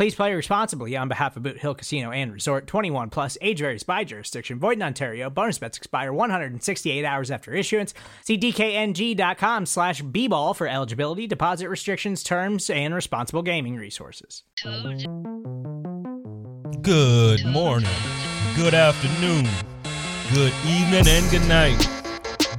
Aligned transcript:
Please 0.00 0.14
play 0.14 0.32
responsibly 0.32 0.96
on 0.96 1.08
behalf 1.08 1.36
of 1.36 1.42
Boot 1.42 1.58
Hill 1.58 1.74
Casino 1.74 2.10
and 2.10 2.32
Resort 2.32 2.66
21 2.66 3.10
plus 3.10 3.36
age 3.42 3.58
varies 3.58 3.82
by 3.82 4.02
jurisdiction. 4.02 4.58
Void 4.58 4.78
in 4.78 4.82
Ontario. 4.82 5.28
Bonus 5.28 5.58
bets 5.58 5.76
expire 5.76 6.10
168 6.10 7.04
hours 7.04 7.30
after 7.30 7.52
issuance. 7.52 7.92
See 8.24 8.38
DKNG.com 8.38 9.66
slash 9.66 10.00
B 10.00 10.26
ball 10.26 10.54
for 10.54 10.66
eligibility, 10.66 11.26
deposit 11.26 11.68
restrictions, 11.68 12.22
terms, 12.22 12.70
and 12.70 12.94
responsible 12.94 13.42
gaming 13.42 13.76
resources. 13.76 14.42
Good 16.80 17.44
morning, 17.44 17.90
good 18.56 18.72
afternoon, 18.72 19.46
good 20.32 20.54
evening, 20.64 21.08
and 21.08 21.30
good 21.30 21.46
night. 21.46 21.99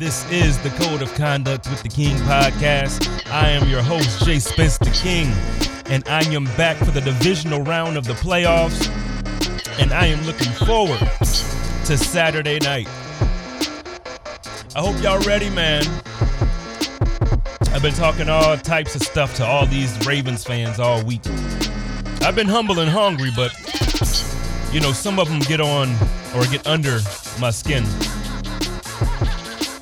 This 0.02 0.26
is 0.32 0.58
the 0.64 0.72
Code 0.72 1.04
of 1.04 1.14
Conduct 1.14 1.70
with 1.70 1.84
the 1.84 1.88
King 1.88 2.16
podcast. 2.22 3.08
I 3.32 3.50
am 3.50 3.70
your 3.70 3.84
host, 3.84 4.26
Jay 4.26 4.40
Spence 4.40 4.80
the 4.80 4.90
King, 4.90 5.32
and 5.94 6.04
I 6.08 6.24
am 6.34 6.46
back 6.58 6.78
for 6.78 6.90
the 6.90 7.02
divisional 7.02 7.62
round 7.62 7.98
of 7.98 8.06
the 8.06 8.14
playoffs. 8.14 8.90
And 9.80 9.94
I 9.94 10.08
am 10.08 10.26
looking 10.26 10.52
forward 10.66 10.98
to 11.20 11.98
Saturday 12.00 12.58
night. 12.62 12.88
I 14.76 14.80
hope 14.80 15.00
y'all 15.04 15.20
ready, 15.20 15.52
man. 15.52 15.84
I've 17.72 17.84
been 17.84 17.94
talking 17.94 18.28
all 18.28 18.58
types 18.58 18.96
of 18.96 19.04
stuff 19.04 19.36
to 19.36 19.46
all 19.46 19.68
these 19.68 20.04
Ravens 20.08 20.44
fans 20.44 20.80
all 20.80 21.06
week. 21.06 21.22
I've 22.22 22.36
been 22.36 22.48
humble 22.48 22.80
and 22.80 22.90
hungry, 22.90 23.30
but 23.36 23.54
you 24.74 24.80
know, 24.80 24.94
some 24.94 25.20
of 25.20 25.30
them 25.30 25.42
get 25.42 25.62
on 25.62 25.96
or 26.36 26.44
get 26.48 26.66
under 26.66 27.02
my 27.40 27.52
skin. 27.52 27.86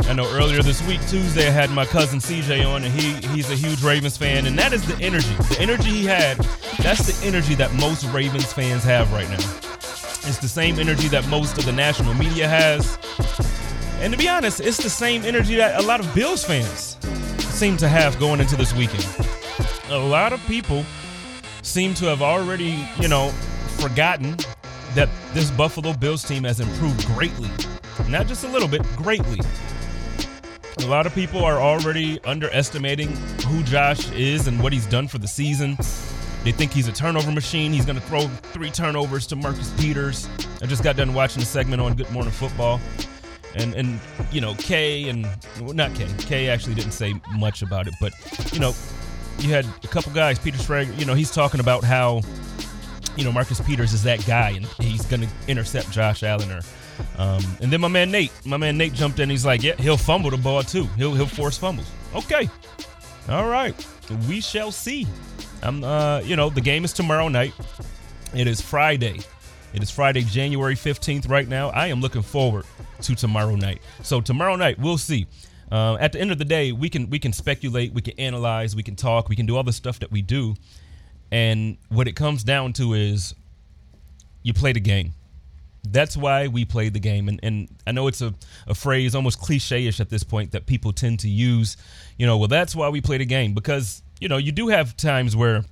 I 0.09 0.13
know 0.13 0.27
earlier 0.31 0.63
this 0.63 0.81
week, 0.87 0.99
Tuesday, 1.07 1.47
I 1.47 1.51
had 1.51 1.69
my 1.69 1.85
cousin 1.85 2.17
CJ 2.17 2.67
on, 2.67 2.83
and 2.83 2.91
he 2.91 3.13
he's 3.27 3.51
a 3.51 3.55
huge 3.55 3.83
Ravens 3.83 4.17
fan, 4.17 4.47
and 4.47 4.57
that 4.57 4.73
is 4.73 4.83
the 4.87 4.99
energy. 5.05 5.35
The 5.49 5.57
energy 5.59 5.91
he 5.91 6.03
had, 6.03 6.35
that's 6.79 7.05
the 7.05 7.27
energy 7.27 7.53
that 7.53 7.71
most 7.75 8.05
Ravens 8.05 8.51
fans 8.51 8.83
have 8.85 9.13
right 9.13 9.29
now. 9.29 9.37
It's 9.37 10.39
the 10.39 10.47
same 10.47 10.79
energy 10.79 11.09
that 11.09 11.27
most 11.27 11.59
of 11.59 11.65
the 11.65 11.71
national 11.71 12.15
media 12.15 12.47
has. 12.47 12.97
And 14.01 14.11
to 14.11 14.17
be 14.17 14.27
honest, 14.27 14.61
it's 14.61 14.77
the 14.77 14.89
same 14.89 15.21
energy 15.25 15.55
that 15.57 15.79
a 15.79 15.85
lot 15.85 15.99
of 15.99 16.15
Bills 16.15 16.43
fans 16.43 16.97
seem 17.53 17.77
to 17.77 17.87
have 17.87 18.19
going 18.19 18.39
into 18.39 18.55
this 18.55 18.73
weekend. 18.73 19.05
A 19.89 19.97
lot 19.99 20.33
of 20.33 20.43
people 20.47 20.85
seem 21.61 21.93
to 21.93 22.05
have 22.05 22.23
already, 22.23 22.83
you 22.99 23.09
know, 23.09 23.29
forgotten 23.77 24.35
that 24.95 25.07
this 25.35 25.51
Buffalo 25.51 25.93
Bills 25.93 26.23
team 26.23 26.45
has 26.45 26.59
improved 26.59 27.05
greatly. 27.09 27.49
Not 28.07 28.25
just 28.25 28.43
a 28.43 28.47
little 28.47 28.67
bit, 28.67 28.81
greatly. 28.95 29.39
A 30.79 30.87
lot 30.89 31.05
of 31.05 31.13
people 31.13 31.43
are 31.43 31.59
already 31.59 32.19
underestimating 32.23 33.09
who 33.45 33.61
Josh 33.63 34.11
is 34.11 34.47
and 34.47 34.61
what 34.63 34.73
he's 34.73 34.85
done 34.87 35.07
for 35.07 35.17
the 35.17 35.27
season. 35.27 35.75
They 36.43 36.51
think 36.51 36.71
he's 36.71 36.87
a 36.87 36.91
turnover 36.91 37.31
machine. 37.31 37.73
He's 37.73 37.85
going 37.85 37.97
to 37.99 38.05
throw 38.07 38.21
three 38.21 38.71
turnovers 38.71 39.27
to 39.27 39.35
Marcus 39.35 39.69
Peters. 39.79 40.27
I 40.61 40.65
just 40.65 40.83
got 40.83 40.95
done 40.95 41.13
watching 41.13 41.41
the 41.41 41.45
segment 41.45 41.81
on 41.81 41.95
Good 41.95 42.09
Morning 42.11 42.31
Football. 42.31 42.79
And, 43.55 43.73
and 43.75 43.99
you 44.31 44.39
know, 44.39 44.55
Kay 44.55 45.09
and, 45.09 45.27
well, 45.61 45.73
not 45.73 45.93
Kay. 45.95 46.07
Kay 46.19 46.49
actually 46.49 46.75
didn't 46.75 46.93
say 46.93 47.13
much 47.33 47.61
about 47.61 47.87
it, 47.87 47.93
but, 47.99 48.13
you 48.53 48.59
know, 48.59 48.73
you 49.39 49.49
had 49.49 49.65
a 49.83 49.87
couple 49.87 50.11
guys, 50.13 50.39
Peter 50.39 50.57
Schrager, 50.57 50.97
you 50.97 51.05
know, 51.05 51.13
he's 51.13 51.31
talking 51.31 51.59
about 51.59 51.83
how, 51.83 52.21
you 53.17 53.23
know, 53.25 53.31
Marcus 53.31 53.59
Peters 53.59 53.93
is 53.93 54.03
that 54.03 54.25
guy 54.25 54.51
and 54.51 54.65
he's 54.65 55.05
going 55.05 55.21
to 55.21 55.29
intercept 55.47 55.91
Josh 55.91 56.23
Allen 56.23 56.51
or, 56.51 56.61
um, 57.17 57.43
and 57.61 57.71
then 57.71 57.81
my 57.81 57.87
man 57.87 58.11
Nate, 58.11 58.31
my 58.45 58.57
man 58.57 58.77
Nate 58.77 58.93
jumped 58.93 59.19
in. 59.19 59.29
He's 59.29 59.45
like, 59.45 59.63
yeah, 59.63 59.75
he'll 59.75 59.97
fumble 59.97 60.29
the 60.29 60.37
ball 60.37 60.63
too. 60.63 60.85
He'll 60.97 61.13
he'll 61.13 61.25
force 61.25 61.57
fumbles. 61.57 61.89
Okay, 62.15 62.49
all 63.29 63.47
right, 63.47 63.75
we 64.27 64.41
shall 64.41 64.71
see. 64.71 65.07
I'm, 65.61 65.83
uh, 65.83 66.21
you 66.21 66.35
know, 66.35 66.49
the 66.49 66.61
game 66.61 66.85
is 66.85 66.93
tomorrow 66.93 67.27
night. 67.27 67.53
It 68.33 68.47
is 68.47 68.61
Friday. 68.61 69.19
It 69.73 69.83
is 69.83 69.91
Friday, 69.91 70.23
January 70.23 70.75
15th 70.75 71.29
right 71.29 71.47
now. 71.47 71.69
I 71.69 71.87
am 71.87 72.01
looking 72.01 72.21
forward 72.21 72.65
to 73.01 73.15
tomorrow 73.15 73.55
night. 73.55 73.81
So 74.01 74.21
tomorrow 74.21 74.55
night, 74.55 74.79
we'll 74.79 74.97
see. 74.97 75.27
Uh, 75.71 75.97
at 75.99 76.13
the 76.13 76.19
end 76.19 76.31
of 76.31 76.39
the 76.39 76.45
day, 76.45 76.71
we 76.71 76.89
can 76.89 77.09
we 77.09 77.19
can 77.19 77.31
speculate, 77.31 77.93
we 77.93 78.01
can 78.01 78.19
analyze, 78.19 78.75
we 78.75 78.81
can 78.81 78.95
talk, 78.95 79.29
we 79.29 79.35
can 79.35 79.45
do 79.45 79.55
all 79.57 79.63
the 79.63 79.73
stuff 79.73 79.99
that 79.99 80.11
we 80.11 80.21
do. 80.21 80.55
And 81.31 81.77
what 81.89 82.07
it 82.07 82.15
comes 82.15 82.43
down 82.43 82.73
to 82.73 82.93
is 82.93 83.35
you 84.41 84.53
play 84.53 84.73
the 84.73 84.79
game. 84.79 85.13
That's 85.87 86.17
why 86.17 86.47
we 86.47 86.65
play 86.65 86.89
the 86.89 86.99
game. 86.99 87.27
And, 87.29 87.39
and 87.41 87.69
I 87.87 87.91
know 87.91 88.07
it's 88.07 88.21
a, 88.21 88.33
a 88.67 88.75
phrase 88.75 89.15
almost 89.15 89.39
cliche 89.39 89.87
ish 89.87 89.99
at 89.99 90.09
this 90.09 90.23
point 90.23 90.51
that 90.51 90.65
people 90.65 90.91
tend 90.91 91.19
to 91.19 91.29
use. 91.29 91.77
You 92.17 92.25
know, 92.25 92.37
well, 92.37 92.47
that's 92.47 92.75
why 92.75 92.89
we 92.89 93.01
play 93.01 93.17
the 93.17 93.25
game 93.25 93.53
because, 93.53 94.01
you 94.19 94.27
know, 94.27 94.37
you 94.37 94.51
do 94.51 94.67
have 94.67 94.97
times 94.97 95.35
where, 95.35 95.63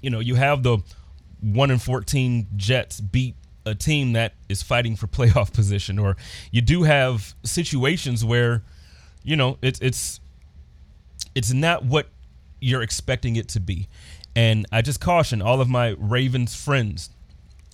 you 0.00 0.10
know, 0.10 0.20
you 0.20 0.36
have 0.36 0.62
the 0.62 0.78
1 1.40 1.70
in 1.70 1.78
14 1.78 2.46
Jets 2.56 3.00
beat 3.00 3.34
a 3.66 3.74
team 3.74 4.12
that 4.12 4.34
is 4.48 4.62
fighting 4.62 4.96
for 4.96 5.06
playoff 5.08 5.52
position, 5.52 5.98
or 5.98 6.16
you 6.50 6.60
do 6.60 6.82
have 6.84 7.34
situations 7.42 8.24
where, 8.24 8.62
you 9.22 9.36
know, 9.36 9.58
it's 9.62 9.80
it's 9.80 10.20
it's 11.34 11.52
not 11.52 11.84
what 11.84 12.08
you're 12.60 12.82
expecting 12.82 13.36
it 13.36 13.48
to 13.48 13.60
be. 13.60 13.88
And 14.36 14.66
I 14.72 14.82
just 14.82 15.00
caution 15.00 15.42
all 15.42 15.60
of 15.60 15.68
my 15.68 15.94
Ravens 15.98 16.54
friends, 16.56 17.10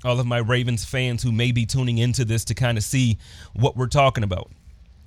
all 0.04 0.18
of 0.18 0.26
my 0.26 0.38
Ravens 0.38 0.84
fans 0.84 1.22
who 1.22 1.32
may 1.32 1.52
be 1.52 1.66
tuning 1.66 1.98
into 1.98 2.24
this 2.24 2.44
to 2.46 2.54
kind 2.54 2.78
of 2.78 2.84
see 2.84 3.18
what 3.54 3.76
we're 3.76 3.86
talking 3.86 4.24
about. 4.24 4.50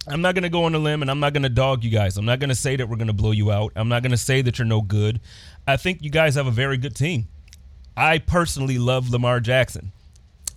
I'm 0.08 0.22
not 0.22 0.36
going 0.36 0.44
to 0.44 0.50
go 0.50 0.66
on 0.66 0.76
a 0.76 0.80
limb 0.80 1.02
and 1.02 1.10
I'm 1.10 1.20
not 1.20 1.34
going 1.34 1.44
to 1.44 1.50
dog 1.50 1.84
you 1.84 1.90
guys. 1.90 2.18
I'm 2.18 2.26
not 2.26 2.40
going 2.40 2.50
to 2.50 2.56
say 2.56 2.76
that 2.76 2.90
we're 2.90 2.98
going 2.98 3.08
to 3.08 3.14
blow 3.14 3.32
you 3.32 3.52
out. 3.52 3.72
I'm 3.76 3.88
not 3.88 4.04
going 4.04 4.12
to 4.12 4.18
say 4.18 4.42
that 4.42 4.60
you're 4.60 4.66
no 4.66 4.82
good. 4.82 5.22
I 5.66 5.78
think 5.78 6.02
you 6.02 6.10
guys 6.10 6.36
have 6.36 6.48
a 6.48 6.52
very 6.52 6.78
good 6.78 6.96
team. 6.96 7.28
I 7.96 8.18
personally 8.18 8.78
love 8.78 9.10
Lamar 9.10 9.40
Jackson. 9.40 9.94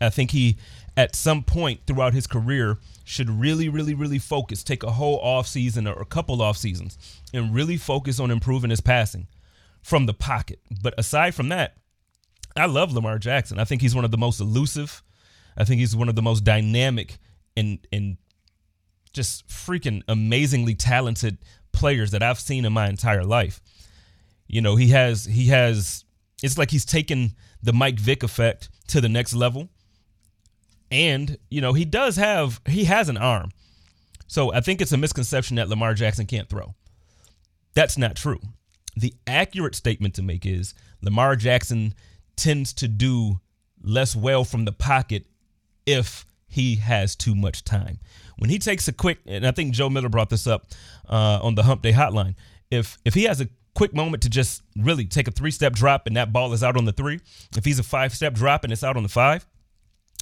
I 0.00 0.10
think 0.10 0.32
he, 0.32 0.56
at 0.96 1.14
some 1.14 1.42
point 1.44 1.80
throughout 1.86 2.12
his 2.12 2.26
career, 2.26 2.78
should 3.04 3.30
really, 3.30 3.68
really, 3.68 3.94
really 3.94 4.18
focus, 4.18 4.64
take 4.64 4.82
a 4.82 4.92
whole 4.92 5.18
off 5.20 5.46
season 5.46 5.86
or 5.86 6.00
a 6.00 6.06
couple 6.06 6.42
off 6.42 6.56
seasons, 6.56 6.98
and 7.32 7.54
really 7.54 7.76
focus 7.76 8.18
on 8.18 8.32
improving 8.32 8.70
his 8.70 8.80
passing 8.80 9.28
from 9.80 10.06
the 10.06 10.14
pocket. 10.14 10.58
But 10.82 10.94
aside 10.98 11.34
from 11.34 11.48
that, 11.50 11.76
I 12.56 12.66
love 12.66 12.92
Lamar 12.92 13.18
Jackson. 13.18 13.58
I 13.58 13.64
think 13.64 13.82
he's 13.82 13.94
one 13.94 14.04
of 14.04 14.10
the 14.10 14.18
most 14.18 14.40
elusive. 14.40 15.02
I 15.56 15.64
think 15.64 15.80
he's 15.80 15.96
one 15.96 16.08
of 16.08 16.14
the 16.14 16.22
most 16.22 16.44
dynamic 16.44 17.18
and 17.56 17.78
and 17.92 18.16
just 19.12 19.48
freaking 19.48 20.02
amazingly 20.08 20.74
talented 20.74 21.38
players 21.72 22.10
that 22.10 22.22
I've 22.22 22.38
seen 22.40 22.64
in 22.64 22.72
my 22.72 22.88
entire 22.88 23.24
life. 23.24 23.60
You 24.46 24.60
know, 24.60 24.76
he 24.76 24.88
has 24.88 25.24
he 25.24 25.46
has 25.48 26.04
it's 26.42 26.58
like 26.58 26.70
he's 26.70 26.84
taken 26.84 27.32
the 27.62 27.72
Mike 27.72 27.98
Vick 27.98 28.22
effect 28.22 28.68
to 28.88 29.00
the 29.00 29.08
next 29.08 29.34
level. 29.34 29.68
And, 30.90 31.36
you 31.50 31.60
know, 31.60 31.72
he 31.72 31.84
does 31.84 32.16
have 32.16 32.60
he 32.66 32.84
has 32.84 33.08
an 33.08 33.16
arm. 33.16 33.50
So 34.28 34.52
I 34.52 34.60
think 34.60 34.80
it's 34.80 34.92
a 34.92 34.96
misconception 34.96 35.56
that 35.56 35.68
Lamar 35.68 35.94
Jackson 35.94 36.26
can't 36.26 36.48
throw. 36.48 36.74
That's 37.74 37.98
not 37.98 38.16
true. 38.16 38.40
The 38.96 39.14
accurate 39.26 39.74
statement 39.74 40.14
to 40.14 40.22
make 40.22 40.46
is 40.46 40.74
Lamar 41.02 41.36
Jackson 41.36 41.94
tends 42.36 42.72
to 42.74 42.88
do 42.88 43.40
less 43.82 44.14
well 44.16 44.44
from 44.44 44.64
the 44.64 44.72
pocket 44.72 45.26
if 45.86 46.26
he 46.48 46.76
has 46.76 47.14
too 47.16 47.34
much 47.34 47.64
time. 47.64 47.98
When 48.38 48.50
he 48.50 48.58
takes 48.58 48.88
a 48.88 48.92
quick, 48.92 49.18
and 49.26 49.46
I 49.46 49.50
think 49.50 49.72
Joe 49.72 49.88
Miller 49.88 50.08
brought 50.08 50.30
this 50.30 50.46
up 50.46 50.66
uh, 51.08 51.40
on 51.42 51.54
the 51.54 51.62
Hump 51.62 51.82
Day 51.82 51.92
Hotline. 51.92 52.34
If 52.70 52.98
if 53.04 53.14
he 53.14 53.24
has 53.24 53.40
a 53.40 53.48
quick 53.74 53.94
moment 53.94 54.22
to 54.22 54.30
just 54.30 54.62
really 54.76 55.04
take 55.04 55.28
a 55.28 55.30
three 55.30 55.50
step 55.50 55.74
drop 55.74 56.06
and 56.06 56.16
that 56.16 56.32
ball 56.32 56.52
is 56.52 56.64
out 56.64 56.76
on 56.76 56.84
the 56.84 56.92
three, 56.92 57.20
if 57.56 57.64
he's 57.64 57.78
a 57.78 57.82
five 57.82 58.14
step 58.14 58.34
drop 58.34 58.64
and 58.64 58.72
it's 58.72 58.84
out 58.84 58.96
on 58.96 59.02
the 59.02 59.08
five, 59.08 59.46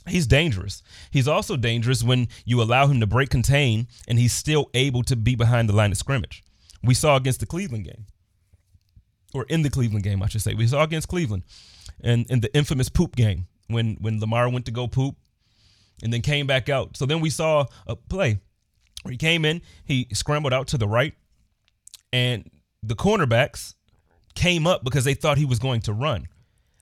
he's 0.06 0.26
dangerous. 0.26 0.82
He's 1.11 1.28
also 1.28 1.56
dangerous 1.56 2.02
when 2.02 2.28
you 2.44 2.61
allow 2.61 2.87
him 2.87 3.00
to 3.00 3.06
break 3.06 3.31
contain 3.31 3.87
and 4.06 4.19
he's 4.19 4.32
still 4.32 4.70
able 4.75 5.02
to 5.05 5.16
be 5.16 5.34
behind 5.34 5.69
the 5.69 5.75
line 5.75 5.93
of 5.93 5.99
scrimmage. 5.99 6.44
We 6.82 6.94
saw 6.94 7.16
against 7.16 7.40
the 7.40 7.46
Cleveland 7.46 7.84
game, 7.84 8.06
or 9.32 9.46
in 9.49 9.62
the 9.62 9.70
Cleveland 9.70 10.05
game, 10.05 10.22
I 10.22 10.28
should 10.28 10.43
say. 10.43 10.52
We 10.52 10.66
saw 10.66 10.82
against 10.82 11.08
Cleveland 11.08 11.44
and 12.02 12.26
in 12.31 12.41
the 12.41 12.55
infamous 12.55 12.88
poop 12.88 13.17
game 13.17 13.46
when 13.69 13.96
when 14.00 14.20
Lamar 14.20 14.49
went 14.49 14.67
to 14.67 14.73
go 14.73 14.87
poop 14.87 15.17
and 16.02 16.12
then 16.12 16.20
came 16.20 16.46
back 16.46 16.69
out. 16.69 16.96
So 16.96 17.06
then 17.06 17.20
we 17.20 17.31
saw 17.31 17.67
a 17.87 17.96
play 17.96 18.41
where 19.02 19.12
he 19.12 19.19
came 19.19 19.44
in, 19.44 19.62
he 19.85 20.08
scrambled 20.12 20.52
out 20.52 20.69
to 20.69 20.79
the 20.79 20.88
right, 20.88 21.14
and 22.12 22.50
the 22.82 22.94
cornerbacks 22.94 23.75
came 24.35 24.67
up 24.67 24.85
because 24.85 25.05
they 25.05 25.14
thought 25.14 25.38
he 25.38 25.44
was 25.44 25.58
going 25.58 25.81
to 25.82 25.93
run. 25.93 26.26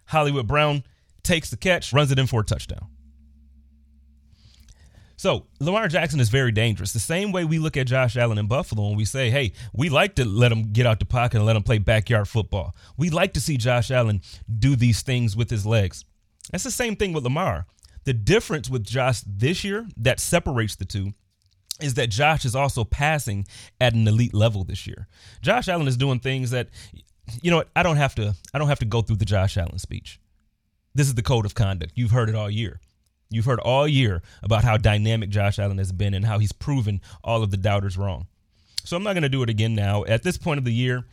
Hollywood 0.06 0.46
Brown 0.46 0.84
takes 1.22 1.50
the 1.50 1.56
catch, 1.56 1.92
runs 1.92 2.10
it 2.10 2.18
in 2.18 2.26
for 2.26 2.40
a 2.40 2.44
touchdown. 2.44 2.88
So 5.22 5.46
Lamar 5.60 5.86
Jackson 5.86 6.18
is 6.18 6.30
very 6.30 6.50
dangerous. 6.50 6.92
The 6.92 6.98
same 6.98 7.30
way 7.30 7.44
we 7.44 7.60
look 7.60 7.76
at 7.76 7.86
Josh 7.86 8.16
Allen 8.16 8.38
in 8.38 8.48
Buffalo 8.48 8.88
and 8.88 8.96
we 8.96 9.04
say, 9.04 9.30
hey, 9.30 9.52
we 9.72 9.88
like 9.88 10.16
to 10.16 10.24
let 10.24 10.50
him 10.50 10.72
get 10.72 10.84
out 10.84 10.98
the 10.98 11.04
pocket 11.04 11.36
and 11.36 11.46
let 11.46 11.54
him 11.54 11.62
play 11.62 11.78
backyard 11.78 12.26
football. 12.26 12.74
We 12.96 13.08
like 13.08 13.32
to 13.34 13.40
see 13.40 13.56
Josh 13.56 13.92
Allen 13.92 14.22
do 14.58 14.74
these 14.74 15.02
things 15.02 15.36
with 15.36 15.48
his 15.48 15.64
legs. 15.64 16.04
That's 16.50 16.64
the 16.64 16.72
same 16.72 16.96
thing 16.96 17.12
with 17.12 17.22
Lamar. 17.22 17.66
The 18.02 18.14
difference 18.14 18.68
with 18.68 18.82
Josh 18.82 19.20
this 19.24 19.62
year 19.62 19.86
that 19.96 20.18
separates 20.18 20.74
the 20.74 20.86
two 20.86 21.12
is 21.80 21.94
that 21.94 22.10
Josh 22.10 22.44
is 22.44 22.56
also 22.56 22.82
passing 22.82 23.46
at 23.80 23.94
an 23.94 24.08
elite 24.08 24.34
level 24.34 24.64
this 24.64 24.88
year. 24.88 25.06
Josh 25.40 25.68
Allen 25.68 25.86
is 25.86 25.96
doing 25.96 26.18
things 26.18 26.50
that 26.50 26.68
you 27.42 27.52
know 27.52 27.58
what, 27.58 27.68
I 27.76 27.84
don't 27.84 27.96
have 27.96 28.16
to 28.16 28.34
I 28.52 28.58
don't 28.58 28.66
have 28.66 28.80
to 28.80 28.86
go 28.86 29.02
through 29.02 29.18
the 29.18 29.24
Josh 29.24 29.56
Allen 29.56 29.78
speech. 29.78 30.18
This 30.96 31.06
is 31.06 31.14
the 31.14 31.22
code 31.22 31.46
of 31.46 31.54
conduct. 31.54 31.92
You've 31.94 32.10
heard 32.10 32.28
it 32.28 32.34
all 32.34 32.50
year. 32.50 32.80
You've 33.32 33.44
heard 33.44 33.60
all 33.60 33.88
year 33.88 34.22
about 34.42 34.64
how 34.64 34.76
dynamic 34.76 35.30
Josh 35.30 35.58
Allen 35.58 35.78
has 35.78 35.92
been 35.92 36.14
and 36.14 36.24
how 36.24 36.38
he's 36.38 36.52
proven 36.52 37.00
all 37.24 37.42
of 37.42 37.50
the 37.50 37.56
doubters 37.56 37.96
wrong. 37.96 38.26
So 38.84 38.96
I'm 38.96 39.02
not 39.02 39.14
going 39.14 39.22
to 39.22 39.28
do 39.28 39.42
it 39.42 39.50
again 39.50 39.74
now. 39.74 40.04
At 40.04 40.22
this 40.22 40.36
point 40.36 40.58
of 40.58 40.64
the 40.64 40.72
year, 40.72 41.04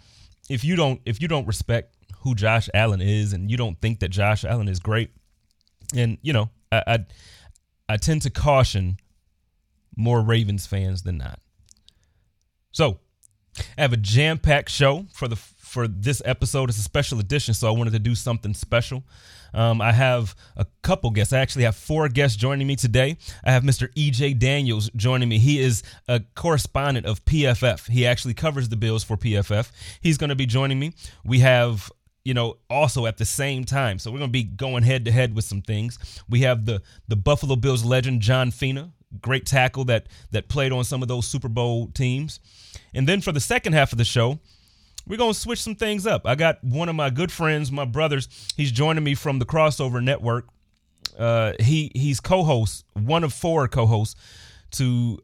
if 0.49 0.63
you 0.63 0.75
don't 0.75 1.01
if 1.05 1.21
you 1.21 1.27
don't 1.27 1.47
respect 1.47 1.95
who 2.21 2.35
Josh 2.35 2.69
Allen 2.73 3.01
is 3.01 3.33
and 3.33 3.49
you 3.49 3.57
don't 3.57 3.79
think 3.79 3.99
that 3.99 4.09
Josh 4.09 4.43
Allen 4.43 4.67
is 4.67 4.79
great, 4.79 5.11
and 5.95 6.17
you 6.21 6.33
know, 6.33 6.49
I 6.71 6.83
I, 6.87 7.05
I 7.87 7.97
tend 7.97 8.23
to 8.23 8.29
caution 8.29 8.97
more 9.95 10.21
Ravens 10.21 10.65
fans 10.65 11.03
than 11.03 11.17
not. 11.17 11.39
So, 12.71 12.99
I 13.77 13.81
have 13.81 13.93
a 13.93 13.97
jam-packed 13.97 14.69
show 14.69 15.05
for 15.13 15.27
the 15.27 15.35
for 15.35 15.87
this 15.87 16.21
episode. 16.25 16.69
It's 16.69 16.79
a 16.79 16.83
special 16.83 17.19
edition, 17.19 17.53
so 17.53 17.67
I 17.67 17.71
wanted 17.71 17.93
to 17.93 17.99
do 17.99 18.15
something 18.15 18.53
special. 18.53 19.03
Um, 19.53 19.81
I 19.81 19.91
have 19.91 20.35
a 20.55 20.65
couple 20.81 21.09
guests. 21.11 21.33
I 21.33 21.39
actually 21.39 21.63
have 21.63 21.75
four 21.75 22.07
guests 22.09 22.37
joining 22.37 22.67
me 22.67 22.75
today. 22.75 23.17
I 23.43 23.51
have 23.51 23.63
Mr. 23.63 23.91
EJ 23.93 24.39
Daniels 24.39 24.89
joining 24.95 25.29
me. 25.29 25.39
He 25.39 25.59
is 25.59 25.83
a 26.07 26.21
correspondent 26.35 27.05
of 27.05 27.23
PFF. 27.25 27.87
He 27.87 28.05
actually 28.05 28.33
covers 28.33 28.69
the 28.69 28.75
Bills 28.75 29.03
for 29.03 29.17
PFF. 29.17 29.71
He's 30.01 30.17
going 30.17 30.29
to 30.29 30.35
be 30.35 30.45
joining 30.45 30.79
me. 30.79 30.93
We 31.23 31.39
have 31.39 31.91
you 32.25 32.33
know, 32.33 32.57
also 32.69 33.05
at 33.05 33.17
the 33.17 33.25
same 33.25 33.63
time. 33.63 33.97
So 33.97 34.11
we're 34.11 34.19
going 34.19 34.29
to 34.29 34.33
be 34.33 34.43
going 34.43 34.83
head 34.83 35.05
to 35.05 35.11
head 35.11 35.35
with 35.35 35.45
some 35.45 35.61
things. 35.61 35.97
We 36.29 36.41
have 36.41 36.65
the 36.65 36.81
the 37.07 37.15
Buffalo 37.15 37.55
Bills 37.55 37.83
legend 37.83 38.21
John 38.21 38.51
Fina, 38.51 38.91
great 39.21 39.45
tackle 39.45 39.85
that 39.85 40.07
that 40.31 40.47
played 40.49 40.71
on 40.71 40.83
some 40.83 41.01
of 41.01 41.07
those 41.07 41.27
Super 41.27 41.49
Bowl 41.49 41.87
teams. 41.87 42.39
And 42.93 43.07
then 43.07 43.21
for 43.21 43.31
the 43.31 43.39
second 43.39 43.73
half 43.73 43.91
of 43.91 43.97
the 43.97 44.05
show, 44.05 44.39
we're 45.09 45.17
going 45.17 45.33
to 45.33 45.39
switch 45.39 45.61
some 45.61 45.75
things 45.75 46.07
up. 46.07 46.21
I 46.25 46.35
got 46.35 46.63
one 46.63 46.87
of 46.87 46.95
my 46.95 47.09
good 47.09 47.31
friends, 47.31 47.71
my 47.71 47.83
brothers. 47.83 48.29
He's 48.55 48.71
joining 48.71 49.03
me 49.03 49.15
from 49.15 49.39
the 49.39 49.45
Crossover 49.45 50.01
Network. 50.01 50.47
Uh, 51.17 51.53
he 51.59 51.91
he's 51.95 52.21
co-host, 52.21 52.85
one 52.93 53.25
of 53.25 53.33
four 53.33 53.67
co-hosts 53.67 54.15
to 54.71 55.19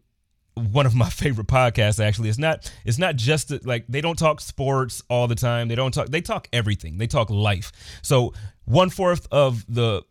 one 0.56 0.86
of 0.86 0.96
my 0.96 1.10
favorite 1.10 1.48
podcasts. 1.48 2.04
Actually, 2.04 2.30
it's 2.30 2.40
not 2.40 2.70
it's 2.84 2.98
not 2.98 3.16
just 3.16 3.66
like 3.66 3.86
they 3.88 4.02
don't 4.02 4.18
talk 4.18 4.42
sports 4.42 5.04
all 5.10 5.28
the 5.28 5.36
time. 5.36 5.68
They 5.68 5.76
don't 5.76 5.94
talk. 5.94 6.08
They 6.08 6.22
talk 6.22 6.50
everything. 6.52 6.98
They 6.98 7.08
talk 7.08 7.30
life. 7.30 7.72
So 8.02 8.34
one 8.66 8.90
fourth 8.90 9.28
of 9.32 9.64
the 9.74 10.02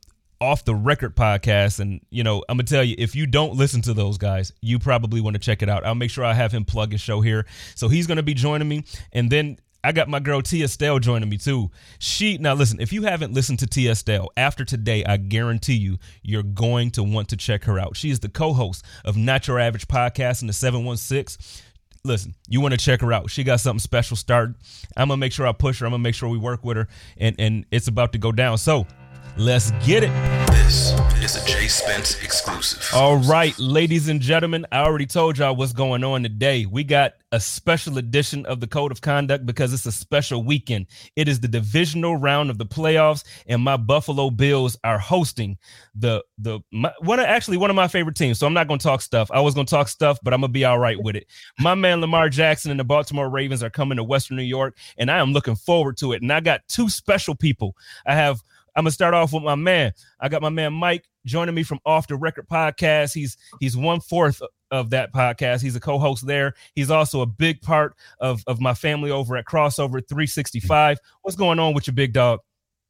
off 0.44 0.64
the 0.64 0.74
record 0.74 1.16
podcast 1.16 1.80
and 1.80 2.00
you 2.10 2.22
know 2.22 2.44
i'm 2.48 2.56
gonna 2.58 2.64
tell 2.64 2.84
you 2.84 2.94
if 2.98 3.14
you 3.14 3.26
don't 3.26 3.54
listen 3.54 3.80
to 3.80 3.94
those 3.94 4.18
guys 4.18 4.52
you 4.60 4.78
probably 4.78 5.20
want 5.20 5.34
to 5.34 5.40
check 5.40 5.62
it 5.62 5.68
out 5.70 5.84
i'll 5.86 5.94
make 5.94 6.10
sure 6.10 6.24
i 6.24 6.34
have 6.34 6.52
him 6.52 6.64
plug 6.64 6.92
his 6.92 7.00
show 7.00 7.22
here 7.22 7.46
so 7.74 7.88
he's 7.88 8.06
gonna 8.06 8.22
be 8.22 8.34
joining 8.34 8.68
me 8.68 8.84
and 9.12 9.30
then 9.30 9.58
I 9.82 9.92
got 9.92 10.08
my 10.08 10.18
girl 10.18 10.40
Tia 10.40 10.68
Stell 10.68 10.98
joining 10.98 11.28
me 11.28 11.36
too. 11.36 11.70
She 11.98 12.38
now 12.38 12.54
listen, 12.54 12.80
if 12.80 12.90
you 12.90 13.02
haven't 13.02 13.34
listened 13.34 13.58
to 13.58 13.66
Tia 13.66 13.94
Stell 13.94 14.30
after 14.34 14.64
today, 14.64 15.04
I 15.04 15.18
guarantee 15.18 15.74
you 15.74 15.98
you're 16.22 16.42
going 16.42 16.90
to 16.92 17.02
want 17.02 17.28
to 17.28 17.36
check 17.36 17.64
her 17.64 17.78
out. 17.78 17.94
She 17.94 18.08
is 18.08 18.20
the 18.20 18.30
co-host 18.30 18.82
of 19.04 19.18
Not 19.18 19.46
Your 19.46 19.58
Average 19.58 19.86
Podcast 19.86 20.40
in 20.40 20.46
the 20.46 20.54
716 20.54 21.62
listen, 22.04 22.34
you 22.48 22.60
want 22.60 22.72
to 22.72 22.78
check 22.78 23.00
her 23.00 23.12
out. 23.12 23.30
She 23.30 23.44
got 23.44 23.60
something 23.60 23.80
special 23.80 24.16
started. 24.16 24.54
I'm 24.96 25.08
gonna 25.08 25.18
make 25.18 25.32
sure 25.32 25.46
I 25.46 25.52
push 25.52 25.80
her. 25.80 25.86
I'm 25.86 25.92
gonna 25.92 26.02
make 26.02 26.14
sure 26.14 26.28
we 26.28 26.38
work 26.38 26.64
with 26.64 26.76
her, 26.76 26.88
and 27.16 27.36
and 27.38 27.66
it's 27.70 27.88
about 27.88 28.12
to 28.12 28.18
go 28.18 28.30
down. 28.30 28.58
So 28.58 28.86
Let's 29.36 29.72
get 29.84 30.04
it. 30.04 30.12
This 30.46 30.92
is 31.20 31.34
a 31.34 31.44
Jay 31.44 31.66
Spence 31.66 32.22
exclusive. 32.22 32.88
All 32.94 33.16
right, 33.16 33.58
ladies 33.58 34.08
and 34.08 34.20
gentlemen, 34.20 34.64
I 34.70 34.84
already 34.84 35.06
told 35.06 35.38
y'all 35.38 35.56
what's 35.56 35.72
going 35.72 36.04
on 36.04 36.22
today. 36.22 36.66
We 36.66 36.84
got 36.84 37.14
a 37.32 37.40
special 37.40 37.98
edition 37.98 38.46
of 38.46 38.60
the 38.60 38.68
Code 38.68 38.92
of 38.92 39.00
Conduct 39.00 39.44
because 39.44 39.72
it's 39.72 39.86
a 39.86 39.92
special 39.92 40.44
weekend. 40.44 40.86
It 41.16 41.26
is 41.26 41.40
the 41.40 41.48
divisional 41.48 42.16
round 42.16 42.48
of 42.48 42.58
the 42.58 42.64
playoffs, 42.64 43.24
and 43.48 43.60
my 43.60 43.76
Buffalo 43.76 44.30
Bills 44.30 44.76
are 44.84 45.00
hosting 45.00 45.58
the 45.96 46.22
the 46.38 46.60
my, 46.70 46.92
one 47.00 47.18
of, 47.18 47.26
actually 47.26 47.56
one 47.56 47.70
of 47.70 47.76
my 47.76 47.88
favorite 47.88 48.14
teams. 48.14 48.38
So 48.38 48.46
I'm 48.46 48.54
not 48.54 48.68
going 48.68 48.78
to 48.78 48.84
talk 48.84 49.02
stuff. 49.02 49.32
I 49.32 49.40
was 49.40 49.54
going 49.54 49.66
to 49.66 49.70
talk 49.70 49.88
stuff, 49.88 50.20
but 50.22 50.32
I'm 50.32 50.42
gonna 50.42 50.52
be 50.52 50.64
all 50.64 50.78
right 50.78 51.02
with 51.02 51.16
it. 51.16 51.26
My 51.58 51.74
man 51.74 52.00
Lamar 52.00 52.28
Jackson 52.28 52.70
and 52.70 52.78
the 52.78 52.84
Baltimore 52.84 53.28
Ravens 53.28 53.64
are 53.64 53.70
coming 53.70 53.96
to 53.96 54.04
Western 54.04 54.36
New 54.36 54.44
York, 54.44 54.76
and 54.96 55.10
I 55.10 55.18
am 55.18 55.32
looking 55.32 55.56
forward 55.56 55.96
to 55.96 56.12
it. 56.12 56.22
And 56.22 56.32
I 56.32 56.38
got 56.38 56.60
two 56.68 56.88
special 56.88 57.34
people. 57.34 57.74
I 58.06 58.14
have 58.14 58.40
I'm 58.76 58.84
gonna 58.84 58.90
start 58.90 59.14
off 59.14 59.32
with 59.32 59.42
my 59.42 59.54
man. 59.54 59.92
I 60.20 60.28
got 60.28 60.42
my 60.42 60.50
man 60.50 60.72
Mike 60.72 61.04
joining 61.26 61.54
me 61.54 61.62
from 61.62 61.80
Off 61.86 62.08
the 62.08 62.16
Record 62.16 62.48
podcast. 62.48 63.14
He's 63.14 63.36
he's 63.60 63.76
one 63.76 64.00
fourth 64.00 64.42
of 64.70 64.90
that 64.90 65.12
podcast. 65.12 65.62
He's 65.62 65.76
a 65.76 65.80
co-host 65.80 66.26
there. 66.26 66.54
He's 66.74 66.90
also 66.90 67.20
a 67.20 67.26
big 67.26 67.60
part 67.62 67.94
of 68.20 68.42
of 68.46 68.60
my 68.60 68.74
family 68.74 69.10
over 69.10 69.36
at 69.36 69.44
Crossover 69.44 70.06
365. 70.08 70.98
What's 71.22 71.36
going 71.36 71.58
on 71.58 71.74
with 71.74 71.86
your 71.86 71.94
big 71.94 72.12
dog? 72.12 72.40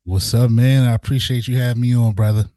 What's 0.05 0.35
up, 0.35 0.51
man? 0.51 0.89
I 0.89 0.95
appreciate 0.95 1.49
you 1.49 1.59
having 1.59 1.83
me 1.83 1.95
on, 1.95 2.13
brother 2.13 2.49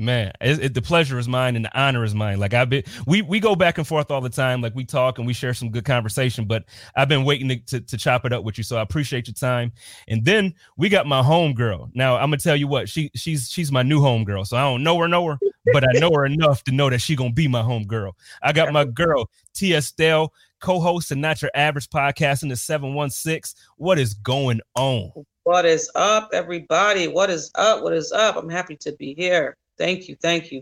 man 0.00 0.32
it, 0.40 0.64
it, 0.64 0.74
the 0.74 0.82
pleasure 0.82 1.18
is 1.18 1.28
mine 1.28 1.56
and 1.56 1.64
the 1.64 1.78
honor 1.78 2.04
is 2.04 2.14
mine. 2.14 2.38
Like 2.38 2.54
i've 2.54 2.70
been 2.70 2.82
we 3.06 3.22
we 3.22 3.40
go 3.40 3.54
back 3.54 3.78
and 3.78 3.86
forth 3.86 4.10
all 4.10 4.20
the 4.20 4.30
time. 4.30 4.60
Like 4.60 4.74
we 4.74 4.84
talk 4.84 5.18
and 5.18 5.26
we 5.26 5.32
share 5.32 5.54
some 5.54 5.70
good 5.70 5.84
conversation 5.84 6.46
but 6.46 6.64
i've 6.96 7.08
been 7.08 7.24
waiting 7.24 7.48
to, 7.48 7.56
to, 7.66 7.80
to 7.80 7.96
chop 7.96 8.24
it 8.24 8.32
up 8.32 8.44
with 8.44 8.58
you. 8.58 8.64
So 8.64 8.76
i 8.76 8.82
appreciate 8.82 9.28
your 9.28 9.34
time. 9.34 9.72
And 10.08 10.24
then 10.24 10.54
we 10.76 10.88
got 10.88 11.06
my 11.06 11.22
home 11.22 11.54
girl 11.54 11.90
now 11.94 12.16
i'm 12.16 12.30
gonna 12.30 12.38
tell 12.38 12.56
you 12.56 12.66
what 12.66 12.88
she 12.88 13.10
she's 13.14 13.48
she's 13.48 13.70
my 13.70 13.82
new 13.82 14.00
home 14.00 14.24
girl 14.24 14.44
so 14.44 14.56
i 14.56 14.62
don't 14.62 14.82
know 14.82 14.98
her 14.98 15.08
know 15.08 15.26
her 15.26 15.38
but 15.72 15.84
i 15.84 15.98
know 15.98 16.10
her 16.14 16.24
enough 16.24 16.64
to 16.64 16.72
know 16.72 16.90
that 16.90 17.00
she 17.00 17.14
gonna 17.14 17.32
be 17.32 17.48
my 17.48 17.62
home 17.62 17.84
girl 17.84 18.16
i 18.42 18.52
got 18.52 18.72
my 18.72 18.84
girl 18.84 19.28
tia 19.54 19.82
stell 19.82 20.32
co-host 20.60 21.10
and 21.10 21.20
not 21.20 21.42
your 21.42 21.50
average 21.54 21.88
podcast 21.88 22.42
in 22.42 22.48
the 22.48 22.56
716 22.56 23.60
what 23.76 23.98
is 23.98 24.14
going 24.14 24.60
on? 24.76 25.12
What 25.44 25.64
is 25.64 25.90
up 25.94 26.30
everybody? 26.32 27.08
What 27.08 27.30
is 27.30 27.50
up? 27.54 27.82
What 27.82 27.94
is 27.94 28.12
up? 28.12 28.36
I'm 28.36 28.48
happy 28.48 28.76
to 28.76 28.92
be 28.92 29.14
here 29.14 29.56
Thank 29.80 30.08
you. 30.08 30.16
Thank 30.20 30.52
you. 30.52 30.60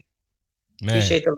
Man, 0.80 0.90
Appreciate 0.90 1.24
the. 1.24 1.36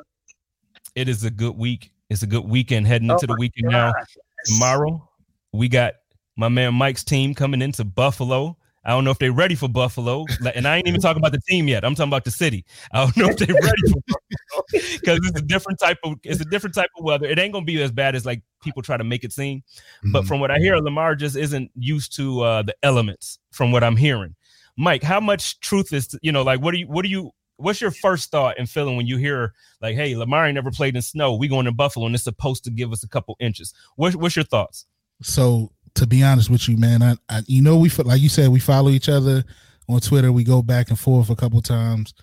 It 0.95 1.09
is 1.09 1.25
a 1.25 1.31
good 1.31 1.57
week. 1.57 1.93
It's 2.11 2.23
a 2.23 2.27
good 2.27 2.45
weekend 2.45 2.87
heading 2.87 3.11
oh 3.11 3.15
into 3.15 3.27
the 3.27 3.37
weekend 3.39 3.71
God. 3.71 3.95
now. 3.97 4.05
Tomorrow, 4.45 5.09
we 5.53 5.69
got 5.69 5.95
my 6.37 6.49
man 6.49 6.75
Mike's 6.75 7.03
team 7.03 7.35
coming 7.35 7.63
into 7.63 7.85
Buffalo. 7.85 8.59
I 8.85 8.91
don't 8.91 9.05
know 9.05 9.11
if 9.11 9.19
they're 9.19 9.33
ready 9.33 9.55
for 9.55 9.69
Buffalo, 9.69 10.27
and 10.55 10.67
I 10.69 10.77
ain't 10.77 10.89
even 10.89 11.01
talking 11.01 11.21
about 11.21 11.33
the 11.33 11.41
team 11.49 11.69
yet. 11.69 11.85
I'm 11.85 11.95
talking 11.95 12.11
about 12.11 12.25
the 12.25 12.31
city. 12.31 12.65
I 12.93 13.05
don't 13.05 13.17
know 13.17 13.29
if 13.29 13.37
they're 13.39 13.55
ready 13.55 13.93
for 13.93 14.01
Buffalo 14.09 14.65
because 14.73 15.19
it's 15.23 15.39
a 15.39 15.43
different 15.43 15.79
type 15.79 15.99
of 16.05 16.15
it's 16.23 16.41
a 16.41 16.47
different 16.47 16.75
type 16.75 16.91
of 16.99 17.05
weather. 17.05 17.27
It 17.27 17.39
ain't 17.39 17.55
gonna 17.55 17.65
be 17.65 17.81
as 17.83 17.93
bad 17.93 18.15
as 18.15 18.27
like 18.27 18.43
people 18.63 18.83
try 18.83 18.99
to 18.99 19.05
make 19.05 19.25
it 19.25 19.33
seem. 19.33 19.61
Mm-hmm. 19.61 20.13
But 20.13 20.27
from 20.27 20.41
what 20.41 20.51
I 20.51 20.59
hear, 20.59 20.77
Lamar 20.77 21.15
just 21.15 21.37
isn't 21.37 21.71
used 21.77 22.15
to 22.17 22.43
uh, 22.43 22.63
the 22.63 22.75
elements. 22.83 23.39
From 23.53 23.73
what 23.73 23.83
I'm 23.83 23.97
hearing, 23.97 24.35
Mike, 24.77 25.03
how 25.03 25.21
much 25.21 25.61
truth 25.61 25.93
is 25.93 26.19
you 26.21 26.33
know 26.33 26.43
like 26.43 26.61
what 26.61 26.73
do 26.73 26.79
you 26.79 26.87
what 26.87 27.03
do 27.03 27.09
you 27.11 27.33
what's 27.61 27.81
your 27.81 27.90
first 27.90 28.31
thought 28.31 28.59
and 28.59 28.69
feeling 28.69 28.97
when 28.97 29.07
you 29.07 29.17
hear 29.17 29.52
like, 29.81 29.95
"Hey, 29.95 30.17
Lamar 30.17 30.50
never 30.52 30.71
played 30.71 30.97
in 30.97 31.02
snow. 31.02 31.35
We 31.35 31.49
going 31.49 31.67
to 31.67 31.73
Buffalo, 31.73 32.07
and 32.07 32.14
it's 32.14 32.25
supposed 32.25 32.64
to 32.64 32.71
give 32.71 32.93
us 32.93 33.02
a 33.02 33.09
couple 33.09 33.37
inches." 33.40 33.73
What, 33.97 34.17
what's 34.17 34.37
your 34.37 34.45
thoughts? 34.45 34.87
So, 35.23 35.73
to 35.95 36.07
be 36.07 36.23
honest 36.23 36.50
with 36.50 36.69
you, 36.69 36.76
man, 36.76 37.02
I, 37.02 37.17
I 37.29 37.43
you 37.47 37.62
know 37.62 37.76
we 37.76 37.90
like 37.90 38.21
you 38.21 38.29
said 38.29 38.49
we 38.49 38.61
follow 38.61 38.90
each 38.90 39.09
other 39.09 39.45
on 39.88 40.00
Twitter. 40.00 40.33
We 40.33 40.45
go 40.45 40.62
back 40.62 40.88
and 40.88 40.99
forth 40.99 41.31
a 41.31 41.37
couple 41.37 41.61
times. 41.61 42.14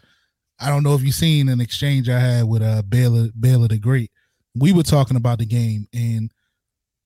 I 0.59 0.69
don't 0.69 0.83
know 0.83 0.95
if 0.95 1.03
you've 1.03 1.13
seen 1.13 1.49
an 1.49 1.61
exchange 1.61 2.09
I 2.09 2.19
had 2.19 2.47
with 2.47 2.61
uh 2.61 2.81
Baylor 2.83 3.29
Baylor 3.39 3.67
the 3.67 3.77
Great. 3.77 4.11
We 4.55 4.73
were 4.73 4.83
talking 4.83 5.17
about 5.17 5.39
the 5.39 5.45
game, 5.45 5.87
and 5.93 6.31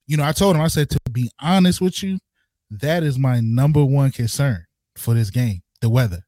you 0.07 0.17
know, 0.17 0.23
I 0.23 0.31
told 0.31 0.55
him 0.55 0.61
I 0.61 0.67
said 0.67 0.89
to 0.89 0.99
be 1.11 1.29
honest 1.41 1.81
with 1.81 2.01
you, 2.01 2.19
that 2.69 3.03
is 3.03 3.19
my 3.19 3.39
number 3.41 3.83
one 3.83 4.11
concern 4.11 4.65
for 4.95 5.13
this 5.13 5.29
game, 5.29 5.61
the 5.81 5.89
weather, 5.89 6.23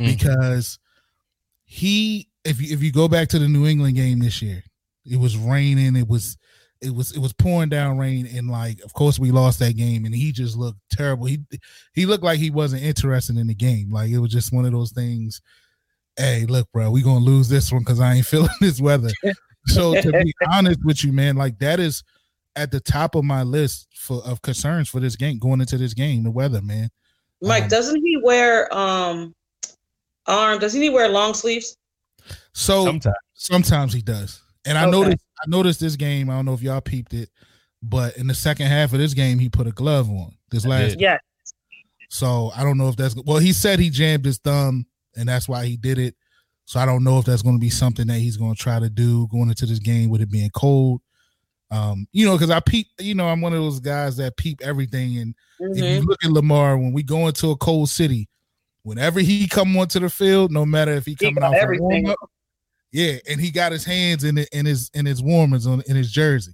mm-hmm. 0.00 0.10
because 0.10 0.78
he 1.64 2.28
if 2.44 2.60
you 2.60 2.74
if 2.74 2.82
you 2.82 2.92
go 2.92 3.08
back 3.08 3.28
to 3.28 3.38
the 3.38 3.48
New 3.48 3.66
England 3.66 3.96
game 3.96 4.18
this 4.20 4.42
year, 4.42 4.62
it 5.04 5.18
was 5.18 5.36
raining. 5.36 5.96
It 5.96 6.08
was 6.08 6.36
it 6.80 6.94
was 6.94 7.12
it 7.12 7.18
was 7.18 7.32
pouring 7.32 7.70
down 7.70 7.98
rain, 7.98 8.26
and 8.26 8.48
like 8.50 8.82
of 8.82 8.92
course 8.92 9.18
we 9.18 9.30
lost 9.30 9.58
that 9.60 9.76
game, 9.76 10.04
and 10.04 10.14
he 10.14 10.32
just 10.32 10.56
looked 10.56 10.78
terrible. 10.90 11.26
He 11.26 11.38
he 11.94 12.06
looked 12.06 12.24
like 12.24 12.38
he 12.38 12.50
wasn't 12.50 12.82
interested 12.82 13.36
in 13.36 13.46
the 13.46 13.54
game. 13.54 13.90
Like 13.90 14.10
it 14.10 14.18
was 14.18 14.30
just 14.30 14.52
one 14.52 14.64
of 14.66 14.72
those 14.72 14.92
things. 14.92 15.40
Hey, 16.16 16.46
look, 16.46 16.70
bro, 16.72 16.90
we 16.90 17.02
gonna 17.02 17.24
lose 17.24 17.48
this 17.48 17.72
one 17.72 17.80
because 17.82 18.00
I 18.00 18.14
ain't 18.14 18.26
feeling 18.34 18.50
this 18.60 18.80
weather. 18.80 19.10
so 19.66 20.00
to 20.00 20.12
be 20.12 20.34
honest 20.52 20.80
with 20.84 21.02
you, 21.04 21.12
man, 21.12 21.36
like 21.36 21.58
that 21.60 21.80
is 21.80 22.02
at 22.56 22.70
the 22.70 22.80
top 22.80 23.14
of 23.14 23.24
my 23.24 23.42
list 23.42 23.88
for 23.96 24.22
of 24.24 24.42
concerns 24.42 24.88
for 24.88 25.00
this 25.00 25.16
game 25.16 25.38
going 25.38 25.60
into 25.60 25.78
this 25.78 25.94
game. 25.94 26.22
The 26.22 26.30
weather, 26.30 26.60
man. 26.60 26.90
Mike, 27.42 27.64
Um, 27.64 27.68
doesn't 27.68 27.96
he 28.04 28.16
wear 28.22 28.72
um 28.76 29.34
arm? 30.26 30.58
Doesn't 30.58 30.80
he 30.80 30.90
wear 30.90 31.08
long 31.08 31.34
sleeves? 31.34 31.76
So 32.52 32.84
Sometimes. 32.84 33.16
Sometimes 33.34 33.92
he 33.92 34.00
does. 34.02 34.40
And 34.64 34.78
I 34.78 34.82
Okay. 34.82 34.90
noticed 34.92 35.24
I 35.44 35.48
noticed 35.50 35.80
this 35.80 35.96
game. 35.96 36.30
I 36.30 36.34
don't 36.36 36.46
know 36.46 36.54
if 36.54 36.62
y'all 36.62 36.80
peeped 36.80 37.12
it, 37.12 37.28
but 37.82 38.16
in 38.16 38.26
the 38.26 38.34
second 38.34 38.66
half 38.68 38.92
of 38.94 38.98
this 38.98 39.12
game, 39.12 39.38
he 39.38 39.48
put 39.50 39.66
a 39.66 39.72
glove 39.72 40.08
on. 40.08 40.34
This 40.50 40.64
last 40.64 40.92
did. 40.92 41.00
Yeah. 41.00 41.18
so 42.08 42.52
I 42.56 42.62
don't 42.62 42.78
know 42.78 42.88
if 42.88 42.96
that's 42.96 43.14
well, 43.26 43.38
he 43.38 43.52
said 43.52 43.78
he 43.80 43.90
jammed 43.90 44.24
his 44.24 44.38
thumb 44.38 44.86
and 45.16 45.28
that's 45.28 45.48
why 45.48 45.66
he 45.66 45.76
did 45.76 45.98
it. 45.98 46.14
So 46.66 46.80
I 46.80 46.86
don't 46.86 47.04
know 47.04 47.18
if 47.18 47.24
that's 47.26 47.42
going 47.42 47.56
to 47.56 47.60
be 47.60 47.70
something 47.70 48.06
that 48.06 48.18
he's 48.20 48.36
going 48.38 48.54
to 48.54 48.62
try 48.62 48.78
to 48.78 48.88
do 48.88 49.26
going 49.28 49.48
into 49.50 49.66
this 49.66 49.80
game 49.80 50.08
with 50.08 50.22
it 50.22 50.30
being 50.30 50.50
cold. 50.50 51.02
Um, 51.70 52.06
you 52.12 52.24
know, 52.24 52.36
because 52.36 52.50
I 52.50 52.60
peep, 52.60 52.86
you 53.00 53.14
know, 53.14 53.28
I'm 53.28 53.40
one 53.40 53.52
of 53.52 53.58
those 53.60 53.80
guys 53.80 54.16
that 54.18 54.36
peep 54.36 54.60
everything. 54.62 55.18
And 55.18 55.34
if 55.60 55.84
Mhm. 55.84 55.94
you 55.96 56.02
look 56.02 56.24
at 56.24 56.30
Lamar, 56.30 56.78
when 56.78 56.92
we 56.92 57.02
go 57.02 57.26
into 57.26 57.50
a 57.50 57.56
cold 57.56 57.90
city, 57.90 58.28
whenever 58.84 59.18
he 59.20 59.48
come 59.48 59.76
onto 59.76 59.98
the 59.98 60.08
field, 60.08 60.52
no 60.52 60.64
matter 60.64 60.92
if 60.92 61.04
he 61.04 61.12
He 61.12 61.16
coming 61.26 61.34
got 61.34 61.44
out 61.46 61.50
for 61.54 61.58
everything. 61.58 62.04
warm-up, 62.04 62.30
yeah, 62.92 63.16
and 63.28 63.40
he 63.40 63.50
got 63.50 63.72
his 63.72 63.84
hands 63.84 64.22
in 64.24 64.38
it 64.38 64.48
in 64.52 64.64
his 64.66 64.90
in 64.94 65.04
his 65.04 65.20
warmers 65.22 65.66
on 65.66 65.82
in 65.88 65.96
his 65.96 66.12
jersey. 66.12 66.52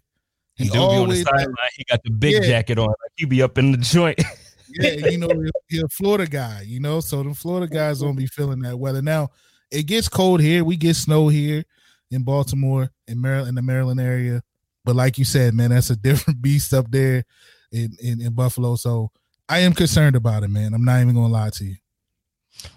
And 0.59 0.69
He 0.69 0.73
dude 0.73 0.81
on 0.83 0.89
the 0.95 1.01
always 1.01 1.23
sideline. 1.25 1.55
He 1.75 1.85
got 1.85 2.01
the 2.05 2.11
big 2.11 2.33
Yeah. 2.35 2.41
jacket 2.49 2.79
on. 2.79 2.87
Like 2.89 2.97
he 3.17 3.27
be 3.27 3.43
up 3.43 3.59
in 3.59 3.73
the 3.73 3.79
joint. 3.79 4.19
yeah, 4.81 5.09
you 5.09 5.19
know, 5.19 5.29
he's- 5.29 5.51
he's 5.69 5.83
a 5.83 5.89
Florida 5.89 6.27
guy, 6.27 6.63
you 6.67 6.81
know, 6.81 7.01
so 7.01 7.23
the 7.23 7.35
Florida 7.35 7.67
guys 7.73 8.01
don't 8.01 8.17
be 8.17 8.27
feeling 8.27 8.61
that 8.61 8.79
weather. 8.79 9.03
Now, 9.03 9.29
it 9.71 9.85
gets 9.85 10.09
cold 10.09 10.41
here. 10.41 10.65
We 10.65 10.77
get 10.77 10.97
snow 10.97 11.29
here 11.29 11.65
in 12.11 12.23
Baltimore, 12.25 12.91
in 13.07 13.21
Maryland, 13.21 13.51
in 13.51 13.55
the 13.55 13.63
Maryland 13.63 14.01
area. 14.01 14.43
But 14.85 14.97
like 14.97 15.19
you 15.19 15.25
said, 15.25 15.55
man, 15.55 15.71
that's 15.71 15.91
a 15.91 15.97
different 15.97 16.41
beast 16.43 16.73
up 16.75 16.91
there 16.91 17.25
in, 17.73 17.97
in, 18.03 18.21
in 18.21 18.33
Buffalo. 18.33 18.77
So 18.77 19.11
I 19.49 19.61
am 19.61 19.73
concerned 19.73 20.17
about 20.17 20.43
it, 20.43 20.49
man. 20.49 20.75
I'm 20.75 20.85
not 20.85 21.01
even 21.01 21.15
gonna 21.15 21.29
lie 21.33 21.51
to 21.51 21.65
you. 21.65 21.77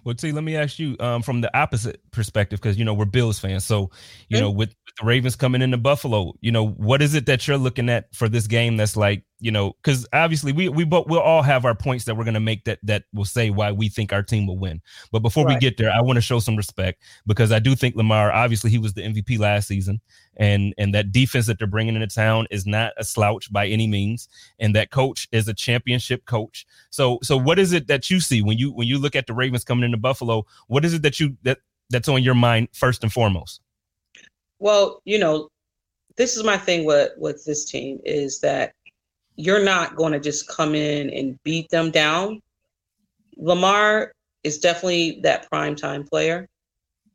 Well, 0.03 0.15
T, 0.15 0.31
let 0.31 0.43
me 0.43 0.55
ask 0.55 0.79
you 0.79 0.95
um, 0.99 1.21
from 1.21 1.41
the 1.41 1.55
opposite 1.57 1.99
perspective 2.11 2.61
because 2.61 2.77
you 2.77 2.85
know 2.85 2.93
we're 2.93 3.05
Bills 3.05 3.39
fans. 3.39 3.65
So, 3.65 3.91
you 4.29 4.39
know, 4.39 4.49
with, 4.49 4.69
with 4.69 4.75
the 4.99 5.05
Ravens 5.05 5.35
coming 5.35 5.61
into 5.61 5.77
Buffalo, 5.77 6.33
you 6.41 6.51
know, 6.51 6.67
what 6.67 7.01
is 7.01 7.15
it 7.15 7.25
that 7.25 7.47
you're 7.47 7.57
looking 7.57 7.89
at 7.89 8.13
for 8.13 8.29
this 8.29 8.47
game 8.47 8.77
that's 8.77 8.95
like, 8.95 9.23
you 9.43 9.51
know, 9.51 9.73
because 9.83 10.07
obviously 10.13 10.53
we 10.53 10.69
we 10.69 10.85
both 10.85 11.05
we'll 11.07 11.19
all 11.19 11.41
have 11.41 11.65
our 11.65 11.75
points 11.75 12.05
that 12.05 12.15
we're 12.15 12.23
gonna 12.23 12.39
make 12.39 12.63
that 12.63 12.79
that 12.81 13.03
will 13.13 13.25
say 13.25 13.49
why 13.49 13.73
we 13.73 13.89
think 13.89 14.13
our 14.13 14.23
team 14.23 14.47
will 14.47 14.57
win. 14.57 14.81
But 15.11 15.19
before 15.19 15.45
we 15.45 15.57
get 15.57 15.75
there, 15.75 15.91
I 15.91 15.99
want 15.99 16.15
to 16.15 16.21
show 16.21 16.39
some 16.39 16.55
respect 16.55 17.03
because 17.27 17.51
I 17.51 17.59
do 17.59 17.75
think 17.75 17.97
Lamar. 17.97 18.31
Obviously, 18.31 18.71
he 18.71 18.77
was 18.77 18.93
the 18.93 19.01
MVP 19.01 19.37
last 19.37 19.67
season, 19.67 19.99
and 20.37 20.73
and 20.77 20.95
that 20.95 21.11
defense 21.11 21.45
that 21.47 21.59
they're 21.59 21.67
bringing 21.67 21.95
into 21.95 22.07
town 22.07 22.47
is 22.51 22.65
not 22.65 22.93
a 22.95 23.03
slouch 23.03 23.51
by 23.51 23.67
any 23.67 23.85
means, 23.85 24.29
and 24.59 24.73
that 24.77 24.91
coach 24.91 25.27
is 25.33 25.45
a 25.49 25.53
championship 25.53 26.25
coach. 26.25 26.65
So 26.89 27.19
so 27.21 27.35
what 27.35 27.59
is 27.59 27.73
it 27.73 27.87
that 27.87 28.09
you 28.09 28.21
see 28.21 28.41
when 28.41 28.57
you 28.57 28.71
when 28.71 28.87
you 28.87 28.97
look 28.97 29.13
at 29.13 29.27
the 29.27 29.33
Ravens 29.33 29.65
coming 29.65 29.83
into 29.83 29.97
Buffalo? 29.97 30.45
What 30.67 30.85
is 30.85 30.93
it 30.93 31.01
that 31.01 31.19
you 31.19 31.35
that 31.43 31.57
that's 31.89 32.07
on 32.07 32.23
your 32.23 32.35
mind 32.35 32.69
first 32.71 33.03
and 33.03 33.11
foremost? 33.11 33.59
Well, 34.59 35.01
you 35.03 35.19
know, 35.19 35.49
this 36.15 36.37
is 36.37 36.45
my 36.45 36.55
thing 36.55 36.85
with 36.85 37.11
with 37.17 37.43
this 37.43 37.65
team 37.65 37.99
is 38.05 38.39
that 38.39 38.73
you're 39.35 39.63
not 39.63 39.95
going 39.95 40.13
to 40.13 40.19
just 40.19 40.47
come 40.47 40.75
in 40.75 41.09
and 41.09 41.37
beat 41.43 41.69
them 41.69 41.91
down. 41.91 42.41
Lamar 43.37 44.11
is 44.43 44.59
definitely 44.59 45.19
that 45.23 45.49
prime 45.49 45.75
time 45.75 46.03
player. 46.03 46.47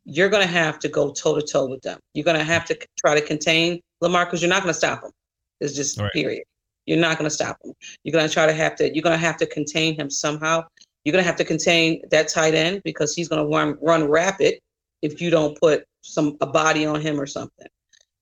You're 0.05 0.29
going 0.29 0.45
to 0.45 0.51
have 0.51 0.79
to 0.79 0.87
go 0.89 1.11
toe 1.11 1.35
to 1.35 1.45
toe 1.45 1.67
with 1.67 1.81
them. 1.81 1.99
You're 2.13 2.25
going 2.25 2.37
to 2.37 2.43
have 2.43 2.65
to 2.65 2.77
try 2.97 3.15
to 3.15 3.25
contain 3.25 3.79
Lamar 4.01 4.25
because 4.25 4.41
you're 4.41 4.49
not 4.49 4.63
going 4.63 4.73
to 4.73 4.77
stop 4.77 5.03
him. 5.03 5.11
It's 5.59 5.73
just 5.75 5.99
Right. 5.99 6.11
period. 6.11 6.43
You're 6.85 6.97
not 6.97 7.17
going 7.17 7.29
to 7.29 7.33
stop 7.33 7.57
him. 7.63 7.73
You're 8.03 8.13
going 8.13 8.27
to 8.27 8.33
try 8.33 8.47
to 8.47 8.53
have 8.53 8.75
to. 8.77 8.93
You're 8.93 9.03
going 9.03 9.17
to 9.17 9.25
have 9.25 9.37
to 9.37 9.45
contain 9.45 9.95
him 9.95 10.09
somehow. 10.09 10.63
You're 11.03 11.11
going 11.13 11.23
to 11.23 11.27
have 11.27 11.35
to 11.37 11.45
contain 11.45 12.01
that 12.09 12.27
tight 12.27 12.55
end 12.55 12.81
because 12.83 13.15
he's 13.15 13.27
going 13.29 13.41
to 13.41 13.55
run 13.55 13.77
run 13.81 14.09
rapid 14.09 14.55
if 15.01 15.21
you 15.21 15.29
don't 15.29 15.59
put 15.59 15.85
some 16.01 16.37
a 16.41 16.47
body 16.47 16.85
on 16.85 16.99
him 16.99 17.19
or 17.19 17.27
something. 17.27 17.67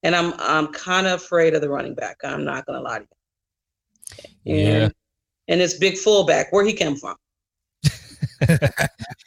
And 0.03 0.15
I'm 0.15 0.33
I'm 0.37 0.67
kind 0.73 1.07
of 1.07 1.21
afraid 1.21 1.53
of 1.55 1.61
the 1.61 1.69
running 1.69 1.95
back. 1.95 2.17
I'm 2.23 2.43
not 2.43 2.65
going 2.65 2.77
to 2.77 2.83
lie 2.83 2.99
to 2.99 3.03
you. 3.03 3.16
And, 4.45 4.57
Yeah. 4.57 4.89
And 5.49 5.61
this 5.61 5.77
big 5.77 5.97
fullback, 5.97 6.51
where 6.51 6.65
he 6.65 6.73
came 6.73 6.95
from? 6.97 7.15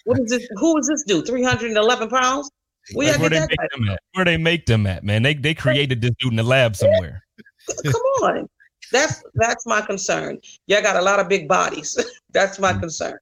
what 0.04 0.20
is 0.20 0.30
this? 0.30 0.46
Who 0.56 0.78
is 0.78 0.87
this 0.87 1.02
dude? 1.06 1.26
311 1.26 2.08
pounds? 2.08 2.50
Where 2.94 3.12
Like, 3.12 3.20
where 3.20 3.30
they 3.30 3.40
make 3.40 3.49
guy? 3.56 3.66
them 3.72 3.88
at? 3.88 4.00
Where 4.12 4.25
they 4.25 4.37
make 4.37 4.66
them 4.66 4.87
at, 4.87 5.04
man? 5.04 5.22
They 5.22 5.34
they 5.34 5.54
created 5.54 6.00
this 6.00 6.10
dude 6.18 6.32
in 6.32 6.37
the 6.37 6.42
lab 6.42 6.76
somewhere. 6.76 7.22
Come 7.84 7.94
on. 8.22 8.49
That's 8.92 9.22
that's 9.34 9.66
my 9.66 9.80
concern. 9.80 10.38
Y'all 10.66 10.82
got 10.82 10.96
a 10.96 11.02
lot 11.02 11.20
of 11.20 11.28
big 11.28 11.46
bodies. 11.49 11.96
that's 12.32 12.58
my 12.58 12.72
Mm. 12.72 12.80
concern. 12.80 13.18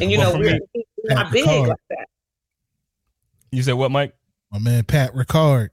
And 0.00 0.10
you 0.10 0.18
Well, 0.18 0.32
know, 0.34 0.38
we're, 0.40 0.58
we're 0.74 1.14
not 1.14 1.30
big 1.32 1.46
like 1.46 1.76
that. 1.90 2.06
You 3.50 3.62
said 3.62 3.74
what, 3.74 3.90
Mike? 3.90 4.14
My 4.50 4.58
man 4.58 4.84
Pat 4.84 5.14
Ricard. 5.14 5.68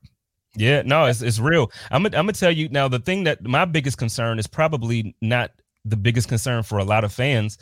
Yeah, 0.55 0.81
no, 0.83 1.05
it's 1.05 1.21
it's 1.21 1.39
real. 1.39 1.71
I'm 1.91 2.03
gonna 2.03 2.17
I'm 2.17 2.25
gonna 2.25 2.33
tell 2.33 2.51
you 2.51 2.69
now. 2.69 2.87
The 2.87 2.99
thing 2.99 3.23
that 3.25 3.43
my 3.45 3.65
biggest 3.65 3.97
concern 3.97 4.39
is 4.39 4.47
probably 4.47 5.15
not 5.21 5.51
the 5.85 5.97
biggest 5.97 6.27
concern 6.27 6.63
for 6.63 6.79
a 6.79 6.83
lot 6.83 7.03
of 7.03 7.13
fans, 7.13 7.57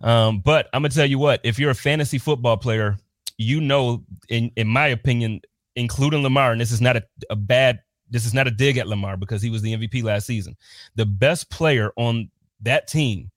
um, 0.00 0.40
but 0.40 0.68
I'm 0.72 0.82
gonna 0.82 0.88
tell 0.94 1.06
you 1.06 1.18
what. 1.18 1.40
If 1.44 1.58
you're 1.58 1.70
a 1.70 1.74
fantasy 1.74 2.18
football 2.18 2.56
player, 2.56 2.96
you 3.36 3.60
know, 3.60 4.04
in 4.30 4.50
in 4.56 4.68
my 4.68 4.86
opinion, 4.86 5.42
including 5.76 6.22
Lamar, 6.22 6.52
and 6.52 6.60
this 6.60 6.72
is 6.72 6.80
not 6.80 6.96
a, 6.96 7.04
a 7.28 7.36
bad. 7.36 7.80
This 8.08 8.24
is 8.26 8.34
not 8.34 8.48
a 8.48 8.50
dig 8.50 8.78
at 8.78 8.88
Lamar 8.88 9.16
because 9.16 9.42
he 9.42 9.50
was 9.50 9.62
the 9.62 9.74
MVP 9.76 10.02
last 10.02 10.26
season. 10.26 10.56
The 10.96 11.06
best 11.06 11.50
player 11.50 11.92
on 11.96 12.30
that 12.62 12.88
team 12.88 13.30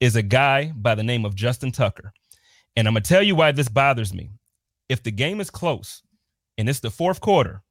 is 0.00 0.16
a 0.16 0.22
guy 0.22 0.72
by 0.76 0.94
the 0.94 1.02
name 1.02 1.24
of 1.24 1.36
Justin 1.36 1.70
Tucker, 1.70 2.12
and 2.76 2.88
I'm 2.88 2.94
gonna 2.94 3.02
tell 3.02 3.22
you 3.22 3.36
why 3.36 3.52
this 3.52 3.68
bothers 3.68 4.12
me. 4.12 4.30
If 4.88 5.04
the 5.04 5.12
game 5.12 5.40
is 5.40 5.48
close 5.48 6.02
and 6.56 6.68
it's 6.68 6.80
the 6.80 6.90
fourth 6.90 7.20
quarter 7.20 7.62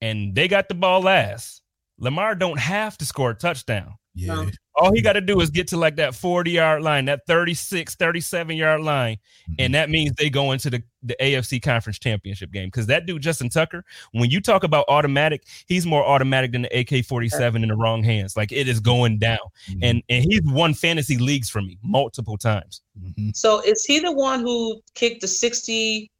and 0.00 0.34
they 0.34 0.48
got 0.48 0.68
the 0.68 0.74
ball 0.74 1.02
last, 1.02 1.62
Lamar 1.98 2.34
don't 2.34 2.58
have 2.58 2.96
to 2.98 3.04
score 3.04 3.30
a 3.30 3.34
touchdown. 3.34 3.94
Yeah. 4.14 4.46
All 4.74 4.92
he 4.92 5.02
got 5.02 5.12
to 5.12 5.20
do 5.20 5.40
is 5.40 5.50
get 5.50 5.68
to 5.68 5.76
like 5.76 5.96
that 5.96 6.14
40 6.14 6.50
yard 6.50 6.82
line, 6.82 7.04
that 7.04 7.26
36, 7.26 7.94
37 7.94 8.56
yard 8.56 8.80
line. 8.80 9.18
And 9.58 9.74
that 9.74 9.90
means 9.90 10.12
they 10.16 10.30
go 10.30 10.52
into 10.52 10.70
the, 10.70 10.82
the 11.02 11.16
AFC 11.20 11.62
conference 11.62 11.98
championship 11.98 12.50
game. 12.50 12.68
Because 12.68 12.86
that 12.86 13.06
dude, 13.06 13.22
Justin 13.22 13.50
Tucker, 13.50 13.84
when 14.12 14.30
you 14.30 14.40
talk 14.40 14.64
about 14.64 14.86
automatic, 14.88 15.44
he's 15.66 15.86
more 15.86 16.04
automatic 16.04 16.52
than 16.52 16.62
the 16.62 16.80
AK 16.80 17.04
47 17.04 17.62
in 17.62 17.68
the 17.68 17.76
wrong 17.76 18.02
hands. 18.02 18.36
Like 18.36 18.52
it 18.52 18.68
is 18.68 18.80
going 18.80 19.18
down. 19.18 19.38
And 19.82 20.02
and 20.08 20.24
he's 20.24 20.42
won 20.44 20.74
fantasy 20.74 21.18
leagues 21.18 21.50
for 21.50 21.60
me 21.60 21.78
multiple 21.82 22.38
times. 22.38 22.80
Mhm. 22.98 23.36
So 23.36 23.60
is 23.60 23.84
he 23.84 24.00
the 24.00 24.12
one 24.12 24.40
who 24.40 24.80
kicked 24.94 25.20
the 25.20 25.28
60 25.28 26.10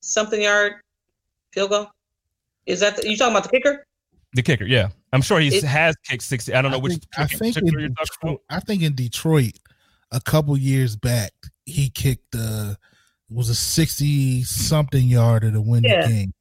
something 0.00 0.42
yard 0.42 0.74
field 1.52 1.70
goal? 1.70 1.86
Is 2.66 2.80
that 2.80 2.96
the, 2.96 3.08
you 3.08 3.16
talking 3.16 3.32
about 3.32 3.44
the 3.44 3.50
kicker? 3.50 3.86
The 4.32 4.42
kicker, 4.42 4.64
yeah. 4.64 4.90
I'm 5.12 5.22
sure 5.22 5.40
he 5.40 5.60
has 5.60 5.96
kicked 6.04 6.22
60. 6.22 6.54
I 6.54 6.62
don't 6.62 6.70
know 6.70 6.76
I 6.76 6.80
which 6.80 6.92
think, 6.92 7.04
I 7.18 7.26
think 7.26 7.56
in 7.56 7.94
Detroit. 7.94 8.40
I 8.48 8.60
think 8.60 8.82
in 8.82 8.94
Detroit 8.94 9.58
a 10.12 10.20
couple 10.20 10.56
years 10.56 10.96
back 10.96 11.32
he 11.64 11.88
kicked 11.90 12.32
the 12.32 12.76
it 13.30 13.36
was 13.36 13.48
a 13.48 13.54
60 13.54 14.42
something 14.44 15.08
yarder 15.08 15.50
to 15.52 15.60
win 15.60 15.84
Yeah. 15.84 16.02
the 16.02 16.08
game. 16.08 16.32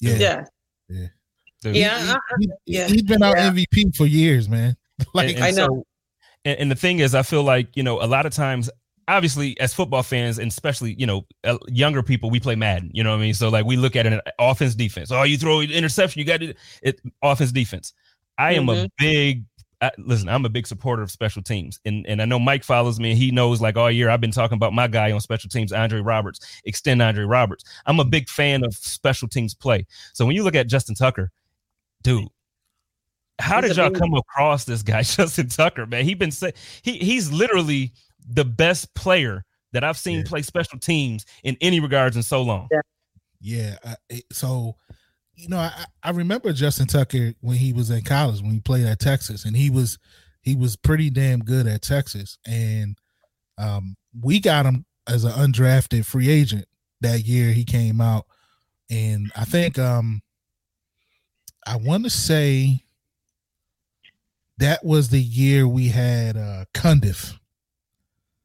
Yeah. 0.00 0.44
Yeah. 0.88 1.06
Dude. 1.62 1.76
Yeah. 1.76 2.00
He, 2.04 2.10
I- 2.12 2.18
he, 2.40 2.50
yeah. 2.66 2.88
has 2.88 3.02
been 3.02 3.22
our 3.22 3.36
Yeah. 3.36 3.50
MVP 3.50 3.96
for 3.96 4.06
years, 4.06 4.48
man. 4.48 4.76
like 5.14 5.30
and, 5.30 5.36
and 5.38 5.44
I 5.44 5.50
know. 5.50 5.66
So, 5.66 5.86
and, 6.44 6.58
and 6.60 6.70
the 6.70 6.74
thing 6.76 6.98
is, 6.98 7.14
I 7.14 7.22
feel 7.22 7.42
like 7.44 7.76
you 7.76 7.82
know, 7.82 8.00
a 8.02 8.06
lot 8.06 8.26
of 8.26 8.32
times, 8.32 8.68
obviously, 9.08 9.58
as 9.60 9.74
football 9.74 10.02
fans, 10.02 10.38
and 10.38 10.50
especially 10.50 10.94
you 10.98 11.06
know, 11.06 11.26
uh, 11.44 11.58
younger 11.68 12.02
people, 12.02 12.30
we 12.30 12.40
play 12.40 12.54
Madden. 12.54 12.90
You 12.92 13.04
know 13.04 13.10
what 13.10 13.16
I 13.18 13.20
mean? 13.22 13.34
So 13.34 13.48
like, 13.48 13.64
we 13.64 13.76
look 13.76 13.96
at 13.96 14.06
an 14.06 14.20
offense, 14.38 14.74
defense. 14.74 15.10
Oh, 15.10 15.22
you 15.24 15.36
throw 15.38 15.60
an 15.60 15.70
interception, 15.70 16.18
you 16.20 16.24
got 16.24 16.40
to 16.40 16.54
it. 16.82 17.00
Offense, 17.22 17.52
defense. 17.52 17.92
I 18.38 18.54
am 18.54 18.68
a 18.68 18.74
Mhm. 18.74 18.88
big. 18.98 19.44
I, 19.80 19.90
listen, 19.98 20.28
I'm 20.28 20.44
a 20.44 20.48
big 20.48 20.66
supporter 20.68 21.02
of 21.02 21.10
special 21.10 21.42
teams, 21.42 21.80
and 21.84 22.06
and 22.06 22.22
I 22.22 22.24
know 22.24 22.38
Mike 22.38 22.62
follows 22.62 23.00
me. 23.00 23.10
and 23.10 23.18
He 23.18 23.32
knows 23.32 23.60
like 23.60 23.76
all 23.76 23.90
year 23.90 24.10
I've 24.10 24.20
been 24.20 24.30
talking 24.30 24.54
about 24.56 24.72
my 24.72 24.86
guy 24.86 25.10
on 25.10 25.20
special 25.20 25.50
teams, 25.50 25.72
Andre 25.72 26.00
Roberts. 26.00 26.38
Extend 26.64 27.02
Andre 27.02 27.24
Roberts. 27.24 27.64
I'm 27.86 27.98
a 27.98 28.04
big 28.04 28.28
fan 28.28 28.64
of 28.64 28.72
special 28.74 29.26
teams 29.28 29.54
play. 29.54 29.84
So 30.12 30.24
when 30.24 30.36
you 30.36 30.44
look 30.44 30.54
at 30.54 30.68
Justin 30.68 30.94
Tucker, 30.94 31.32
dude, 32.02 32.28
how 33.40 33.60
He's 33.60 33.70
did 33.70 33.76
y'all 33.78 33.90
come 33.90 34.14
across 34.14 34.64
this 34.64 34.82
guy, 34.82 35.02
Justin 35.02 35.48
Tucker? 35.48 35.84
Man, 35.86 36.04
he 36.04 36.14
been 36.14 36.30
say 36.30 36.52
he 36.82 36.98
he's 36.98 37.32
literally 37.32 37.92
the 38.28 38.44
best 38.44 38.92
player 38.94 39.44
that 39.72 39.82
I've 39.84 39.98
seen 39.98 40.18
Yeah. 40.18 40.24
play 40.26 40.42
special 40.42 40.78
teams 40.78 41.24
in 41.44 41.56
any 41.60 41.80
regards 41.80 42.16
in 42.16 42.22
so 42.22 42.42
long. 42.42 42.68
Yeah. 42.70 42.80
Yeah. 43.40 43.76
I, 44.10 44.22
so, 44.30 44.76
you 45.34 45.48
know, 45.48 45.58
I, 45.58 45.84
I 46.02 46.10
remember 46.10 46.52
Justin 46.52 46.86
Tucker 46.86 47.32
when 47.40 47.56
he 47.56 47.72
was 47.72 47.90
in 47.90 48.02
college 48.02 48.40
when 48.42 48.52
he 48.52 48.60
played 48.60 48.86
at 48.86 48.98
Texas, 49.00 49.44
and 49.44 49.56
he 49.56 49.70
was 49.70 49.98
he 50.42 50.54
was 50.56 50.76
pretty 50.76 51.08
damn 51.10 51.40
good 51.40 51.66
at 51.66 51.82
Texas, 51.82 52.36
and 52.46 52.98
um, 53.58 53.96
we 54.20 54.40
got 54.40 54.66
him 54.66 54.84
as 55.08 55.24
an 55.24 55.32
undrafted 55.32 56.04
free 56.04 56.28
agent 56.28 56.66
that 57.00 57.20
year 57.26 57.52
he 57.52 57.64
came 57.64 58.00
out, 58.00 58.26
and 58.90 59.32
I 59.34 59.44
think 59.44 59.78
um, 59.78 60.20
I 61.66 61.76
want 61.76 62.04
to 62.04 62.10
say 62.10 62.84
that 64.58 64.84
was 64.84 65.08
the 65.08 65.20
year 65.20 65.66
we 65.66 65.88
had 65.88 66.36
uh 66.36 66.64
Cundiff. 66.74 67.38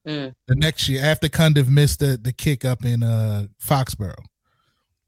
Mm. 0.07 0.33
The 0.47 0.55
next 0.55 0.87
year, 0.87 1.03
after 1.03 1.27
Cundiff 1.27 1.67
missed 1.67 1.99
the, 1.99 2.17
the 2.21 2.31
kick 2.31 2.63
up 2.65 2.85
in 2.85 3.03
uh 3.03 3.47
Foxborough 3.61 4.15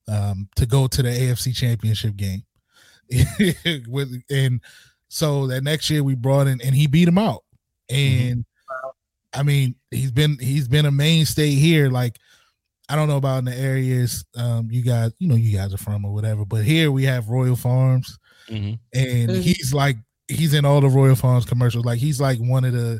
um 0.07 0.49
to 0.55 0.65
go 0.65 0.87
to 0.87 1.01
the 1.03 1.09
AFC 1.09 1.55
championship 1.55 2.15
game. 2.17 2.43
With 3.87 4.21
and 4.29 4.61
so 5.07 5.47
that 5.47 5.63
next 5.63 5.89
year 5.89 6.03
we 6.03 6.15
brought 6.15 6.47
in 6.47 6.61
and 6.61 6.75
he 6.75 6.87
beat 6.87 7.07
him 7.07 7.17
out. 7.17 7.43
And 7.89 8.45
Wow. 8.69 8.91
I 9.33 9.43
mean, 9.43 9.75
he's 9.91 10.11
been 10.11 10.37
he's 10.39 10.67
been 10.67 10.85
a 10.85 10.91
mainstay 10.91 11.51
here. 11.51 11.89
Like, 11.89 12.17
I 12.89 12.95
don't 12.95 13.07
know 13.07 13.17
about 13.17 13.39
in 13.39 13.45
the 13.45 13.55
areas 13.57 14.25
um 14.35 14.69
you 14.71 14.81
guys, 14.83 15.11
you 15.19 15.27
know, 15.27 15.35
you 15.35 15.55
guys 15.57 15.73
are 15.73 15.77
from 15.77 16.05
or 16.05 16.13
whatever, 16.13 16.45
but 16.45 16.63
here 16.63 16.91
we 16.91 17.03
have 17.05 17.29
Royal 17.29 17.55
Farms 17.55 18.17
hmm 18.47 18.73
and 18.93 19.29
Mhm. 19.29 19.41
he's 19.41 19.73
like 19.73 19.97
he's 20.27 20.53
in 20.53 20.65
all 20.65 20.81
the 20.81 20.89
Royal 20.89 21.15
Farms 21.15 21.45
commercials. 21.45 21.85
Like 21.85 21.99
he's 21.99 22.19
like 22.19 22.37
one 22.39 22.65
of 22.65 22.73
the 22.73 22.99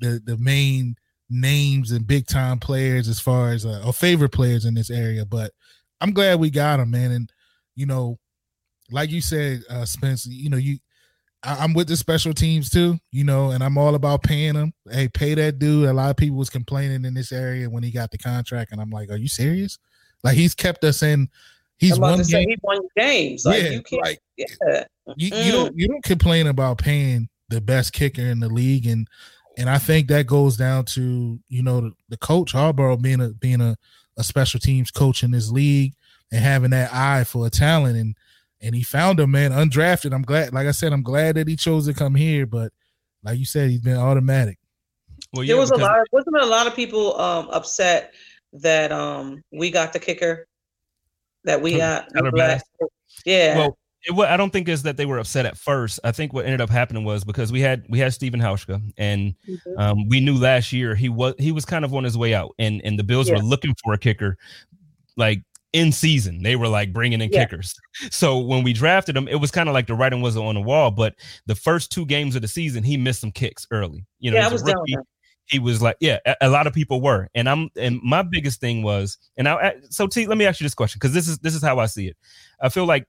the 0.00 0.20
the 0.24 0.36
main 0.38 0.96
names 1.28 1.90
and 1.92 2.06
big 2.06 2.26
time 2.26 2.58
players 2.58 3.08
as 3.08 3.20
far 3.20 3.50
as 3.50 3.66
uh, 3.66 3.82
or 3.84 3.92
favorite 3.92 4.32
players 4.32 4.64
in 4.64 4.74
this 4.74 4.90
area. 4.90 5.24
But 5.24 5.52
I'm 6.00 6.12
glad 6.12 6.38
we 6.40 6.50
got 6.50 6.80
him, 6.80 6.90
man. 6.90 7.10
And 7.12 7.32
you 7.74 7.86
know, 7.86 8.18
like 8.90 9.10
you 9.10 9.20
said, 9.20 9.62
uh, 9.68 9.84
Spence, 9.84 10.26
you 10.26 10.50
know, 10.50 10.56
you 10.56 10.78
I, 11.42 11.56
I'm 11.62 11.74
with 11.74 11.88
the 11.88 11.96
special 11.96 12.32
teams 12.34 12.70
too, 12.70 12.98
you 13.12 13.24
know, 13.24 13.50
and 13.50 13.62
I'm 13.62 13.78
all 13.78 13.94
about 13.94 14.22
paying 14.22 14.54
them. 14.54 14.72
Hey, 14.90 15.08
pay 15.08 15.34
that 15.34 15.58
dude. 15.58 15.88
A 15.88 15.92
lot 15.92 16.10
of 16.10 16.16
people 16.16 16.36
was 16.36 16.50
complaining 16.50 17.04
in 17.04 17.14
this 17.14 17.32
area 17.32 17.68
when 17.68 17.82
he 17.82 17.90
got 17.90 18.10
the 18.10 18.18
contract, 18.18 18.72
and 18.72 18.80
I'm 18.80 18.90
like, 18.90 19.10
are 19.10 19.16
you 19.16 19.28
serious? 19.28 19.78
Like 20.24 20.36
he's 20.36 20.54
kept 20.54 20.84
us 20.84 21.02
in. 21.02 21.28
He's 21.78 21.98
won 21.98 22.18
to 22.18 22.24
say 22.24 22.40
game. 22.44 22.48
he 22.50 22.56
won 22.62 22.80
games. 22.96 23.44
Like 23.44 23.62
yeah, 23.62 23.68
you 23.70 23.82
can't. 23.82 24.02
like 24.02 24.18
yeah. 24.36 24.84
you, 25.16 25.30
Mm. 25.30 25.46
you 25.46 25.52
don't 25.52 25.76
you 25.76 25.88
don't 25.88 26.02
complain 26.04 26.46
about 26.46 26.78
paying 26.78 27.28
the 27.48 27.60
best 27.60 27.92
kicker 27.92 28.22
in 28.22 28.40
the 28.40 28.48
league 28.48 28.86
and 28.86 29.06
and 29.56 29.70
I 29.70 29.78
think 29.78 30.08
that 30.08 30.26
goes 30.26 30.56
down 30.56 30.84
to 30.86 31.38
you 31.48 31.62
know 31.62 31.80
the, 31.80 31.92
the 32.10 32.16
coach 32.16 32.52
Harbaugh 32.52 33.00
being 33.00 33.20
a 33.20 33.28
being 33.28 33.60
a, 33.60 33.76
a 34.16 34.24
special 34.24 34.60
teams 34.60 34.90
coach 34.90 35.22
in 35.22 35.30
this 35.30 35.50
league 35.50 35.94
and 36.32 36.42
having 36.42 36.70
that 36.70 36.92
eye 36.92 37.24
for 37.24 37.46
a 37.46 37.50
talent 37.50 37.96
and 37.96 38.16
and 38.60 38.74
he 38.74 38.82
found 38.82 39.20
him 39.20 39.30
man 39.30 39.52
undrafted 39.52 40.12
I'm 40.14 40.22
glad 40.22 40.52
like 40.52 40.66
I 40.66 40.72
said 40.72 40.92
I'm 40.92 41.02
glad 41.02 41.36
that 41.36 41.48
he 41.48 41.56
chose 41.56 41.86
to 41.86 41.94
come 41.94 42.14
here 42.14 42.46
but 42.46 42.72
like 43.22 43.38
you 43.38 43.44
said 43.44 43.70
he's 43.70 43.80
been 43.80 43.96
automatic 43.96 44.58
Well, 45.32 45.42
yeah, 45.44 45.54
there 45.54 45.60
was 45.60 45.70
a 45.70 45.74
because- 45.74 45.88
lot. 45.88 46.00
Of, 46.00 46.06
wasn't 46.12 46.36
a 46.36 46.46
lot 46.46 46.66
of 46.66 46.74
people 46.74 47.18
um, 47.20 47.48
upset 47.50 48.12
that 48.54 48.92
um, 48.92 49.42
we 49.52 49.70
got 49.70 49.92
the 49.92 49.98
kicker 49.98 50.46
that 51.44 51.60
we 51.60 51.76
got? 51.76 52.08
Black- 52.32 52.62
Yeah. 53.24 53.58
Well, 53.58 53.78
it, 54.06 54.14
I 54.18 54.36
don't 54.36 54.50
think 54.52 54.68
is 54.68 54.82
that 54.84 54.96
they 54.96 55.06
were 55.06 55.18
upset 55.18 55.46
at 55.46 55.56
first. 55.58 56.00
I 56.04 56.12
think 56.12 56.32
what 56.32 56.44
ended 56.44 56.60
up 56.60 56.70
happening 56.70 57.04
was 57.04 57.24
because 57.24 57.52
we 57.52 57.60
had 57.60 57.84
we 57.88 57.98
had 57.98 58.12
Stephen 58.14 58.40
Hauschka, 58.40 58.80
and 58.96 59.34
Mhm. 59.48 59.58
um, 59.78 60.08
we 60.08 60.20
knew 60.20 60.36
last 60.38 60.72
year 60.72 60.94
he 60.94 61.08
was 61.08 61.34
he 61.38 61.52
was 61.52 61.64
kind 61.64 61.84
of 61.84 61.92
on 61.94 62.04
his 62.04 62.16
way 62.16 62.34
out, 62.34 62.54
and 62.58 62.80
and 62.84 62.98
the 62.98 63.04
Bills 63.04 63.28
Yeah. 63.28 63.34
were 63.36 63.42
looking 63.42 63.74
for 63.84 63.92
a 63.92 63.98
kicker, 63.98 64.36
like 65.16 65.42
in 65.72 65.92
season. 65.92 66.42
They 66.42 66.56
were 66.56 66.68
like 66.68 66.92
bringing 66.92 67.20
in 67.20 67.30
Yeah. 67.30 67.44
kickers. 67.44 67.74
So 68.10 68.38
when 68.38 68.62
we 68.62 68.72
drafted 68.72 69.16
him, 69.16 69.28
it 69.28 69.36
was 69.36 69.50
kind 69.50 69.68
of 69.68 69.74
like 69.74 69.86
the 69.86 69.94
writing 69.94 70.22
was 70.22 70.36
on 70.36 70.54
the 70.54 70.60
wall. 70.60 70.90
But 70.90 71.14
the 71.46 71.54
first 71.54 71.90
two 71.92 72.06
games 72.06 72.34
of 72.36 72.42
the 72.42 72.48
season, 72.48 72.82
he 72.84 72.96
missed 72.96 73.20
some 73.20 73.32
kicks 73.32 73.66
early. 73.70 74.06
You 74.20 74.30
know, 74.30 74.38
yeah, 74.38 74.48
was 74.48 74.62
rookie 74.62 74.94
he 75.48 75.58
was 75.60 75.80
like, 75.80 75.96
yeah, 76.00 76.18
a, 76.26 76.34
a 76.42 76.48
lot 76.50 76.66
of 76.66 76.72
people 76.74 77.00
were, 77.00 77.28
and 77.34 77.48
I'm, 77.48 77.68
and 77.76 78.00
my 78.02 78.22
biggest 78.22 78.60
thing 78.60 78.82
was, 78.82 79.16
and 79.36 79.48
I, 79.48 79.76
so 79.90 80.06
T, 80.08 80.26
let 80.26 80.36
me 80.38 80.44
ask 80.44 80.60
you 80.60 80.64
this 80.64 80.74
question 80.74 80.98
because 80.98 81.14
this 81.14 81.28
is 81.28 81.38
this 81.38 81.54
is 81.54 81.62
how 81.62 81.78
I 81.78 81.86
see 81.86 82.08
it. 82.08 82.16
I 82.60 82.68
feel 82.68 82.84
like 82.84 83.06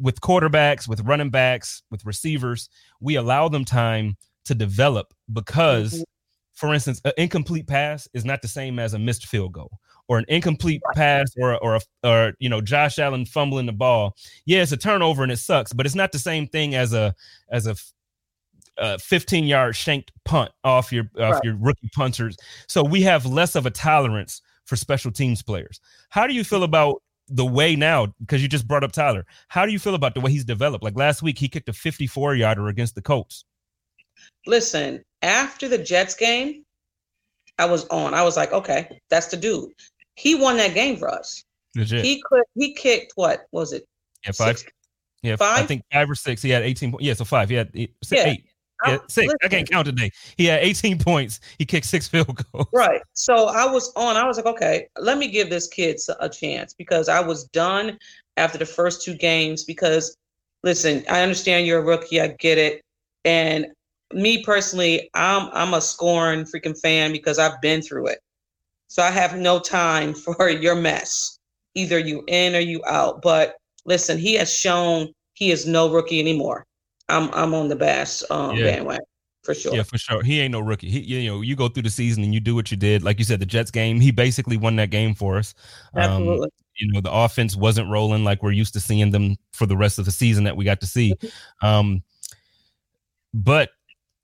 with 0.00 0.20
quarterbacks, 0.20 0.86
with 0.88 1.00
running 1.00 1.30
backs, 1.30 1.82
with 1.90 2.04
receivers, 2.04 2.68
we 3.00 3.16
allow 3.16 3.48
them 3.48 3.64
time 3.64 4.16
to 4.44 4.54
develop 4.54 5.12
because, 5.32 5.94
Mhm. 5.94 6.04
for 6.54 6.74
instance, 6.74 7.00
an 7.04 7.12
incomplete 7.16 7.66
pass 7.66 8.06
is 8.14 8.24
not 8.24 8.42
the 8.42 8.48
same 8.48 8.78
as 8.78 8.94
a 8.94 8.98
missed 8.98 9.26
field 9.26 9.52
goal. 9.52 9.70
Or 10.08 10.18
an 10.18 10.24
incomplete 10.28 10.80
pass, 10.94 11.32
or 11.36 11.56
or 11.64 11.74
a, 11.76 11.80
or 12.04 12.32
you 12.38 12.48
know 12.48 12.60
Josh 12.60 13.00
Allen 13.00 13.26
fumbling 13.26 13.66
the 13.66 13.72
ball. 13.72 14.14
Yeah, 14.44 14.62
it's 14.62 14.70
a 14.70 14.76
turnover 14.76 15.24
and 15.24 15.32
it 15.32 15.38
sucks, 15.38 15.72
but 15.72 15.84
it's 15.84 15.96
not 15.96 16.12
the 16.12 16.18
same 16.20 16.46
thing 16.46 16.76
as 16.76 16.92
a 16.92 17.12
as 17.50 17.66
a 17.66 17.74
uh, 18.78 18.98
15 18.98 19.46
yard 19.46 19.74
shanked 19.74 20.12
punt 20.24 20.52
off 20.62 20.92
your 20.92 21.04
off 21.18 21.34
Right. 21.34 21.44
your 21.44 21.56
rookie 21.56 21.90
punters. 21.92 22.36
So 22.68 22.84
we 22.84 23.02
have 23.02 23.26
less 23.26 23.56
of 23.56 23.66
a 23.66 23.70
tolerance 23.70 24.42
for 24.64 24.76
special 24.76 25.10
teams 25.10 25.42
players. 25.42 25.80
How 26.10 26.26
do 26.28 26.34
you 26.34 26.44
feel 26.44 26.62
about 26.62 27.02
the 27.28 27.44
way 27.46 27.76
now? 27.76 28.14
Because 28.20 28.42
you 28.42 28.48
just 28.48 28.66
brought 28.68 28.84
up 28.84 28.92
Tyler. 28.92 29.26
How 29.48 29.66
do 29.66 29.72
you 29.72 29.78
feel 29.78 29.94
about 29.94 30.14
the 30.14 30.20
way 30.20 30.30
he's 30.30 30.44
developed? 30.44 30.84
Like 30.84 30.96
last 30.96 31.22
week, 31.22 31.38
he 31.38 31.48
kicked 31.48 31.68
a 31.68 31.72
54 31.72 32.34
yarder 32.36 32.68
against 32.68 32.94
the 32.94 33.02
Colts. 33.02 33.44
Listen, 34.46 35.04
after 35.22 35.68
the 35.68 35.78
Jets 35.78 36.14
game, 36.14 36.64
I 37.58 37.64
was 37.66 37.86
on. 37.88 38.14
I 38.14 38.22
was 38.22 38.36
like, 38.36 38.52
okay, 38.52 39.00
that's 39.10 39.26
the 39.28 39.36
dude. 39.36 39.70
He 40.14 40.34
won 40.34 40.56
that 40.58 40.74
game 40.74 40.96
for 40.96 41.08
us. 41.08 41.44
Legit. 41.74 42.04
He 42.04 42.22
could. 42.28 42.42
He 42.54 42.72
kicked 42.74 43.12
what 43.16 43.46
was 43.52 43.72
it? 43.72 43.84
yeah, 44.24 44.32
five. 44.32 44.58
Six? 44.58 44.72
Yeah, 45.22 45.36
five. 45.36 45.64
I 45.64 45.66
think 45.66 45.82
five 45.92 46.08
or 46.10 46.14
six. 46.14 46.42
He 46.42 46.50
had 46.50 46.62
18 46.62 46.92
points. 46.92 47.04
Yeah, 47.04 47.14
so 47.14 47.24
five. 47.24 47.48
He 47.48 47.54
had 47.56 47.70
eight, 47.74 47.94
six, 48.02 48.22
Yeah. 48.22 48.28
eight. 48.32 48.46
Yeah, 48.86 48.94
I- 48.94 49.00
six. 49.08 49.34
I 49.42 49.48
can't 49.48 49.68
count 49.70 49.86
today. 49.86 50.10
He 50.36 50.46
had 50.46 50.62
18 50.62 50.98
points. 51.00 51.40
He 51.58 51.64
kicked 51.64 51.86
six 51.86 52.08
field 52.08 52.42
goals. 52.52 52.66
Right. 52.72 53.00
So 53.12 53.46
I 53.46 53.66
was 53.66 53.92
on. 53.96 54.16
I 54.16 54.26
was 54.26 54.36
like, 54.36 54.46
okay, 54.46 54.88
let 54.98 55.18
me 55.18 55.28
give 55.28 55.50
this 55.50 55.68
kid 55.68 55.98
a 56.20 56.28
chance 56.28 56.74
because 56.74 57.08
I 57.08 57.20
was 57.20 57.44
done 57.48 57.98
after 58.36 58.58
the 58.58 58.66
first 58.66 59.02
two 59.02 59.14
games. 59.14 59.64
Because 59.64 60.16
listen, 60.62 61.04
I 61.10 61.22
understand 61.22 61.66
you're 61.66 61.80
a 61.80 61.84
rookie. 61.84 62.20
I 62.20 62.28
get 62.38 62.58
it. 62.58 62.82
And 63.24 63.66
me 64.12 64.42
personally, 64.44 65.10
I'm 65.14 65.48
I'm 65.52 65.74
a 65.74 65.80
scorn 65.80 66.44
freaking 66.44 66.78
fan 66.78 67.12
because 67.12 67.38
I've 67.38 67.60
been 67.60 67.82
through 67.82 68.08
it. 68.08 68.18
So 68.88 69.02
I 69.02 69.10
have 69.10 69.36
no 69.36 69.58
time 69.58 70.14
for 70.36 70.48
your 70.48 70.74
mess. 70.74 71.38
Either 71.74 71.98
you 71.98 72.24
in 72.26 72.54
or 72.54 72.60
you 72.60 72.82
out. 72.86 73.20
But 73.20 73.56
listen, 73.84 74.18
he 74.18 74.34
has 74.34 74.52
shown 74.52 75.08
he 75.34 75.50
is 75.50 75.66
no 75.66 75.90
rookie 75.90 76.20
anymore. 76.20 76.64
I'm 77.08 77.30
I'm 77.32 77.54
on 77.54 77.68
the 77.68 77.76
Bass 77.76 78.24
um, 78.30 78.56
Yeah. 78.56 78.64
bandwagon 78.64 79.04
for 79.42 79.54
sure. 79.54 79.74
Yeah, 79.74 79.84
for 79.84 79.96
sure. 79.96 80.22
He 80.24 80.40
ain't 80.40 80.52
no 80.52 80.60
rookie. 80.60 80.90
He, 80.90 80.98
you 81.00 81.30
know, 81.30 81.40
you 81.40 81.54
go 81.54 81.68
through 81.68 81.84
the 81.84 81.90
season 81.90 82.24
and 82.24 82.34
you 82.34 82.40
do 82.40 82.54
what 82.56 82.70
you 82.72 82.76
did. 82.76 83.04
Like 83.04 83.18
you 83.20 83.24
said, 83.24 83.38
the 83.40 83.46
Jets 83.46 83.70
game, 83.70 84.00
he 84.00 84.10
basically 84.10 84.56
won 84.56 84.74
that 84.76 84.90
game 84.90 85.14
for 85.14 85.38
us. 85.38 85.54
Um, 85.94 86.02
Absolutely. 86.02 86.48
you 86.80 86.92
know, 86.92 87.00
the 87.00 87.12
offense 87.12 87.54
wasn't 87.54 87.88
rolling 87.88 88.24
like 88.24 88.42
we're 88.42 88.50
used 88.50 88.72
to 88.74 88.80
seeing 88.80 89.12
them 89.12 89.36
for 89.52 89.66
the 89.66 89.76
rest 89.76 90.00
of 90.00 90.04
the 90.04 90.10
season 90.10 90.42
that 90.44 90.56
we 90.56 90.64
got 90.64 90.80
to 90.80 90.86
see. 90.86 91.14
Um, 91.62 92.02
but 93.34 93.70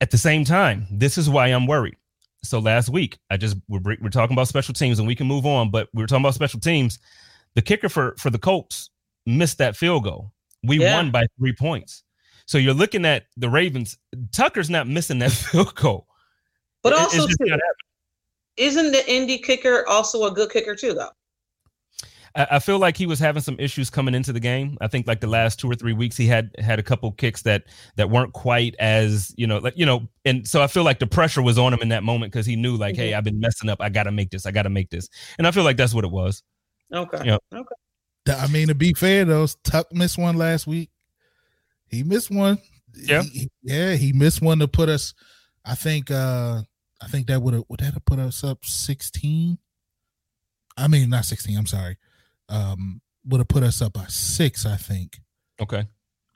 at 0.00 0.10
the 0.10 0.18
same 0.18 0.44
time, 0.44 0.86
this 0.90 1.16
is 1.18 1.30
why 1.30 1.46
I'm 1.48 1.66
worried. 1.68 1.96
So 2.42 2.58
last 2.58 2.88
week, 2.88 3.18
I 3.30 3.36
just 3.36 3.56
we're, 3.68 3.80
we're 4.00 4.08
talking 4.08 4.34
about 4.34 4.48
special 4.48 4.74
teams 4.74 4.98
and 4.98 5.06
we 5.06 5.14
can 5.14 5.28
move 5.28 5.46
on, 5.46 5.70
but 5.70 5.88
we 5.94 6.02
were 6.02 6.08
talking 6.08 6.24
about 6.24 6.34
special 6.34 6.58
teams. 6.58 6.98
The 7.54 7.62
kicker 7.62 7.88
for 7.88 8.16
for 8.18 8.30
the 8.30 8.38
Colts 8.38 8.90
missed 9.26 9.58
that 9.58 9.76
field 9.76 10.02
goal. 10.02 10.32
We 10.64 10.80
Yeah. 10.80 10.96
won 10.96 11.12
by 11.12 11.26
three 11.38 11.52
points. 11.52 12.02
So 12.52 12.58
you're 12.58 12.74
looking 12.74 13.06
at 13.06 13.28
the 13.38 13.48
Ravens. 13.48 13.96
Tucker's 14.30 14.68
not 14.68 14.86
missing 14.86 15.20
that 15.20 15.32
field 15.32 15.74
goal. 15.74 16.06
But 16.82 16.92
also 16.92 17.26
too, 17.26 17.58
isn't 18.58 18.92
the 18.92 19.10
Indy 19.10 19.38
kicker 19.38 19.88
also 19.88 20.26
a 20.26 20.30
good 20.30 20.50
kicker 20.50 20.76
too 20.76 20.92
though 20.92 21.08
I, 22.34 22.46
I 22.50 22.58
feel 22.58 22.78
like 22.78 22.98
he 22.98 23.06
was 23.06 23.18
having 23.18 23.40
some 23.40 23.56
issues 23.58 23.88
coming 23.88 24.14
into 24.14 24.34
the 24.34 24.40
game. 24.40 24.76
I 24.82 24.88
think 24.88 25.06
like 25.06 25.20
the 25.20 25.28
last 25.28 25.60
two 25.60 25.70
or 25.70 25.74
three 25.74 25.94
weeks, 25.94 26.14
he 26.14 26.26
had 26.26 26.50
had 26.58 26.78
a 26.78 26.82
couple 26.82 27.10
kicks 27.12 27.40
that 27.42 27.64
that 27.96 28.10
weren't 28.10 28.34
quite 28.34 28.74
as 28.78 29.32
you 29.38 29.46
know, 29.46 29.56
like 29.56 29.78
you 29.78 29.86
know, 29.86 30.06
and 30.26 30.46
so 30.46 30.60
I 30.62 30.66
feel 30.66 30.84
like 30.84 30.98
the 30.98 31.06
pressure 31.06 31.40
was 31.40 31.56
on 31.56 31.72
him 31.72 31.80
in 31.80 31.88
that 31.88 32.02
moment 32.02 32.34
because 32.34 32.44
he 32.44 32.54
knew 32.54 32.76
like, 32.76 32.96
hey, 32.96 33.12
mm-hmm. 33.12 33.16
I've 33.16 33.24
been 33.24 33.40
messing 33.40 33.70
up. 33.70 33.80
I 33.80 33.88
got 33.88 34.02
to 34.02 34.12
make 34.12 34.28
this. 34.28 34.44
I 34.44 34.50
got 34.50 34.64
to 34.64 34.70
make 34.70 34.90
this, 34.90 35.08
and 35.38 35.46
I 35.46 35.52
feel 35.52 35.64
like 35.64 35.78
that's 35.78 35.94
what 35.94 36.04
it 36.04 36.10
was. 36.10 36.42
okay 36.92 37.22
Yeah. 37.24 37.38
okay 37.54 37.74
I 38.28 38.46
mean, 38.48 38.68
to 38.68 38.74
be 38.74 38.92
fair 38.92 39.24
though, 39.24 39.46
Tuck 39.64 39.90
missed 39.90 40.18
one 40.18 40.36
last 40.36 40.66
week. 40.66 40.90
He 41.92 42.02
missed 42.02 42.30
one. 42.30 42.58
Yeah. 42.94 43.22
He- 43.22 43.50
yeah, 43.62 43.94
he 43.94 44.12
missed 44.12 44.42
one 44.42 44.58
to 44.58 44.66
put 44.66 44.88
us. 44.88 45.14
I 45.64 45.76
think. 45.76 46.10
uh 46.10 46.62
I 47.00 47.08
think 47.08 47.26
that 47.26 47.42
would 47.42 47.54
have 47.54 47.64
would 47.68 47.80
that 47.80 47.94
have 47.94 48.04
put 48.04 48.18
us 48.20 48.44
up 48.44 48.64
sixteen. 48.64 49.58
I 50.76 50.88
mean, 50.88 51.10
not 51.10 51.24
sixteen. 51.24 51.58
I'm 51.58 51.66
sorry. 51.66 51.96
Um, 52.48 53.00
would 53.26 53.38
have 53.38 53.48
put 53.48 53.62
us 53.62 53.82
up 53.82 53.92
by 53.92 54.06
six. 54.08 54.66
I 54.66 54.76
think. 54.76 55.18
Okay. 55.60 55.84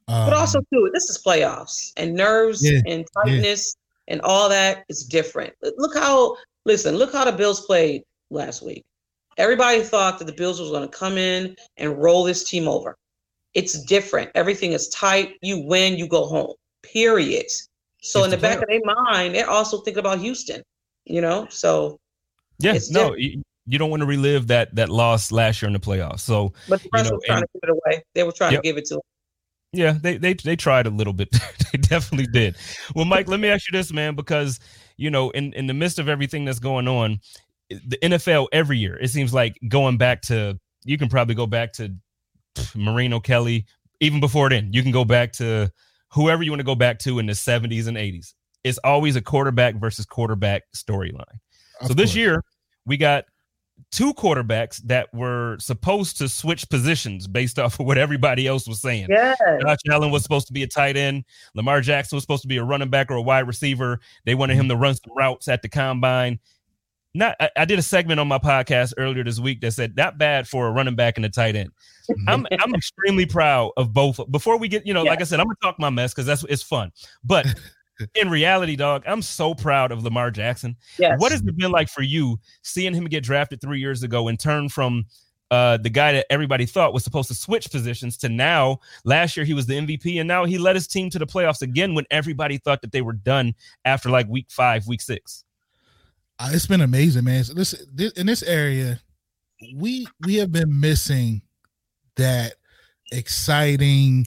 Um, 0.08 0.30
but 0.30 0.34
also 0.34 0.60
too 0.72 0.90
this 0.94 1.10
is 1.10 1.20
playoffs 1.24 1.92
and 1.96 2.14
nerves 2.14 2.64
Yeah, 2.64 2.80
and 2.86 3.04
tightness 3.12 3.76
and 4.06 4.20
all 4.20 4.48
that 4.48 4.84
is 4.88 5.04
different 5.04 5.52
look 5.78 5.96
how 5.96 6.36
listen 6.64 6.94
look 6.94 7.12
how 7.12 7.24
the 7.24 7.32
bills 7.32 7.66
played 7.66 8.02
last 8.30 8.62
week 8.62 8.84
Everybody 9.38 9.82
thought 9.82 10.18
that 10.18 10.24
the 10.24 10.32
Bills 10.32 10.60
was 10.60 10.70
going 10.70 10.88
to 10.88 10.96
come 10.96 11.18
in 11.18 11.56
and 11.76 12.00
roll 12.00 12.24
this 12.24 12.42
team 12.48 12.68
over. 12.68 12.96
It's 13.56 13.82
different. 13.84 14.30
Everything 14.34 14.72
is 14.72 14.88
tight. 14.90 15.32
You 15.40 15.58
win, 15.66 15.96
you 15.96 16.06
go 16.06 16.26
home. 16.26 16.52
Period. 16.82 17.46
So 18.02 18.20
It's 18.20 18.26
in 18.26 18.30
the 18.30 18.36
back 18.36 18.58
of 18.62 18.68
their 18.68 18.80
mind, 18.84 19.34
they're 19.34 19.48
also 19.50 19.78
thinking 19.80 20.00
about 20.00 20.18
Houston. 20.20 20.62
You 21.06 21.20
know, 21.22 21.46
so 21.50 21.98
Yeah, 22.58 22.78
no, 22.90 23.14
you, 23.16 23.42
you 23.66 23.78
don't 23.78 23.90
want 23.90 24.00
to 24.02 24.06
relive 24.06 24.48
that 24.48 24.74
that 24.74 24.88
loss 24.90 25.32
last 25.32 25.62
year 25.62 25.68
in 25.68 25.72
the 25.72 25.80
playoffs. 25.80 26.20
So 26.20 26.52
but 26.68 26.82
the 26.82 26.88
press 26.90 27.08
know, 27.08 27.16
was 27.16 27.24
trying 27.24 27.38
and- 27.38 27.46
to 27.52 27.60
give 27.60 27.70
it 27.70 27.70
away. 27.70 28.02
They 28.14 28.22
were 28.24 28.32
trying 28.32 28.52
Yep. 28.52 28.62
to 28.62 28.68
give 28.68 28.76
it 28.76 28.84
to. 28.86 28.94
Them. 28.94 29.02
Yeah, 29.72 29.96
they 30.00 30.16
they 30.18 30.34
they 30.34 30.56
tried 30.56 30.86
a 30.86 30.90
little 30.90 31.12
bit. 31.12 31.30
they 31.72 31.78
definitely 31.78 32.26
did. 32.26 32.56
Well, 32.94 33.04
Mike, 33.04 33.28
let 33.28 33.40
me 33.40 33.48
ask 33.48 33.70
you 33.70 33.76
this, 33.76 33.92
man, 33.92 34.14
because 34.14 34.60
you 34.96 35.10
know, 35.10 35.30
in 35.30 35.52
in 35.54 35.66
the 35.66 35.74
midst 35.74 35.98
of 35.98 36.08
everything 36.08 36.44
that's 36.44 36.58
going 36.60 36.88
on, 36.88 37.20
the 37.70 37.98
NFL 38.02 38.48
every 38.52 38.78
year 38.78 38.96
it 38.98 39.08
seems 39.08 39.32
like 39.34 39.56
going 39.68 39.96
back 39.96 40.22
to 40.22 40.58
you 40.84 40.98
can 40.98 41.08
probably 41.08 41.34
go 41.34 41.46
back 41.46 41.72
to 41.74 41.94
Marino 42.74 43.20
Kelly 43.20 43.66
even 44.00 44.20
before 44.20 44.48
then. 44.50 44.72
You 44.72 44.82
can 44.82 44.92
go 44.92 45.04
back 45.04 45.32
to 45.34 45.70
whoever 46.12 46.42
you 46.42 46.50
want 46.50 46.60
to 46.60 46.64
go 46.64 46.74
back 46.74 46.98
to 47.00 47.18
in 47.18 47.26
the 47.26 47.32
70s 47.32 47.86
and 47.86 47.96
80s. 47.96 48.34
It's 48.64 48.78
always 48.78 49.16
a 49.16 49.22
quarterback 49.22 49.76
versus 49.76 50.06
quarterback 50.06 50.64
storyline. 50.74 51.24
So 51.86 51.94
this 51.94 52.10
course. 52.10 52.16
year 52.16 52.44
we 52.84 52.96
got 52.96 53.24
two 53.92 54.14
quarterbacks 54.14 54.78
that 54.84 55.12
were 55.12 55.56
supposed 55.60 56.16
to 56.18 56.28
switch 56.28 56.68
positions 56.68 57.26
based 57.26 57.58
off 57.58 57.78
of 57.78 57.86
what 57.86 57.98
everybody 57.98 58.46
else 58.46 58.66
was 58.66 58.80
saying. 58.80 59.06
Yeah, 59.10 59.34
Josh 59.60 59.78
Allen 59.90 60.10
was 60.10 60.22
supposed 60.22 60.46
to 60.48 60.52
be 60.52 60.62
a 60.62 60.66
tight 60.66 60.96
end. 60.96 61.24
Lamar 61.54 61.80
Jackson 61.80 62.16
was 62.16 62.22
supposed 62.22 62.42
to 62.42 62.48
be 62.48 62.56
a 62.56 62.64
running 62.64 62.90
back 62.90 63.10
or 63.10 63.14
a 63.14 63.22
wide 63.22 63.46
receiver. 63.46 64.00
They 64.24 64.34
wanted 64.34 64.56
him 64.56 64.68
to 64.68 64.76
run 64.76 64.94
some 64.94 65.16
routes 65.16 65.48
at 65.48 65.62
the 65.62 65.68
combine. 65.68 66.40
Not, 67.16 67.36
I, 67.40 67.50
I 67.56 67.64
did 67.64 67.78
a 67.78 67.82
segment 67.82 68.20
on 68.20 68.28
my 68.28 68.38
podcast 68.38 68.92
earlier 68.98 69.24
this 69.24 69.40
week 69.40 69.60
that 69.62 69.72
said 69.72 69.96
not 69.96 70.18
bad 70.18 70.46
for 70.46 70.68
a 70.68 70.70
running 70.70 70.94
back 70.94 71.16
and 71.16 71.24
a 71.24 71.30
tight 71.30 71.56
end. 71.56 71.70
I'm 72.28 72.46
I'm 72.60 72.74
extremely 72.74 73.26
proud 73.26 73.72
of 73.76 73.92
both. 73.92 74.20
Before 74.30 74.58
we 74.58 74.68
get, 74.68 74.86
you 74.86 74.94
know, 74.94 75.02
like 75.02 75.20
I 75.20 75.24
said, 75.24 75.40
I'm 75.40 75.46
gonna 75.46 75.56
talk 75.62 75.78
my 75.78 75.90
mess 75.90 76.12
because 76.12 76.26
that's 76.26 76.44
it's 76.44 76.62
fun. 76.62 76.92
But 77.24 77.46
in 78.14 78.30
reality, 78.30 78.76
dog, 78.76 79.02
I'm 79.06 79.22
so 79.22 79.54
proud 79.54 79.92
of 79.92 80.04
Lamar 80.04 80.30
Jackson. 80.30 80.76
yes. 80.98 81.18
What 81.18 81.32
has 81.32 81.40
it 81.40 81.56
been 81.56 81.70
like 81.70 81.88
for 81.88 82.02
you 82.02 82.38
seeing 82.62 82.94
him 82.94 83.06
get 83.06 83.24
drafted 83.24 83.60
three 83.60 83.80
years 83.80 84.02
ago 84.02 84.28
and 84.28 84.38
turn 84.38 84.68
from 84.68 85.06
uh, 85.50 85.78
the 85.78 85.90
guy 85.90 86.12
that 86.12 86.26
everybody 86.30 86.66
thought 86.66 86.92
was 86.92 87.04
supposed 87.04 87.28
to 87.28 87.34
switch 87.34 87.70
positions 87.70 88.16
to 88.18 88.28
now? 88.28 88.78
Last 89.04 89.36
year 89.36 89.46
he 89.46 89.54
was 89.54 89.66
the 89.66 89.74
MVP, 89.74 90.20
and 90.20 90.28
now 90.28 90.44
he 90.44 90.58
led 90.58 90.76
his 90.76 90.86
team 90.86 91.10
to 91.10 91.18
the 91.18 91.26
playoffs 91.26 91.62
again 91.62 91.94
when 91.94 92.04
everybody 92.10 92.58
thought 92.58 92.82
that 92.82 92.92
they 92.92 93.02
were 93.02 93.14
done 93.14 93.54
after 93.84 94.10
like 94.10 94.28
week 94.28 94.46
five, 94.50 94.86
week 94.86 95.00
six. 95.00 95.45
It's 96.40 96.66
been 96.66 96.80
amazing, 96.82 97.24
man. 97.24 97.44
So 97.44 97.54
this, 97.54 97.74
this 97.92 98.12
in 98.12 98.26
this 98.26 98.42
area, 98.42 99.00
we 99.76 100.06
we 100.24 100.36
have 100.36 100.52
been 100.52 100.80
missing 100.80 101.42
that 102.16 102.54
exciting, 103.12 104.26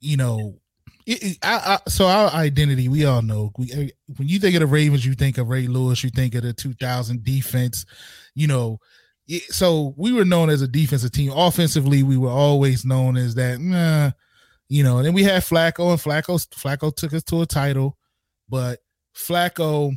you 0.00 0.16
know. 0.16 0.58
It, 1.06 1.22
it- 1.24 1.38
I, 1.42 1.78
I, 1.86 1.90
so 1.90 2.06
our 2.06 2.30
identity, 2.32 2.88
we 2.88 3.04
all 3.06 3.22
know. 3.22 3.52
We 3.58 3.72
eh, 3.72 3.88
when 4.16 4.28
you 4.28 4.38
think 4.38 4.54
of 4.56 4.60
the 4.60 4.66
Ravens, 4.66 5.06
you 5.06 5.14
think 5.14 5.38
of 5.38 5.48
Ray 5.48 5.66
Lewis, 5.68 6.04
you 6.04 6.10
think 6.10 6.34
of 6.34 6.42
the 6.44 6.52
2000 6.52 7.24
defense. 7.24 7.86
You 8.34 8.48
know, 8.48 8.78
it- 9.28 9.52
so 9.52 9.94
we 9.96 10.12
were 10.12 10.24
known 10.26 10.50
as 10.50 10.62
a 10.62 10.68
defensive 10.68 11.12
team. 11.12 11.32
Offensively, 11.34 12.02
we 12.02 12.16
were 12.18 12.30
always 12.30 12.84
known 12.84 13.16
as 13.16 13.34
that. 13.36 13.60
Nah, 13.60 14.12
you 14.68 14.84
know. 14.84 14.98
And 14.98 15.06
then 15.06 15.14
we 15.14 15.24
had 15.24 15.42
Flacco, 15.42 15.90
and 15.90 16.00
Flacco 16.00 16.38
Flacco 16.50 16.94
took 16.94 17.14
us 17.14 17.24
to 17.24 17.42
a 17.42 17.46
title, 17.46 17.98
but 18.48 18.80
Flacco 19.16 19.96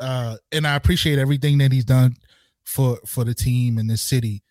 uh 0.00 0.36
and 0.52 0.66
I 0.66 0.74
appreciate 0.76 1.18
everything 1.18 1.58
that 1.58 1.72
he's 1.72 1.84
done 1.84 2.16
for 2.64 2.98
for 3.06 3.24
the 3.24 3.34
team 3.34 3.78
and 3.78 3.88
the 3.88 3.96
city. 3.96 4.42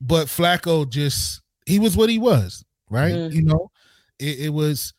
But 0.00 0.26
Flacco 0.26 0.88
just 0.88 1.42
he 1.66 1.78
was 1.78 1.96
what 1.96 2.10
he 2.10 2.18
was, 2.18 2.64
right? 2.90 3.14
Mhm. 3.14 3.32
You 3.34 3.42
know, 3.42 3.70
it, 4.18 4.40
it 4.40 4.48
was 4.50 4.92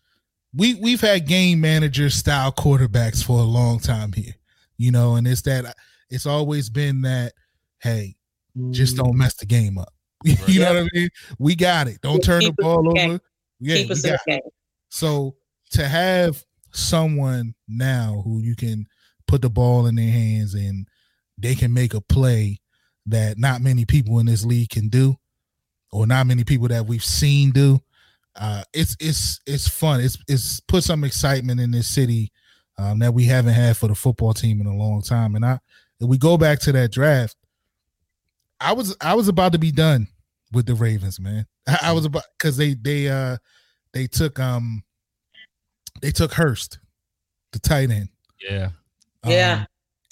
we 0.53 0.75
we've 0.75 1.01
had 1.01 1.27
game 1.27 1.61
manager 1.61 2.09
style 2.09 2.51
quarterbacks 2.51 3.23
for 3.23 3.39
a 3.39 3.43
long 3.43 3.79
time 3.79 4.13
here, 4.13 4.33
you 4.77 4.91
know, 4.91 5.15
and 5.15 5.27
it's 5.27 5.41
that 5.43 5.75
it's 6.09 6.25
always 6.25 6.69
been 6.69 7.01
that 7.01 7.33
hey, 7.79 8.15
just 8.71 8.95
don't 8.95 9.17
mess 9.17 9.35
the 9.35 9.45
game 9.45 9.77
up. 9.77 9.93
you 10.23 10.59
know 10.59 10.73
what 10.73 10.83
I 10.83 10.87
mean? 10.93 11.09
We 11.37 11.55
got 11.55 11.87
it. 11.87 12.01
Don't 12.01 12.23
turn 12.23 12.39
the 12.39 12.49
Keep 12.49 12.59
us 12.59 12.63
ball 12.63 12.83
the 12.83 13.01
over. 13.01 13.19
Yeah, 13.59 13.75
keep 13.75 13.89
we 13.89 14.01
got 14.01 14.19
the 14.25 14.31
game. 14.31 14.41
so 14.89 15.35
to 15.71 15.87
have 15.87 16.43
someone 16.71 17.53
now 17.67 18.21
who 18.25 18.39
you 18.41 18.55
can 18.55 18.87
put 19.27 19.41
the 19.41 19.49
ball 19.49 19.85
in 19.87 19.95
their 19.95 20.11
hands 20.11 20.53
and 20.53 20.87
they 21.37 21.55
can 21.55 21.73
make 21.73 21.93
a 21.93 22.01
play 22.01 22.59
that 23.07 23.37
not 23.37 23.61
many 23.61 23.85
people 23.85 24.19
in 24.19 24.25
this 24.25 24.45
league 24.45 24.69
can 24.69 24.89
do, 24.89 25.15
or 25.91 26.07
not 26.07 26.27
many 26.27 26.43
people 26.43 26.67
that 26.69 26.85
we've 26.85 27.03
seen 27.03 27.51
do. 27.51 27.79
Uh, 28.35 28.63
it's 28.73 28.97
it's 28.99 29.39
it's 29.45 29.67
fun. 29.67 30.01
It's 30.01 30.17
it's 30.27 30.59
put 30.61 30.83
some 30.83 31.03
excitement 31.03 31.59
in 31.59 31.71
this 31.71 31.87
city 31.87 32.31
um, 32.77 32.99
that 32.99 33.13
we 33.13 33.25
haven't 33.25 33.53
had 33.53 33.77
for 33.77 33.87
the 33.87 33.95
football 33.95 34.33
team 34.33 34.59
in 34.59 34.67
a 34.67 34.75
long 34.75 35.01
time. 35.01 35.35
And 35.35 35.45
I, 35.45 35.59
if 35.99 36.07
we 36.07 36.17
go 36.17 36.37
back 36.37 36.59
to 36.61 36.71
that 36.73 36.91
draft, 36.91 37.37
I 38.59 38.73
was 38.73 38.95
I 38.99 39.13
was 39.13 39.27
about 39.27 39.53
to 39.53 39.59
be 39.59 39.71
done 39.71 40.07
with 40.51 40.65
the 40.65 40.75
Ravens, 40.75 41.19
man. 41.19 41.45
I, 41.67 41.79
I 41.83 41.91
was 41.91 42.05
about 42.05 42.23
because 42.37 42.57
they 42.57 42.73
they 42.73 43.07
uh 43.07 43.37
they 43.93 44.07
took 44.07 44.39
um 44.39 44.83
they 46.01 46.11
took 46.11 46.33
Hurst, 46.33 46.79
the 47.51 47.59
tight 47.59 47.91
end. 47.91 48.09
Yeah. 48.41 48.69
Yeah. 49.31 49.61
Um, 49.61 49.67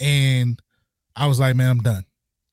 and 0.06 0.62
I 1.16 1.28
was 1.28 1.40
like, 1.40 1.56
man, 1.56 1.70
I'm 1.70 1.80
done. 1.80 2.06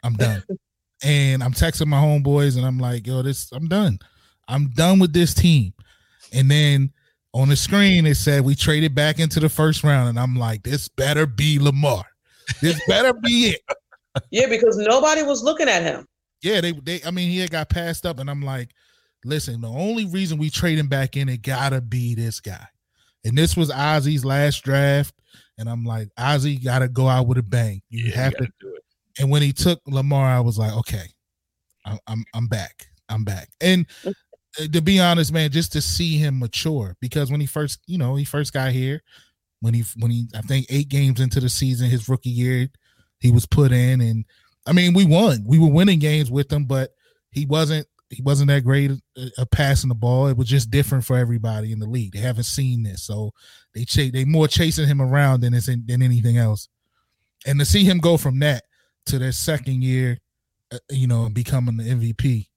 I'm 0.02 0.14
done. 0.14 0.42
and 1.02 1.42
I'm 1.42 1.52
texting 1.52 1.86
my 1.86 1.98
homeboys 1.98 2.56
and 2.56 2.66
I'm 2.66 2.78
like, 2.78 3.06
yo, 3.06 3.22
this 3.22 3.50
I'm 3.52 3.68
done. 3.68 3.98
I'm 4.48 4.68
done 4.70 4.98
with 4.98 5.12
this 5.12 5.34
team. 5.34 5.72
And 6.32 6.50
then 6.50 6.92
on 7.32 7.48
the 7.48 7.56
screen 7.56 8.06
it 8.06 8.16
said 8.16 8.44
we 8.44 8.54
traded 8.54 8.94
back 8.94 9.18
into 9.18 9.40
the 9.40 9.48
first 9.48 9.84
round. 9.84 10.08
And 10.08 10.18
I'm 10.18 10.36
like, 10.36 10.62
this 10.62 10.88
better 10.88 11.26
be 11.26 11.58
Lamar. 11.58 12.04
This 12.60 12.80
better 12.86 13.12
be 13.12 13.54
it. 13.54 13.60
Yeah, 14.32 14.48
because 14.48 14.76
nobody 14.76 15.22
was 15.22 15.44
looking 15.44 15.68
at 15.68 15.84
him. 15.84 16.04
Yeah, 16.42 16.60
they 16.60 16.72
they 16.72 17.00
I 17.06 17.12
mean 17.12 17.30
he 17.30 17.38
had 17.38 17.52
got 17.52 17.68
passed 17.68 18.04
up, 18.04 18.18
and 18.18 18.28
I'm 18.28 18.42
like, 18.42 18.70
listen, 19.24 19.60
the 19.60 19.68
only 19.68 20.04
reason 20.04 20.36
we 20.36 20.50
trade 20.50 20.78
him 20.78 20.88
back 20.88 21.16
in, 21.16 21.28
it 21.28 21.42
gotta 21.42 21.80
be 21.80 22.16
this 22.16 22.40
guy. 22.40 22.66
And 23.24 23.36
this 23.36 23.56
was 23.56 23.70
Ozzie's 23.70 24.24
last 24.24 24.62
draft. 24.64 25.14
And 25.58 25.68
I'm 25.68 25.84
like, 25.84 26.08
Ozzy 26.18 26.62
gotta 26.62 26.88
go 26.88 27.06
out 27.08 27.26
with 27.26 27.38
a 27.38 27.42
bang. 27.42 27.82
You 27.90 28.06
Yeah, 28.06 28.16
have 28.16 28.32
you 28.40 28.46
to 28.46 28.52
do 28.60 28.74
it. 28.74 28.82
and 29.18 29.30
when 29.30 29.42
he 29.42 29.52
took 29.52 29.80
Lamar, 29.86 30.26
I 30.26 30.40
was 30.40 30.58
like, 30.58 30.72
okay, 30.78 31.04
I'm 31.84 31.98
I'm, 32.06 32.24
I'm 32.34 32.46
back. 32.46 32.86
I'm 33.08 33.24
back. 33.24 33.50
And 33.60 33.86
uh, 34.06 34.12
to 34.72 34.80
be 34.80 35.00
honest, 35.00 35.32
man, 35.32 35.50
just 35.50 35.72
to 35.72 35.80
see 35.82 36.16
him 36.16 36.38
mature, 36.38 36.96
because 37.00 37.30
when 37.30 37.40
he 37.40 37.46
first, 37.46 37.80
you 37.86 37.98
know, 37.98 38.14
he 38.14 38.24
first 38.24 38.52
got 38.52 38.72
here, 38.72 39.02
when 39.60 39.74
he 39.74 39.84
when 39.98 40.10
he 40.10 40.26
I 40.34 40.40
think 40.42 40.66
eight 40.70 40.88
games 40.88 41.20
into 41.20 41.40
the 41.40 41.48
season, 41.48 41.90
his 41.90 42.08
rookie 42.08 42.30
year, 42.30 42.68
he 43.18 43.30
was 43.30 43.46
put 43.46 43.70
in, 43.72 44.00
and 44.00 44.24
I 44.66 44.72
mean, 44.72 44.94
we 44.94 45.04
won. 45.04 45.44
We 45.46 45.58
were 45.58 45.70
winning 45.70 45.98
games 45.98 46.30
with 46.30 46.50
him, 46.52 46.64
but 46.64 46.94
he 47.32 47.44
wasn't 47.46 47.86
he 48.10 48.22
wasn't 48.22 48.48
that 48.48 48.64
great 48.64 48.90
at, 49.38 49.50
passing 49.52 49.88
the 49.88 49.94
ball. 49.94 50.26
It 50.26 50.36
was 50.36 50.48
just 50.48 50.70
different 50.70 51.04
for 51.04 51.16
everybody 51.16 51.72
in 51.72 51.78
the 51.78 51.86
league. 51.88 52.12
They 52.12 52.18
haven't 52.18 52.42
seen 52.44 52.82
this, 52.82 53.02
so 53.04 53.30
they 53.74 53.84
ch- 53.84 54.12
they 54.12 54.24
more 54.24 54.48
chasing 54.48 54.86
him 54.88 55.00
around 55.00 55.40
than 55.40 55.54
it's 55.54 55.68
in, 55.68 55.84
than 55.86 56.02
anything 56.02 56.36
else. 56.36 56.68
And 57.46 57.58
to 57.60 57.64
see 57.64 57.84
him 57.84 57.98
go 57.98 58.16
from 58.16 58.40
that 58.40 58.64
to 59.06 59.18
their 59.18 59.32
second 59.32 59.82
year, 59.82 60.18
uh, 60.72 60.78
you 60.90 61.06
know, 61.06 61.28
becoming 61.30 61.76
the 61.76 61.84
MVP, 61.84 62.48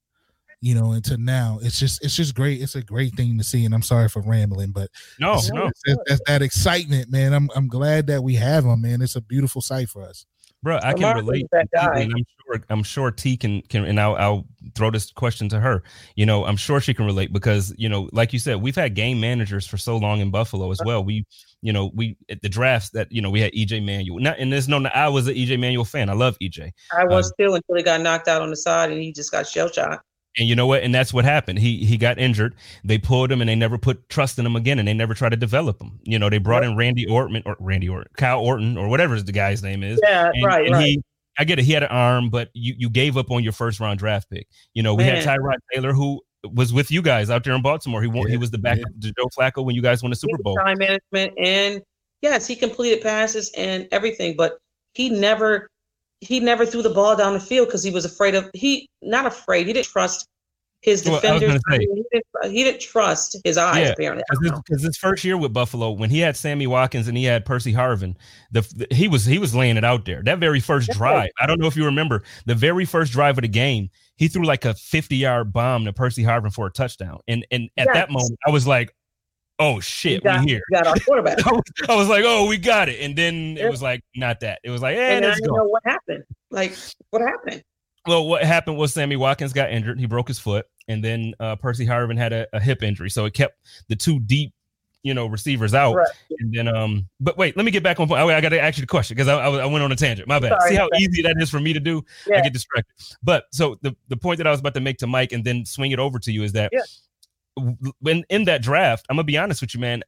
you 0.60 0.76
know, 0.76 1.00
to 1.00 1.18
now, 1.18 1.60
it's 1.62 1.80
just 1.80 2.04
it's 2.04 2.16
just 2.16 2.34
great. 2.36 2.62
It's 2.62 2.76
a 2.76 2.82
great 2.82 3.14
thing 3.16 3.38
to 3.38 3.44
see. 3.44 3.64
And 3.66 3.74
I'm 3.76 3.82
sorry 3.84 4.10
for 4.10 4.22
rambling, 4.22 4.72
but 4.72 4.90
No, 5.20 5.36
it's, 5.36 5.52
no, 5.52 5.68
it's- 5.68 5.98
it's 6.08 6.22
that 6.28 6.42
excitement, 6.42 7.12
man. 7.12 7.34
I'm 7.34 7.50
I'm 7.56 7.68
glad 7.68 8.08
that 8.08 8.24
we 8.24 8.34
have 8.36 8.66
him, 8.66 8.82
man. 8.82 9.02
It's 9.02 9.16
a 9.16 9.22
beautiful 9.22 9.62
sight 9.62 9.90
for 9.90 10.04
us. 10.04 10.26
Bro. 10.64 10.80
I 10.82 10.94
can 10.94 11.16
relate. 11.16 11.46
that 11.52 11.70
guy. 11.72 12.02
I'm 12.02 12.10
sure. 12.10 12.64
I'm 12.70 12.84
sure 12.84 13.12
T 13.12 13.38
can 13.38 13.62
can, 13.64 13.86
and 13.86 14.00
I'll, 14.00 14.16
I'll 14.16 14.48
throw 14.74 14.90
this 14.90 15.12
question 15.12 15.50
to 15.50 15.60
her. 15.60 15.84
You 16.16 16.26
know, 16.26 16.46
I'm 16.46 16.58
sure 16.58 16.80
she 16.80 16.94
can 16.94 17.06
relate 17.06 17.32
because 17.32 17.74
you 17.78 17.90
know, 17.90 18.10
like 18.12 18.34
you 18.34 18.40
said, 18.40 18.62
we've 18.62 18.76
had 18.76 18.96
game 18.96 19.20
managers 19.20 19.68
for 19.68 19.78
so 19.78 19.98
long 19.98 20.20
in 20.22 20.32
Buffalo 20.32 20.72
as 20.72 20.82
well. 20.84 21.04
We, 21.04 21.26
you 21.62 21.72
know, 21.74 21.92
we 21.94 22.18
at 22.30 22.42
the 22.42 22.50
drafts 22.50 22.90
that 22.92 23.12
you 23.12 23.22
know 23.22 23.30
we 23.30 23.42
had 23.42 23.52
EJ 23.54 23.86
Manuel. 23.86 24.20
Not 24.20 24.40
and 24.40 24.52
there's 24.52 24.68
no. 24.68 24.84
I 24.94 25.10
was 25.10 25.28
an 25.28 25.36
EJ 25.36 25.60
Manuel 25.60 25.86
fan. 25.86 26.10
I 26.10 26.14
love 26.14 26.38
EJ. 26.40 26.72
I 26.98 27.06
was 27.06 27.28
Um, 27.28 27.32
still 27.34 27.56
until 27.56 27.76
he 27.76 27.84
got 27.84 28.02
knocked 28.02 28.28
out 28.28 28.42
on 28.42 28.50
the 28.50 28.56
side 28.58 28.92
and 28.92 29.02
he 29.02 29.12
just 29.12 29.32
got 29.32 29.46
shell 29.46 29.70
shot. 29.70 30.02
And 30.38 30.48
you 30.48 30.56
know 30.56 30.66
what? 30.66 30.82
And 30.82 30.94
that's 30.94 31.14
what 31.14 31.26
happened. 31.26 31.60
He 31.60 31.86
he 31.86 31.96
got 31.98 32.18
injured. 32.18 32.56
They 32.84 32.98
pulled 32.98 33.32
him, 33.32 33.42
and 33.42 33.50
they 33.50 33.56
never 33.56 33.78
put 33.78 34.10
trust 34.10 34.40
in 34.40 34.46
him 34.46 34.56
again, 34.56 34.80
and 34.80 34.88
they 34.88 34.94
never 34.94 35.14
tried 35.14 35.30
to 35.30 35.38
develop 35.38 35.80
him. 35.80 36.00
You 36.04 36.18
know, 36.18 36.30
they 36.30 36.40
brought 36.40 36.64
in 36.64 36.76
Randy 36.76 37.08
Orton 37.08 37.44
or 37.46 37.56
Randy 37.60 37.88
Orton, 37.88 38.12
Kyle 38.18 38.40
Orton, 38.42 38.78
or 38.78 38.88
whatever 38.88 39.20
the 39.22 39.32
guy's 39.32 39.62
name 39.62 39.84
is. 39.84 40.00
Yeah, 40.04 40.32
And, 40.34 40.44
right, 40.44 40.66
and 40.66 40.74
right. 40.74 40.86
he, 40.86 41.04
I 41.38 41.44
get 41.44 41.60
it. 41.60 41.66
He 41.66 41.74
had 41.74 41.84
an 41.84 41.90
arm, 41.90 42.30
but 42.30 42.50
you 42.54 42.74
you 42.78 42.90
gave 42.90 43.16
up 43.16 43.30
on 43.30 43.44
your 43.44 43.54
first 43.54 43.80
round 43.80 44.00
draft 44.00 44.30
pick. 44.30 44.48
You 44.74 44.82
know, 44.82 44.96
we 44.96 45.04
had 45.04 45.24
Man. 45.24 45.40
Tyrod 45.40 45.58
Taylor 45.72 45.94
who 45.94 46.22
was 46.52 46.74
with 46.74 46.92
you 46.92 47.02
guys 47.02 47.30
out 47.30 47.44
there 47.44 47.54
in 47.54 47.62
Baltimore. 47.62 48.02
He 48.02 48.08
won, 48.08 48.28
he 48.28 48.38
was 48.38 48.52
the 48.52 48.58
backup 48.58 48.90
to 49.02 49.14
Joe 49.14 49.30
Flacco 49.38 49.64
when 49.64 49.76
you 49.76 49.82
guys 49.82 50.04
won 50.04 50.10
the 50.10 50.16
Super 50.16 50.38
Bowl. 50.42 50.56
Time 50.58 50.78
management 50.78 51.34
and 51.38 51.82
yes, 52.22 52.48
he 52.48 52.56
completed 52.56 53.02
passes 53.02 53.52
and 53.56 53.88
everything, 53.92 54.36
but 54.36 54.58
he 54.94 55.10
never 55.10 55.70
he 56.24 56.40
never 56.40 56.66
threw 56.66 56.82
the 56.82 56.90
ball 56.90 57.16
down 57.16 57.34
the 57.34 57.40
field 57.40 57.68
because 57.68 57.84
he 57.84 57.92
was 57.92 58.06
afraid 58.06 58.36
of 58.36 58.50
he 58.54 58.90
not 59.02 59.26
afraid. 59.26 59.68
He 59.68 59.74
didn't 59.74 59.88
trust 59.88 60.28
his 60.82 61.06
Well, 61.06 61.16
I 61.16 61.20
defenders. 61.40 61.62
say- 61.72 61.78
he, 61.80 62.04
didn't, 62.12 62.52
he 62.54 62.64
didn't 62.66 62.82
trust 62.82 63.38
his 63.46 63.58
eyes. 63.58 63.78
Yeah, 63.78 63.92
apparently, 63.94 64.24
I 64.30 64.34
don't 64.34 64.44
know. 64.56 64.62
because 64.68 64.84
his 64.84 64.98
first 64.98 65.24
year 65.24 65.38
with 65.38 65.54
Buffalo, 65.54 65.92
when 65.92 66.10
he 66.10 66.20
had 66.20 66.36
Sammy 66.36 66.68
Watkins 66.68 67.08
and 67.08 67.18
he 67.18 67.24
had 67.24 67.46
Percy 67.46 67.72
Harvin, 67.74 68.16
the, 68.52 68.62
the- 68.76 68.94
he 68.94 69.08
was 69.08 69.24
he 69.26 69.40
was 69.40 69.56
laying 69.56 69.78
it 69.78 69.86
out 69.86 70.04
there. 70.06 70.22
That 70.24 70.40
very 70.40 70.60
first 70.60 70.90
Yeah. 70.90 70.96
drive, 70.96 71.30
I 71.40 71.46
don't 71.46 71.60
know 71.60 71.68
if 71.68 71.78
you 71.78 71.86
remember, 71.86 72.24
the 72.46 72.56
very 72.56 72.84
first 72.86 73.14
drive 73.14 73.38
of 73.38 73.44
the 73.44 73.48
game, 73.48 73.90
he 74.18 74.28
threw 74.28 74.44
like 74.46 74.66
a 74.66 74.74
fifty 74.74 75.16
yard 75.16 75.54
bomb 75.54 75.86
to 75.86 75.94
Percy 75.94 76.24
Harvin 76.24 76.54
for 76.54 76.68
a 76.68 76.72
touchdown, 76.72 77.20
and 77.30 77.46
and 77.50 77.70
at 77.78 77.88
that 77.94 78.10
moment, 78.12 78.38
I 78.46 78.50
was 78.52 78.68
like, 78.68 78.94
oh 79.60 79.76
We 79.76 79.82
shit, 79.82 80.24
got, 80.24 80.42
we 80.44 80.52
here. 80.52 80.62
we 80.70 80.78
got 80.78 80.88
our 80.88 80.96
quarterback. 81.06 81.46
I 81.46 81.52
was, 81.52 81.62
I 81.90 81.96
was 81.96 82.08
like, 82.10 82.24
oh, 82.26 82.48
we 82.48 82.58
got 82.58 82.90
it, 82.90 83.00
and 83.02 83.16
then 83.18 83.58
it 83.58 83.70
was 83.70 83.82
like 83.82 84.04
not 84.16 84.40
that. 84.42 84.60
It 84.64 84.70
was 84.70 84.82
like, 84.82 84.96
hey, 84.96 85.18
and 85.18 85.26
let's 85.26 85.40
go. 85.40 85.56
know 85.56 85.64
what 85.66 85.84
happened. 85.86 86.24
Like, 86.52 86.76
what 87.10 87.22
happened? 87.22 87.64
Well, 88.06 88.28
what 88.28 88.44
happened 88.44 88.78
was 88.78 88.94
Sammy 88.94 89.16
Watkins 89.16 89.54
got 89.54 89.72
injured. 89.72 90.00
He 90.00 90.06
broke 90.08 90.28
his 90.28 90.38
foot, 90.40 90.66
and 90.88 91.04
then 91.04 91.34
uh, 91.40 91.56
Percy 91.56 91.86
Harvin 91.86 92.18
had 92.18 92.34
a, 92.34 92.48
a 92.54 92.60
hip 92.60 92.84
injury, 92.84 93.10
so 93.10 93.26
it 93.26 93.34
kept 93.34 93.58
the 93.88 93.96
two 93.96 94.20
deep, 94.20 94.52
you 95.04 95.14
know, 95.14 95.26
receivers 95.28 95.74
out. 95.74 95.96
Right. 95.96 96.08
And 96.40 96.54
then, 96.54 96.68
um, 96.68 97.08
but 97.22 97.38
wait, 97.38 97.56
let 97.56 97.64
me 97.64 97.72
get 97.72 97.82
back 97.82 98.00
on 98.02 98.08
point. 98.10 98.20
I, 98.20 98.26
I 98.38 98.42
got 98.42 98.50
to 98.50 98.60
ask 98.60 98.78
you 98.78 98.82
the 98.82 98.88
question 98.88 99.16
because 99.16 99.30
I, 99.30 99.38
I, 99.40 99.50
I 99.60 99.66
went 99.68 99.84
on 99.86 99.92
a 99.92 99.96
tangent. 99.96 100.28
My 100.28 100.38
bad. 100.40 100.50
Sorry. 100.60 100.72
See 100.72 100.76
how 100.76 100.90
easy 101.00 101.22
that 101.22 101.36
is 101.40 101.50
for 101.50 101.62
me 101.62 101.72
to 101.72 101.80
do? 101.80 102.04
I 102.28 102.42
get 102.42 102.52
distracted. 102.52 102.92
But 103.24 103.46
so 103.54 103.78
the 103.82 103.96
the 104.10 104.18
point 104.18 104.38
that 104.40 104.48
I 104.48 104.52
was 104.52 104.60
about 104.60 104.74
to 104.74 104.82
make 104.82 104.98
to 104.98 105.08
Mike 105.08 105.32
and 105.32 105.44
then 105.44 105.64
swing 105.66 105.92
it 105.92 106.00
over 106.00 106.20
to 106.20 106.32
you 106.32 106.44
is 106.44 106.52
that 106.54 106.72
Yeah. 106.74 106.82
When 108.00 108.24
in 108.30 108.46
that 108.46 108.62
draft, 108.62 109.06
I'm 109.10 109.16
gonna 109.16 109.24
be 109.26 109.38
honest 109.38 109.62
with 109.62 109.74
you, 109.74 109.80
man. 109.80 110.04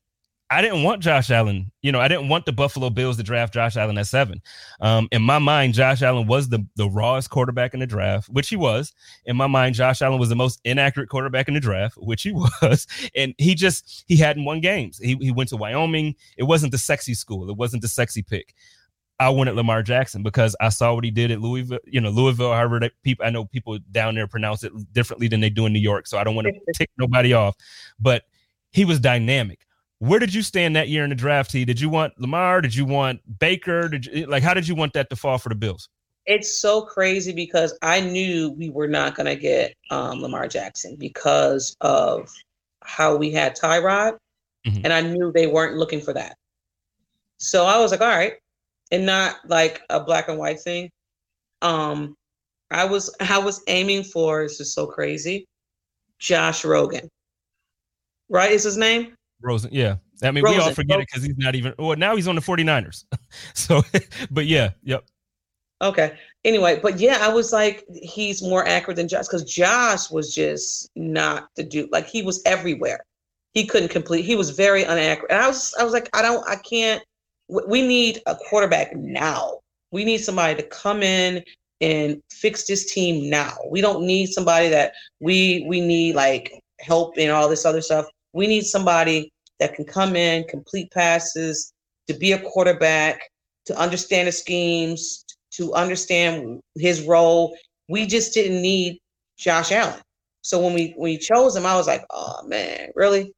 I 0.52 0.62
didn't 0.62 0.84
want 0.84 1.02
Josh 1.02 1.32
Allen. 1.32 1.72
You 1.82 1.92
know, 1.92 2.00
I 2.00 2.08
didn't 2.08 2.30
want 2.30 2.46
the 2.46 2.52
Buffalo 2.52 2.92
Bills 2.92 3.18
to 3.18 3.24
draft 3.24 3.52
Josh 3.54 3.78
Allen 3.78 3.98
at 3.98 4.06
seven. 4.06 4.44
Um, 4.80 5.08
in 5.12 5.24
my 5.24 5.40
mind, 5.40 5.74
Josh 5.74 6.04
Allen 6.04 6.28
was 6.28 6.50
the 6.50 6.66
the 6.76 6.88
rawest 6.88 7.32
quarterback 7.32 7.74
in 7.74 7.80
the 7.80 7.88
draft, 7.88 8.30
which 8.30 8.50
he 8.50 8.56
was. 8.56 8.94
In 9.26 9.36
my 9.36 9.48
mind, 9.48 9.74
Josh 9.74 10.02
Allen 10.04 10.20
was 10.20 10.30
the 10.30 10.36
most 10.36 10.60
inaccurate 10.64 11.10
quarterback 11.10 11.48
in 11.48 11.56
the 11.56 11.60
draft, 11.60 11.96
which 11.98 12.22
he 12.22 12.32
was. 12.62 12.86
And 13.16 13.34
he 13.40 13.56
just 13.56 14.06
he 14.08 14.18
hadn't 14.18 14.46
won 14.46 14.62
games. 14.62 15.00
He 15.00 15.16
he 15.20 15.32
went 15.32 15.50
to 15.50 15.58
Wyoming. 15.58 16.16
It 16.38 16.44
wasn't 16.44 16.72
the 16.72 16.78
sexy 16.78 17.16
school. 17.16 17.50
It 17.50 17.58
wasn't 17.58 17.82
the 17.82 17.88
sexy 17.88 18.22
pick. 18.22 18.54
I 19.20 19.30
wanted 19.30 19.56
Lamar 19.56 19.82
Jackson 19.82 20.24
because 20.24 20.56
I 20.60 20.70
saw 20.70 20.94
what 20.94 21.04
he 21.06 21.12
did 21.12 21.32
at 21.32 21.40
Louisville. 21.40 21.80
You 21.86 22.02
know, 22.02 22.10
Louisville. 22.10 22.52
However, 22.52 22.80
that 22.82 22.92
people 23.04 23.26
I 23.26 23.30
know 23.30 23.46
people 23.46 23.80
down 23.92 24.16
there 24.16 24.28
pronounce 24.28 24.64
it 24.64 24.74
differently 24.94 25.28
than 25.28 25.40
they 25.40 25.50
do 25.50 25.66
in 25.66 25.74
New 25.74 25.80
York. 25.80 26.08
So 26.08 26.18
I 26.18 26.24
don't 26.24 26.36
want 26.36 26.48
to 26.48 26.74
tick 26.74 26.90
nobody 26.98 27.34
off. 27.34 27.56
But 28.00 28.24
he 28.72 28.84
was 28.84 29.00
dynamic. 29.00 29.60
Where 30.00 30.20
did 30.20 30.34
you 30.34 30.42
stand 30.42 30.76
that 30.76 30.90
year 30.90 31.06
in 31.06 31.10
the 31.10 31.16
draft? 31.16 31.52
T? 31.52 31.64
Did 31.64 31.80
you 31.80 31.90
want 31.90 32.20
Lamar? 32.20 32.60
Did 32.60 32.76
you 32.76 32.84
want 32.84 33.22
Baker? 33.40 33.88
Did 33.88 34.06
you 34.06 34.26
like? 34.26 34.44
How 34.44 34.54
did 34.54 34.68
you 34.68 34.76
want 34.76 34.92
that 34.94 35.10
to 35.10 35.16
fall 35.16 35.38
for 35.38 35.50
the 35.50 35.56
Bills? 35.56 35.88
It's 36.26 36.60
so 36.60 36.82
crazy 36.82 37.32
because 37.32 37.78
I 37.82 38.02
knew 38.02 38.50
we 38.58 38.70
were 38.70 38.88
not 38.88 39.16
going 39.16 39.28
to 39.28 39.36
get 39.36 39.76
um, 39.92 40.22
Lamar 40.22 40.48
Jackson 40.48 40.96
because 40.98 41.78
of 41.82 42.30
how 42.84 43.16
we 43.16 43.32
had 43.32 43.56
Tyrod, 43.56 44.18
Mhm. 44.68 44.82
and 44.84 44.92
I 44.92 45.02
knew 45.02 45.32
they 45.32 45.48
weren't 45.48 45.78
looking 45.78 46.02
for 46.02 46.14
that. 46.14 46.36
So 47.38 47.66
I 47.66 47.78
was 47.78 47.92
like, 47.92 48.02
all 48.02 48.08
right, 48.08 48.34
and 48.92 49.06
not 49.06 49.38
like 49.48 49.82
a 49.90 50.00
black 50.00 50.28
and 50.28 50.38
white 50.38 50.60
thing. 50.60 50.90
Um, 51.62 52.16
I 52.72 52.86
was 52.86 53.14
I 53.20 53.38
was 53.38 53.64
aiming 53.68 54.04
for 54.04 54.44
this 54.44 54.60
is 54.60 54.74
so 54.74 54.86
crazy, 54.88 55.48
Josh 56.20 56.66
Rogan. 56.66 57.10
Right, 58.30 58.52
is 58.52 58.64
his 58.64 58.78
name? 58.78 59.16
Rosen, 59.42 59.70
yeah. 59.72 59.98
I 60.24 60.32
mean, 60.32 60.44
we 60.44 60.58
all 60.58 60.74
forget 60.74 61.00
it 61.00 61.08
because 61.08 61.24
he's 61.24 61.38
not 61.38 61.56
even. 61.56 61.74
Well, 61.78 61.98
now 61.98 62.16
he's 62.16 62.28
on 62.28 62.36
the 62.36 62.42
49ers. 62.42 63.04
so, 63.54 63.82
but 64.32 64.46
yeah, 64.46 64.72
yep. 64.84 65.06
Okay. 65.82 66.18
Anyway, 66.46 66.80
but 66.82 67.00
yeah, 67.00 67.18
I 67.22 67.30
was 67.30 67.52
like, 67.52 67.84
he's 67.94 68.42
more 68.42 68.66
accurate 68.66 68.98
than 68.98 69.08
Josh 69.08 69.28
because 69.28 69.44
Josh 69.44 70.10
was 70.10 70.34
just 70.34 70.90
not 70.96 71.50
the 71.56 71.64
dude. 71.64 71.92
Like 71.92 72.08
he 72.08 72.22
was 72.22 72.42
everywhere. 72.46 73.04
He 73.54 73.66
couldn't 73.66 73.90
complete. 73.90 74.26
He 74.26 74.36
was 74.36 74.52
very 74.52 74.84
inaccurate. 74.84 75.32
And 75.32 75.42
I 75.42 75.48
was, 75.48 75.74
I 75.80 75.84
was 75.84 75.94
like, 75.94 76.10
I 76.14 76.22
don't, 76.22 76.48
I 76.48 76.56
can't. 76.56 77.04
We 77.48 77.82
need 77.82 78.22
a 78.26 78.36
quarterback 78.36 78.96
now. 78.96 79.60
We 79.92 80.04
need 80.04 80.18
somebody 80.20 80.56
to 80.62 80.68
come 80.68 81.04
in 81.04 81.44
and 81.82 82.22
fix 82.32 82.66
this 82.66 82.92
team 82.92 83.30
now. 83.30 83.54
We 83.70 83.82
don't 83.82 84.06
need 84.06 84.28
somebody 84.28 84.70
that 84.70 84.94
we 85.20 85.66
we 85.68 85.82
need 85.82 86.16
like 86.16 86.52
help 86.80 87.16
and 87.18 87.32
all 87.32 87.50
this 87.50 87.66
other 87.66 87.82
stuff. 87.82 88.06
We 88.34 88.48
need 88.48 88.66
somebody 88.66 89.32
that 89.60 89.76
can 89.76 89.86
come 89.86 90.16
in, 90.16 90.44
complete 90.46 90.92
passes, 90.92 91.72
to 92.08 92.14
be 92.14 92.32
a 92.34 92.40
quarterback, 92.40 93.22
to 93.66 93.78
understand 93.78 94.28
the 94.28 94.32
schemes, 94.32 95.26
to 95.52 95.74
understand 95.74 96.60
his 96.76 97.02
role. 97.04 97.56
We 97.88 98.06
just 98.06 98.34
didn't 98.34 98.62
need 98.62 99.00
Josh 99.38 99.72
Allen. 99.72 100.02
So 100.42 100.60
when 100.60 100.74
we 100.74 100.94
when 100.98 101.12
we 101.12 101.18
chose 101.18 101.56
him, 101.56 101.66
I 101.66 101.76
was 101.76 101.88
like, 101.88 102.06
oh 102.12 102.46
man, 102.48 102.90
really? 102.96 103.34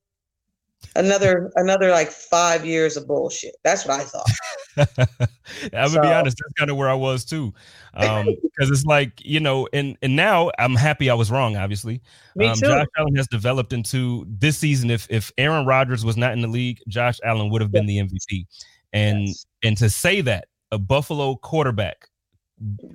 Another 0.96 1.52
another 1.56 1.92
like 1.92 2.10
five 2.10 2.66
years 2.66 2.98
of 2.98 3.08
bullshit. 3.08 3.56
That's 3.64 3.86
what 3.86 4.00
I 4.00 4.04
thought. 4.04 4.30
I'm 5.74 5.92
gonna 5.92 6.02
be 6.02 6.08
So- 6.08 6.14
honest. 6.14 6.38
That's 6.38 6.54
kind 6.58 6.70
of 6.72 6.78
where 6.78 6.90
I 6.90 6.94
was 6.94 7.24
too, 7.26 7.54
um, 7.94 8.26
because 8.44 8.70
it's 8.72 8.86
like 8.86 9.24
you 9.24 9.40
know, 9.40 9.68
and 9.74 9.98
and 10.02 10.16
now 10.16 10.52
I'm 10.60 10.76
happy 10.76 11.10
I 11.10 11.14
was 11.14 11.30
wrong. 11.32 11.56
Obviously, 11.56 12.02
Me 12.36 12.48
um, 12.48 12.56
too. 12.56 12.68
Josh 12.68 12.88
Allen 12.98 13.16
has 13.16 13.28
developed 13.28 13.74
into 13.74 14.26
this 14.30 14.58
season. 14.58 14.90
If 14.90 15.08
if 15.10 15.32
Aaron 15.38 15.66
Rodgers 15.66 16.04
was 16.04 16.18
not 16.18 16.34
in 16.34 16.42
the 16.42 16.48
league, 16.48 16.80
Josh 16.88 17.20
Allen 17.24 17.50
would 17.52 17.62
have 17.62 17.72
been 17.72 17.86
the 17.86 17.98
MVP. 18.00 18.46
And 18.94 19.28
Yes. 19.28 19.46
and 19.64 19.78
to 19.78 19.90
say 19.90 20.22
that 20.22 20.46
a 20.72 20.78
Buffalo 20.78 21.36
quarterback 21.36 22.08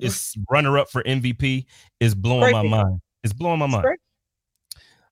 is 0.01 0.35
runner 0.51 0.79
up 0.79 0.91
for 0.91 1.03
MVP 1.05 1.67
is 2.01 2.15
blowing 2.15 2.53
my 2.53 2.63
mind. 2.63 3.01
It's 3.23 3.33
blowing 3.33 3.61
my 3.61 3.67
mind. 3.67 3.85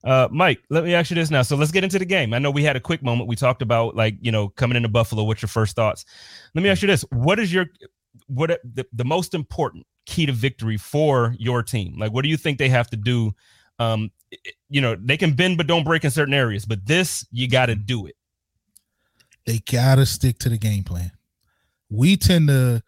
Uh, 0.03 0.27
Mike, 0.31 0.63
let 0.69 0.83
me 0.83 0.95
ask 0.95 1.11
you 1.11 1.15
this 1.15 1.29
now. 1.29 1.43
So 1.43 1.55
let's 1.55 1.71
get 1.71 1.83
into 1.83 1.99
the 1.99 2.05
game. 2.05 2.33
I 2.33 2.39
know 2.39 2.49
we 2.49 2.63
had 2.63 2.75
a 2.75 2.79
quick 2.79 3.03
moment. 3.03 3.27
We 3.29 3.35
talked 3.35 3.61
about 3.61 3.95
like 3.95 4.15
you 4.21 4.31
know 4.31 4.49
coming 4.49 4.75
into 4.75 4.89
Buffalo. 4.89 5.23
What's 5.23 5.41
your 5.41 5.49
first 5.49 5.75
thoughts? 5.75 6.05
Let 6.55 6.63
me 6.63 6.69
ask 6.69 6.81
you 6.81 6.87
this: 6.87 7.05
What 7.11 7.39
is 7.39 7.53
your 7.53 7.67
what 8.27 8.59
the, 8.63 8.85
the 8.93 9.05
most 9.05 9.33
important 9.33 9.85
key 10.05 10.25
to 10.25 10.31
victory 10.33 10.77
for 10.77 11.35
your 11.37 11.61
team? 11.61 11.99
Like, 11.99 12.11
what 12.11 12.23
do 12.23 12.29
you 12.29 12.37
think 12.37 12.57
they 12.57 12.69
have 12.69 12.89
to 12.89 12.97
do? 12.97 13.33
Um, 13.77 14.11
you 14.69 14.81
know, 14.81 14.95
they 14.95 15.17
can 15.17 15.33
bend 15.33 15.57
but 15.57 15.67
don't 15.67 15.83
break 15.83 16.03
in 16.03 16.11
certain 16.11 16.33
areas, 16.33 16.65
but 16.65 16.85
this 16.85 17.25
you 17.31 17.47
got 17.47 17.67
to 17.67 17.75
do 17.75 18.07
it. 18.07 18.15
they 19.45 19.59
gotta 19.59 20.05
stick 20.05 20.37
to 20.39 20.49
the 20.49 20.57
game 20.57 20.83
plan. 20.83 21.11
We 21.89 22.15
tend 22.17 22.47
to, 22.47 22.81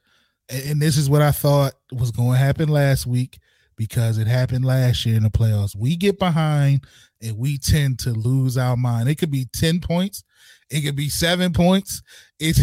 and 0.49 0.82
this 0.82 0.97
is 0.97 1.10
what 1.10 1.21
I 1.21 1.32
thought 1.32 1.73
was 1.91 2.12
going 2.12 2.34
to 2.34 2.38
happen 2.38 2.69
last 2.69 3.06
week 3.06 3.39
because 3.75 4.17
it 4.17 4.27
happened 4.27 4.65
last 4.65 5.05
year 5.05 5.17
in 5.17 5.23
the 5.23 5.29
playoffs. 5.29 5.75
We 5.75 5.95
get 5.95 6.19
behind 6.19 6.86
and 7.21 7.38
we 7.38 7.57
tend 7.57 7.99
to 7.99 8.12
lose 8.12 8.57
our 8.57 8.77
mind. 8.77 9.09
It 9.09 9.15
could 9.15 9.31
be 9.31 9.45
10 9.53 9.79
points, 9.79 10.23
it 10.69 10.81
could 10.81 10.95
be 10.95 11.09
seven 11.09 11.53
points. 11.53 12.01
It's 12.39 12.62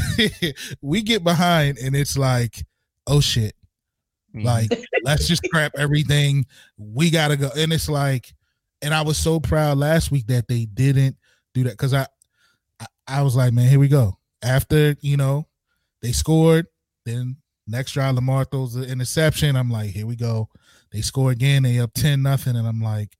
we 0.82 1.02
get 1.02 1.24
behind 1.24 1.78
and 1.78 1.94
it's 1.94 2.18
like, 2.18 2.64
oh 3.06 3.20
shit. 3.20 3.54
Mm-hmm. 4.34 4.46
Like, 4.46 4.70
let's 5.04 5.26
just 5.26 5.44
scrap 5.44 5.72
everything. 5.76 6.46
We 6.76 7.10
gotta 7.10 7.36
go. 7.36 7.50
And 7.56 7.72
it's 7.72 7.88
like, 7.88 8.32
and 8.82 8.94
I 8.94 9.02
was 9.02 9.18
so 9.18 9.40
proud 9.40 9.78
last 9.78 10.10
week 10.10 10.26
that 10.28 10.48
they 10.48 10.66
didn't 10.66 11.16
do 11.54 11.64
that 11.64 11.72
because 11.72 11.94
I, 11.94 12.06
I 12.80 12.86
I 13.06 13.22
was 13.22 13.34
like, 13.34 13.52
man, 13.52 13.68
here 13.68 13.80
we 13.80 13.88
go. 13.88 14.18
After 14.42 14.96
you 15.00 15.16
know, 15.16 15.48
they 16.02 16.12
scored, 16.12 16.66
then 17.04 17.36
next 17.66 17.92
drive 17.92 18.14
Lamar 18.14 18.44
throws 18.44 18.74
the 18.74 18.84
interception. 18.84 19.56
I'm 19.56 19.70
like, 19.70 19.90
here 19.90 20.06
we 20.06 20.16
go. 20.16 20.48
They 20.92 21.00
score 21.02 21.30
again. 21.30 21.62
They 21.62 21.78
up 21.78 21.92
ten 21.94 22.22
nothing, 22.22 22.56
and 22.56 22.66
I'm 22.66 22.80
like, 22.80 23.16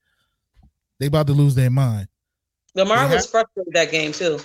they 0.98 1.06
about 1.06 1.26
to 1.28 1.32
lose 1.32 1.54
their 1.54 1.70
mind. 1.70 2.08
Lamar 2.74 3.08
They 3.08 3.16
was 3.16 3.26
frustrated 3.26 3.72
that 3.74 3.90
game 3.90 4.12
too. 4.12 4.38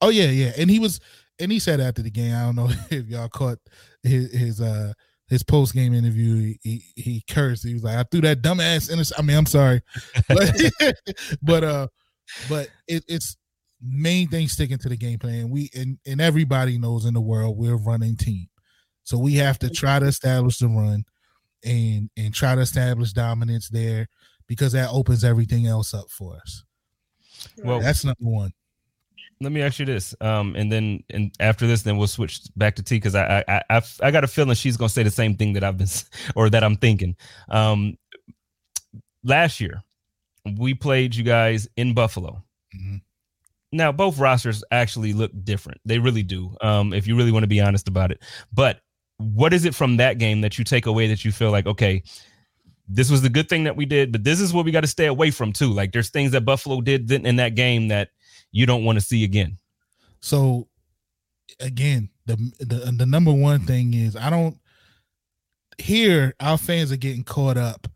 Oh 0.00 0.08
yeah, 0.08 0.30
yeah. 0.30 0.52
And 0.56 0.70
he 0.70 0.78
was 0.78 1.00
and 1.38 1.50
he 1.50 1.58
said 1.58 1.80
after 1.80 2.02
the 2.02 2.10
game, 2.10 2.34
I 2.34 2.42
don't 2.42 2.56
know 2.56 2.68
if 2.90 3.06
y'all 3.06 3.28
caught 3.28 3.58
his 4.02 4.32
his 4.32 4.60
uh 4.60 4.92
his 5.28 5.42
post 5.42 5.74
game 5.74 5.94
interview, 5.94 6.56
he, 6.62 6.84
he 6.94 7.02
he 7.02 7.24
cursed. 7.28 7.66
He 7.66 7.74
was 7.74 7.84
like, 7.84 7.96
I 7.96 8.04
threw 8.10 8.20
that 8.22 8.42
dumbass 8.42 8.90
in 8.90 9.00
I 9.16 9.22
mean, 9.22 9.36
I'm 9.36 9.46
sorry. 9.46 9.80
But 10.28 10.54
but 11.42 11.64
uh 11.64 11.88
but 12.48 12.68
it, 12.86 13.04
it's 13.08 13.36
main 13.82 14.28
thing 14.28 14.46
sticking 14.48 14.78
to 14.78 14.88
the 14.88 14.96
game 14.96 15.18
plan. 15.18 15.50
We 15.50 15.70
and, 15.74 15.98
and 16.06 16.20
everybody 16.20 16.78
knows 16.78 17.04
in 17.04 17.14
the 17.14 17.20
world 17.20 17.56
we're 17.56 17.74
a 17.74 17.76
running 17.76 18.16
team. 18.16 18.48
So 19.04 19.18
we 19.18 19.34
have 19.34 19.58
to 19.60 19.70
try 19.70 19.98
to 19.98 20.06
establish 20.06 20.58
the 20.58 20.68
run 20.68 21.04
and 21.64 22.10
and 22.16 22.32
try 22.34 22.54
to 22.54 22.60
establish 22.60 23.12
dominance 23.12 23.68
there 23.68 24.08
because 24.46 24.72
that 24.72 24.90
opens 24.90 25.24
everything 25.24 25.66
else 25.66 25.92
up 25.94 26.10
for 26.10 26.36
us. 26.36 26.64
Well, 27.64 27.80
That's 27.80 28.04
number 28.04 28.16
one. 28.20 28.52
let 29.40 29.52
me 29.52 29.62
ask 29.62 29.78
you 29.78 29.86
this 29.86 30.14
um 30.20 30.54
and 30.56 30.70
then 30.70 31.02
and 31.08 31.32
after 31.40 31.66
this 31.66 31.80
then 31.82 31.96
we'll 31.96 32.06
switch 32.06 32.40
back 32.56 32.74
to 32.76 32.82
t 32.82 32.96
because 32.96 33.14
I, 33.14 33.42
I 33.48 33.62
i 33.70 33.82
i 34.02 34.10
got 34.10 34.22
a 34.24 34.26
feeling 34.28 34.54
she's 34.54 34.76
gonna 34.76 34.90
say 34.90 35.02
the 35.02 35.10
same 35.10 35.34
thing 35.36 35.54
that 35.54 35.64
i've 35.64 35.78
been 35.78 35.88
or 36.36 36.50
that 36.50 36.62
i'm 36.62 36.76
thinking 36.76 37.16
um 37.48 37.96
last 39.24 39.60
year 39.60 39.82
we 40.58 40.74
played 40.74 41.14
you 41.14 41.24
guys 41.24 41.68
in 41.76 41.94
buffalo 41.94 42.42
Mhm. 42.76 43.00
now 43.72 43.90
both 43.92 44.18
rosters 44.18 44.62
actually 44.70 45.12
look 45.14 45.32
different 45.42 45.80
they 45.86 45.98
really 45.98 46.22
do 46.22 46.54
um 46.60 46.92
if 46.92 47.06
you 47.06 47.16
really 47.16 47.32
want 47.32 47.42
to 47.44 47.48
be 47.48 47.60
honest 47.62 47.88
about 47.88 48.10
it 48.12 48.22
but 48.52 48.80
what 49.20 49.52
is 49.52 49.64
it 49.64 49.74
from 49.74 49.98
that 49.98 50.18
game 50.18 50.40
that 50.40 50.58
you 50.58 50.64
take 50.64 50.86
away 50.86 51.06
that 51.06 51.24
you 51.24 51.30
feel 51.30 51.50
like 51.50 51.66
okay 51.66 52.02
this 52.88 53.10
was 53.10 53.22
the 53.22 53.28
good 53.28 53.48
thing 53.48 53.64
that 53.64 53.76
we 53.76 53.84
did 53.84 54.10
but 54.10 54.24
this 54.24 54.40
is 54.40 54.52
what 54.52 54.64
we 54.64 54.72
got 54.72 54.80
to 54.80 54.86
stay 54.86 55.06
away 55.06 55.30
from 55.30 55.52
too 55.52 55.70
like 55.70 55.92
there's 55.92 56.10
things 56.10 56.32
that 56.32 56.44
buffalo 56.44 56.80
did 56.80 57.10
in 57.12 57.36
that 57.36 57.54
game 57.54 57.88
that 57.88 58.08
you 58.50 58.66
don't 58.66 58.84
want 58.84 58.98
to 58.98 59.04
see 59.04 59.22
again 59.22 59.56
so 60.20 60.66
again 61.60 62.08
the, 62.26 62.36
the 62.60 62.94
the 62.96 63.06
number 63.06 63.32
one 63.32 63.60
thing 63.60 63.92
is 63.94 64.16
i 64.16 64.30
don't 64.30 64.58
here 65.78 66.34
our 66.40 66.58
fans 66.58 66.90
are 66.90 66.96
getting 66.96 67.24
caught 67.24 67.56
up 67.56 67.86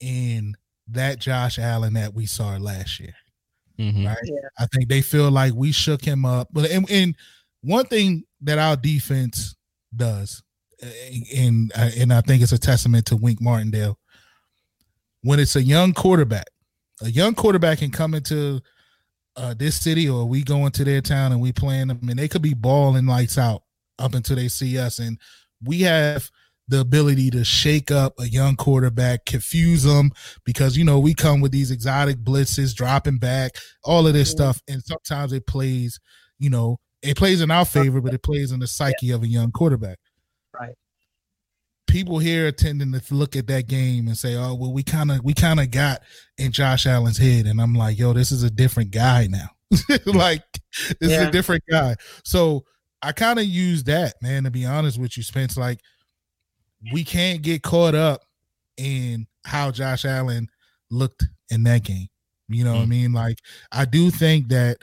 in 0.00 0.56
that 0.88 1.18
josh 1.18 1.58
allen 1.58 1.94
that 1.94 2.14
we 2.14 2.26
saw 2.26 2.56
last 2.56 2.98
year 2.98 3.14
mm-hmm. 3.78 4.06
right 4.06 4.18
yeah. 4.24 4.48
i 4.58 4.66
think 4.66 4.88
they 4.88 5.00
feel 5.00 5.30
like 5.30 5.54
we 5.54 5.70
shook 5.70 6.04
him 6.04 6.24
up 6.24 6.48
but 6.52 6.68
and, 6.70 6.90
and 6.90 7.14
one 7.62 7.86
thing 7.86 8.24
that 8.40 8.58
our 8.58 8.76
defense 8.76 9.56
does 9.96 10.42
and 11.36 11.72
and 11.74 12.12
I 12.12 12.20
think 12.20 12.42
it's 12.42 12.52
a 12.52 12.58
testament 12.58 13.06
to 13.06 13.16
Wink 13.16 13.40
Martindale. 13.40 13.98
When 15.22 15.38
it's 15.38 15.56
a 15.56 15.62
young 15.62 15.92
quarterback, 15.92 16.46
a 17.02 17.10
young 17.10 17.34
quarterback 17.34 17.78
can 17.78 17.90
come 17.90 18.14
into 18.14 18.60
uh, 19.36 19.54
this 19.54 19.80
city 19.80 20.08
or 20.08 20.26
we 20.26 20.42
go 20.42 20.66
into 20.66 20.84
their 20.84 21.00
town 21.00 21.32
and 21.32 21.40
we 21.40 21.52
playing 21.52 21.88
them, 21.88 22.00
and 22.08 22.18
they 22.18 22.28
could 22.28 22.42
be 22.42 22.54
balling 22.54 23.06
lights 23.06 23.38
out 23.38 23.62
up 23.98 24.14
until 24.14 24.36
they 24.36 24.48
see 24.48 24.78
us, 24.78 24.98
and 24.98 25.18
we 25.62 25.82
have 25.82 26.30
the 26.68 26.80
ability 26.80 27.30
to 27.30 27.44
shake 27.44 27.90
up 27.90 28.14
a 28.18 28.28
young 28.28 28.56
quarterback, 28.56 29.26
confuse 29.26 29.82
them 29.82 30.10
because 30.44 30.76
you 30.76 30.84
know 30.84 30.98
we 30.98 31.14
come 31.14 31.40
with 31.40 31.52
these 31.52 31.70
exotic 31.70 32.16
blitzes, 32.16 32.74
dropping 32.74 33.18
back, 33.18 33.52
all 33.82 34.06
of 34.06 34.14
this 34.14 34.28
mm-hmm. 34.28 34.42
stuff, 34.42 34.62
and 34.68 34.82
sometimes 34.82 35.32
it 35.32 35.46
plays, 35.46 36.00
you 36.38 36.50
know, 36.50 36.78
it 37.02 37.16
plays 37.16 37.40
in 37.40 37.50
our 37.50 37.64
favor, 37.64 38.00
but 38.00 38.14
it 38.14 38.22
plays 38.22 38.50
in 38.50 38.60
the 38.60 38.66
psyche 38.66 39.06
yeah. 39.06 39.14
of 39.14 39.22
a 39.22 39.28
young 39.28 39.52
quarterback. 39.52 39.98
People 41.86 42.18
here 42.18 42.48
are 42.48 42.52
tending 42.52 42.92
to 42.92 43.14
look 43.14 43.36
at 43.36 43.46
that 43.48 43.68
game 43.68 44.08
and 44.08 44.16
say, 44.16 44.34
"Oh, 44.36 44.54
well, 44.54 44.72
we 44.72 44.82
kind 44.82 45.10
of 45.10 45.22
we 45.22 45.34
kind 45.34 45.60
of 45.60 45.70
got 45.70 46.02
in 46.38 46.50
Josh 46.50 46.86
Allen's 46.86 47.18
head," 47.18 47.46
and 47.46 47.60
I'm 47.60 47.74
like, 47.74 47.98
"Yo, 47.98 48.12
this 48.12 48.32
is 48.32 48.42
a 48.42 48.50
different 48.50 48.90
guy 48.90 49.28
now. 49.28 49.48
like, 50.06 50.42
this 51.00 51.10
yeah. 51.10 51.22
is 51.22 51.28
a 51.28 51.30
different 51.30 51.62
guy." 51.70 51.96
So 52.24 52.64
I 53.02 53.12
kind 53.12 53.38
of 53.38 53.44
use 53.44 53.84
that, 53.84 54.14
man. 54.22 54.44
To 54.44 54.50
be 54.50 54.64
honest 54.64 54.98
with 54.98 55.16
you, 55.16 55.22
Spence, 55.22 55.56
like 55.56 55.80
we 56.92 57.04
can't 57.04 57.42
get 57.42 57.62
caught 57.62 57.94
up 57.94 58.22
in 58.76 59.26
how 59.44 59.70
Josh 59.70 60.04
Allen 60.04 60.48
looked 60.90 61.24
in 61.50 61.64
that 61.64 61.84
game. 61.84 62.08
You 62.48 62.64
know 62.64 62.72
mm 62.72 62.76
what 62.76 62.82
I 62.82 62.86
mm. 62.86 62.88
mean? 62.88 63.12
Like 63.12 63.38
I 63.72 63.84
do 63.84 64.10
think 64.10 64.48
that 64.48 64.78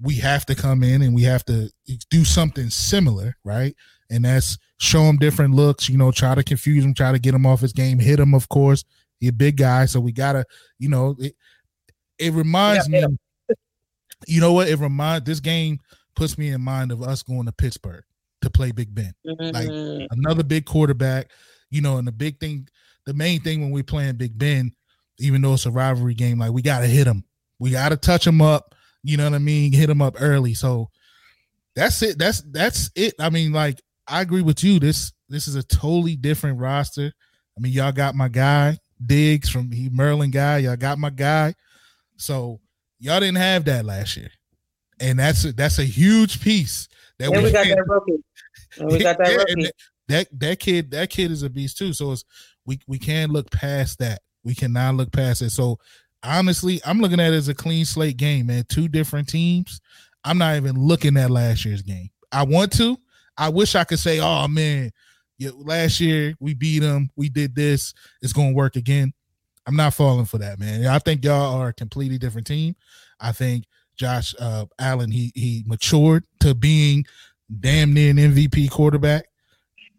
we 0.00 0.16
have 0.16 0.44
to 0.46 0.54
come 0.54 0.82
in 0.82 1.02
and 1.02 1.14
we 1.14 1.22
have 1.22 1.44
to 1.46 1.70
do 2.10 2.24
something 2.24 2.70
similar, 2.70 3.36
right? 3.44 3.74
And 4.10 4.24
that's 4.24 4.58
show 4.84 5.02
him 5.02 5.16
different 5.16 5.54
looks, 5.54 5.88
you 5.88 5.96
know, 5.96 6.10
try 6.10 6.34
to 6.34 6.42
confuse 6.42 6.84
him, 6.84 6.94
try 6.94 7.12
to 7.12 7.18
get 7.18 7.34
him 7.34 7.46
off 7.46 7.60
his 7.60 7.72
game, 7.72 7.98
hit 7.98 8.20
him, 8.20 8.34
of 8.34 8.48
course. 8.48 8.84
He's 9.18 9.30
a 9.30 9.32
big 9.32 9.56
guy, 9.56 9.86
so 9.86 10.00
we 10.00 10.12
gotta, 10.12 10.44
you 10.78 10.88
know, 10.88 11.16
it, 11.18 11.34
it 12.18 12.32
reminds 12.32 12.88
yeah, 12.88 13.06
me, 13.06 13.56
you 14.26 14.40
know 14.40 14.52
what? 14.52 14.68
It 14.68 14.78
reminds 14.78 15.26
this 15.26 15.40
game 15.40 15.78
puts 16.14 16.38
me 16.38 16.48
in 16.48 16.60
mind 16.60 16.92
of 16.92 17.02
us 17.02 17.22
going 17.22 17.46
to 17.46 17.52
Pittsburgh 17.52 18.04
to 18.42 18.50
play 18.50 18.72
Big 18.72 18.94
Ben. 18.94 19.12
Like 19.24 19.68
mm. 19.68 20.06
another 20.10 20.44
big 20.44 20.64
quarterback, 20.64 21.30
you 21.70 21.80
know, 21.80 21.96
and 21.96 22.06
the 22.06 22.12
big 22.12 22.38
thing, 22.38 22.68
the 23.06 23.14
main 23.14 23.40
thing 23.40 23.60
when 23.60 23.70
we 23.70 23.82
playing 23.82 24.16
Big 24.16 24.38
Ben, 24.38 24.72
even 25.18 25.42
though 25.42 25.54
it's 25.54 25.66
a 25.66 25.70
rivalry 25.70 26.14
game, 26.14 26.38
like 26.38 26.52
we 26.52 26.62
gotta 26.62 26.86
hit 26.86 27.06
him. 27.06 27.24
We 27.58 27.70
gotta 27.70 27.96
touch 27.96 28.26
him 28.26 28.42
up, 28.42 28.74
you 29.02 29.16
know 29.16 29.24
what 29.24 29.34
I 29.34 29.38
mean? 29.38 29.72
Hit 29.72 29.90
him 29.90 30.02
up 30.02 30.16
early. 30.18 30.54
So 30.54 30.90
that's 31.74 32.02
it. 32.02 32.18
That's 32.18 32.42
that's 32.42 32.90
it. 32.94 33.14
I 33.18 33.30
mean, 33.30 33.52
like 33.52 33.80
I 34.06 34.20
agree 34.20 34.42
with 34.42 34.62
you. 34.62 34.78
This 34.78 35.12
this 35.28 35.48
is 35.48 35.54
a 35.54 35.62
totally 35.62 36.16
different 36.16 36.58
roster. 36.58 37.12
I 37.56 37.60
mean, 37.60 37.72
y'all 37.72 37.92
got 37.92 38.14
my 38.14 38.28
guy 38.28 38.78
Diggs 39.04 39.48
from 39.48 39.70
he 39.70 39.88
Maryland 39.88 40.32
guy. 40.32 40.58
Y'all 40.58 40.76
got 40.76 40.98
my 40.98 41.10
guy. 41.10 41.54
So 42.16 42.60
y'all 42.98 43.20
didn't 43.20 43.36
have 43.36 43.64
that 43.66 43.84
last 43.84 44.16
year, 44.16 44.30
and 45.00 45.18
that's 45.18 45.44
a, 45.44 45.52
that's 45.52 45.78
a 45.78 45.84
huge 45.84 46.40
piece. 46.40 46.88
That 47.18 47.30
and 47.30 47.36
we, 47.36 47.44
we 47.44 47.52
got 47.52 47.66
that 47.66 47.84
rookie. 47.86 48.22
And 48.78 48.92
we 48.92 48.98
got 48.98 49.18
that 49.18 49.30
yeah, 49.30 49.36
rookie. 49.36 49.70
That, 50.08 50.28
that 50.40 50.60
kid 50.60 50.90
that 50.90 51.10
kid 51.10 51.30
is 51.30 51.42
a 51.42 51.50
beast 51.50 51.78
too. 51.78 51.92
So 51.92 52.12
it's 52.12 52.24
we 52.66 52.78
we 52.86 52.98
can't 52.98 53.32
look 53.32 53.50
past 53.50 53.98
that. 53.98 54.20
We 54.44 54.54
cannot 54.54 54.96
look 54.96 55.12
past 55.12 55.42
it. 55.42 55.50
So 55.50 55.78
honestly, 56.22 56.80
I'm 56.84 57.00
looking 57.00 57.20
at 57.20 57.32
it 57.32 57.36
as 57.36 57.48
a 57.48 57.54
clean 57.54 57.84
slate 57.84 58.16
game, 58.16 58.46
man. 58.46 58.64
Two 58.68 58.88
different 58.88 59.28
teams. 59.28 59.80
I'm 60.24 60.38
not 60.38 60.56
even 60.56 60.76
looking 60.78 61.16
at 61.16 61.30
last 61.30 61.64
year's 61.64 61.82
game. 61.82 62.10
I 62.32 62.42
want 62.44 62.72
to, 62.78 62.98
I 63.36 63.48
wish 63.48 63.74
I 63.74 63.84
could 63.84 63.98
say, 63.98 64.20
oh 64.20 64.48
man, 64.48 64.90
yeah, 65.38 65.50
last 65.54 66.00
year 66.00 66.34
we 66.40 66.54
beat 66.54 66.80
them, 66.80 67.10
we 67.16 67.28
did 67.28 67.54
this, 67.54 67.94
it's 68.22 68.32
gonna 68.32 68.52
work 68.52 68.76
again. 68.76 69.12
I'm 69.66 69.76
not 69.76 69.94
falling 69.94 70.26
for 70.26 70.38
that, 70.38 70.58
man. 70.58 70.86
I 70.86 70.98
think 70.98 71.24
y'all 71.24 71.60
are 71.60 71.68
a 71.68 71.72
completely 71.72 72.18
different 72.18 72.46
team. 72.46 72.76
I 73.18 73.32
think 73.32 73.64
Josh 73.96 74.34
uh, 74.38 74.66
Allen 74.78 75.10
he 75.10 75.32
he 75.34 75.64
matured 75.66 76.24
to 76.40 76.54
being 76.54 77.04
damn 77.60 77.92
near 77.92 78.10
an 78.10 78.16
MVP 78.16 78.70
quarterback. 78.70 79.26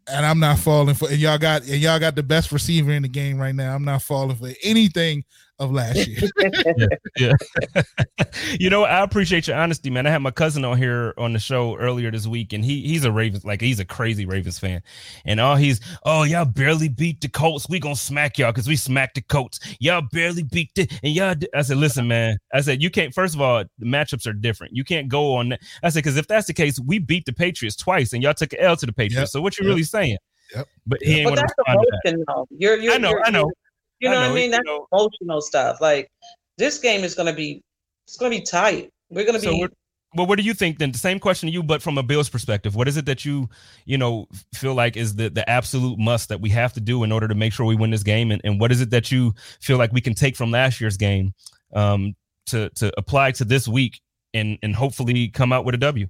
And 0.07 0.23
I'm 0.23 0.39
not 0.39 0.59
falling 0.59 0.93
for 0.93 1.09
and 1.09 1.17
y'all 1.17 1.39
got 1.39 1.63
and 1.63 1.81
y'all 1.81 1.99
got 1.99 2.15
the 2.15 2.23
best 2.23 2.51
receiver 2.51 2.91
in 2.91 3.01
the 3.01 3.09
game 3.09 3.39
right 3.39 3.55
now. 3.55 3.73
I'm 3.73 3.85
not 3.85 4.03
falling 4.03 4.35
for 4.35 4.49
anything 4.63 5.23
of 5.59 5.71
last 5.71 6.07
year. 6.07 6.29
yeah. 7.17 7.33
yeah. 7.77 8.25
you 8.59 8.69
know, 8.69 8.83
I 8.83 9.03
appreciate 9.03 9.47
your 9.47 9.57
honesty, 9.57 9.89
man. 9.89 10.05
I 10.05 10.11
had 10.11 10.21
my 10.21 10.31
cousin 10.31 10.65
on 10.65 10.77
here 10.77 11.13
on 11.17 11.33
the 11.33 11.39
show 11.39 11.77
earlier 11.77 12.11
this 12.11 12.27
week, 12.27 12.53
and 12.53 12.63
he 12.63 12.81
he's 12.81 13.05
a 13.05 13.11
Ravens, 13.11 13.45
like 13.45 13.61
he's 13.61 13.79
a 13.79 13.85
crazy 13.85 14.25
Ravens 14.25 14.59
fan. 14.59 14.81
And 15.25 15.39
all 15.39 15.55
he's, 15.55 15.79
oh, 16.03 16.23
y'all 16.23 16.45
barely 16.45 16.89
beat 16.89 17.21
the 17.21 17.29
Colts. 17.29 17.67
We 17.69 17.79
gonna 17.79 17.95
smack 17.95 18.37
y'all 18.37 18.51
because 18.51 18.67
we 18.67 18.75
smacked 18.75 19.15
the 19.15 19.21
Colts. 19.21 19.59
Y'all 19.79 20.03
barely 20.11 20.43
beat 20.43 20.71
the 20.75 20.89
and 21.03 21.13
y'all 21.13 21.35
I 21.53 21.61
said, 21.61 21.77
listen, 21.77 22.07
man. 22.07 22.37
I 22.53 22.61
said, 22.61 22.81
you 22.81 22.89
can't 22.89 23.13
first 23.13 23.35
of 23.35 23.41
all, 23.41 23.63
the 23.79 23.85
matchups 23.85 24.27
are 24.27 24.33
different. 24.33 24.75
You 24.75 24.83
can't 24.83 25.07
go 25.07 25.35
on 25.35 25.49
that. 25.49 25.61
I 25.83 25.89
said, 25.89 25.99
because 26.03 26.17
if 26.17 26.27
that's 26.27 26.47
the 26.47 26.53
case, 26.53 26.79
we 26.79 26.99
beat 26.99 27.25
the 27.25 27.33
Patriots 27.33 27.75
twice 27.75 28.13
and 28.13 28.21
y'all 28.21 28.33
took 28.33 28.53
an 28.53 28.59
L 28.59 28.75
to 28.75 28.85
the 28.85 28.93
Patriots. 28.93 29.15
Yep. 29.15 29.27
So 29.29 29.41
what 29.41 29.57
you 29.57 29.65
yep. 29.65 29.69
really 29.69 29.83
saying? 29.83 30.17
Yep. 30.53 30.67
But 30.85 31.01
he 31.01 31.19
ain't 31.19 31.29
but 31.29 31.35
that's 31.35 31.53
emotion, 31.67 32.23
though. 32.27 32.47
You're, 32.51 32.77
you're, 32.77 32.93
I 32.93 32.97
know, 32.97 33.09
you're, 33.09 33.25
I 33.25 33.29
know. 33.29 33.51
You 33.99 34.09
know, 34.09 34.15
know 34.15 34.21
what 34.21 34.31
I 34.31 34.35
mean? 34.35 34.51
That's 34.51 34.65
know. 34.65 34.87
emotional 34.91 35.41
stuff. 35.41 35.81
Like 35.81 36.09
this 36.57 36.79
game 36.79 37.03
is 37.03 37.15
going 37.15 37.27
to 37.27 37.33
be, 37.33 37.61
it's 38.07 38.17
going 38.17 38.31
to 38.31 38.37
be 38.37 38.43
tight. 38.43 38.89
We're 39.09 39.25
going 39.25 39.39
to 39.39 39.41
so 39.41 39.51
be. 39.51 39.67
Well, 40.15 40.27
what 40.27 40.37
do 40.37 40.45
you 40.45 40.53
think 40.53 40.79
then? 40.79 40.93
The 40.93 40.97
same 40.97 41.19
question 41.19 41.47
to 41.47 41.53
you, 41.53 41.61
but 41.61 41.81
from 41.81 41.97
a 41.97 42.03
Bills 42.03 42.29
perspective, 42.29 42.73
what 42.73 42.87
is 42.87 42.95
it 42.95 43.05
that 43.05 43.25
you, 43.25 43.49
you 43.83 43.97
know, 43.97 44.27
feel 44.53 44.73
like 44.73 44.95
is 44.95 45.15
the 45.15 45.29
the 45.29 45.47
absolute 45.49 45.99
must 45.99 46.29
that 46.29 46.39
we 46.39 46.49
have 46.51 46.71
to 46.73 46.79
do 46.79 47.03
in 47.03 47.11
order 47.11 47.27
to 47.27 47.35
make 47.35 47.51
sure 47.51 47.65
we 47.65 47.75
win 47.75 47.91
this 47.91 48.03
game, 48.03 48.31
and, 48.31 48.41
and 48.45 48.59
what 48.59 48.71
is 48.71 48.79
it 48.79 48.91
that 48.91 49.11
you 49.11 49.33
feel 49.59 49.77
like 49.77 49.91
we 49.91 49.99
can 49.99 50.13
take 50.13 50.37
from 50.37 50.51
last 50.51 50.79
year's 50.79 50.95
game, 50.95 51.33
um, 51.73 52.15
to 52.45 52.69
to 52.75 52.93
apply 52.97 53.31
to 53.31 53.43
this 53.43 53.67
week 53.67 53.99
and 54.33 54.57
and 54.63 54.73
hopefully 54.73 55.27
come 55.27 55.51
out 55.51 55.65
with 55.65 55.75
a 55.75 55.79
W? 55.79 56.07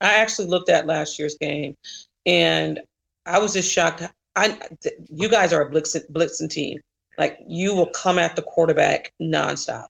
I 0.00 0.14
actually 0.14 0.48
looked 0.48 0.70
at 0.70 0.86
last 0.86 1.18
year's 1.18 1.36
game, 1.36 1.76
and 2.24 2.80
I 3.26 3.38
was 3.38 3.52
just 3.52 3.70
shocked. 3.70 4.02
I, 4.34 4.58
you 5.10 5.28
guys 5.28 5.52
are 5.52 5.60
a 5.62 5.70
blitzing, 5.70 6.10
blitzing 6.10 6.50
team. 6.50 6.78
Like 7.18 7.38
you 7.46 7.74
will 7.74 7.90
come 7.90 8.18
at 8.18 8.36
the 8.36 8.42
quarterback 8.42 9.12
nonstop. 9.20 9.86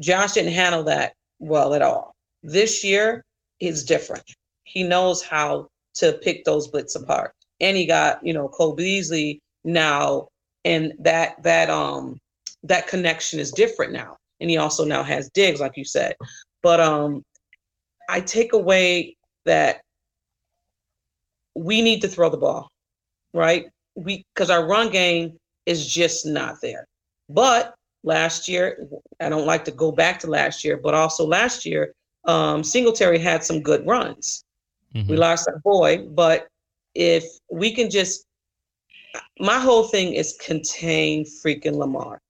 Josh 0.00 0.32
didn't 0.32 0.52
handle 0.52 0.84
that 0.84 1.14
well 1.38 1.74
at 1.74 1.82
all. 1.82 2.14
This 2.42 2.84
year 2.84 3.24
is 3.60 3.84
different. 3.84 4.24
He 4.64 4.82
knows 4.82 5.22
how 5.22 5.68
to 5.94 6.12
pick 6.22 6.44
those 6.44 6.68
blitz 6.68 6.94
apart. 6.94 7.32
And 7.60 7.76
he 7.76 7.86
got, 7.86 8.24
you 8.24 8.32
know, 8.32 8.48
Cole 8.48 8.74
Beasley 8.74 9.40
now, 9.64 10.28
and 10.64 10.92
that 11.00 11.42
that 11.42 11.68
um 11.70 12.18
that 12.62 12.88
connection 12.88 13.40
is 13.40 13.50
different 13.50 13.92
now. 13.92 14.16
And 14.40 14.48
he 14.48 14.56
also 14.56 14.84
now 14.84 15.02
has 15.02 15.30
Diggs, 15.30 15.60
like 15.60 15.76
you 15.76 15.84
said. 15.84 16.14
But 16.62 16.80
um 16.80 17.22
I 18.08 18.20
take 18.20 18.52
away 18.52 19.16
that 19.44 19.80
we 21.54 21.82
need 21.82 22.00
to 22.02 22.08
throw 22.08 22.30
the 22.30 22.36
ball, 22.36 22.70
right? 23.34 23.66
We 23.96 24.24
because 24.34 24.50
our 24.50 24.66
run 24.66 24.90
game 24.90 25.36
is 25.66 25.86
just 25.86 26.26
not 26.26 26.56
there. 26.60 26.86
But 27.28 27.74
last 28.02 28.48
year, 28.48 28.88
I 29.20 29.28
don't 29.28 29.46
like 29.46 29.64
to 29.66 29.70
go 29.70 29.92
back 29.92 30.18
to 30.20 30.26
last 30.26 30.64
year, 30.64 30.76
but 30.76 30.94
also 30.94 31.26
last 31.26 31.64
year, 31.64 31.92
um, 32.24 32.62
Singletary 32.64 33.18
had 33.18 33.44
some 33.44 33.60
good 33.60 33.86
runs. 33.86 34.42
Mm-hmm. 34.94 35.10
We 35.10 35.16
lost 35.16 35.46
that 35.46 35.62
boy, 35.62 36.06
but 36.08 36.48
if 36.94 37.24
we 37.50 37.72
can 37.72 37.90
just, 37.90 38.24
my 39.38 39.58
whole 39.58 39.84
thing 39.84 40.14
is 40.14 40.36
contain 40.44 41.24
freaking 41.24 41.76
Lamar. 41.76 42.20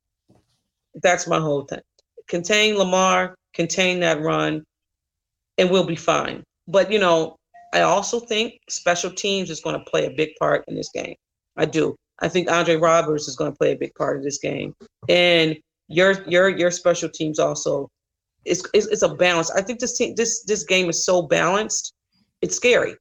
That's 1.02 1.26
my 1.26 1.38
whole 1.38 1.62
thing. 1.62 1.80
Contain 2.28 2.76
Lamar, 2.76 3.34
contain 3.54 4.00
that 4.00 4.20
run, 4.20 4.64
and 5.58 5.70
we'll 5.70 5.86
be 5.86 5.96
fine. 5.96 6.42
But 6.68 6.90
you 6.92 6.98
know, 6.98 7.36
I 7.72 7.80
also 7.82 8.20
think 8.20 8.58
special 8.68 9.10
teams 9.10 9.50
is 9.50 9.60
going 9.60 9.78
to 9.78 9.90
play 9.90 10.06
a 10.06 10.10
big 10.10 10.30
part 10.38 10.64
in 10.68 10.74
this 10.74 10.90
game. 10.92 11.14
I 11.56 11.64
do. 11.64 11.96
I 12.20 12.28
think 12.28 12.50
Andre 12.50 12.76
Roberts 12.76 13.28
is 13.28 13.36
going 13.36 13.50
to 13.52 13.56
play 13.56 13.72
a 13.72 13.76
big 13.76 13.94
part 13.94 14.16
of 14.16 14.22
this 14.22 14.38
game, 14.38 14.74
and 15.08 15.56
your 15.88 16.22
your 16.28 16.48
your 16.48 16.70
special 16.70 17.08
teams 17.08 17.38
also. 17.38 17.90
It's, 18.46 18.62
it's, 18.72 18.86
it's 18.86 19.02
a 19.02 19.14
balance. 19.14 19.50
I 19.50 19.60
think 19.60 19.80
this 19.80 19.98
team 19.98 20.14
this 20.14 20.44
this 20.44 20.64
game 20.64 20.88
is 20.88 21.04
so 21.04 21.22
balanced. 21.22 21.92
It's 22.40 22.56
scary. 22.56 22.94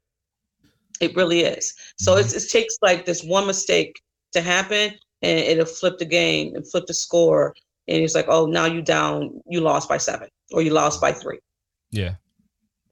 It 0.99 1.15
really 1.15 1.41
is. 1.41 1.74
So 1.97 2.15
mm-hmm. 2.15 2.36
it 2.36 2.49
takes 2.49 2.76
like 2.82 3.05
this 3.05 3.24
one 3.24 3.47
mistake 3.47 4.01
to 4.34 4.41
happen, 4.41 4.93
and 5.22 5.39
it'll 5.39 5.65
flip 5.65 5.97
the 5.97 6.05
game 6.05 6.55
and 6.55 6.70
flip 6.70 6.88
the 6.88 6.93
score. 6.93 7.55
And 7.88 8.03
it's 8.03 8.15
like, 8.15 8.28
oh, 8.28 8.45
now 8.45 8.65
you 8.65 8.82
down, 8.82 9.41
you 9.47 9.61
lost 9.61 9.88
by 9.88 9.97
seven, 9.97 10.28
or 10.51 10.61
you 10.61 10.72
lost 10.72 10.99
by 10.99 11.13
three. 11.13 11.39
Yeah, 11.89 12.15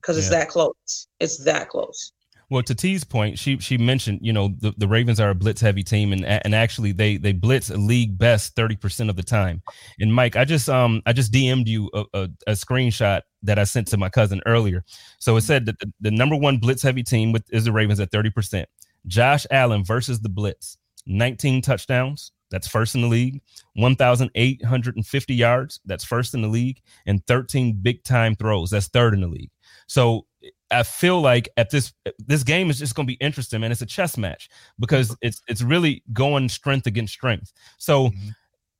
because 0.01 0.17
it's 0.17 0.29
that 0.29 0.47
close. 0.47 1.07
It's 1.19 1.43
that 1.43 1.69
close. 1.69 2.13
Well, 2.49 2.63
to 2.63 2.73
T's 2.73 3.03
point, 3.03 3.37
she 3.37 3.59
she 3.59 3.77
mentioned, 3.77 4.19
you 4.21 4.31
know, 4.31 4.55
the, 4.59 4.73
the 4.77 4.87
Ravens 4.87 5.19
are 5.19 5.31
a 5.31 5.35
blitz 5.35 5.59
heavy 5.59 5.83
team, 5.83 6.13
and 6.13 6.23
and 6.23 6.55
actually 6.55 6.93
they 6.93 7.17
they 7.17 7.33
blitz 7.33 7.69
a 7.69 7.75
league 7.75 8.17
best 8.17 8.55
thirty 8.55 8.77
percent 8.77 9.09
of 9.09 9.17
the 9.17 9.23
time. 9.23 9.61
And 9.99 10.13
Mike, 10.13 10.37
I 10.37 10.45
just 10.45 10.69
um 10.69 11.01
I 11.05 11.11
just 11.11 11.33
DM'd 11.33 11.67
you 11.67 11.89
a, 11.93 12.05
a, 12.13 12.29
a 12.47 12.51
screenshot 12.53 13.21
that 13.43 13.59
I 13.59 13.65
sent 13.65 13.87
to 13.89 13.97
my 13.97 14.07
cousin 14.07 14.41
earlier. 14.45 14.85
So 15.19 15.35
it 15.35 15.41
said 15.41 15.65
that 15.65 15.79
the, 15.79 15.91
the 15.99 16.11
number 16.11 16.37
one 16.37 16.57
blitz 16.57 16.81
heavy 16.81 17.03
team 17.03 17.33
with 17.33 17.43
is 17.51 17.65
the 17.65 17.73
Ravens 17.73 17.99
at 17.99 18.11
thirty 18.11 18.29
percent. 18.29 18.69
Josh 19.07 19.45
Allen 19.51 19.83
versus 19.83 20.21
the 20.21 20.29
blitz, 20.29 20.77
nineteen 21.05 21.61
touchdowns. 21.61 22.31
That's 22.49 22.67
first 22.67 22.95
in 22.95 23.01
the 23.01 23.07
league. 23.07 23.41
1,850 23.73 25.35
yards. 25.35 25.81
That's 25.85 26.05
first 26.05 26.33
in 26.33 26.41
the 26.41 26.47
league. 26.47 26.81
And 27.05 27.25
13 27.27 27.79
big 27.81 28.05
time 28.05 28.35
throws. 28.35 28.69
That's 28.69 28.87
third 28.87 29.13
in 29.13 29.19
the 29.19 29.27
league. 29.27 29.51
So 29.87 30.27
I 30.71 30.83
feel 30.83 31.21
like 31.21 31.49
at 31.57 31.69
this 31.69 31.93
this 32.19 32.43
game 32.43 32.69
is 32.69 32.79
just 32.79 32.95
going 32.95 33.07
to 33.07 33.11
be 33.11 33.17
interesting, 33.21 33.61
man. 33.61 33.71
It's 33.71 33.81
a 33.81 33.85
chess 33.85 34.17
match 34.17 34.49
because 34.79 35.15
it's 35.21 35.41
it's 35.47 35.61
really 35.61 36.03
going 36.13 36.49
strength 36.49 36.87
against 36.87 37.13
strength. 37.13 37.53
So, 37.77 38.07
mm-hmm. 38.07 38.29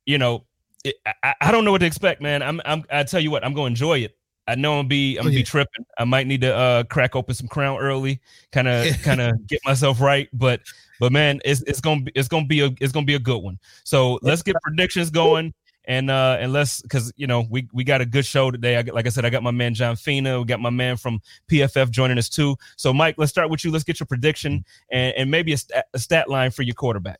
you 0.06 0.18
know, 0.18 0.44
it, 0.84 0.96
I, 1.22 1.34
I 1.40 1.52
don't 1.52 1.64
know 1.64 1.72
what 1.72 1.78
to 1.78 1.86
expect, 1.86 2.20
man. 2.20 2.42
I'm 2.42 2.60
I'm 2.64 2.84
I 2.90 3.04
tell 3.04 3.20
you 3.20 3.30
what, 3.30 3.44
I'm 3.44 3.54
going 3.54 3.74
to 3.74 3.82
enjoy 3.82 4.00
it. 4.00 4.18
I 4.48 4.54
know 4.54 4.72
I'm 4.72 4.78
gonna 4.78 4.88
be 4.88 5.18
I'm 5.18 5.24
gonna 5.24 5.34
be 5.34 5.42
tripping. 5.42 5.84
I 5.98 6.04
might 6.04 6.26
need 6.26 6.40
to 6.40 6.56
uh 6.56 6.82
crack 6.84 7.14
open 7.14 7.34
some 7.34 7.48
crown 7.48 7.78
early, 7.78 8.20
kind 8.50 8.66
of 8.66 8.86
kind 9.02 9.20
of 9.20 9.46
get 9.46 9.60
myself 9.66 10.00
right. 10.00 10.28
But 10.32 10.60
but 10.98 11.12
man, 11.12 11.40
it's 11.44 11.62
it's 11.62 11.82
gonna 11.82 12.00
be 12.00 12.12
it's 12.14 12.28
gonna 12.28 12.46
be 12.46 12.60
a 12.60 12.70
it's 12.80 12.90
gonna 12.90 13.04
be 13.04 13.14
a 13.14 13.18
good 13.18 13.42
one. 13.42 13.58
So 13.84 14.18
let's 14.22 14.42
get 14.42 14.56
predictions 14.62 15.10
going 15.10 15.52
and 15.88 16.10
uh 16.10 16.36
and 16.38 16.52
let's 16.52 16.82
because 16.82 17.12
you 17.16 17.26
know 17.26 17.46
we 17.50 17.66
we 17.72 17.82
got 17.82 18.00
a 18.00 18.06
good 18.06 18.24
show 18.24 18.50
today. 18.50 18.76
I 18.76 18.82
like 18.82 19.06
I 19.06 19.08
said, 19.08 19.24
I 19.24 19.30
got 19.30 19.42
my 19.42 19.50
man 19.50 19.74
John 19.74 19.96
Fina, 19.96 20.38
we 20.38 20.44
got 20.44 20.60
my 20.60 20.70
man 20.70 20.96
from 20.96 21.20
PFF 21.50 21.90
joining 21.90 22.18
us 22.18 22.28
too. 22.28 22.54
So 22.76 22.92
Mike, 22.92 23.16
let's 23.18 23.30
start 23.30 23.50
with 23.50 23.64
you. 23.64 23.72
Let's 23.72 23.84
get 23.84 23.98
your 23.98 24.06
prediction 24.06 24.64
and, 24.92 25.14
and 25.16 25.30
maybe 25.30 25.54
a, 25.54 25.56
stat, 25.56 25.86
a 25.94 25.98
stat 25.98 26.28
line 26.28 26.50
for 26.50 26.62
your 26.62 26.74
quarterback. 26.74 27.18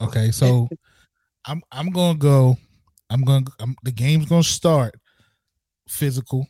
Okay, 0.00 0.32
so 0.32 0.68
I'm 1.46 1.62
I'm 1.70 1.90
gonna 1.90 2.18
go. 2.18 2.58
I'm 3.08 3.22
gonna 3.22 3.46
I'm, 3.60 3.76
the 3.84 3.92
game's 3.92 4.26
gonna 4.26 4.42
start 4.42 4.96
physical. 5.88 6.46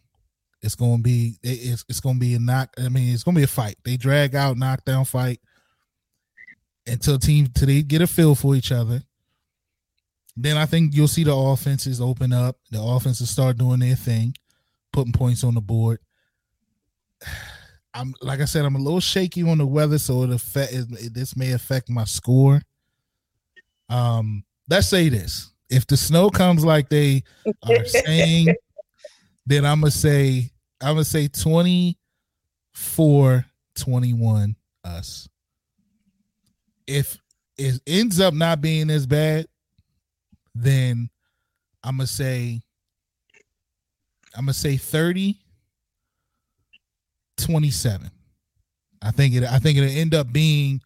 It's 0.62 0.74
gonna 0.74 1.02
be 1.02 1.38
it's 1.42 1.84
it's 1.88 2.00
gonna 2.00 2.18
be 2.18 2.34
a 2.34 2.38
knock. 2.38 2.70
I 2.78 2.88
mean, 2.88 3.12
it's 3.12 3.22
gonna 3.22 3.36
be 3.36 3.44
a 3.44 3.46
fight. 3.46 3.76
They 3.84 3.98
drag 3.98 4.34
out, 4.34 4.56
knockdown 4.56 5.04
fight 5.04 5.40
until 6.86 7.18
teams 7.18 7.50
till 7.54 7.66
they 7.66 7.82
get 7.82 8.00
a 8.00 8.06
feel 8.06 8.34
for 8.34 8.54
each 8.54 8.72
other. 8.72 9.02
Then 10.36 10.56
I 10.56 10.66
think 10.66 10.94
you'll 10.94 11.08
see 11.08 11.24
the 11.24 11.34
offenses 11.34 12.00
open 12.00 12.32
up. 12.32 12.56
The 12.70 12.80
offenses 12.80 13.30
start 13.30 13.56
doing 13.56 13.80
their 13.80 13.96
thing, 13.96 14.36
putting 14.92 15.12
points 15.12 15.42
on 15.44 15.54
the 15.54 15.60
board. 15.60 15.98
I'm 17.94 18.14
like 18.20 18.40
I 18.40 18.44
said, 18.44 18.64
I'm 18.66 18.74
a 18.74 18.78
little 18.78 19.00
shaky 19.00 19.42
on 19.42 19.56
the 19.56 19.64
weather, 19.64 19.96
so 19.96 20.24
it 20.24 20.30
affect 20.30 20.74
it, 20.74 21.14
this 21.14 21.34
may 21.34 21.52
affect 21.52 21.88
my 21.88 22.04
score. 22.04 22.60
Um, 23.88 24.44
let's 24.68 24.88
say 24.88 25.08
this: 25.08 25.50
if 25.70 25.86
the 25.86 25.96
snow 25.96 26.28
comes 26.28 26.62
like 26.62 26.90
they 26.90 27.22
are 27.66 27.84
saying, 27.86 28.54
then 29.46 29.64
I'm 29.64 29.80
gonna 29.80 29.90
say 29.90 30.50
I'm 30.82 30.96
gonna 30.96 31.06
say 31.06 31.28
24 31.28 33.46
21 33.76 34.56
us. 34.84 35.26
If 36.86 37.16
it 37.56 37.80
ends 37.86 38.20
up 38.20 38.34
not 38.34 38.60
being 38.60 38.90
as 38.90 39.06
bad, 39.06 39.46
then 40.62 41.10
I'm 41.82 41.98
gonna 41.98 42.06
say 42.06 42.60
I'm 44.34 44.44
gonna 44.44 44.54
say 44.54 44.76
30 44.76 45.38
27. 47.36 48.10
I 49.02 49.10
think 49.10 49.34
it 49.34 49.44
I 49.44 49.58
think 49.58 49.78
it'll 49.78 49.90
end 49.90 50.14
up 50.14 50.32
being, 50.32 50.80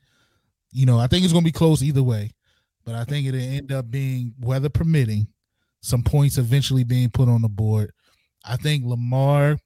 you 0.72 0.86
know, 0.86 0.98
I 0.98 1.06
think 1.06 1.24
it's 1.24 1.32
gonna 1.32 1.44
be 1.44 1.52
close 1.52 1.82
either 1.82 2.02
way, 2.02 2.32
but 2.84 2.94
I 2.94 3.04
think 3.04 3.26
it'll 3.26 3.40
end 3.40 3.72
up 3.72 3.90
being 3.90 4.34
weather 4.40 4.68
permitting, 4.68 5.28
some 5.80 6.02
points 6.02 6.38
eventually 6.38 6.84
being 6.84 7.10
put 7.10 7.28
on 7.28 7.42
the 7.42 7.48
board. 7.48 7.92
I 8.44 8.56
think 8.56 8.84
Lamar, 8.84 9.58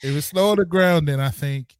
it's 0.01 0.27
snow 0.27 0.49
on 0.49 0.57
the 0.57 0.65
ground, 0.65 1.07
then 1.07 1.19
I 1.19 1.29
think 1.29 1.75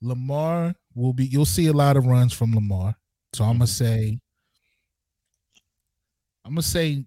Lamar 0.00 0.74
will 0.98 1.12
be 1.12 1.26
you'll 1.26 1.44
see 1.46 1.68
a 1.68 1.72
lot 1.72 1.96
of 1.96 2.06
runs 2.06 2.32
from 2.32 2.54
Lamar. 2.54 2.94
So 3.32 3.44
I'm 3.44 3.52
gonna 3.52 3.64
mm-hmm. 3.64 3.84
say 3.84 4.20
I'm 6.44 6.52
gonna 6.52 6.62
say 6.62 7.04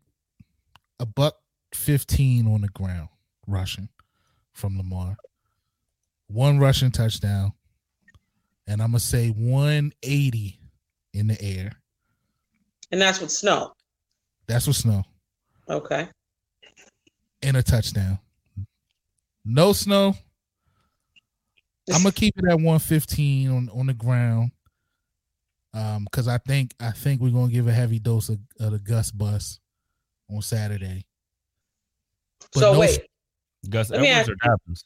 a 0.99 1.05
buck 1.05 1.35
15 1.73 2.47
on 2.47 2.61
the 2.61 2.67
ground 2.69 3.09
rushing 3.47 3.89
from 4.53 4.77
Lamar. 4.77 5.17
One 6.27 6.59
rushing 6.59 6.91
touchdown. 6.91 7.53
And 8.67 8.81
I'm 8.81 8.89
gonna 8.89 8.99
say 8.99 9.29
180 9.29 10.59
in 11.13 11.27
the 11.27 11.41
air. 11.41 11.73
And 12.91 13.01
that's 13.01 13.19
with 13.19 13.31
snow. 13.31 13.73
That's 14.47 14.67
with 14.67 14.77
snow. 14.77 15.03
Okay. 15.69 16.07
And 17.41 17.57
a 17.57 17.63
touchdown. 17.63 18.19
No 19.43 19.73
snow, 19.73 20.15
I'm 21.93 22.03
gonna 22.03 22.11
keep 22.11 22.37
it 22.37 22.45
at 22.45 22.55
115 22.55 23.49
on 23.49 23.69
on 23.69 23.87
the 23.87 23.93
ground. 23.93 24.51
Um, 25.73 26.03
because 26.03 26.27
I 26.27 26.37
think 26.37 26.73
I 26.79 26.91
think 26.91 27.21
we're 27.21 27.29
gonna 27.29 27.51
give 27.51 27.67
a 27.67 27.73
heavy 27.73 27.99
dose 27.99 28.29
of, 28.29 28.39
of 28.59 28.71
the 28.71 28.79
Gus 28.79 29.11
bus 29.11 29.59
on 30.29 30.41
Saturday. 30.41 31.05
But 32.53 32.59
so 32.59 32.73
no, 32.73 32.79
wait, 32.79 32.99
Gus 33.69 33.89
Let 33.89 34.03
Edwards 34.03 34.29
or 34.29 34.35
Dobbins? 34.35 34.85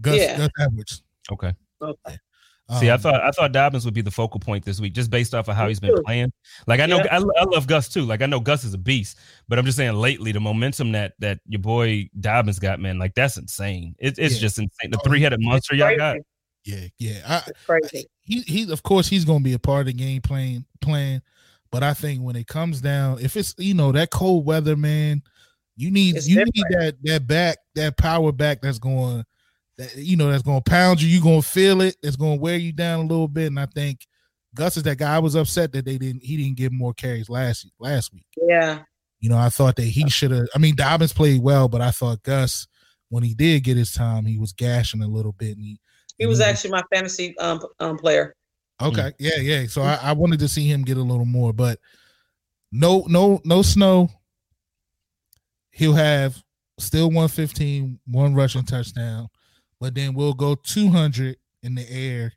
Gus, 0.00 0.16
yeah. 0.16 0.36
Gus 0.38 0.50
Edwards. 0.60 1.02
Okay. 1.30 1.54
Okay. 1.80 2.18
See, 2.80 2.90
I 2.90 2.94
um, 2.94 3.00
thought 3.00 3.22
I 3.22 3.30
thought 3.30 3.52
Dobbins 3.52 3.84
would 3.84 3.94
be 3.94 4.00
the 4.00 4.10
focal 4.10 4.40
point 4.40 4.64
this 4.64 4.80
week, 4.80 4.92
just 4.92 5.08
based 5.08 5.34
off 5.34 5.46
of 5.46 5.54
how 5.54 5.68
he's 5.68 5.78
been 5.78 6.02
playing. 6.02 6.32
Like 6.66 6.80
I 6.80 6.86
know 6.86 6.96
yeah. 6.96 7.18
I, 7.18 7.18
I, 7.18 7.44
love 7.44 7.68
Gus 7.68 7.88
too. 7.88 8.02
Like 8.02 8.22
I 8.22 8.26
know 8.26 8.40
Gus 8.40 8.64
is 8.64 8.74
a 8.74 8.78
beast, 8.78 9.18
but 9.46 9.56
I'm 9.56 9.64
just 9.64 9.76
saying 9.76 9.94
lately 9.94 10.32
the 10.32 10.40
momentum 10.40 10.90
that 10.92 11.12
that 11.20 11.38
your 11.46 11.60
boy 11.60 12.10
Dobbins 12.18 12.58
got, 12.58 12.80
man, 12.80 12.98
like 12.98 13.14
that's 13.14 13.36
insane. 13.36 13.94
It, 14.00 14.18
it's 14.18 14.34
yeah. 14.34 14.40
just 14.40 14.58
insane. 14.58 14.90
The 14.90 14.98
three 15.04 15.20
headed 15.20 15.38
monster 15.40 15.76
y'all 15.76 15.96
got. 15.96 16.16
Yeah, 16.66 16.88
yeah. 16.98 17.20
I, 17.26 17.50
crazy. 17.64 18.08
he 18.20 18.40
he 18.40 18.72
of 18.72 18.82
course 18.82 19.08
he's 19.08 19.24
gonna 19.24 19.40
be 19.40 19.52
a 19.52 19.58
part 19.58 19.80
of 19.80 19.86
the 19.86 19.92
game 19.92 20.20
playing 20.20 20.66
plan, 20.80 21.22
but 21.70 21.82
I 21.82 21.94
think 21.94 22.22
when 22.22 22.36
it 22.36 22.48
comes 22.48 22.80
down, 22.80 23.20
if 23.20 23.36
it's 23.36 23.54
you 23.56 23.72
know 23.72 23.92
that 23.92 24.10
cold 24.10 24.44
weather, 24.44 24.76
man, 24.76 25.22
you 25.76 25.90
need 25.90 26.16
it's 26.16 26.28
you 26.28 26.36
different. 26.36 26.56
need 26.56 26.66
that 26.70 26.96
that 27.04 27.26
back 27.26 27.58
that 27.76 27.96
power 27.96 28.32
back 28.32 28.60
that's 28.60 28.80
going 28.80 29.24
that 29.78 29.94
you 29.96 30.16
know 30.16 30.30
that's 30.30 30.42
going 30.42 30.62
to 30.62 30.70
pound 30.70 31.00
you. 31.00 31.08
You're 31.08 31.22
going 31.22 31.42
to 31.42 31.48
feel 31.48 31.80
it. 31.82 31.96
It's 32.02 32.16
going 32.16 32.38
to 32.38 32.42
wear 32.42 32.56
you 32.56 32.72
down 32.72 33.00
a 33.00 33.08
little 33.08 33.28
bit. 33.28 33.46
And 33.48 33.60
I 33.60 33.66
think 33.66 34.06
Gus 34.54 34.76
is 34.76 34.82
that 34.84 34.98
guy. 34.98 35.14
I 35.14 35.18
was 35.18 35.34
upset 35.34 35.72
that 35.72 35.84
they 35.84 35.98
didn't. 35.98 36.22
He 36.22 36.36
didn't 36.36 36.56
get 36.56 36.72
more 36.72 36.94
carries 36.94 37.28
last 37.28 37.70
last 37.78 38.12
week. 38.12 38.26
Yeah. 38.36 38.80
You 39.20 39.30
know, 39.30 39.38
I 39.38 39.48
thought 39.48 39.76
that 39.76 39.82
he 39.82 40.08
should 40.08 40.30
have. 40.30 40.48
I 40.54 40.58
mean, 40.58 40.74
Dobbins 40.74 41.12
played 41.12 41.42
well, 41.42 41.68
but 41.68 41.80
I 41.80 41.90
thought 41.90 42.22
Gus, 42.22 42.66
when 43.08 43.22
he 43.22 43.34
did 43.34 43.64
get 43.64 43.76
his 43.76 43.92
time, 43.92 44.26
he 44.26 44.38
was 44.38 44.52
gashing 44.52 45.02
a 45.02 45.08
little 45.08 45.32
bit. 45.32 45.56
And 45.56 45.64
he 45.64 45.80
he 46.18 46.26
was 46.26 46.40
actually 46.40 46.70
my 46.70 46.82
fantasy 46.92 47.36
um, 47.38 47.60
um 47.80 47.98
player. 47.98 48.34
Okay. 48.80 49.12
Yeah. 49.18 49.36
Yeah. 49.36 49.66
So 49.66 49.82
I, 49.82 49.98
I 50.02 50.12
wanted 50.12 50.40
to 50.40 50.48
see 50.48 50.66
him 50.66 50.82
get 50.82 50.96
a 50.96 51.02
little 51.02 51.24
more, 51.24 51.52
but 51.52 51.78
no, 52.72 53.04
no, 53.08 53.40
no 53.44 53.62
snow. 53.62 54.10
He'll 55.70 55.94
have 55.94 56.42
still 56.78 57.06
115, 57.06 58.00
one 58.06 58.34
rushing 58.34 58.64
touchdown 58.64 59.28
but 59.80 59.94
then 59.94 60.14
we'll 60.14 60.34
go 60.34 60.54
200 60.54 61.36
in 61.62 61.74
the 61.74 61.90
air, 61.90 62.32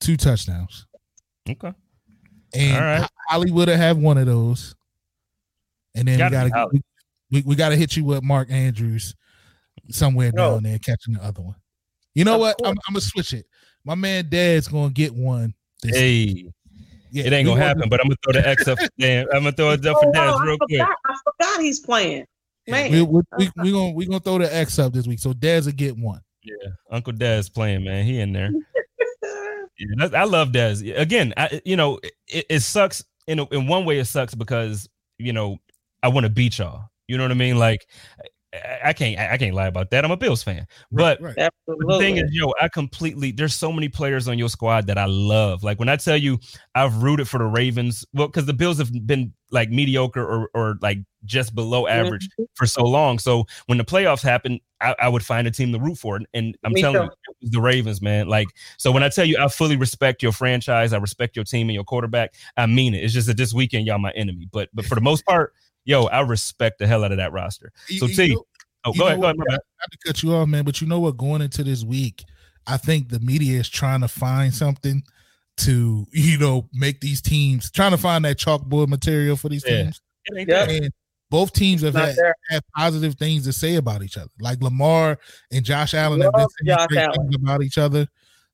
two 0.00 0.16
touchdowns. 0.16 0.86
Okay. 1.48 1.72
And 2.54 2.76
All 2.76 2.82
right. 2.82 3.10
Hollywood 3.28 3.68
will 3.68 3.76
have 3.76 3.98
one 3.98 4.18
of 4.18 4.26
those. 4.26 4.74
And 5.94 6.08
then 6.08 6.18
gotta 6.18 6.44
we 6.44 6.50
gotta 6.50 6.68
we, 6.72 6.82
we, 7.30 7.42
we, 7.42 7.56
gotta 7.56 7.76
hit 7.76 7.96
you 7.96 8.04
with 8.04 8.22
Mark 8.22 8.50
Andrews 8.50 9.14
somewhere 9.90 10.30
no. 10.32 10.54
down 10.54 10.62
there 10.62 10.78
catching 10.78 11.14
the 11.14 11.22
other 11.22 11.42
one. 11.42 11.56
You 12.16 12.24
know 12.24 12.36
of 12.36 12.40
what? 12.40 12.56
I'm, 12.64 12.70
I'm, 12.70 12.94
gonna 12.94 13.02
switch 13.02 13.34
it. 13.34 13.46
My 13.84 13.94
man 13.94 14.24
Dez 14.24 14.72
gonna 14.72 14.90
get 14.90 15.14
one. 15.14 15.54
hey. 15.82 16.50
Yeah, 17.12 17.24
it 17.24 17.32
ain't 17.32 17.46
gonna 17.46 17.60
happen, 17.62 17.88
but 17.88 18.00
I'm 18.00 18.08
gonna 18.08 18.16
throw 18.24 18.32
the 18.32 18.48
X 18.48 18.66
up. 18.68 18.78
Dan. 18.98 19.26
I'm 19.32 19.40
gonna 19.40 19.52
throw 19.52 19.70
it 19.70 19.86
up 19.86 19.98
for 20.00 20.12
oh, 20.14 20.38
real 20.40 20.58
quick. 20.58 20.80
I 20.80 21.16
forgot 21.24 21.60
he's 21.60 21.80
playing. 21.80 22.26
Man, 22.66 22.90
we, 22.90 23.02
we, 23.02 23.22
we, 23.38 23.50
we 23.62 23.72
gonna 23.72 23.90
we 23.92 24.06
gonna 24.06 24.20
throw 24.20 24.38
the 24.38 24.54
X 24.54 24.78
up 24.78 24.92
this 24.92 25.06
week, 25.06 25.18
so 25.18 25.32
Dez 25.32 25.66
will 25.66 25.72
get 25.72 25.96
one. 25.96 26.20
Yeah, 26.42 26.70
Uncle 26.90 27.12
Dez 27.12 27.52
playing, 27.52 27.84
man. 27.84 28.04
He 28.04 28.18
in 28.18 28.32
there. 28.32 28.50
yeah, 29.78 30.08
I 30.14 30.24
love 30.24 30.48
Dez. 30.48 30.98
Again, 30.98 31.32
I, 31.36 31.60
you 31.64 31.76
know, 31.76 32.00
it, 32.26 32.46
it 32.50 32.60
sucks 32.60 33.04
in 33.28 33.38
a, 33.38 33.44
in 33.48 33.66
one 33.66 33.84
way. 33.84 33.98
It 33.98 34.06
sucks 34.06 34.34
because 34.34 34.88
you 35.18 35.32
know 35.32 35.58
I 36.02 36.08
want 36.08 36.24
to 36.24 36.30
beat 36.30 36.58
y'all. 36.58 36.90
You 37.08 37.18
know 37.18 37.24
what 37.24 37.30
I 37.30 37.34
mean? 37.34 37.58
Like 37.58 37.86
I 38.84 38.92
can't 38.92 39.18
I 39.18 39.36
can't 39.36 39.54
lie 39.54 39.66
about 39.66 39.90
that. 39.90 40.04
I'm 40.04 40.10
a 40.10 40.16
Bills 40.16 40.42
fan. 40.42 40.66
But 40.92 41.20
right. 41.20 41.34
the 41.66 41.98
thing 41.98 42.16
is, 42.16 42.24
yo, 42.30 42.52
I 42.60 42.68
completely 42.68 43.32
there's 43.32 43.54
so 43.54 43.72
many 43.72 43.88
players 43.88 44.28
on 44.28 44.38
your 44.38 44.48
squad 44.48 44.86
that 44.86 44.98
I 44.98 45.06
love. 45.06 45.62
Like 45.62 45.78
when 45.78 45.88
I 45.88 45.96
tell 45.96 46.16
you 46.16 46.38
I've 46.74 47.02
rooted 47.02 47.28
for 47.28 47.38
the 47.38 47.44
Ravens, 47.44 48.04
well, 48.14 48.28
because 48.28 48.46
the 48.46 48.54
Bills 48.54 48.78
have 48.78 48.90
been 49.06 49.32
like 49.50 49.70
mediocre 49.70 50.24
or 50.24 50.48
or 50.54 50.78
like 50.80 50.98
just 51.24 51.54
below 51.54 51.86
average 51.86 52.28
mm-hmm. 52.28 52.44
for 52.54 52.66
so 52.66 52.84
long. 52.84 53.18
So 53.18 53.44
when 53.66 53.78
the 53.78 53.84
playoffs 53.84 54.22
happen, 54.22 54.60
I, 54.80 54.94
I, 55.00 55.08
would 55.08 55.24
find 55.24 55.46
a 55.46 55.50
team 55.50 55.72
to 55.72 55.78
root 55.78 55.98
for. 55.98 56.20
And 56.34 56.56
I'm 56.64 56.72
Me 56.72 56.80
telling 56.80 57.08
too. 57.08 57.14
you, 57.40 57.50
the 57.50 57.60
Ravens, 57.60 58.00
man. 58.00 58.28
Like, 58.28 58.46
so 58.78 58.92
when 58.92 59.02
I 59.02 59.08
tell 59.08 59.24
you 59.24 59.36
I 59.38 59.48
fully 59.48 59.76
respect 59.76 60.22
your 60.22 60.32
franchise, 60.32 60.92
I 60.92 60.98
respect 60.98 61.34
your 61.34 61.44
team 61.44 61.68
and 61.68 61.74
your 61.74 61.84
quarterback, 61.84 62.34
I 62.56 62.66
mean 62.66 62.94
it. 62.94 63.02
It's 63.02 63.12
just 63.12 63.26
that 63.26 63.36
this 63.36 63.52
weekend, 63.52 63.86
y'all 63.86 63.98
my 63.98 64.12
enemy. 64.12 64.48
But 64.52 64.68
but 64.72 64.84
for 64.84 64.94
the 64.94 65.00
most 65.00 65.24
part, 65.26 65.52
yo, 65.86 66.04
I 66.04 66.20
respect 66.20 66.78
the 66.78 66.86
hell 66.86 67.02
out 67.04 67.12
of 67.12 67.16
that 67.16 67.32
roster. 67.32 67.72
So, 67.98 68.06
T, 68.06 68.34
know, 68.34 68.44
oh, 68.84 68.92
go 68.92 69.06
ahead, 69.06 69.20
go 69.20 69.26
ahead. 69.28 69.38
Not 69.38 69.60
to 69.90 69.98
cut 70.04 70.22
you 70.22 70.34
off, 70.34 70.48
man, 70.48 70.64
but 70.64 70.82
you 70.82 70.86
know 70.86 71.00
what? 71.00 71.16
Going 71.16 71.40
into 71.40 71.64
this 71.64 71.82
week, 71.82 72.24
I 72.66 72.76
think 72.76 73.08
the 73.08 73.20
media 73.20 73.58
is 73.58 73.68
trying 73.68 74.02
to 74.02 74.08
find 74.08 74.52
something 74.52 75.02
to, 75.58 76.06
you 76.10 76.38
know, 76.38 76.68
make 76.74 77.00
these 77.00 77.22
teams 77.22 77.70
trying 77.70 77.92
to 77.92 77.96
find 77.96 78.24
that 78.26 78.36
chalkboard 78.36 78.88
material 78.88 79.36
for 79.36 79.48
these 79.48 79.64
yeah. 79.66 79.84
teams. 79.84 80.02
Yeah. 80.30 80.68
And 80.68 80.90
both 81.30 81.52
teams 81.52 81.82
have 81.82 81.94
had, 81.94 82.16
had, 82.50 82.62
positive 82.76 83.14
things 83.14 83.44
to 83.44 83.52
say 83.52 83.76
about 83.76 84.02
each 84.02 84.18
other. 84.18 84.30
Like 84.40 84.60
Lamar 84.60 85.18
and 85.50 85.64
Josh 85.64 85.94
Allen 85.94 86.18
Love 86.18 86.34
have 86.36 86.48
been 86.62 86.76
saying 86.76 86.86
great 86.88 87.14
things 87.14 87.34
about 87.36 87.62
each 87.62 87.78
other. 87.78 88.08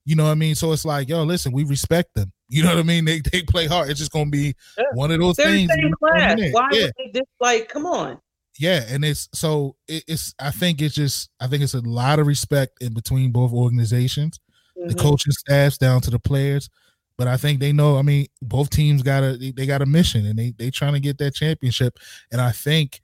You 0.05 0.17
know 0.17 0.25
what 0.25 0.31
I 0.31 0.35
mean? 0.35 0.55
So 0.55 0.73
it's 0.73 0.85
like, 0.85 1.09
yo, 1.09 1.23
listen, 1.23 1.53
we 1.53 1.65
respect 1.65 2.15
them. 2.15 2.33
You 2.53 2.63
know 2.63 2.69
what 2.69 2.81
I 2.81 2.83
mean? 2.83 3.07
They 3.07 3.23
they 3.33 3.41
play 3.41 3.67
hard. 3.67 3.89
It's 3.89 3.99
just 3.99 4.13
gonna 4.13 4.29
be 4.29 4.55
yeah. 4.77 4.85
one 4.93 5.11
of 5.11 5.19
those 5.19 5.37
They're 5.37 5.47
things. 5.47 5.71
Why 6.01 6.19
yeah. 6.19 6.35
would 6.35 6.93
they 6.99 7.11
just 7.11 7.31
like 7.41 7.71
come 7.71 7.87
on? 7.87 8.21
Yeah, 8.59 8.85
and 8.91 9.07
it's 9.07 9.27
so 9.33 9.77
it, 9.89 10.05
it's. 10.07 10.35
I 10.39 10.51
think 10.51 10.83
it's 10.83 10.95
just. 10.95 11.31
I 11.41 11.47
think 11.47 11.63
it's 11.63 11.73
a 11.73 11.81
lot 11.81 12.19
of 12.19 12.27
respect 12.27 12.83
in 12.83 12.93
between 12.93 13.33
both 13.33 13.53
organizations, 13.53 14.39
mm-hmm. 14.79 14.89
the 14.89 14.95
coaching 14.97 15.33
staffs 15.33 15.79
down 15.79 16.03
to 16.03 16.11
the 16.11 16.19
players. 16.19 16.69
But 17.17 17.27
I 17.27 17.39
think 17.39 17.61
they 17.61 17.73
know. 17.73 17.97
I 17.97 18.03
mean, 18.03 18.27
both 18.43 18.69
teams 18.69 19.03
got 19.03 19.23
a 19.23 19.53
they 19.57 19.65
got 19.65 19.81
a 19.81 19.87
mission, 19.87 20.27
and 20.27 20.39
they 20.39 20.53
they 20.59 20.71
trying 20.71 20.93
to 20.93 21.01
get 21.01 21.17
that 21.19 21.35
championship. 21.35 21.99
And 22.31 22.41
I 22.41 22.51
think 22.51 23.01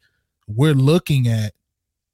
we're 0.46 0.74
looking 0.74 1.26
at 1.28 1.54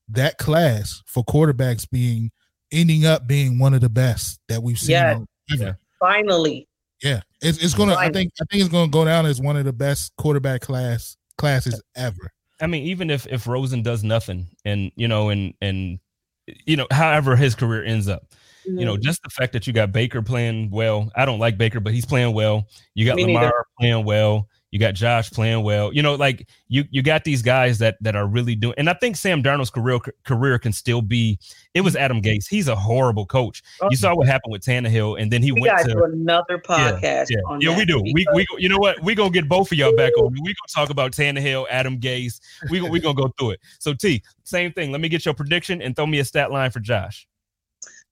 that 0.09 0.39
class 0.39 1.03
for 1.07 1.25
quarterbacks 1.25 1.91
being 1.91 2.31
ending 2.75 3.07
up 3.07 3.27
being 3.27 3.59
one 3.59 3.75
of 3.75 3.81
the 3.81 3.89
best 3.89 4.41
that 4.49 4.63
we've 4.63 4.79
seen. 4.79 4.93
Yeah, 4.93 5.21
ever. 5.53 5.79
finally. 5.99 6.69
Yeah, 7.03 7.21
it's, 7.41 7.63
it's 7.63 7.75
gonna. 7.75 7.95
I 7.95 8.11
think 8.11 8.33
I 8.41 8.45
think 8.51 8.63
it's 8.63 8.73
gonna 8.73 8.91
go 8.91 9.05
down 9.05 9.27
as 9.27 9.41
one 9.41 9.57
of 9.57 9.65
the 9.65 9.73
best 9.73 10.13
quarterback 10.17 10.61
class 10.61 11.17
classes 11.37 11.83
ever. 11.97 12.33
I 12.61 12.67
mean, 12.67 12.85
even 12.85 13.11
if 13.11 13.27
if 13.27 13.47
Rosen 13.47 13.83
does 13.83 14.05
nothing, 14.05 14.47
and 14.65 14.91
you 14.97 15.09
know, 15.09 15.29
and 15.29 15.55
and 15.61 15.99
you 16.47 16.77
know, 16.77 16.87
however 16.91 17.37
his 17.37 17.55
career 17.55 17.85
ends 17.85 18.09
up, 18.09 18.23
mm-hmm. 18.67 18.79
you 18.79 18.85
know, 18.85 18.95
mm-hmm. 18.95 19.03
just 19.03 19.23
the 19.23 19.31
fact 19.31 19.53
that 19.53 19.67
you 19.67 19.73
got 19.73 19.93
Baker 19.93 20.23
playing 20.23 20.71
well. 20.71 21.11
I 21.15 21.25
don't 21.25 21.39
like 21.39 21.59
Baker, 21.59 21.81
but 21.81 21.93
he's 21.93 22.07
playing 22.07 22.35
well. 22.35 22.69
You 22.95 23.07
got 23.07 23.17
Me 23.17 23.27
Lamar 23.27 23.43
neither. 23.43 23.65
playing 23.79 24.05
well. 24.05 24.49
You 24.75 24.81
got 24.81 24.95
Josh 24.95 25.31
playing 25.31 25.63
well. 25.63 25.93
You 25.93 26.03
know, 26.03 26.17
like 26.17 26.49
you 26.67 26.83
you 26.91 27.01
got 27.01 27.23
these 27.23 27.43
guys 27.43 27.79
that 27.79 27.97
that 28.01 28.17
are 28.17 28.27
really 28.27 28.57
doing. 28.57 28.75
And 28.77 28.91
I 28.91 28.95
think 28.95 29.15
Sam 29.15 29.41
Darnold's 29.41 29.71
career 29.71 30.01
career 30.25 30.59
can 30.59 30.73
still 30.73 31.01
be. 31.01 31.39
It 31.75 31.83
was 31.83 31.95
Adam 31.95 32.21
Gase. 32.21 32.49
He's 32.49 32.67
a 32.67 32.75
horrible 32.75 33.25
coach. 33.25 33.63
Oh. 33.81 33.87
You 33.89 33.97
saw 33.97 34.17
what 34.17 34.27
happened 34.27 34.51
with 34.51 34.63
Tannehill, 34.63 35.23
and 35.23 35.31
then 35.31 35.45
he 35.45 35.53
we 35.53 35.61
went 35.61 35.79
to 35.87 36.03
another 36.03 36.59
podcast. 36.59 37.31
Yeah, 37.31 37.37
yeah. 37.51 37.59
yeah 37.61 37.77
we 37.77 37.85
do. 37.85 38.03
We, 38.03 38.27
we 38.35 38.45
you 38.59 38.69
know 38.69 38.79
what? 38.79 39.01
We 39.01 39.15
gonna 39.15 39.31
get 39.31 39.49
both 39.49 39.71
of 39.71 39.79
y'all 39.79 39.95
back 39.95 40.11
on. 40.19 40.33
We 40.33 40.41
gonna 40.41 40.55
talk 40.75 40.91
about 40.91 41.13
Tannehill, 41.13 41.67
Adam 41.71 42.01
Gase. 42.01 42.41
We 42.69 42.81
we 42.81 42.99
gonna 42.99 43.15
go 43.15 43.33
through 43.39 43.51
it. 43.51 43.61
So 43.79 43.95
T, 43.95 44.25
same 44.43 44.73
thing. 44.73 44.91
Let 44.91 45.01
me 45.01 45.09
get 45.09 45.25
your 45.25 45.35
prediction 45.35 45.83
and 45.83 45.95
throw 45.95 46.09
me 46.09 46.19
a 46.19 46.25
stat 46.25 46.51
line 46.51 46.73
for 46.73 46.81
Josh. 46.81 47.29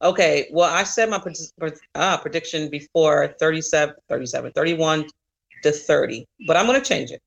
Okay, 0.01 0.49
well, 0.53 0.73
I 0.73 0.85
said 0.85 1.11
my 1.11 1.21
uh, 1.97 2.19
prediction 2.19 2.71
before 2.71 3.35
37, 3.41 3.97
37, 4.09 4.53
31 4.53 5.07
to 5.63 5.73
30, 5.73 6.27
but 6.47 6.57
I'm 6.57 6.67
going 6.67 6.81
to 6.81 6.87
change 6.87 7.11
it 7.11 7.21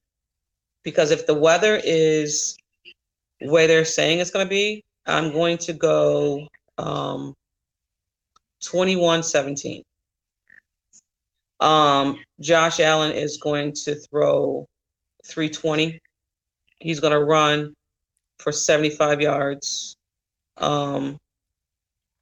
because 0.84 1.12
if 1.12 1.26
the 1.28 1.34
weather 1.34 1.82
is 1.84 2.58
where 3.42 3.68
they're 3.68 3.86
saying 3.86 4.20
it's 4.20 4.32
going 4.32 4.46
to 4.46 4.50
be, 4.50 4.84
I'm 5.06 5.32
going 5.32 5.58
to 5.60 5.74
go 5.74 6.48
um, 6.78 7.34
21 8.64 9.24
17. 9.24 9.84
Um, 11.60 12.20
Josh 12.40 12.80
Allen 12.80 13.12
is 13.12 13.38
going 13.38 13.74
to 13.86 13.96
throw 13.96 14.68
320. 15.26 16.00
He's 16.80 17.00
going 17.00 17.14
to 17.14 17.24
run 17.24 17.74
for 18.40 18.52
75 18.52 19.22
yards, 19.22 19.96
um, 20.58 21.18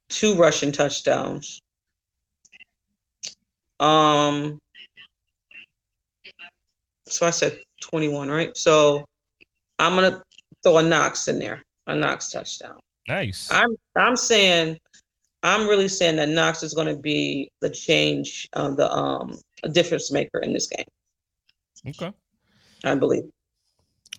two 0.08 0.34
rushing 0.36 0.72
touchdowns. 0.72 1.60
Um, 3.80 4.58
so 7.06 7.26
I 7.26 7.30
said 7.30 7.58
21, 7.82 8.28
right? 8.28 8.56
So 8.56 9.04
I'm 9.78 9.94
gonna 9.94 10.22
throw 10.62 10.78
a 10.78 10.82
Knox 10.82 11.28
in 11.28 11.38
there, 11.38 11.62
a 11.86 11.94
Knox 11.94 12.30
touchdown. 12.30 12.78
Nice. 13.08 13.50
I'm 13.52 13.76
I'm 13.96 14.16
saying 14.16 14.78
I'm 15.44 15.68
really 15.68 15.88
saying 15.88 16.16
that 16.16 16.30
Knox 16.30 16.62
is 16.62 16.72
going 16.72 16.88
to 16.88 16.96
be 16.96 17.50
the 17.60 17.68
change, 17.68 18.48
um, 18.54 18.76
the 18.76 18.90
um, 18.90 19.38
a 19.62 19.68
difference 19.68 20.10
maker 20.10 20.38
in 20.38 20.54
this 20.54 20.66
game. 20.66 20.86
Okay. 21.86 22.10
I 22.82 22.94
believe. 22.94 23.24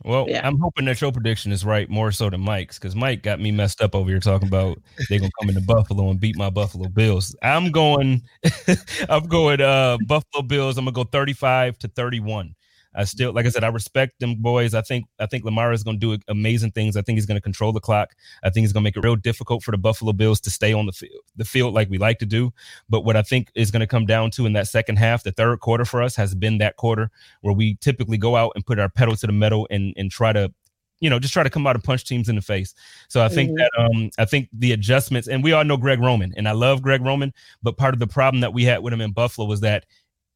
Well, 0.03 0.27
yeah. 0.29 0.45
I'm 0.45 0.59
hoping 0.59 0.85
that 0.85 1.01
your 1.01 1.11
prediction 1.11 1.51
is 1.51 1.65
right 1.65 1.89
more 1.89 2.11
so 2.11 2.29
than 2.29 2.41
Mike's 2.41 2.77
because 2.77 2.95
Mike 2.95 3.23
got 3.23 3.39
me 3.39 3.49
messed 3.51 3.81
up 3.81 3.95
over 3.95 4.07
here 4.07 4.19
talking 4.19 4.47
about 4.47 4.77
they're 5.09 5.19
gonna 5.19 5.31
come 5.39 5.49
into 5.49 5.61
Buffalo 5.61 6.11
and 6.11 6.19
beat 6.19 6.37
my 6.37 6.51
Buffalo 6.51 6.89
Bills. 6.89 7.35
I'm 7.41 7.71
going, 7.71 8.21
I'm 9.09 9.25
going 9.25 9.61
uh 9.61 9.97
Buffalo 10.05 10.43
Bills. 10.43 10.77
I'm 10.77 10.85
gonna 10.85 10.93
go 10.93 11.05
35 11.05 11.79
to 11.79 11.87
31. 11.87 12.53
I 12.95 13.03
still, 13.03 13.33
like 13.33 13.45
I 13.45 13.49
said, 13.49 13.63
I 13.63 13.67
respect 13.67 14.19
them 14.19 14.35
boys. 14.35 14.73
I 14.73 14.81
think 14.81 15.05
I 15.19 15.25
think 15.25 15.43
Lamar 15.43 15.71
is 15.73 15.83
going 15.83 15.99
to 15.99 16.17
do 16.17 16.23
amazing 16.27 16.71
things. 16.71 16.95
I 16.95 17.01
think 17.01 17.17
he's 17.17 17.25
going 17.25 17.37
to 17.37 17.41
control 17.41 17.71
the 17.71 17.79
clock. 17.79 18.15
I 18.43 18.49
think 18.49 18.63
he's 18.63 18.73
going 18.73 18.83
to 18.83 18.87
make 18.87 18.97
it 18.97 19.03
real 19.03 19.15
difficult 19.15 19.63
for 19.63 19.71
the 19.71 19.77
Buffalo 19.77 20.13
Bills 20.13 20.39
to 20.41 20.49
stay 20.49 20.73
on 20.73 20.85
the 20.85 20.93
field, 20.93 21.21
the 21.35 21.45
field 21.45 21.73
like 21.73 21.89
we 21.89 21.97
like 21.97 22.19
to 22.19 22.25
do. 22.25 22.53
But 22.89 23.01
what 23.01 23.15
I 23.15 23.21
think 23.21 23.51
is 23.55 23.71
going 23.71 23.81
to 23.81 23.87
come 23.87 24.05
down 24.05 24.31
to 24.31 24.45
in 24.45 24.53
that 24.53 24.67
second 24.67 24.97
half, 24.97 25.23
the 25.23 25.31
third 25.31 25.59
quarter 25.59 25.85
for 25.85 26.01
us 26.01 26.15
has 26.15 26.33
been 26.33 26.57
that 26.59 26.77
quarter 26.77 27.11
where 27.41 27.53
we 27.53 27.75
typically 27.81 28.17
go 28.17 28.35
out 28.35 28.53
and 28.55 28.65
put 28.65 28.79
our 28.79 28.89
pedal 28.89 29.15
to 29.17 29.27
the 29.27 29.33
metal 29.33 29.67
and 29.69 29.93
and 29.97 30.11
try 30.11 30.33
to 30.33 30.53
you 31.01 31.09
know, 31.09 31.19
just 31.19 31.33
try 31.33 31.43
to 31.43 31.49
come 31.49 31.67
out 31.67 31.75
and 31.75 31.83
punch 31.83 32.05
teams 32.05 32.29
in 32.29 32.35
the 32.35 32.41
face. 32.41 32.73
So 33.09 33.21
I 33.21 33.27
think 33.27 33.51
mm-hmm. 33.51 33.57
that 33.57 33.71
um 33.77 34.09
I 34.17 34.25
think 34.25 34.49
the 34.53 34.71
adjustments 34.71 35.27
and 35.27 35.43
we 35.43 35.51
all 35.51 35.63
know 35.65 35.77
Greg 35.77 35.99
Roman 35.99 36.33
and 36.37 36.47
I 36.47 36.53
love 36.53 36.81
Greg 36.81 37.01
Roman, 37.01 37.33
but 37.61 37.77
part 37.77 37.93
of 37.93 37.99
the 37.99 38.07
problem 38.07 38.41
that 38.41 38.53
we 38.53 38.63
had 38.63 38.81
with 38.81 38.93
him 38.93 39.01
in 39.01 39.11
Buffalo 39.11 39.45
was 39.45 39.59
that 39.59 39.85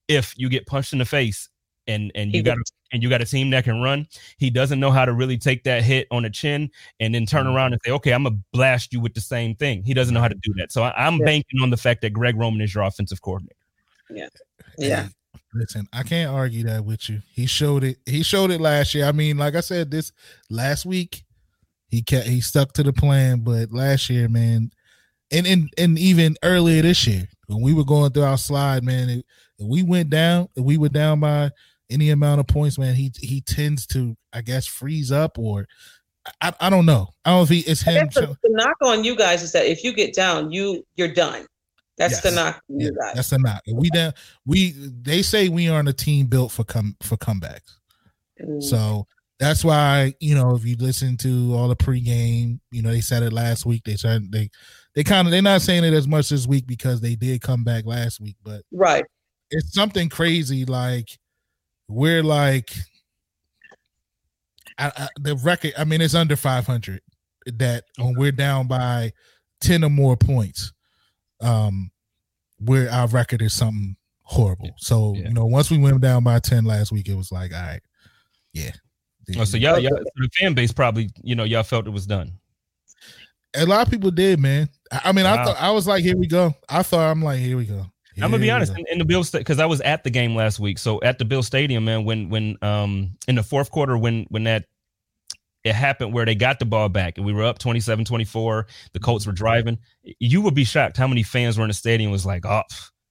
if 0.10 0.34
you 0.38 0.50
get 0.50 0.66
punched 0.66 0.92
in 0.92 1.00
the 1.00 1.06
face 1.06 1.50
and 1.90 2.12
and 2.16 2.34
you 2.34 2.44
got 2.44 2.58
and 2.92 3.04
you 3.04 3.10
got 3.10 3.22
a 3.22 3.26
team 3.26 3.50
that 3.50 3.64
can 3.64 3.82
run. 3.82 4.08
He 4.38 4.50
doesn't 4.50 4.80
know 4.80 4.92
how 4.92 5.06
to 5.06 5.14
really 5.14 5.38
take 5.38 5.64
that 5.64 5.84
hit 5.84 6.08
on 6.12 6.24
the 6.24 6.30
chin 6.30 6.70
and 7.00 7.14
then 7.14 7.26
turn 7.26 7.46
mm-hmm. 7.46 7.56
around 7.56 7.74
and 7.74 7.82
say, 7.86 7.92
"Okay, 7.92 8.14
I'm 8.14 8.24
gonna 8.24 8.38
blast 8.54 8.94
you 8.94 9.00
with 9.00 9.14
the 9.14 9.22
same 9.22 9.56
thing." 9.56 9.84
He 9.84 9.94
doesn't 9.94 10.14
know 10.14 10.22
how 10.22 10.28
to 10.28 10.40
do 10.42 10.54
that. 10.58 10.72
So 10.72 10.84
I, 10.84 11.08
am 11.08 11.18
yeah. 11.18 11.26
banking 11.26 11.62
on 11.62 11.70
the 11.70 11.78
fact 11.78 12.02
that 12.02 12.12
Greg 12.12 12.36
Roman 12.38 12.62
is 12.62 12.74
your 12.74 12.84
offensive 12.84 13.22
coordinator. 13.22 13.56
Yeah, 14.10 14.28
yeah. 14.78 15.08
Listen, 15.54 15.88
I 15.92 16.04
can't 16.04 16.32
argue 16.32 16.64
that 16.66 16.86
with 16.86 17.10
you. 17.10 17.22
He 17.34 17.48
showed 17.48 17.84
it. 17.84 17.98
He 18.06 18.22
showed 18.22 18.52
it 18.52 18.62
last 18.62 18.94
year. 18.94 19.06
I 19.06 19.12
mean, 19.12 19.38
like 19.38 19.56
I 19.56 19.62
said, 19.62 19.90
this 19.90 20.12
last 20.50 20.86
week, 20.86 21.24
he 21.88 22.04
kept 22.04 22.28
he 22.28 22.40
stuck 22.40 22.74
to 22.74 22.84
the 22.84 22.94
plan. 22.94 23.40
But 23.40 23.72
last 23.72 24.10
year, 24.10 24.30
man, 24.30 24.72
and 25.32 25.48
and 25.48 25.70
and 25.78 25.98
even 25.98 26.38
earlier 26.44 26.84
this 26.84 27.08
year, 27.08 27.28
when 27.48 27.62
we 27.62 27.74
were 27.74 27.84
going 27.84 28.12
through 28.12 28.24
our 28.24 28.38
slide, 28.38 28.84
man, 28.84 29.10
it, 29.10 29.26
we 29.60 29.84
went 29.84 30.10
down. 30.10 30.50
We 30.56 30.78
were 30.78 30.90
down 30.90 31.20
by 31.20 31.52
any 31.90 32.10
amount 32.10 32.40
of 32.40 32.48
points, 32.48 32.78
man, 32.78 32.96
he 32.96 33.12
he 33.20 33.42
tends 33.42 33.86
to, 33.88 34.16
I 34.34 34.42
guess, 34.42 34.66
freeze 34.66 35.12
up 35.12 35.38
or 35.38 35.68
I, 36.42 36.54
I 36.60 36.70
don't 36.70 36.86
know. 36.86 37.10
I 37.26 37.32
don't 37.32 37.40
know 37.40 37.44
if 37.44 37.50
he 37.50 37.60
it's 37.60 37.82
him. 37.82 38.08
The, 38.14 38.36
the, 38.44 38.50
knock 38.52 38.76
on 38.82 39.04
you 39.04 39.16
guys 39.16 39.42
is 39.44 39.52
that 39.54 39.66
if 39.66 39.84
you 39.84 39.94
get 39.94 40.14
down, 40.14 40.52
you 40.52 40.86
you're 40.96 41.14
done. 41.14 41.46
That's 41.98 42.14
yes. 42.14 42.24
the 42.24 42.32
knock 42.32 42.62
yeah, 42.70 42.90
That's 43.14 43.30
the 43.30 43.40
knock. 43.40 43.62
We 43.72 43.90
down 43.90 44.14
we 44.46 44.72
they 44.72 45.22
say 45.22 45.50
we 45.50 45.70
aren't 45.70 45.90
a 45.90 45.94
team 45.94 46.28
built 46.28 46.52
for 46.52 46.64
come 46.64 46.96
for 47.02 47.18
comebacks. 47.18 47.78
Mm. 48.42 48.64
So 48.64 49.06
that's 49.40 49.64
why, 49.64 50.14
you 50.20 50.36
know, 50.36 50.56
if 50.56 50.66
you 50.66 50.76
listen 50.78 51.18
to 51.18 51.54
all 51.56 51.70
the 51.70 51.76
pregame, 51.76 52.60
you 52.72 52.82
know, 52.82 52.92
they 52.92 53.02
said 53.02 53.24
it 53.24 53.34
last 53.34 53.66
week. 53.66 53.84
They 53.84 53.96
said 53.96 54.32
they 54.32 54.50
they 54.96 55.04
kind 55.04 55.28
of 55.28 55.32
they're 55.32 55.42
not 55.42 55.62
saying 55.62 55.84
it 55.84 55.94
as 55.94 56.08
much 56.08 56.30
this 56.30 56.48
week 56.48 56.68
because 56.68 57.02
they 57.02 57.16
did 57.16 57.42
come 57.42 57.64
back 57.64 57.86
last 57.86 58.20
week, 58.20 58.36
but 58.44 58.62
right. 58.72 59.06
It's 59.52 59.74
something 59.74 60.10
crazy 60.10 60.64
like 60.66 61.18
we're 61.90 62.24
like 62.24 62.72
I, 64.80 64.92
I, 64.96 65.08
the 65.20 65.36
record. 65.36 65.74
I 65.78 65.84
mean, 65.84 66.02
it's 66.02 66.16
under 66.16 66.36
500. 66.36 67.02
That 67.54 67.84
when 67.98 68.16
we're 68.16 68.32
down 68.32 68.68
by 68.68 69.12
10 69.62 69.84
or 69.84 69.90
more 69.90 70.16
points, 70.16 70.72
um, 71.42 71.92
where 72.60 72.90
our 72.92 73.08
record 73.08 73.42
is 73.42 73.54
something 73.54 73.96
horrible. 74.22 74.72
So 74.78 75.14
yeah. 75.16 75.28
you 75.28 75.34
know, 75.34 75.46
once 75.46 75.72
we 75.72 75.78
went 75.78 76.00
down 76.02 76.24
by 76.24 76.40
10 76.40 76.66
last 76.66 76.92
week, 76.92 77.10
it 77.10 77.16
was 77.16 77.32
like, 77.32 77.54
all 77.54 77.62
right, 77.62 77.82
yeah. 78.54 78.72
Oh, 79.38 79.44
so 79.44 79.58
y'all, 79.58 79.80
y'all 79.80 80.00
the 80.16 80.30
fan 80.40 80.54
base 80.54 80.72
probably, 80.72 81.10
you 81.22 81.36
know, 81.36 81.44
y'all 81.44 81.64
felt 81.64 81.86
it 81.86 81.92
was 81.92 82.08
done. 82.08 82.32
A 83.56 83.66
lot 83.66 83.86
of 83.86 83.92
people 83.92 84.12
did, 84.12 84.40
man. 84.40 84.70
I 84.92 85.12
mean, 85.12 85.26
wow. 85.26 85.34
I 85.34 85.46
thought 85.46 85.58
I 85.60 85.72
was 85.72 85.88
like, 85.88 86.04
here 86.04 86.18
we 86.18 86.28
go. 86.28 86.54
I 86.68 86.84
thought 86.84 87.12
I'm 87.12 87.22
like, 87.22 87.40
here 87.40 87.58
we 87.58 87.66
go. 87.66 87.86
Here 88.16 88.24
I'm 88.24 88.32
gonna 88.32 88.42
be 88.42 88.52
honest. 88.52 88.74
In, 88.78 88.86
in, 88.92 88.98
the 89.00 89.06
Bill 89.06 89.24
because 89.32 89.60
I 89.60 89.66
was 89.66 89.82
at 89.82 90.04
the 90.04 90.10
game 90.10 90.36
last 90.36 90.60
week. 90.60 90.78
So 90.78 91.00
at 91.02 91.20
the 91.20 91.26
Bill 91.26 91.44
Stadium, 91.44 91.86
man, 91.86 92.06
when 92.06 92.30
when 92.30 92.58
um 92.62 93.12
in 93.28 93.36
the 93.36 93.44
fourth 93.44 93.72
quarter 93.72 93.98
when 93.98 94.26
when 94.30 94.44
that 94.46 94.66
it 95.64 95.76
happened 95.76 96.14
where 96.14 96.26
they 96.26 96.36
got 96.36 96.60
the 96.60 96.66
ball 96.66 96.90
back 96.90 97.18
and 97.18 97.26
we 97.26 97.34
were 97.34 97.44
up 97.44 97.60
27 97.60 98.06
24 98.06 98.66
the 98.94 99.00
colts 99.00 99.28
were 99.28 99.34
driving 99.34 99.78
you 100.20 100.42
would 100.42 100.56
be 100.56 100.64
shocked 100.64 100.96
how 100.96 101.06
many 101.06 101.22
fans 101.22 101.58
were 101.58 101.66
in 101.66 101.68
the 101.68 101.74
stadium 101.74 102.12
was 102.12 102.26
like 102.26 102.46
oh 102.46 102.64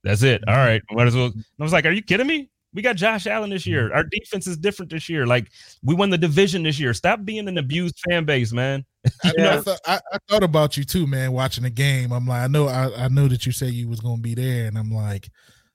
that's 0.03 0.23
it. 0.23 0.43
All 0.49 0.57
right 0.57 0.81
might 0.91 1.07
as 1.07 1.15
well 1.15 1.31
i 1.37 1.63
was 1.63 1.73
like 1.73 1.85
are 1.85 1.93
you 1.93 2.03
kidding 2.03 2.27
me? 2.27 2.51
We 2.75 2.83
got 2.83 2.97
josh 2.97 3.27
allen 3.27 3.51
this 3.51 3.67
year. 3.67 3.93
Our 3.93 4.05
defense 4.05 4.47
is 4.47 4.57
different 4.57 4.91
this 4.91 5.09
year. 5.09 5.27
Like 5.27 5.51
we 5.83 5.95
won 5.95 6.11
the 6.11 6.19
division 6.19 6.63
this 6.63 6.79
year. 6.79 6.95
Stop 6.95 7.25
being 7.25 7.49
an 7.49 7.59
abused 7.59 7.99
fan 8.09 8.25
base 8.25 8.53
man 8.53 8.85
I? 9.25 9.33
I, 9.39 9.61
thought, 9.61 9.81
I, 9.87 10.01
I, 10.13 10.19
thought 10.29 10.43
about 10.43 10.77
you 10.77 10.85
too 10.85 11.07
man 11.07 11.33
watching 11.33 11.65
the 11.65 11.71
game 11.71 12.13
i'm 12.13 12.27
like 12.27 12.43
i 12.43 12.47
know 12.49 12.67
i, 12.69 13.05
I 13.05 13.09
know 13.09 13.29
that 13.29 13.47
you 13.47 13.53
said 13.53 13.71
you 13.71 13.89
was 13.89 14.01
gonna 14.01 14.21
be 14.21 14.35
there 14.35 14.67
and 14.67 14.77
i'm 14.77 14.91
like 14.91 15.31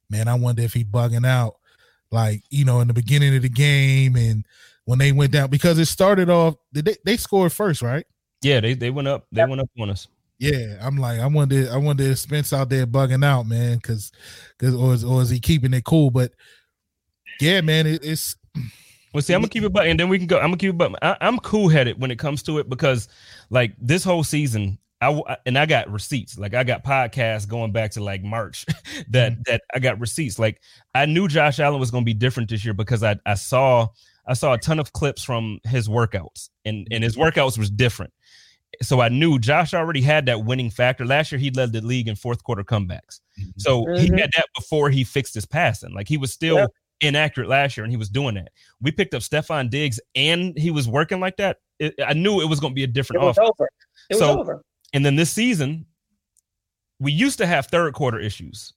man 0.10 0.28
i 0.28 0.34
wonder 0.34 0.62
if 0.62 0.74
he 0.74 0.84
bugging 0.84 1.26
out 1.26 1.56
like 2.12 2.44
you 2.50 2.66
know 2.66 2.82
in 2.82 2.88
the 2.90 2.94
beginning 2.94 3.36
of 3.36 3.42
the 3.42 3.50
game 3.50 4.16
and 4.18 4.46
when 4.86 5.00
they 5.00 5.12
went 5.12 5.32
down 5.32 5.50
because 5.50 5.80
it 5.80 5.86
started 5.86 6.30
off. 6.30 6.56
They 6.72 6.96
they 7.06 7.18
scored 7.18 7.54
first, 7.54 7.82
right? 7.82 8.06
Yeah, 8.42 8.60
they 8.60 8.74
they 8.74 8.90
went 8.90 9.08
up. 9.08 9.26
They 9.32 9.46
went 9.46 9.62
up 9.62 9.70
on 9.80 9.90
us. 9.90 10.08
Yeah, 10.40 10.76
I'm 10.82 10.98
like, 10.98 11.20
I 11.20 11.28
wonder, 11.28 11.70
I 11.72 11.78
wonder 11.78 12.04
if 12.04 12.20
Spence 12.20 12.52
out 12.52 12.70
there 12.70 12.86
bugging 12.86 13.24
out, 13.24 13.46
man, 13.46 13.78
because, 13.78 14.12
because, 14.58 14.76
or 14.76 14.94
is, 14.94 15.06
or 15.06 15.22
is 15.22 15.30
he 15.30 15.40
keeping 15.40 15.74
it 15.74 15.86
cool? 15.86 16.12
But 16.12 16.34
yeah, 17.40 17.62
man, 17.62 17.88
it, 17.88 18.04
it's. 18.04 18.36
Well, 19.14 19.22
see, 19.22 19.34
I'm 19.34 19.42
gonna 19.42 19.50
keep 19.50 19.64
it, 19.64 19.74
but 19.74 19.88
and 19.88 20.00
then 20.00 20.10
we 20.10 20.18
can 20.18 20.28
go. 20.28 20.38
I'm 20.38 20.48
gonna 20.48 20.58
keep 20.58 20.72
it, 20.72 20.78
but 20.78 21.04
I, 21.04 21.18
I'm 21.22 21.40
cool 21.40 21.70
headed 21.70 22.02
when 22.02 22.12
it 22.12 22.18
comes 22.18 22.42
to 22.44 22.58
it 22.58 22.70
because, 22.70 23.08
like, 23.50 23.74
this 23.80 24.04
whole 24.04 24.24
season, 24.24 24.80
I 25.04 25.38
and 25.46 25.58
I 25.58 25.66
got 25.66 25.92
receipts. 25.92 26.38
Like 26.38 26.54
I 26.54 26.64
got 26.64 26.84
podcasts 26.84 27.48
going 27.48 27.72
back 27.72 27.92
to 27.92 28.04
like 28.04 28.24
March 28.24 28.66
that 29.10 29.34
mm-hmm. 29.34 29.42
that 29.46 29.62
I 29.74 29.80
got 29.80 30.00
receipts. 30.00 30.40
Like 30.40 30.62
I 30.96 31.06
knew 31.06 31.28
Josh 31.28 31.60
Allen 31.60 31.80
was 31.80 31.92
going 31.92 32.04
to 32.04 32.06
be 32.06 32.14
different 32.14 32.50
this 32.50 32.64
year 32.64 32.74
because 32.74 33.04
I 33.04 33.18
I 33.26 33.36
saw 33.36 33.88
I 34.26 34.34
saw 34.34 34.54
a 34.54 34.58
ton 34.58 34.80
of 34.80 34.94
clips 34.94 35.24
from 35.24 35.60
his 35.66 35.88
workouts, 35.90 36.50
and 36.66 36.88
and 36.92 37.04
his 37.04 37.18
workouts 37.18 37.58
was 37.58 37.70
different. 37.70 38.14
So 38.82 39.02
I 39.02 39.10
knew 39.10 39.38
Josh 39.38 39.74
already 39.74 40.02
had 40.02 40.26
that 40.26 40.46
winning 40.46 40.72
factor. 40.72 41.06
Last 41.06 41.32
year 41.32 41.40
he 41.40 41.52
led 41.52 41.74
the 41.74 41.82
league 41.82 42.08
in 42.08 42.16
fourth 42.16 42.44
quarter 42.44 42.64
comebacks. 42.64 43.20
Mm-hmm. 43.40 43.52
So 43.58 43.84
mm-hmm. 43.84 44.02
he 44.16 44.22
had 44.22 44.32
that 44.36 44.48
before 44.56 44.90
he 44.90 45.04
fixed 45.04 45.36
his 45.36 45.46
passing. 45.46 45.94
Like 45.94 46.08
he 46.08 46.18
was 46.18 46.34
still 46.34 46.58
yep. 46.58 46.72
Inaccurate 47.04 47.50
last 47.50 47.78
year, 47.78 47.84
and 47.84 47.92
he 47.92 47.98
was 47.98 48.10
doing 48.10 48.36
that. 48.36 48.50
We 48.82 48.92
picked 48.92 49.14
up 49.14 49.22
Stefon 49.22 49.70
Diggs, 49.70 50.00
and 50.16 50.58
he 50.58 50.72
was 50.72 50.88
working 50.88 51.20
like 51.20 51.38
that. 51.38 51.58
It, 51.80 51.96
I 52.06 52.14
knew 52.14 52.42
it 52.42 52.50
was 52.50 52.60
going 52.60 52.72
to 52.72 52.76
be 52.76 52.84
a 52.84 52.88
different. 52.88 53.24
It 53.24 53.26
was 53.26 53.38
over. 53.38 53.70
It 54.10 54.18
so, 54.18 54.28
was 54.28 54.38
over. 54.38 54.64
And 54.94 55.06
then 55.06 55.16
this 55.16 55.32
season, 55.32 55.86
we 57.00 57.12
used 57.12 57.38
to 57.40 57.46
have 57.46 57.68
third 57.68 57.94
quarter 57.94 58.20
issues. 58.20 58.74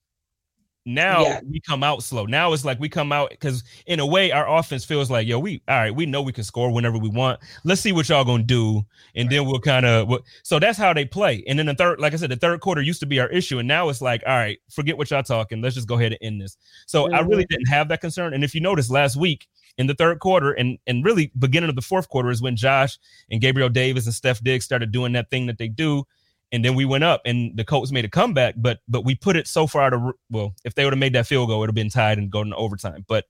Now 0.89 1.23
yeah. 1.23 1.41
we 1.51 1.61
come 1.61 1.83
out 1.83 2.05
slow. 2.05 2.27
Now 2.27 2.53
it's 2.53 2.65
like 2.65 2.79
we 2.79 2.89
come 2.89 3.11
out 3.11 3.31
because 3.31 3.65
in 3.87 3.99
a 3.99 4.07
way 4.07 4.31
our 4.31 4.49
offense 4.49 4.85
feels 4.85 5.11
like, 5.11 5.27
yo, 5.27 5.41
we 5.41 5.61
all 5.69 5.77
right, 5.77 5.95
we 5.95 6.07
know 6.07 6.23
we 6.23 6.33
can 6.33 6.45
score 6.45 6.71
whenever 6.71 6.97
we 6.97 7.09
want. 7.09 7.41
Let's 7.65 7.81
see 7.81 7.91
what 7.91 8.09
y'all 8.09 8.25
gonna 8.25 8.45
do, 8.45 8.87
and 9.17 9.27
right. 9.27 9.31
then 9.31 9.47
we'll 9.47 9.59
kind 9.59 9.85
of. 9.85 10.13
So 10.45 10.61
that's 10.61 10.79
how 10.79 10.93
they 10.93 11.05
play. 11.05 11.43
And 11.49 11.59
then 11.59 11.67
the 11.67 11.75
third, 11.75 11.99
like 11.99 12.13
I 12.13 12.17
said, 12.17 12.31
the 12.31 12.37
third 12.37 12.61
quarter 12.61 12.81
used 12.81 13.01
to 13.01 13.07
be 13.07 13.19
our 13.19 13.29
issue, 13.29 13.59
and 13.59 13.67
now 13.67 13.89
it's 13.89 14.01
like, 14.01 14.23
all 14.27 14.37
right, 14.37 14.59
forget 14.71 14.97
what 14.97 15.11
y'all 15.11 15.25
talking. 15.25 15.61
Let's 15.61 15.75
just 15.75 15.89
go 15.89 15.97
ahead 15.97 16.13
and 16.13 16.19
end 16.23 16.41
this. 16.41 16.57
So 16.87 17.07
mm-hmm. 17.07 17.17
I 17.17 17.21
really 17.21 17.47
didn't 17.47 17.69
have 17.69 17.89
that 17.89 18.01
concern. 18.01 18.33
And 18.33 18.45
if 18.45 18.55
you 18.55 18.61
notice, 18.61 18.89
last 18.89 19.17
week 19.17 19.49
in 19.79 19.89
the 19.89 19.95
third 19.95 20.21
quarter 20.21 20.53
and 20.53 20.79
and 20.87 21.05
really 21.05 21.33
beginning 21.37 21.69
of 21.69 21.77
the 21.77 21.83
fourth 21.83 22.09
quarter 22.09 22.31
is 22.31 22.41
when 22.41 22.55
Josh 22.55 22.97
and 23.29 23.41
Gabriel 23.41 23.69
Davis 23.69 24.07
and 24.07 24.15
Steph 24.15 24.41
Diggs 24.41 24.65
started 24.65 24.93
doing 24.93 25.13
that 25.15 25.31
thing 25.31 25.47
that 25.47 25.59
they 25.59 25.69
do 25.69 26.05
and 26.53 26.65
then 26.65 26.75
we 26.75 26.85
went 26.85 27.05
up 27.05 27.23
and 27.25 27.57
the 27.57 27.65
Colts 27.65 27.93
made 27.93 28.05
a 28.05 28.09
comeback, 28.09 28.55
but 28.57 28.79
but 28.89 29.05
we 29.05 29.15
put 29.15 29.37
it 29.37 29.47
so 29.47 29.67
far 29.67 29.83
out 29.83 29.93
of 29.95 30.03
well, 30.31 30.55
if 30.65 30.75
they 30.75 30.85
would 30.85 30.93
have 30.93 30.99
made 30.99 31.15
that 31.15 31.27
field 31.27 31.49
goal, 31.49 31.57
it 31.57 31.61
would 31.61 31.69
have 31.69 31.75
been 31.75 31.91
tied 31.91 32.19
and 32.19 32.31
going 32.31 32.51
to 32.51 32.57
overtime. 32.57 33.05
But 33.09 33.25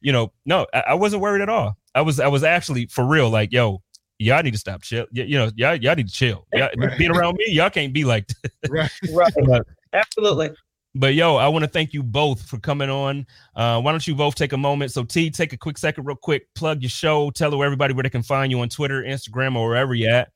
you 0.00 0.12
know, 0.12 0.32
no, 0.46 0.66
I, 0.72 0.80
I, 0.88 0.94
wasn't 0.94 1.22
worried 1.22 1.42
at 1.42 1.48
all. 1.48 1.76
I 1.94 2.00
was 2.02 2.20
I 2.20 2.28
was 2.28 2.42
actually 2.42 2.86
for 2.86 3.04
real, 3.04 3.28
like, 3.28 3.52
yo, 3.52 3.82
y'all 4.18 4.42
need 4.42 4.52
to 4.52 4.58
stop 4.58 4.82
chill. 4.82 5.06
Y- 5.14 5.22
you 5.22 5.38
know, 5.38 5.50
y'all 5.56 5.74
y'all 5.74 5.94
need 5.94 6.08
to 6.08 6.12
chill. 6.12 6.46
Y'all, 6.52 6.70
right. 6.76 6.96
Being 6.96 7.10
around 7.10 7.36
me, 7.36 7.46
y'all 7.48 7.70
can't 7.70 7.92
be 7.92 8.04
like 8.04 8.28
right, 8.70 8.90
right. 9.12 9.32
but, 9.44 9.66
absolutely. 9.92 10.50
But 10.94 11.14
yo, 11.14 11.36
I 11.36 11.46
want 11.48 11.64
to 11.64 11.70
thank 11.70 11.92
you 11.92 12.02
both 12.02 12.42
for 12.42 12.58
coming 12.58 12.90
on. 12.90 13.24
Uh, 13.54 13.80
why 13.80 13.92
don't 13.92 14.04
you 14.06 14.14
both 14.14 14.34
take 14.34 14.52
a 14.52 14.56
moment? 14.56 14.90
So 14.90 15.04
T, 15.04 15.30
take 15.30 15.52
a 15.52 15.56
quick 15.56 15.78
second, 15.78 16.04
real 16.04 16.16
quick, 16.16 16.52
plug 16.54 16.82
your 16.82 16.90
show, 16.90 17.30
tell 17.30 17.62
everybody 17.62 17.94
where 17.94 18.02
they 18.02 18.10
can 18.10 18.24
find 18.24 18.50
you 18.50 18.60
on 18.60 18.68
Twitter, 18.68 19.02
Instagram, 19.02 19.54
or 19.54 19.68
wherever 19.68 19.94
you're 19.94 20.12
at. 20.12 20.32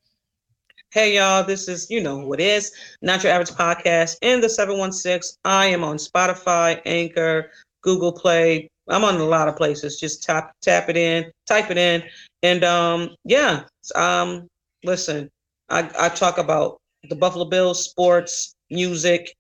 Hey 0.95 1.17
y'all, 1.17 1.43
this 1.43 1.67
is 1.67 1.91
you 1.91 2.01
know 2.01 2.19
what 2.19 2.39
is 2.39 2.71
not 3.03 3.25
your 3.25 3.33
average 3.33 3.51
podcast 3.51 4.17
in 4.23 4.41
the 4.41 4.49
716. 4.49 5.37
I 5.45 5.67
am 5.67 5.83
on 5.83 5.97
Spotify, 5.97 6.81
Anchor, 6.87 7.51
Google 7.83 8.13
Play. 8.13 8.69
I'm 8.87 9.03
on 9.03 9.17
a 9.17 9.25
lot 9.25 9.49
of 9.49 9.57
places. 9.57 9.99
Just 9.99 10.23
tap 10.23 10.55
tap 10.63 10.89
it 10.89 10.97
in, 10.97 11.33
type 11.49 11.73
it 11.73 11.79
in, 11.79 12.05
and 12.45 12.63
um 12.63 13.11
yeah. 13.25 13.65
Um 13.97 14.47
listen, 14.85 15.29
I, 15.69 15.91
I 15.99 16.11
talk 16.11 16.39
about 16.39 16.79
the 17.11 17.17
Buffalo 17.17 17.47
Bills, 17.47 17.85
sports, 17.85 18.55
music, 18.71 19.35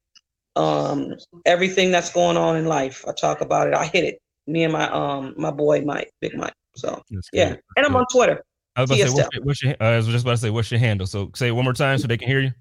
um, 0.56 1.14
everything 1.46 1.92
that's 1.92 2.12
going 2.12 2.36
on 2.36 2.56
in 2.56 2.64
life. 2.66 3.04
I 3.06 3.12
talk 3.12 3.42
about 3.42 3.68
it. 3.68 3.74
I 3.74 3.86
hit 3.86 4.02
it. 4.02 4.18
Me 4.48 4.64
and 4.64 4.72
my 4.72 4.90
um 4.90 5.34
my 5.36 5.52
boy 5.52 5.82
Mike, 5.82 6.10
Big 6.20 6.36
Mike. 6.36 6.54
So 6.74 7.00
yeah, 7.32 7.54
and 7.76 7.86
I'm 7.86 7.94
on 7.94 8.06
Twitter. 8.12 8.42
I 8.76 8.80
was 8.80 8.90
about 8.90 8.96
to 8.96 9.08
say, 9.08 9.14
what's 9.14 9.34
your, 9.34 9.42
what's 9.44 9.62
your, 9.62 9.76
I 9.80 9.96
was 9.96 10.06
just 10.06 10.24
about 10.24 10.32
to 10.32 10.36
say, 10.38 10.50
what's 10.50 10.70
your 10.70 10.80
handle? 10.80 11.06
So 11.06 11.30
say 11.34 11.48
it 11.48 11.52
one 11.52 11.64
more 11.64 11.72
time 11.72 11.98
so 11.98 12.06
they 12.06 12.16
can 12.16 12.28
hear 12.28 12.40
you. 12.40 12.52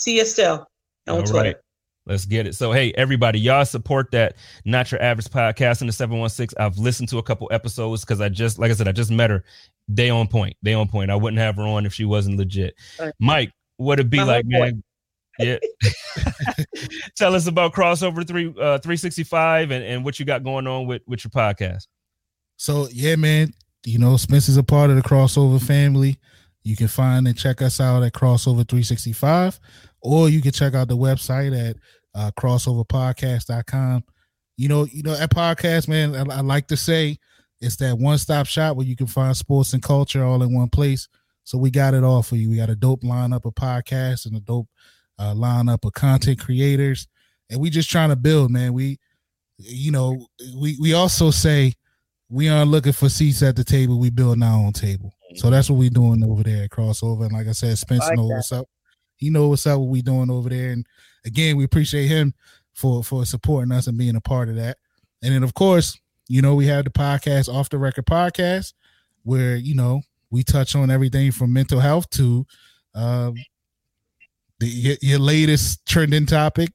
T 0.00 0.20
Estelle 0.20 0.66
on 1.08 1.16
All 1.16 1.22
Twitter. 1.22 1.48
Right. 1.48 1.56
Let's 2.04 2.24
get 2.24 2.48
it. 2.48 2.56
So, 2.56 2.72
hey, 2.72 2.92
everybody, 2.96 3.38
y'all 3.38 3.64
support 3.64 4.10
that 4.10 4.34
Not 4.64 4.90
Your 4.90 5.00
Average 5.00 5.26
podcast 5.26 5.82
in 5.82 5.86
the 5.86 5.92
716. 5.92 6.58
I've 6.58 6.76
listened 6.76 7.08
to 7.10 7.18
a 7.18 7.22
couple 7.22 7.48
episodes 7.52 8.04
because 8.04 8.20
I 8.20 8.28
just, 8.28 8.58
like 8.58 8.72
I 8.72 8.74
said, 8.74 8.88
I 8.88 8.92
just 8.92 9.10
met 9.12 9.30
her. 9.30 9.44
They 9.86 10.10
on 10.10 10.26
point. 10.26 10.56
They 10.62 10.74
on 10.74 10.88
point. 10.88 11.12
I 11.12 11.14
wouldn't 11.14 11.38
have 11.38 11.56
her 11.56 11.62
on 11.62 11.86
if 11.86 11.94
she 11.94 12.04
wasn't 12.04 12.38
legit. 12.38 12.74
Right. 12.98 13.12
Mike, 13.20 13.52
what 13.76 14.00
it 14.00 14.10
be 14.10 14.16
My 14.16 14.24
like, 14.24 14.46
man? 14.46 14.82
Yeah. 15.38 15.58
Tell 17.16 17.34
us 17.36 17.46
about 17.46 17.72
crossover 17.72 18.26
three 18.26 18.48
uh 18.48 18.78
365 18.78 19.70
and, 19.70 19.84
and 19.84 20.04
what 20.04 20.18
you 20.18 20.26
got 20.26 20.42
going 20.42 20.66
on 20.66 20.86
with, 20.86 21.02
with 21.06 21.24
your 21.24 21.30
podcast. 21.30 21.86
So 22.56 22.88
yeah, 22.92 23.16
man, 23.16 23.52
you 23.84 23.98
know, 23.98 24.16
Spence 24.16 24.48
is 24.48 24.56
a 24.56 24.62
part 24.62 24.90
of 24.90 24.96
the 24.96 25.02
crossover 25.02 25.60
family. 25.60 26.18
You 26.62 26.76
can 26.76 26.88
find 26.88 27.26
and 27.26 27.36
check 27.36 27.60
us 27.60 27.80
out 27.80 28.02
at 28.02 28.12
Crossover 28.12 28.68
365, 28.68 29.58
or 30.00 30.28
you 30.28 30.40
can 30.40 30.52
check 30.52 30.74
out 30.74 30.88
the 30.88 30.96
website 30.96 31.70
at 31.70 31.76
uh, 32.14 32.30
crossoverpodcast.com. 32.38 34.04
You 34.56 34.68
know, 34.68 34.84
you 34.84 35.02
know, 35.02 35.14
at 35.14 35.30
podcast, 35.30 35.88
man, 35.88 36.14
I, 36.14 36.36
I 36.36 36.40
like 36.40 36.68
to 36.68 36.76
say 36.76 37.18
it's 37.60 37.76
that 37.76 37.98
one 37.98 38.18
stop 38.18 38.46
shop 38.46 38.76
where 38.76 38.86
you 38.86 38.96
can 38.96 39.06
find 39.06 39.36
sports 39.36 39.72
and 39.72 39.82
culture 39.82 40.24
all 40.24 40.42
in 40.42 40.54
one 40.54 40.68
place. 40.68 41.08
So 41.44 41.58
we 41.58 41.70
got 41.70 41.94
it 41.94 42.04
all 42.04 42.22
for 42.22 42.36
you. 42.36 42.50
We 42.50 42.56
got 42.56 42.70
a 42.70 42.76
dope 42.76 43.02
lineup 43.02 43.44
of 43.44 43.54
podcasts 43.54 44.26
and 44.26 44.36
a 44.36 44.40
dope 44.40 44.68
uh, 45.18 45.34
lineup 45.34 45.84
of 45.84 45.92
content 45.94 46.38
creators, 46.38 47.08
and 47.50 47.60
we 47.60 47.70
just 47.70 47.90
trying 47.90 48.10
to 48.10 48.16
build, 48.16 48.50
man. 48.52 48.72
We, 48.72 48.98
you 49.58 49.90
know, 49.90 50.26
we 50.56 50.76
we 50.80 50.92
also 50.92 51.30
say 51.30 51.74
we 52.32 52.48
aren't 52.48 52.70
looking 52.70 52.92
for 52.92 53.10
seats 53.10 53.42
at 53.42 53.56
the 53.56 53.64
table. 53.64 53.98
We 53.98 54.08
build 54.08 54.42
our 54.42 54.54
own 54.54 54.72
table. 54.72 55.12
So 55.34 55.50
that's 55.50 55.68
what 55.68 55.78
we're 55.78 55.90
doing 55.90 56.24
over 56.24 56.42
there 56.42 56.64
at 56.64 56.70
crossover. 56.70 57.24
And 57.24 57.32
like 57.32 57.46
I 57.46 57.52
said, 57.52 57.76
Spence 57.76 58.00
like 58.00 58.16
knows 58.16 58.28
that. 58.28 58.34
what's 58.34 58.52
up. 58.52 58.68
He 59.16 59.28
knows 59.28 59.50
what's 59.50 59.66
up. 59.66 59.78
What 59.78 59.88
we 59.88 60.00
doing 60.00 60.30
over 60.30 60.48
there. 60.48 60.70
And 60.72 60.86
again, 61.26 61.56
we 61.58 61.64
appreciate 61.64 62.06
him 62.06 62.32
for 62.72 63.04
for 63.04 63.26
supporting 63.26 63.70
us 63.72 63.86
and 63.86 63.98
being 63.98 64.16
a 64.16 64.20
part 64.20 64.48
of 64.48 64.56
that. 64.56 64.78
And 65.22 65.34
then 65.34 65.42
of 65.42 65.52
course, 65.52 65.98
you 66.26 66.40
know, 66.40 66.54
we 66.54 66.66
have 66.66 66.84
the 66.84 66.90
podcast 66.90 67.52
off 67.52 67.68
the 67.68 67.78
record 67.78 68.06
podcast 68.06 68.72
where 69.24 69.56
you 69.56 69.74
know 69.74 70.00
we 70.30 70.42
touch 70.42 70.74
on 70.74 70.90
everything 70.90 71.32
from 71.32 71.52
mental 71.52 71.80
health 71.80 72.08
to 72.10 72.46
um, 72.94 73.34
the 74.58 74.66
your, 74.66 74.96
your 75.02 75.18
latest 75.18 75.84
trending 75.86 76.26
topic. 76.26 76.70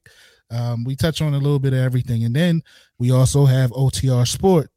Um, 0.52 0.84
we 0.84 0.96
touch 0.96 1.22
on 1.22 1.34
a 1.34 1.40
little 1.40 1.60
bit 1.60 1.74
of 1.74 1.80
everything, 1.80 2.24
and 2.24 2.36
then 2.36 2.62
we 3.00 3.12
also 3.12 3.46
have 3.46 3.72
OTR 3.72 4.28
Sport, 4.28 4.70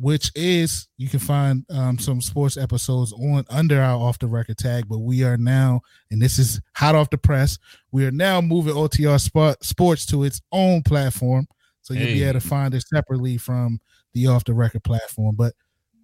which 0.00 0.32
is 0.34 0.88
you 0.96 1.08
can 1.08 1.18
find 1.18 1.64
um, 1.70 1.98
some 1.98 2.20
sports 2.22 2.56
episodes 2.56 3.12
on 3.12 3.44
under 3.50 3.80
our 3.80 3.98
off 3.98 4.18
the 4.18 4.26
record 4.26 4.56
tag. 4.56 4.88
But 4.88 5.00
we 5.00 5.24
are 5.24 5.36
now, 5.36 5.82
and 6.10 6.20
this 6.20 6.38
is 6.38 6.60
hot 6.74 6.94
off 6.94 7.10
the 7.10 7.18
press, 7.18 7.58
we 7.92 8.06
are 8.06 8.10
now 8.10 8.40
moving 8.40 8.74
OTR 8.74 9.20
sport, 9.20 9.62
Sports 9.62 10.06
to 10.06 10.24
its 10.24 10.40
own 10.52 10.82
platform, 10.82 11.46
so 11.82 11.94
you'll 11.94 12.06
hey. 12.06 12.14
be 12.14 12.24
able 12.24 12.40
to 12.40 12.46
find 12.46 12.74
it 12.74 12.82
separately 12.82 13.36
from 13.36 13.80
the 14.14 14.26
off 14.26 14.44
the 14.44 14.54
record 14.54 14.84
platform. 14.84 15.36
But 15.36 15.52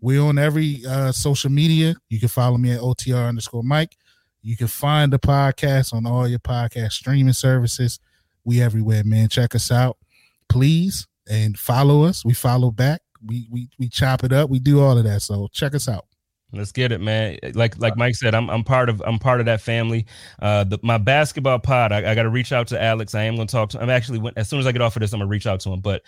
we're 0.00 0.22
on 0.22 0.38
every 0.38 0.84
uh, 0.86 1.12
social 1.12 1.50
media. 1.50 1.94
You 2.10 2.20
can 2.20 2.28
follow 2.28 2.58
me 2.58 2.72
at 2.72 2.80
OTR 2.80 3.28
underscore 3.28 3.62
Mike. 3.62 3.96
You 4.42 4.56
can 4.56 4.68
find 4.68 5.12
the 5.12 5.18
podcast 5.18 5.94
on 5.94 6.06
all 6.06 6.28
your 6.28 6.38
podcast 6.38 6.92
streaming 6.92 7.32
services. 7.32 7.98
We 8.44 8.60
everywhere, 8.60 9.02
man. 9.04 9.28
Check 9.28 9.54
us 9.54 9.72
out, 9.72 9.96
please, 10.48 11.06
and 11.28 11.58
follow 11.58 12.04
us. 12.04 12.24
We 12.24 12.34
follow 12.34 12.70
back 12.70 13.00
we 13.26 13.48
we 13.50 13.68
we 13.78 13.88
chop 13.88 14.24
it 14.24 14.32
up. 14.32 14.50
We 14.50 14.58
do 14.58 14.80
all 14.80 14.96
of 14.96 15.04
that. 15.04 15.22
So 15.22 15.48
check 15.52 15.74
us 15.74 15.88
out. 15.88 16.06
Let's 16.52 16.70
get 16.72 16.92
it, 16.92 17.00
man. 17.00 17.38
Like 17.54 17.76
like 17.78 17.96
Mike 17.96 18.14
said, 18.14 18.34
I'm 18.34 18.48
I'm 18.48 18.62
part 18.62 18.88
of 18.88 19.02
I'm 19.04 19.18
part 19.18 19.40
of 19.40 19.46
that 19.46 19.60
family. 19.60 20.06
Uh, 20.38 20.64
the, 20.64 20.78
my 20.82 20.96
basketball 20.96 21.58
pod. 21.58 21.92
I, 21.92 22.10
I 22.10 22.14
got 22.14 22.22
to 22.22 22.30
reach 22.30 22.52
out 22.52 22.68
to 22.68 22.80
Alex. 22.80 23.14
I 23.14 23.24
am 23.24 23.34
going 23.34 23.48
to 23.48 23.52
talk 23.52 23.70
to. 23.70 23.82
I'm 23.82 23.90
actually 23.90 24.32
as 24.36 24.48
soon 24.48 24.60
as 24.60 24.66
I 24.66 24.72
get 24.72 24.80
off 24.80 24.94
of 24.96 25.00
this, 25.00 25.12
I'm 25.12 25.18
gonna 25.18 25.28
reach 25.28 25.46
out 25.46 25.60
to 25.60 25.70
him. 25.70 25.80
But 25.80 26.02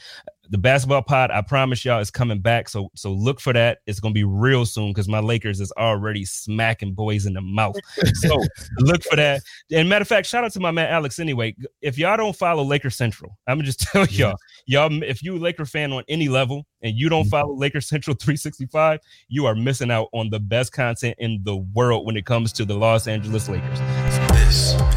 the 0.50 0.58
basketball 0.58 1.02
pod, 1.02 1.30
I 1.30 1.42
promise 1.42 1.84
y'all, 1.84 2.00
is 2.00 2.10
coming 2.10 2.40
back. 2.40 2.68
So 2.68 2.90
so 2.94 3.12
look 3.12 3.40
for 3.40 3.52
that. 3.52 3.78
It's 3.86 4.00
gonna 4.00 4.14
be 4.14 4.24
real 4.24 4.64
soon 4.64 4.90
because 4.90 5.08
my 5.08 5.20
Lakers 5.20 5.60
is 5.60 5.72
already 5.72 6.24
smacking 6.24 6.94
boys 6.94 7.26
in 7.26 7.34
the 7.34 7.40
mouth. 7.40 7.76
So 8.14 8.42
look 8.78 9.02
for 9.04 9.16
that. 9.16 9.42
And 9.72 9.88
matter 9.88 10.02
of 10.02 10.08
fact, 10.08 10.26
shout 10.26 10.44
out 10.44 10.52
to 10.52 10.60
my 10.60 10.70
man 10.70 10.88
Alex. 10.88 11.18
Anyway, 11.18 11.54
if 11.82 11.98
y'all 11.98 12.16
don't 12.16 12.36
follow 12.36 12.62
Laker 12.62 12.90
Central, 12.90 13.36
I'm 13.46 13.58
gonna 13.58 13.66
just 13.66 13.80
tell 13.92 14.06
y'all, 14.06 14.36
y'all, 14.66 15.02
if 15.02 15.22
you 15.22 15.38
Laker 15.38 15.66
fan 15.66 15.92
on 15.92 16.04
any 16.08 16.28
level 16.28 16.66
and 16.82 16.94
you 16.94 17.08
don't 17.08 17.22
mm-hmm. 17.22 17.30
follow 17.30 17.54
Laker 17.54 17.80
Central 17.80 18.16
365, 18.16 19.00
you 19.28 19.46
are 19.46 19.54
missing 19.54 19.90
out 19.90 20.08
on 20.12 20.30
the 20.30 20.40
best 20.40 20.72
content 20.72 21.16
in 21.18 21.40
the 21.44 21.56
world 21.56 22.06
when 22.06 22.16
it 22.16 22.24
comes 22.24 22.52
to 22.54 22.64
the 22.64 22.74
Los 22.74 23.06
Angeles 23.06 23.48
Lakers. 23.48 23.80
This 23.80 24.74
is 24.74 24.80
a 24.80 24.87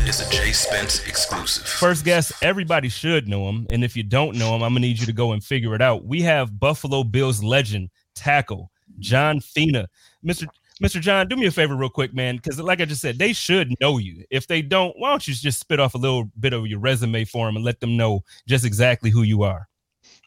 Jay 0.52 0.56
Spence 0.56 1.08
exclusive. 1.08 1.66
First 1.66 2.04
guest, 2.04 2.34
everybody 2.42 2.90
should 2.90 3.26
know 3.26 3.48
him. 3.48 3.66
And 3.70 3.86
if 3.86 3.96
you 3.96 4.04
don't 4.04 4.36
know 4.36 4.54
him, 4.54 4.64
I'm 4.64 4.74
going 4.74 4.82
to 4.82 4.88
need 4.90 5.00
you 5.00 5.06
to 5.06 5.14
go 5.14 5.32
and 5.32 5.42
figure 5.42 5.74
it 5.76 5.82
out. 5.82 6.04
We 6.04 6.22
have 6.24 6.60
Buffalo 6.60 7.06
Bills 7.06 7.42
legend, 7.42 7.90
tackle, 8.16 8.70
John 9.00 9.40
Fina. 9.40 9.88
Mr. 10.26 10.50
Mr. 10.84 11.00
John, 11.00 11.30
do 11.30 11.38
me 11.38 11.46
a 11.46 11.52
favor 11.52 11.78
real 11.78 11.88
quick, 11.88 12.14
man, 12.14 12.36
because 12.36 12.60
like 12.60 12.82
I 12.82 12.86
just 12.86 13.00
said, 13.00 13.18
they 13.18 13.32
should 13.32 13.74
know 13.80 13.98
you. 13.98 14.26
If 14.30 14.48
they 14.48 14.62
don't, 14.62 14.94
why 15.00 15.12
don't 15.12 15.26
you 15.26 15.34
just 15.34 15.58
spit 15.58 15.80
off 15.80 15.96
a 15.96 15.98
little 15.98 16.30
bit 16.38 16.52
of 16.52 16.68
your 16.68 16.80
resume 16.80 17.24
for 17.24 17.46
them 17.46 17.56
and 17.56 17.64
let 17.64 17.80
them 17.80 17.96
know 17.96 18.26
just 18.46 18.66
exactly 18.66 19.10
who 19.10 19.22
you 19.22 19.44
are? 19.44 19.70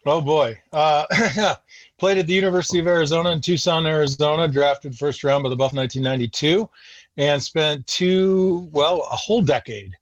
Oh 0.07 0.23
boy. 0.23 0.59
Uh, 0.73 1.05
played 1.99 2.17
at 2.17 2.27
the 2.27 2.33
University 2.33 2.79
of 2.79 2.87
Arizona 2.87 3.31
in 3.33 3.43
Tucson, 3.43 3.85
Arizona, 3.85 4.49
drafted 4.49 4.97
first 4.97 5.23
round 5.23 5.43
by 5.43 5.51
the 5.51 5.57
Buff 5.57 5.75
1992 5.75 6.67
and 7.19 7.43
spent 7.43 7.87
two, 7.87 8.71
well, 8.73 9.07
a 9.13 9.17
whole 9.17 9.43
decade 9.43 9.93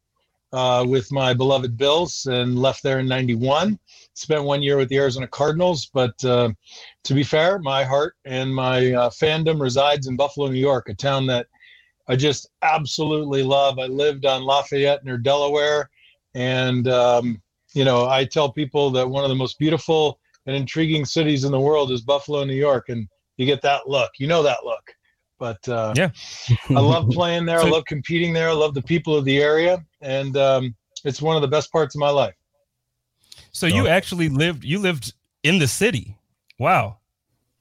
uh, 0.53 0.85
with 0.87 1.11
my 1.11 1.33
beloved 1.33 1.77
Bills 1.77 2.27
and 2.27 2.59
left 2.59 2.83
there 2.83 2.99
in 2.99 3.09
91. 3.09 3.79
Spent 4.15 4.45
one 4.45 4.63
year 4.63 4.77
with 4.77 4.89
the 4.89 4.99
Arizona 4.99 5.27
Cardinals, 5.27 5.87
but 5.87 6.23
uh, 6.25 6.51
to 7.05 7.15
be 7.15 7.23
fair, 7.23 7.59
my 7.59 7.83
heart 7.83 8.17
and 8.25 8.55
my 8.55 8.93
uh, 8.93 9.11
fandom 9.11 9.61
resides 9.61 10.07
in 10.07 10.17
Buffalo, 10.17 10.49
New 10.49 10.61
York, 10.61 10.89
a 10.89 10.95
town 10.95 11.27
that 11.27 11.47
I 12.09 12.17
just 12.17 12.51
absolutely 12.63 13.43
love. 13.43 13.79
I 13.79 13.87
lived 13.87 14.27
on 14.27 14.43
Lafayette 14.43 15.05
near 15.05 15.17
Delaware, 15.17 15.89
and 16.35 16.89
um, 16.89 17.41
you 17.73 17.85
know, 17.85 18.07
I 18.07 18.25
tell 18.25 18.53
people 18.53 18.91
that 18.91 19.09
one 19.09 19.25
of 19.25 19.31
the 19.31 19.35
most 19.35 19.59
beautiful 19.59 20.19
and 20.47 20.55
intriguing 20.55 21.05
cities 21.05 21.45
in 21.45 21.53
the 21.53 21.61
world 21.61 21.91
is 21.91 22.03
Buffalo, 22.03 22.45
New 22.45 22.55
York, 22.55 22.89
and 22.89 23.09
you 23.37 23.47
get 23.47 23.63
that 23.63 23.89
look. 23.89 24.11
You 24.19 24.27
know 24.27 24.43
that 24.43 24.65
look. 24.65 24.95
But 25.43 25.69
uh, 25.69 25.93
yeah, 25.97 26.11
I 26.71 26.79
love 26.79 27.09
playing 27.11 27.47
there. 27.47 27.59
I 27.59 27.69
love 27.69 27.85
competing 27.87 28.33
there. 28.33 28.49
I 28.49 28.53
love 28.53 28.75
the 28.75 28.83
people 28.83 29.17
of 29.17 29.25
the 29.25 29.43
area, 29.43 29.85
and 30.01 30.37
um, 30.37 30.73
it's 31.05 31.21
one 31.21 31.35
of 31.35 31.43
the 31.43 31.49
best 31.49 31.73
parts 31.73 31.97
of 31.97 31.99
my 31.99 32.11
life. 32.11 32.37
So 33.51 33.67
you 33.67 33.89
actually 33.89 34.29
lived. 34.29 34.63
You 34.63 34.79
lived 34.79 35.15
in 35.43 35.59
the 35.59 35.67
city. 35.67 36.17
Wow. 36.61 36.99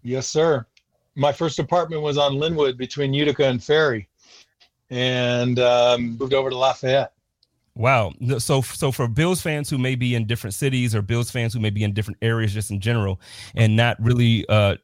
Yes, 0.03 0.29
sir. 0.29 0.67
My 1.15 1.31
first 1.31 1.57
apartment 1.57 2.03
was 2.03 2.19
on 2.19 2.35
Linwood 2.35 2.77
between 2.77 3.15
Utica 3.15 3.45
and 3.45 3.63
Ferry, 3.63 4.07
and 4.91 5.57
um, 5.57 6.19
moved 6.19 6.35
over 6.35 6.51
to 6.51 6.55
Lafayette. 6.55 7.13
Wow. 7.73 8.13
So 8.37 8.61
so 8.61 8.91
for 8.91 9.07
Bills 9.07 9.41
fans 9.41 9.71
who 9.71 9.79
may 9.79 9.95
be 9.95 10.13
in 10.13 10.27
different 10.27 10.53
cities 10.53 10.93
or 10.93 11.01
Bills 11.01 11.31
fans 11.31 11.51
who 11.51 11.59
may 11.59 11.71
be 11.71 11.83
in 11.83 11.95
different 11.95 12.19
areas 12.21 12.53
just 12.53 12.69
in 12.69 12.79
general 12.79 13.19
and 13.55 13.75
not 13.75 13.99
really 13.99 14.47
uh 14.49 14.75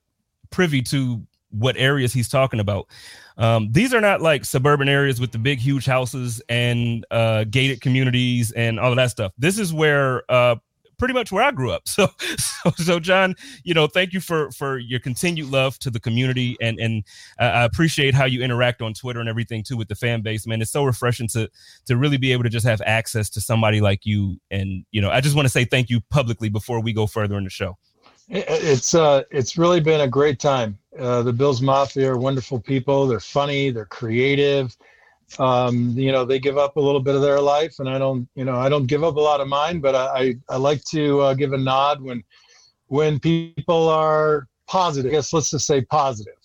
privy 0.50 0.82
to 0.82 1.27
what 1.52 1.78
areas 1.78 2.14
he's 2.14 2.30
talking 2.30 2.60
about. 2.60 2.88
Um, 3.38 3.72
these 3.72 3.94
are 3.94 4.02
not 4.02 4.22
like 4.22 4.46
suburban 4.46 4.90
areas 4.90 5.22
with 5.22 5.32
the 5.32 5.38
big, 5.38 5.60
huge 5.60 5.86
houses 5.86 6.42
and 6.50 7.06
uh, 7.12 7.44
gated 7.46 7.82
communities 7.82 8.52
and 8.52 8.80
all 8.80 8.92
of 8.92 8.96
that 8.98 9.12
stuff. 9.12 9.32
This 9.38 9.60
is 9.60 9.74
where 9.74 10.24
uh, 10.30 10.56
pretty 10.98 11.14
much 11.14 11.32
where 11.32 11.44
I 11.44 11.52
grew 11.52 11.72
up. 11.72 11.84
So, 11.98 12.10
so, 12.38 12.72
so, 12.76 13.00
John, 13.00 13.36
you 13.64 13.74
know, 13.74 13.88
thank 13.88 14.14
you 14.14 14.20
for 14.20 14.52
for 14.52 14.78
your 14.78 15.00
continued 15.00 15.50
love 15.50 15.80
to 15.80 15.90
the 15.90 16.00
community, 16.00 16.58
and 16.62 16.80
and 16.80 17.04
I 17.40 17.64
appreciate 17.64 18.14
how 18.14 18.26
you 18.26 18.44
interact 18.44 18.82
on 18.84 18.94
Twitter 18.94 19.20
and 19.20 19.28
everything 19.28 19.64
too 19.64 19.78
with 19.78 19.88
the 19.88 19.96
fan 19.96 20.22
base. 20.22 20.46
Man, 20.46 20.62
it's 20.62 20.72
so 20.72 20.84
refreshing 20.84 21.28
to 21.30 21.50
to 21.86 21.98
really 21.98 22.18
be 22.18 22.32
able 22.34 22.44
to 22.44 22.50
just 22.50 22.68
have 22.68 22.82
access 22.86 23.30
to 23.32 23.42
somebody 23.42 23.82
like 23.82 24.06
you. 24.06 24.40
And 24.52 24.86
you 24.92 25.02
know, 25.02 25.10
I 25.10 25.22
just 25.22 25.36
want 25.36 25.48
to 25.48 25.52
say 25.52 25.66
thank 25.66 25.90
you 25.90 26.02
publicly 26.12 26.50
before 26.50 26.80
we 26.82 26.94
go 26.94 27.08
further 27.08 27.38
in 27.38 27.46
the 27.46 27.50
show. 27.50 27.78
It's 28.30 28.94
uh, 28.94 29.24
it's 29.32 29.58
really 29.58 29.80
been 29.80 30.02
a 30.02 30.08
great 30.08 30.40
time. 30.40 30.78
Uh, 31.00 31.22
the 31.24 31.32
Bills 31.32 31.62
Mafia 31.62 32.12
are 32.12 32.18
wonderful 32.18 32.60
people. 32.60 33.08
They're 33.08 33.20
funny. 33.20 33.70
They're 33.70 33.86
creative. 33.86 34.76
Um, 35.40 35.92
you 35.92 36.12
know, 36.12 36.26
they 36.26 36.40
give 36.40 36.58
up 36.58 36.76
a 36.78 36.82
little 36.82 37.00
bit 37.00 37.16
of 37.16 37.22
their 37.22 37.40
life, 37.40 37.80
and 37.80 37.90
I 37.90 37.98
don't. 37.98 38.28
You 38.36 38.44
know, 38.44 38.58
I 38.58 38.68
don't 38.70 38.86
give 38.86 39.04
up 39.04 39.16
a 39.16 39.20
lot 39.20 39.40
of 39.40 39.48
mine, 39.48 39.80
but 39.80 39.96
I 39.96 40.06
I, 40.06 40.36
I 40.50 40.58
like 40.58 40.84
to 40.86 41.22
uh, 41.22 41.34
give 41.36 41.54
a 41.54 41.58
nod 41.58 42.02
when 42.02 42.24
when 42.88 43.20
people 43.20 43.88
are 43.88 44.48
positive. 44.68 45.12
I 45.12 45.16
guess 45.16 45.32
let's 45.32 45.52
just 45.52 45.66
say 45.66 45.82
positive. 45.82 46.37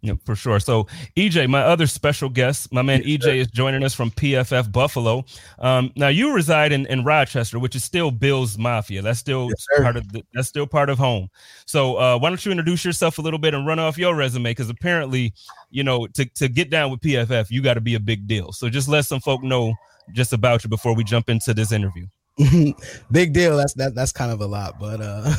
Yeah, 0.00 0.14
for 0.24 0.36
sure. 0.36 0.60
So 0.60 0.84
EJ, 1.16 1.48
my 1.48 1.60
other 1.60 1.88
special 1.88 2.28
guest, 2.28 2.72
my 2.72 2.82
man 2.82 3.02
EJ 3.02 3.38
is 3.38 3.48
joining 3.48 3.82
us 3.82 3.94
from 3.94 4.12
PFF 4.12 4.70
Buffalo. 4.70 5.24
Um, 5.58 5.90
now 5.96 6.06
you 6.06 6.32
reside 6.32 6.70
in, 6.70 6.86
in 6.86 7.02
Rochester, 7.02 7.58
which 7.58 7.74
is 7.74 7.82
still 7.82 8.12
Bill's 8.12 8.56
Mafia. 8.56 9.02
That's 9.02 9.18
still 9.18 9.48
yes, 9.48 9.66
part 9.82 9.96
of 9.96 10.12
the, 10.12 10.24
that's 10.32 10.46
still 10.46 10.68
part 10.68 10.88
of 10.88 10.98
home. 10.98 11.28
So 11.66 11.96
uh, 11.96 12.16
why 12.16 12.28
don't 12.28 12.44
you 12.46 12.52
introduce 12.52 12.84
yourself 12.84 13.18
a 13.18 13.22
little 13.22 13.40
bit 13.40 13.54
and 13.54 13.66
run 13.66 13.80
off 13.80 13.98
your 13.98 14.14
resume? 14.14 14.50
Because 14.50 14.70
apparently, 14.70 15.34
you 15.70 15.82
know, 15.82 16.06
to, 16.06 16.24
to 16.26 16.48
get 16.48 16.70
down 16.70 16.92
with 16.92 17.00
PFF, 17.00 17.50
you 17.50 17.60
got 17.60 17.74
to 17.74 17.80
be 17.80 17.96
a 17.96 18.00
big 18.00 18.28
deal. 18.28 18.52
So 18.52 18.68
just 18.68 18.88
let 18.88 19.04
some 19.04 19.18
folk 19.18 19.42
know 19.42 19.74
just 20.12 20.32
about 20.32 20.62
you 20.62 20.70
before 20.70 20.94
we 20.94 21.02
jump 21.02 21.28
into 21.28 21.52
this 21.52 21.72
interview. 21.72 22.06
big 23.10 23.32
deal. 23.32 23.56
That's 23.56 23.74
that 23.74 23.94
that's 23.94 24.12
kind 24.12 24.30
of 24.30 24.40
a 24.40 24.46
lot 24.46 24.78
but 24.78 25.00
uh 25.00 25.32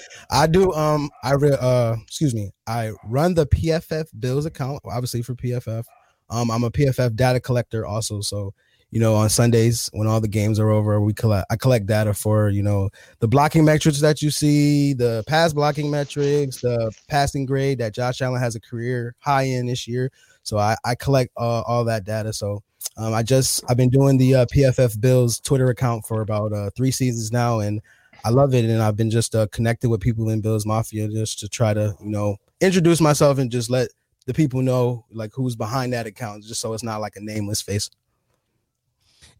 i 0.30 0.46
do 0.46 0.72
um 0.72 1.10
i 1.22 1.32
re- 1.32 1.56
uh 1.60 1.96
excuse 2.02 2.34
me. 2.34 2.50
I 2.66 2.92
run 3.04 3.34
the 3.34 3.46
pff 3.46 4.08
bills 4.18 4.46
account 4.46 4.80
obviously 4.84 5.22
for 5.22 5.34
pff 5.34 5.84
um 6.30 6.50
i'm 6.50 6.64
a 6.64 6.70
pff 6.70 7.14
data 7.16 7.40
collector 7.40 7.86
also 7.86 8.20
so 8.20 8.54
you 8.90 9.00
know 9.00 9.14
on 9.14 9.28
sundays 9.28 9.90
when 9.92 10.06
all 10.06 10.20
the 10.20 10.28
games 10.28 10.58
are 10.58 10.70
over 10.70 11.00
we 11.00 11.12
collect 11.12 11.46
i 11.50 11.56
collect 11.56 11.86
data 11.86 12.14
for 12.14 12.48
you 12.48 12.62
know 12.62 12.88
the 13.18 13.28
blocking 13.28 13.64
metrics 13.64 14.00
that 14.00 14.22
you 14.22 14.30
see 14.30 14.94
the 14.94 15.24
pass 15.26 15.52
blocking 15.52 15.90
metrics 15.90 16.60
the 16.60 16.92
passing 17.08 17.44
grade 17.44 17.78
that 17.78 17.94
josh 17.94 18.22
allen 18.22 18.40
has 18.40 18.54
a 18.54 18.60
career 18.60 19.14
high 19.18 19.42
in 19.42 19.66
this 19.66 19.86
year. 19.88 20.10
So 20.42 20.58
i 20.58 20.76
i 20.84 20.94
collect 20.94 21.32
uh, 21.36 21.62
all 21.62 21.84
that 21.86 22.04
data. 22.04 22.32
So 22.32 22.62
um, 22.96 23.12
I 23.14 23.22
just 23.22 23.64
I've 23.68 23.76
been 23.76 23.90
doing 23.90 24.18
the 24.18 24.34
uh, 24.34 24.46
PFF 24.46 25.00
Bills 25.00 25.40
Twitter 25.40 25.68
account 25.68 26.06
for 26.06 26.20
about 26.20 26.52
uh, 26.52 26.70
three 26.76 26.90
seasons 26.90 27.32
now, 27.32 27.60
and 27.60 27.80
I 28.24 28.30
love 28.30 28.54
it. 28.54 28.64
And 28.64 28.82
I've 28.82 28.96
been 28.96 29.10
just 29.10 29.34
uh, 29.34 29.46
connected 29.48 29.88
with 29.88 30.00
people 30.00 30.30
in 30.30 30.40
Bills 30.40 30.64
Mafia 30.64 31.08
just 31.08 31.40
to 31.40 31.48
try 31.48 31.74
to 31.74 31.94
you 32.00 32.10
know 32.10 32.36
introduce 32.60 33.00
myself 33.00 33.38
and 33.38 33.50
just 33.50 33.70
let 33.70 33.88
the 34.26 34.34
people 34.34 34.62
know 34.62 35.04
like 35.10 35.32
who's 35.34 35.56
behind 35.56 35.92
that 35.92 36.06
account, 36.06 36.44
just 36.44 36.60
so 36.60 36.72
it's 36.72 36.84
not 36.84 37.00
like 37.00 37.16
a 37.16 37.20
nameless 37.20 37.60
face. 37.60 37.90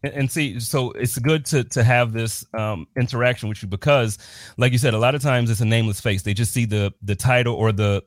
And, 0.03 0.29
see, 0.29 0.59
so 0.59 0.91
it's 0.91 1.17
good 1.17 1.45
to 1.47 1.63
to 1.63 1.83
have 1.83 2.13
this 2.13 2.45
um, 2.53 2.87
interaction 2.97 3.49
with 3.49 3.61
you 3.63 3.67
because, 3.67 4.17
like 4.57 4.71
you 4.71 4.77
said, 4.77 4.93
a 4.93 4.99
lot 4.99 5.15
of 5.15 5.21
times 5.21 5.49
it's 5.49 5.61
a 5.61 5.65
nameless 5.65 5.99
face. 5.99 6.21
They 6.21 6.33
just 6.33 6.53
see 6.53 6.65
the 6.65 6.93
the 7.01 7.15
title 7.15 7.55
or 7.55 7.71
the 7.71 8.03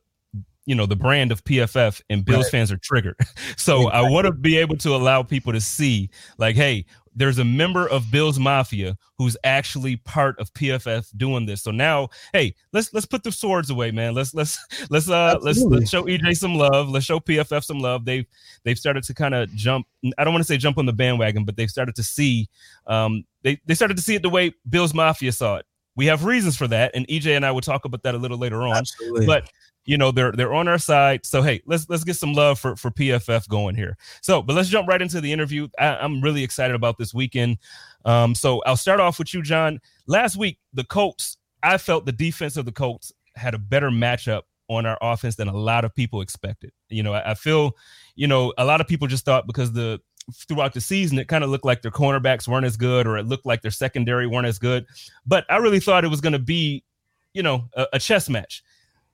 you 0.69 0.75
know 0.75 0.85
the 0.85 0.95
brand 0.95 1.33
of 1.33 1.43
PFF 1.45 2.03
and 2.11 2.25
Bills 2.25 2.45
right. 2.45 2.53
fans 2.53 2.71
are 2.71 2.77
triggered. 2.77 3.16
So 3.57 3.79
exactly. 3.79 4.01
I 4.01 4.11
want 4.11 4.27
to 4.27 4.33
be 4.33 4.59
able 4.59 4.77
to 4.77 4.95
allow 4.95 5.23
people 5.23 5.53
to 5.53 5.61
see 5.61 6.11
like 6.39 6.55
hey, 6.55 6.85
there's 7.14 7.39
a 7.39 7.45
member 7.45 7.89
of 7.89 8.11
Bills 8.11 8.39
Mafia 8.39 8.97
who's 9.16 9.37
actually 9.43 9.97
part 9.97 10.39
of 10.39 10.53
PFF 10.55 11.16
doing 11.16 11.47
this. 11.47 11.62
So 11.62 11.71
now, 11.71 12.11
hey, 12.33 12.55
let's 12.73 12.93
let's 12.93 13.07
put 13.07 13.25
the 13.25 13.33
swords 13.33 13.71
away, 13.71 13.91
man. 13.91 14.14
Let's 14.14 14.35
let's 14.35 14.59
let's 14.91 15.09
uh 15.09 15.39
let's 15.41 15.61
let's 15.62 15.91
show 15.91 16.05
EJ 16.05 16.37
some 16.37 16.55
love. 16.55 16.89
Let's 16.89 17.07
show 17.07 17.19
PFF 17.19 17.64
some 17.64 17.81
love. 17.81 18.05
They've 18.05 18.27
they've 18.64 18.79
started 18.79 19.03
to 19.05 19.14
kind 19.14 19.35
of 19.35 19.53
jump. 19.55 19.87
I 20.19 20.25
don't 20.25 20.33
want 20.33 20.45
to 20.45 20.49
say 20.49 20.59
jump 20.59 20.79
on 20.79 20.87
the 20.87 20.93
bandwagon, 20.93 21.45
but 21.45 21.57
they've 21.57 21.71
started 21.71 21.97
to 21.97 22.03
see 22.03 22.49
um 22.87 23.25
they 23.43 23.59
they 23.66 23.75
started 23.75 23.97
to 23.97 24.03
see 24.03 24.14
it 24.14 24.23
the 24.23 24.31
way 24.31 24.53
Bills 24.69 24.95
Mafia 24.95 25.33
saw 25.33 25.57
it. 25.57 25.66
We 25.97 26.07
have 26.07 26.25
reasons 26.25 26.57
for 26.57 26.69
that, 26.69 26.93
and 26.95 27.07
EJ 27.09 27.35
and 27.35 27.45
I 27.45 27.51
will 27.51 27.61
talk 27.61 27.85
about 27.85 28.05
that 28.05 28.14
a 28.14 28.19
little 28.19 28.39
later 28.39 28.62
on. 28.62 28.77
Absolutely. 28.77 29.27
But 29.27 29.51
you 29.89 29.97
know 29.97 30.11
they're 30.11 30.32
they're 30.32 30.53
on 30.53 30.68
our 30.68 30.78
side. 30.78 31.24
So 31.24 31.41
hey, 31.41 31.62
let's 31.64 31.89
let's 31.89 32.05
get 32.05 32.16
some 32.16 32.34
love 32.34 32.59
for 32.59 32.76
for 32.76 32.91
PFF 32.91 33.49
going 33.49 33.74
here. 33.74 33.97
So, 34.20 34.43
but 34.43 34.55
let's 34.55 34.68
jump 34.68 34.86
right 34.86 35.01
into 35.01 35.18
the 35.18 35.32
interview. 35.32 35.66
I, 35.78 36.05
am 36.05 36.20
really 36.20 36.45
excited 36.45 36.76
about 36.76 36.99
this 36.99 37.14
weekend. 37.14 37.57
Um, 38.05 38.34
so 38.34 38.62
I'll 38.66 38.76
start 38.76 39.01
off 39.01 39.18
with 39.18 39.32
you, 39.32 39.43
John. 39.43 39.80
Last 40.07 40.36
week, 40.36 40.59
the 40.74 40.84
Colts. 40.84 41.39
I 41.62 41.78
felt 41.78 42.05
the 42.05 42.12
defense 42.12 42.59
of 42.59 42.66
the 42.66 42.72
Colts 42.72 43.12
had 43.34 43.55
a 43.55 43.59
better 43.59 43.91
matchup 43.91 44.43
on 44.68 44.84
our 44.84 44.99
offense 45.01 45.36
than 45.36 45.49
a 45.49 45.57
lot 45.57 45.86
of 45.86 45.95
people 45.95 46.20
expected. 46.20 46.70
You 46.91 47.03
know, 47.03 47.14
I, 47.14 47.30
I 47.30 47.34
feel, 47.34 47.74
you 48.14 48.28
know, 48.28 48.53
a 48.59 48.66
lot 48.66 48.82
of 48.82 48.86
people 48.86 49.09
just 49.09 49.24
thought 49.24 49.47
because 49.47 49.72
the 49.72 50.01
throughout 50.34 50.74
the 50.74 50.82
season, 50.82 51.18
it 51.18 51.28
kind 51.28 51.43
of 51.43 51.49
looked 51.49 51.64
like 51.64 51.80
their 51.80 51.91
cornerbacks 51.91 52.47
weren't 52.47 52.66
as 52.66 52.76
good, 52.76 53.07
or 53.07 53.16
it 53.16 53.24
looked 53.24 53.47
like 53.47 53.62
their 53.62 53.70
secondary 53.70 54.26
weren't 54.26 54.47
as 54.47 54.59
good. 54.59 54.84
But 55.26 55.47
I 55.49 55.57
really 55.57 55.80
thought 55.80 56.05
it 56.05 56.09
was 56.09 56.20
going 56.20 56.34
to 56.34 56.39
be, 56.39 56.84
you 57.32 57.43
know, 57.43 57.70
a, 57.74 57.86
a 57.95 57.99
chess 57.99 58.28
match 58.28 58.62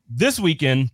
this 0.08 0.38
weekend, 0.38 0.90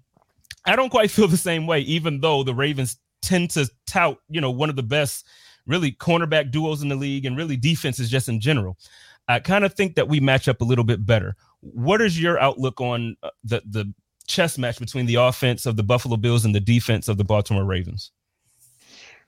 I 0.67 0.77
don't 0.77 0.91
quite 0.91 1.11
feel 1.11 1.29
the 1.29 1.37
same 1.37 1.67
way, 1.67 1.81
even 1.81 2.21
though 2.21 2.43
the 2.43 2.55
Ravens 2.55 2.99
tend 3.23 3.51
to 3.51 3.69
tout, 3.87 4.19
you 4.29 4.41
know, 4.41 4.51
one 4.51 4.71
of 4.71 4.77
the 4.77 4.83
best 4.83 5.27
really 5.67 5.93
cornerback 5.93 6.51
duos 6.51 6.83
in 6.83 6.89
the 6.89 6.97
league 6.97 7.27
and 7.27 7.37
really 7.37 7.57
defenses 7.57 8.11
just 8.11 8.29
in 8.29 8.41
general. 8.41 8.77
I 9.29 9.39
kind 9.39 9.65
of 9.65 9.75
think 9.75 9.95
that 9.95 10.09
we 10.09 10.19
match 10.19 10.49
up 10.49 10.61
a 10.61 10.65
little 10.65 10.85
bit 10.85 11.07
better. 11.07 11.37
What 11.61 12.01
is 12.01 12.21
your 12.21 12.41
outlook 12.41 12.81
on 12.81 13.17
uh, 13.23 13.31
the 13.45 13.63
the 13.67 13.95
chess 14.27 14.59
match 14.59 14.79
between 14.79 15.07
the 15.07 15.17
offense 15.17 15.67
of 15.67 15.77
the 15.77 15.83
Buffalo 15.83 16.17
Bills 16.17 16.45
and 16.45 16.55
the 16.55 16.61
defense 16.61 17.09
of 17.09 17.19
the 17.19 17.25
Baltimore 17.25 17.65
Ravens? 17.65 18.13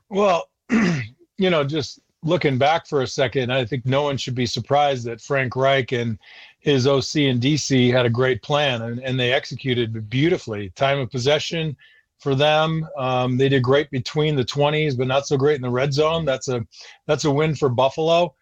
Well, 0.09 0.49
you 0.71 1.51
know, 1.51 1.65
just 1.65 2.01
looking 2.23 2.59
back 2.59 2.87
for 2.87 3.03
a 3.03 3.07
second, 3.07 3.53
I 3.53 3.65
think 3.65 3.85
no 3.85 4.03
one 4.03 4.17
should 4.17 4.35
be 4.35 4.47
surprised 4.47 5.05
that 5.07 5.21
Frank 5.21 5.57
Reich 5.57 5.93
and 5.93 6.19
his 6.63 6.87
OC 6.87 7.17
in 7.17 7.41
DC 7.41 7.93
had 7.93 8.07
a 8.07 8.11
great 8.11 8.41
plan 8.43 8.83
and, 8.83 9.01
and 9.01 9.19
they 9.19 9.33
executed 9.33 10.09
beautifully. 10.09 10.71
Time 10.71 10.99
of 11.01 11.11
possession 11.11 11.77
for 12.21 12.37
them, 12.37 12.89
um, 12.97 13.37
they 13.37 13.49
did 13.49 13.65
great 13.65 13.91
between 13.91 14.37
the 14.37 14.45
20s, 14.45 14.97
but 14.97 15.09
not 15.09 15.27
so 15.27 15.37
great 15.37 15.57
in 15.57 15.63
the 15.63 15.71
red 15.71 15.93
zone. 15.93 16.25
That's 16.25 16.47
a 16.47 16.65
that's 17.07 17.25
a 17.25 17.31
win 17.31 17.57
for 17.57 17.69
Buffalo. 17.69 18.35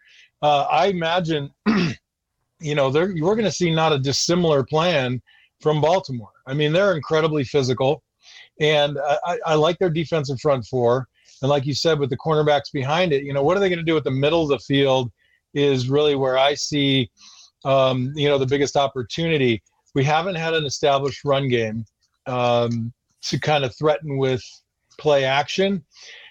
Uh, 0.43 0.67
I 0.71 0.87
imagine, 0.87 1.51
you 2.61 2.75
know, 2.75 2.91
they're, 2.91 3.15
we're 3.21 3.35
going 3.35 3.45
to 3.45 3.51
see 3.51 3.75
not 3.75 3.93
a 3.93 3.99
dissimilar 3.99 4.65
plan 4.65 5.21
from 5.61 5.81
Baltimore. 5.81 6.31
I 6.47 6.53
mean, 6.53 6.73
they're 6.73 6.95
incredibly 6.95 7.45
physical, 7.45 8.03
and 8.61 8.99
I, 9.27 9.39
I 9.47 9.55
like 9.55 9.79
their 9.79 9.91
defensive 9.91 10.41
front 10.41 10.67
four. 10.67 11.09
And 11.43 11.49
like 11.49 11.65
you 11.65 11.75
said, 11.75 11.99
with 11.99 12.11
the 12.11 12.19
cornerbacks 12.19 12.71
behind 12.71 13.15
it, 13.15 13.25
you 13.25 13.33
know, 13.33 13.43
what 13.43 13.57
are 13.57 13.61
they 13.61 13.71
going 13.71 13.79
to 13.79 13.85
do 13.85 13.97
at 13.97 14.05
the 14.05 14.11
middle 14.11 14.43
of 14.43 14.49
the 14.51 14.59
field 14.59 15.11
is 15.55 15.89
really 15.89 16.15
where 16.15 16.37
I 16.37 16.53
see, 16.53 17.11
um, 17.65 18.13
you 18.15 18.29
know, 18.29 18.39
the 18.39 18.47
biggest 18.47 18.77
opportunity. 18.77 19.63
We 19.95 20.05
haven't 20.05 20.37
had 20.37 20.55
an 20.55 20.65
established 20.65 21.25
run 21.25 21.49
game 21.49 21.85
um, 22.27 22.93
to 23.23 23.39
kind 23.39 23.65
of 23.65 23.77
threaten 23.77 24.19
with 24.19 24.43
play 24.99 25.25
action. 25.25 25.85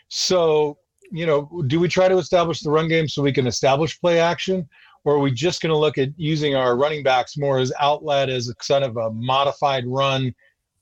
So, 0.07 0.77
you 1.11 1.25
know, 1.25 1.63
do 1.67 1.79
we 1.79 1.87
try 1.87 2.07
to 2.07 2.17
establish 2.17 2.61
the 2.61 2.71
run 2.71 2.87
game 2.87 3.07
so 3.07 3.21
we 3.21 3.33
can 3.33 3.47
establish 3.47 3.99
play 3.99 4.19
action? 4.19 4.67
Or 5.05 5.15
are 5.15 5.19
we 5.19 5.31
just 5.31 5.61
going 5.61 5.71
to 5.71 5.77
look 5.77 5.97
at 5.97 6.09
using 6.17 6.55
our 6.55 6.75
running 6.75 7.03
backs 7.03 7.37
more 7.37 7.59
as 7.59 7.71
outlet, 7.79 8.29
as 8.29 8.49
a 8.49 8.55
kind 8.55 8.83
of 8.83 8.97
a 8.97 9.11
modified 9.11 9.85
run, 9.87 10.33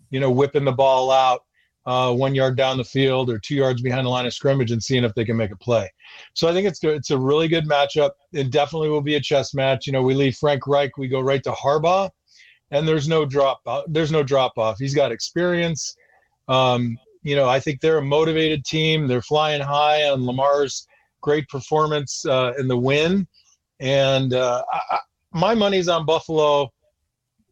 you 0.10 0.20
know, 0.20 0.32
whipping 0.32 0.66
the 0.66 0.72
ball 0.72 1.12
out 1.12 1.44
uh, 1.88 2.14
one 2.14 2.36
yard 2.36 2.58
down 2.58 2.78
the 2.78 2.84
field 2.84 3.30
or 3.30 3.40
two 3.40 3.56
yards 3.56 3.82
behind 3.82 4.06
the 4.06 4.10
line 4.10 4.26
of 4.26 4.34
scrimmage 4.34 4.72
and 4.72 4.84
seeing 4.84 5.06
if 5.06 5.16
they 5.16 5.24
can 5.24 5.38
make 5.38 5.52
a 5.52 5.56
play. 5.56 5.90
So 6.34 6.50
I 6.50 6.54
think 6.54 6.68
it's 6.68 6.84
it's 6.84 7.12
a 7.12 7.18
really 7.18 7.48
good 7.48 7.66
matchup. 7.66 8.12
It 8.34 8.52
definitely 8.52 8.90
will 8.90 9.02
be 9.02 9.16
a 9.16 9.22
chess 9.22 9.54
match. 9.54 9.88
You 9.88 9.94
know, 9.94 10.04
we 10.04 10.14
leave 10.14 10.36
Frank 10.36 10.68
Reich, 10.68 10.98
we 10.98 11.08
go 11.08 11.22
right 11.22 11.42
to 11.44 11.52
Harbaugh, 11.52 12.10
and 12.72 12.86
there's 12.86 13.08
no 13.08 13.26
drop. 13.26 13.62
There's 13.88 14.12
no 14.12 14.22
drop 14.22 14.58
off. 14.58 14.78
He's 14.78 14.94
got 14.94 15.14
experience. 15.14 15.96
Um, 16.50 16.98
you 17.24 17.38
know, 17.38 17.48
I 17.48 17.60
think 17.60 17.80
they're 17.80 18.00
a 18.00 18.06
motivated 18.06 18.66
team. 18.66 19.08
They're 19.08 19.22
flying 19.22 19.62
high 19.62 20.10
on 20.10 20.26
Lamar's 20.26 20.86
great 21.22 21.48
performance 21.48 22.26
uh, 22.26 22.52
in 22.60 22.68
the 22.68 22.78
win, 22.78 23.26
and 23.80 24.34
uh, 24.34 24.62
I, 24.72 25.00
my 25.32 25.56
money's 25.56 25.88
on 25.88 26.06
Buffalo 26.06 26.70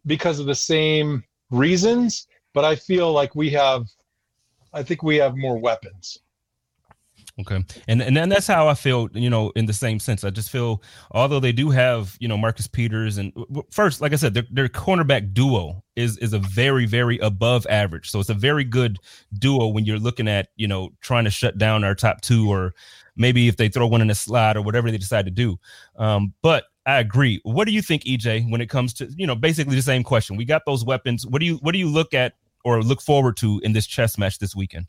because 0.06 0.40
of 0.40 0.46
the 0.46 0.56
same 0.56 1.24
reasons. 1.52 2.28
But 2.54 2.64
I 2.64 2.76
feel 2.76 3.12
like 3.12 3.36
we 3.36 3.50
have 3.52 3.86
I 4.76 4.84
think 4.84 5.02
we 5.02 5.16
have 5.18 5.36
more 5.36 5.58
weapons. 5.58 6.20
Okay, 7.38 7.62
and 7.90 8.02
and 8.02 8.16
then 8.16 8.30
that's 8.30 8.48
how 8.48 8.70
I 8.70 8.76
feel. 8.76 9.10
You 9.14 9.30
know, 9.30 9.52
in 9.58 9.66
the 9.66 9.74
same 9.74 10.00
sense, 10.00 10.24
I 10.24 10.30
just 10.30 10.50
feel 10.50 10.82
although 11.12 11.42
they 11.42 11.52
do 11.52 11.70
have 11.70 12.16
you 12.22 12.30
know 12.30 12.38
Marcus 12.38 12.66
Peters 12.66 13.18
and 13.18 13.34
first, 13.72 14.00
like 14.00 14.14
I 14.14 14.16
said, 14.16 14.34
their 14.34 14.46
their 14.52 14.70
cornerback 14.70 15.34
duo 15.34 15.84
is 15.98 16.18
is 16.20 16.32
a 16.32 16.40
very 16.40 16.86
very 16.86 17.18
above 17.20 17.68
average. 17.70 18.10
So 18.10 18.22
it's 18.22 18.30
a 18.30 18.34
very 18.34 18.64
good 18.64 19.00
duo 19.38 19.68
when 19.68 19.84
you're 19.84 20.00
looking 20.00 20.30
at 20.30 20.48
you 20.56 20.68
know 20.68 20.92
trying 21.02 21.26
to 21.26 21.30
shut 21.30 21.58
down 21.58 21.84
our 21.84 21.94
top 21.94 22.22
two 22.22 22.50
or 22.50 22.74
maybe 23.18 23.50
if 23.50 23.58
they 23.58 23.68
throw 23.68 23.88
one 23.88 24.02
in 24.02 24.10
a 24.10 24.16
slot 24.16 24.56
or 24.56 24.62
whatever 24.62 24.90
they 24.90 24.98
decide 24.98 25.26
to 25.26 25.32
do. 25.32 25.60
Um, 25.98 26.34
but 26.42 26.66
I 26.86 27.00
agree. 27.00 27.42
What 27.44 27.66
do 27.66 27.74
you 27.74 27.82
think, 27.82 28.04
EJ, 28.04 28.50
when 28.50 28.62
it 28.62 28.70
comes 28.70 28.94
to 28.96 29.12
you 29.18 29.28
know 29.28 29.36
basically 29.36 29.76
the 29.76 29.82
same 29.82 30.04
question? 30.04 30.38
We 30.38 30.46
got 30.46 30.62
those 30.66 30.86
weapons. 30.86 31.28
What 31.28 31.40
do 31.40 31.46
you 31.46 31.56
what 31.58 31.74
do 31.74 31.80
you 31.80 31.90
look 31.90 32.14
at 32.14 32.36
or 32.66 32.82
look 32.82 33.00
forward 33.00 33.38
to 33.38 33.62
in 33.64 33.72
this 33.72 33.86
chess 33.86 34.18
match 34.18 34.40
this 34.40 34.56
weekend? 34.56 34.88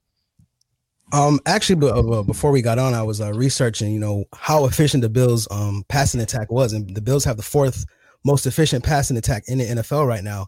Um, 1.12 1.38
actually, 1.46 1.88
uh, 1.88 2.22
before 2.22 2.50
we 2.50 2.62
got 2.62 2.80
on, 2.80 2.94
I 2.94 3.02
was 3.02 3.20
uh, 3.20 3.32
researching, 3.32 3.92
you 3.92 4.00
know, 4.00 4.24
how 4.34 4.64
efficient 4.64 5.02
the 5.02 5.08
Bills' 5.08 5.46
um 5.52 5.84
passing 5.88 6.20
attack 6.20 6.50
was, 6.50 6.72
and 6.72 6.92
the 6.96 7.00
Bills 7.00 7.24
have 7.24 7.36
the 7.36 7.44
fourth 7.44 7.84
most 8.24 8.46
efficient 8.46 8.82
passing 8.82 9.16
attack 9.16 9.44
in 9.46 9.58
the 9.58 9.64
NFL 9.64 10.08
right 10.08 10.24
now. 10.24 10.46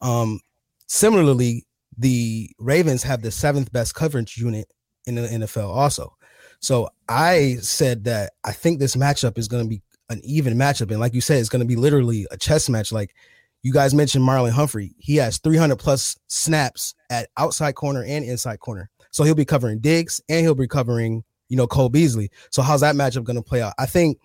Um, 0.00 0.40
similarly, 0.86 1.66
the 1.98 2.48
Ravens 2.58 3.02
have 3.02 3.20
the 3.20 3.30
seventh 3.30 3.70
best 3.70 3.94
coverage 3.94 4.38
unit 4.38 4.72
in 5.06 5.16
the 5.16 5.22
NFL, 5.22 5.68
also. 5.68 6.16
So 6.60 6.88
I 7.08 7.56
said 7.60 8.04
that 8.04 8.32
I 8.44 8.52
think 8.52 8.78
this 8.78 8.96
matchup 8.96 9.36
is 9.36 9.46
going 9.46 9.64
to 9.64 9.68
be 9.68 9.82
an 10.08 10.20
even 10.24 10.54
matchup, 10.54 10.90
and 10.90 11.00
like 11.00 11.12
you 11.12 11.20
said, 11.20 11.38
it's 11.38 11.50
going 11.50 11.60
to 11.60 11.66
be 11.66 11.76
literally 11.76 12.26
a 12.30 12.38
chess 12.38 12.70
match. 12.70 12.92
Like 12.92 13.14
you 13.62 13.72
guys 13.72 13.94
mentioned 13.94 14.24
Marlon 14.24 14.50
Humphrey. 14.50 14.94
He 14.98 15.16
has 15.16 15.38
300 15.38 15.76
plus 15.76 16.16
snaps 16.28 16.94
at 17.10 17.28
outside 17.36 17.74
corner 17.74 18.04
and 18.04 18.24
inside 18.24 18.60
corner. 18.60 18.90
So 19.10 19.24
he'll 19.24 19.34
be 19.34 19.44
covering 19.44 19.80
Diggs 19.80 20.20
and 20.28 20.40
he'll 20.40 20.54
be 20.54 20.68
covering, 20.68 21.24
you 21.48 21.56
know, 21.56 21.66
Cole 21.66 21.88
Beasley. 21.88 22.30
So 22.50 22.62
how's 22.62 22.82
that 22.82 22.94
matchup 22.94 23.24
going 23.24 23.36
to 23.36 23.42
play 23.42 23.62
out? 23.62 23.74
I 23.78 23.86
think 23.86 24.18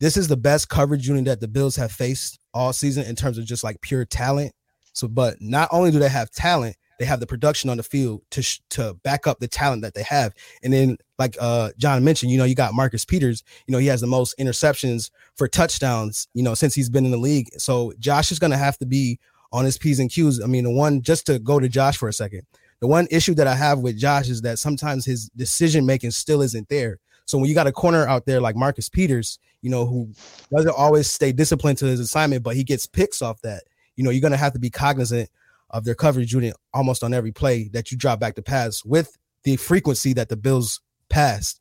this 0.00 0.16
is 0.16 0.28
the 0.28 0.36
best 0.36 0.68
coverage 0.68 1.08
unit 1.08 1.24
that 1.24 1.40
the 1.40 1.48
Bills 1.48 1.76
have 1.76 1.90
faced 1.90 2.38
all 2.54 2.72
season 2.72 3.04
in 3.06 3.16
terms 3.16 3.38
of 3.38 3.46
just 3.46 3.64
like 3.64 3.80
pure 3.80 4.04
talent. 4.04 4.52
So, 4.92 5.08
but 5.08 5.36
not 5.40 5.68
only 5.72 5.90
do 5.90 5.98
they 5.98 6.08
have 6.08 6.30
talent, 6.30 6.76
they 6.98 7.04
have 7.04 7.20
the 7.20 7.26
production 7.26 7.70
on 7.70 7.76
the 7.76 7.82
field 7.82 8.22
to 8.30 8.42
sh- 8.42 8.60
to 8.70 8.94
back 9.04 9.26
up 9.26 9.38
the 9.38 9.48
talent 9.48 9.82
that 9.82 9.94
they 9.94 10.02
have. 10.02 10.34
And 10.62 10.72
then, 10.72 10.98
like 11.18 11.36
uh, 11.40 11.70
John 11.78 12.04
mentioned, 12.04 12.30
you 12.30 12.38
know, 12.38 12.44
you 12.44 12.54
got 12.54 12.74
Marcus 12.74 13.04
Peters. 13.04 13.42
You 13.66 13.72
know, 13.72 13.78
he 13.78 13.88
has 13.88 14.00
the 14.00 14.06
most 14.06 14.38
interceptions 14.38 15.10
for 15.36 15.48
touchdowns. 15.48 16.28
You 16.34 16.42
know, 16.42 16.54
since 16.54 16.74
he's 16.74 16.88
been 16.88 17.04
in 17.04 17.10
the 17.10 17.16
league. 17.16 17.48
So 17.58 17.92
Josh 17.98 18.30
is 18.32 18.38
going 18.38 18.52
to 18.52 18.56
have 18.56 18.78
to 18.78 18.86
be 18.86 19.18
on 19.52 19.64
his 19.64 19.78
p's 19.78 19.98
and 19.98 20.10
q's. 20.10 20.42
I 20.42 20.46
mean, 20.46 20.64
the 20.64 20.70
one 20.70 21.02
just 21.02 21.26
to 21.26 21.38
go 21.38 21.58
to 21.58 21.68
Josh 21.68 21.96
for 21.96 22.08
a 22.08 22.12
second. 22.12 22.42
The 22.80 22.86
one 22.86 23.08
issue 23.10 23.34
that 23.34 23.48
I 23.48 23.54
have 23.54 23.80
with 23.80 23.98
Josh 23.98 24.28
is 24.28 24.42
that 24.42 24.58
sometimes 24.58 25.04
his 25.04 25.28
decision 25.30 25.84
making 25.84 26.12
still 26.12 26.42
isn't 26.42 26.68
there. 26.68 27.00
So 27.26 27.36
when 27.36 27.48
you 27.48 27.54
got 27.54 27.66
a 27.66 27.72
corner 27.72 28.06
out 28.06 28.24
there 28.24 28.40
like 28.40 28.56
Marcus 28.56 28.88
Peters, 28.88 29.38
you 29.60 29.70
know, 29.70 29.84
who 29.84 30.12
doesn't 30.54 30.74
always 30.76 31.10
stay 31.10 31.32
disciplined 31.32 31.78
to 31.78 31.86
his 31.86 32.00
assignment, 32.00 32.42
but 32.42 32.54
he 32.54 32.62
gets 32.64 32.86
picks 32.86 33.20
off 33.20 33.40
that, 33.42 33.64
you 33.96 34.04
know, 34.04 34.10
you're 34.10 34.20
going 34.20 34.30
to 34.30 34.38
have 34.38 34.52
to 34.52 34.58
be 34.58 34.70
cognizant 34.70 35.28
of 35.70 35.84
their 35.84 35.94
coverage 35.94 36.32
unit 36.32 36.54
almost 36.72 37.02
on 37.02 37.12
every 37.12 37.32
play 37.32 37.68
that 37.72 37.90
you 37.90 37.98
drop 37.98 38.20
back 38.20 38.34
to 38.36 38.42
pass 38.42 38.84
with 38.84 39.18
the 39.42 39.56
frequency 39.56 40.12
that 40.14 40.28
the 40.28 40.36
Bills 40.36 40.80
passed. 41.08 41.60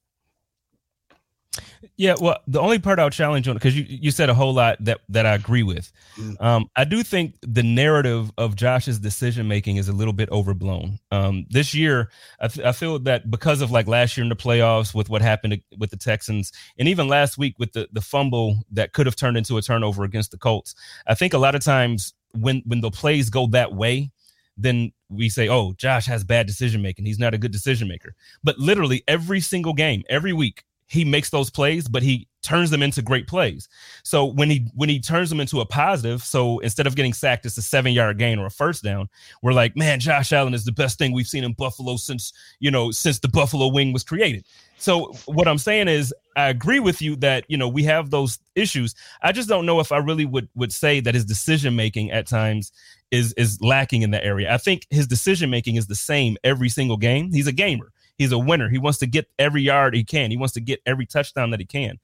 Yeah, 1.95 2.15
well, 2.19 2.37
the 2.47 2.59
only 2.59 2.77
part 2.77 2.99
I'll 2.99 3.09
challenge 3.09 3.47
on 3.47 3.55
because 3.55 3.75
you, 3.75 3.85
you 3.87 4.11
said 4.11 4.29
a 4.29 4.33
whole 4.33 4.53
lot 4.53 4.77
that 4.81 4.99
that 5.09 5.25
I 5.25 5.33
agree 5.33 5.63
with. 5.63 5.91
Mm. 6.15 6.41
Um, 6.41 6.69
I 6.75 6.83
do 6.83 7.01
think 7.01 7.35
the 7.41 7.63
narrative 7.63 8.31
of 8.37 8.55
Josh's 8.55 8.99
decision 8.99 9.47
making 9.47 9.77
is 9.77 9.87
a 9.87 9.93
little 9.93 10.13
bit 10.13 10.29
overblown. 10.29 10.99
Um, 11.11 11.45
this 11.49 11.73
year, 11.73 12.09
I, 12.39 12.47
th- 12.49 12.65
I 12.65 12.71
feel 12.71 12.99
that 12.99 13.31
because 13.31 13.61
of 13.61 13.71
like 13.71 13.87
last 13.87 14.15
year 14.15 14.23
in 14.23 14.29
the 14.29 14.35
playoffs 14.35 14.93
with 14.93 15.09
what 15.09 15.21
happened 15.21 15.53
to, 15.53 15.77
with 15.77 15.89
the 15.89 15.97
Texans, 15.97 16.51
and 16.77 16.87
even 16.87 17.07
last 17.07 17.37
week 17.37 17.55
with 17.57 17.73
the 17.73 17.87
the 17.91 18.01
fumble 18.01 18.59
that 18.71 18.93
could 18.93 19.05
have 19.05 19.15
turned 19.15 19.37
into 19.37 19.57
a 19.57 19.61
turnover 19.61 20.03
against 20.03 20.31
the 20.31 20.37
Colts, 20.37 20.75
I 21.07 21.15
think 21.15 21.33
a 21.33 21.39
lot 21.39 21.55
of 21.55 21.63
times 21.63 22.13
when 22.33 22.61
when 22.65 22.81
the 22.81 22.91
plays 22.91 23.29
go 23.29 23.47
that 23.47 23.73
way, 23.73 24.11
then 24.55 24.91
we 25.09 25.29
say, 25.29 25.47
"Oh, 25.47 25.73
Josh 25.73 26.05
has 26.07 26.23
bad 26.23 26.47
decision 26.47 26.81
making. 26.81 27.05
He's 27.05 27.19
not 27.19 27.33
a 27.33 27.37
good 27.37 27.51
decision 27.51 27.87
maker." 27.87 28.15
But 28.43 28.57
literally 28.59 29.03
every 29.07 29.41
single 29.41 29.73
game, 29.73 30.03
every 30.09 30.33
week, 30.33 30.63
he 30.87 31.03
makes 31.03 31.29
those 31.29 31.49
plays, 31.49 31.87
but 31.87 32.01
he 32.01 32.27
turns 32.41 32.69
them 32.69 32.81
into 32.81 33.01
great 33.01 33.27
plays. 33.27 33.67
So 34.03 34.23
when 34.23 34.49
he 34.49 34.71
when 34.73 34.87
he 34.87 35.01
turns 35.01 35.29
them 35.29 35.41
into 35.41 35.59
a 35.59 35.65
positive, 35.65 36.23
so 36.23 36.59
instead 36.59 36.87
of 36.87 36.95
getting 36.95 37.13
sacked, 37.13 37.45
it's 37.45 37.57
a 37.57 37.61
seven 37.61 37.91
yard 37.91 38.17
gain 38.17 38.39
or 38.39 38.45
a 38.45 38.51
first 38.51 38.83
down. 38.83 39.09
We're 39.41 39.51
like, 39.51 39.75
man, 39.75 39.99
Josh 39.99 40.31
Allen 40.31 40.53
is 40.53 40.63
the 40.63 40.71
best 40.71 40.97
thing 40.97 41.11
we've 41.11 41.27
seen 41.27 41.43
in 41.43 41.53
Buffalo 41.53 41.97
since 41.97 42.31
you 42.59 42.71
know 42.71 42.91
since 42.91 43.19
the 43.19 43.27
Buffalo 43.27 43.67
wing 43.67 43.91
was 43.91 44.03
created. 44.03 44.45
So 44.77 45.13
what 45.25 45.47
I'm 45.47 45.57
saying 45.57 45.87
is, 45.87 46.13
I 46.37 46.49
agree 46.49 46.79
with 46.79 47.01
you 47.01 47.17
that 47.17 47.43
you 47.49 47.57
know 47.57 47.67
we 47.67 47.83
have 47.83 48.09
those 48.09 48.39
issues. 48.55 48.95
I 49.21 49.33
just 49.33 49.49
don't 49.49 49.65
know 49.65 49.81
if 49.81 49.91
I 49.91 49.97
really 49.97 50.25
would 50.25 50.47
would 50.55 50.71
say 50.71 51.01
that 51.01 51.15
his 51.15 51.25
decision 51.25 51.75
making 51.75 52.11
at 52.11 52.27
times 52.27 52.71
is 53.11 53.33
is 53.33 53.61
lacking 53.61 54.01
in 54.01 54.11
that 54.11 54.23
area. 54.23 54.53
I 54.53 54.57
think 54.57 54.85
his 54.89 55.07
decision 55.07 55.49
making 55.49 55.75
is 55.75 55.87
the 55.87 55.95
same 55.95 56.37
every 56.43 56.69
single 56.69 56.97
game. 56.97 57.31
He's 57.31 57.47
a 57.47 57.51
gamer. 57.51 57.91
He's 58.17 58.31
a 58.31 58.37
winner. 58.37 58.69
He 58.69 58.77
wants 58.77 58.97
to 58.99 59.07
get 59.07 59.27
every 59.37 59.61
yard 59.61 59.95
he 59.95 60.03
can. 60.03 60.31
He 60.31 60.37
wants 60.37 60.53
to 60.55 60.61
get 60.61 60.81
every 60.85 61.05
touchdown 61.05 61.51
that 61.51 61.59
he 61.59 61.65
can. 61.65 61.99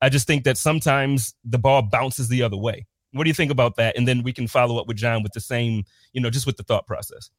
I 0.00 0.08
just 0.08 0.26
think 0.26 0.44
that 0.44 0.58
sometimes 0.58 1.34
the 1.44 1.58
ball 1.58 1.82
bounces 1.82 2.28
the 2.28 2.42
other 2.42 2.56
way. 2.56 2.86
What 3.12 3.24
do 3.24 3.30
you 3.30 3.34
think 3.34 3.50
about 3.50 3.76
that? 3.76 3.96
And 3.96 4.06
then 4.06 4.22
we 4.22 4.32
can 4.32 4.46
follow 4.46 4.78
up 4.78 4.86
with 4.86 4.96
John 4.96 5.22
with 5.22 5.32
the 5.32 5.40
same, 5.40 5.84
you 6.12 6.20
know, 6.20 6.30
just 6.30 6.46
with 6.46 6.56
the 6.56 6.62
thought 6.62 6.86
process. 6.86 7.30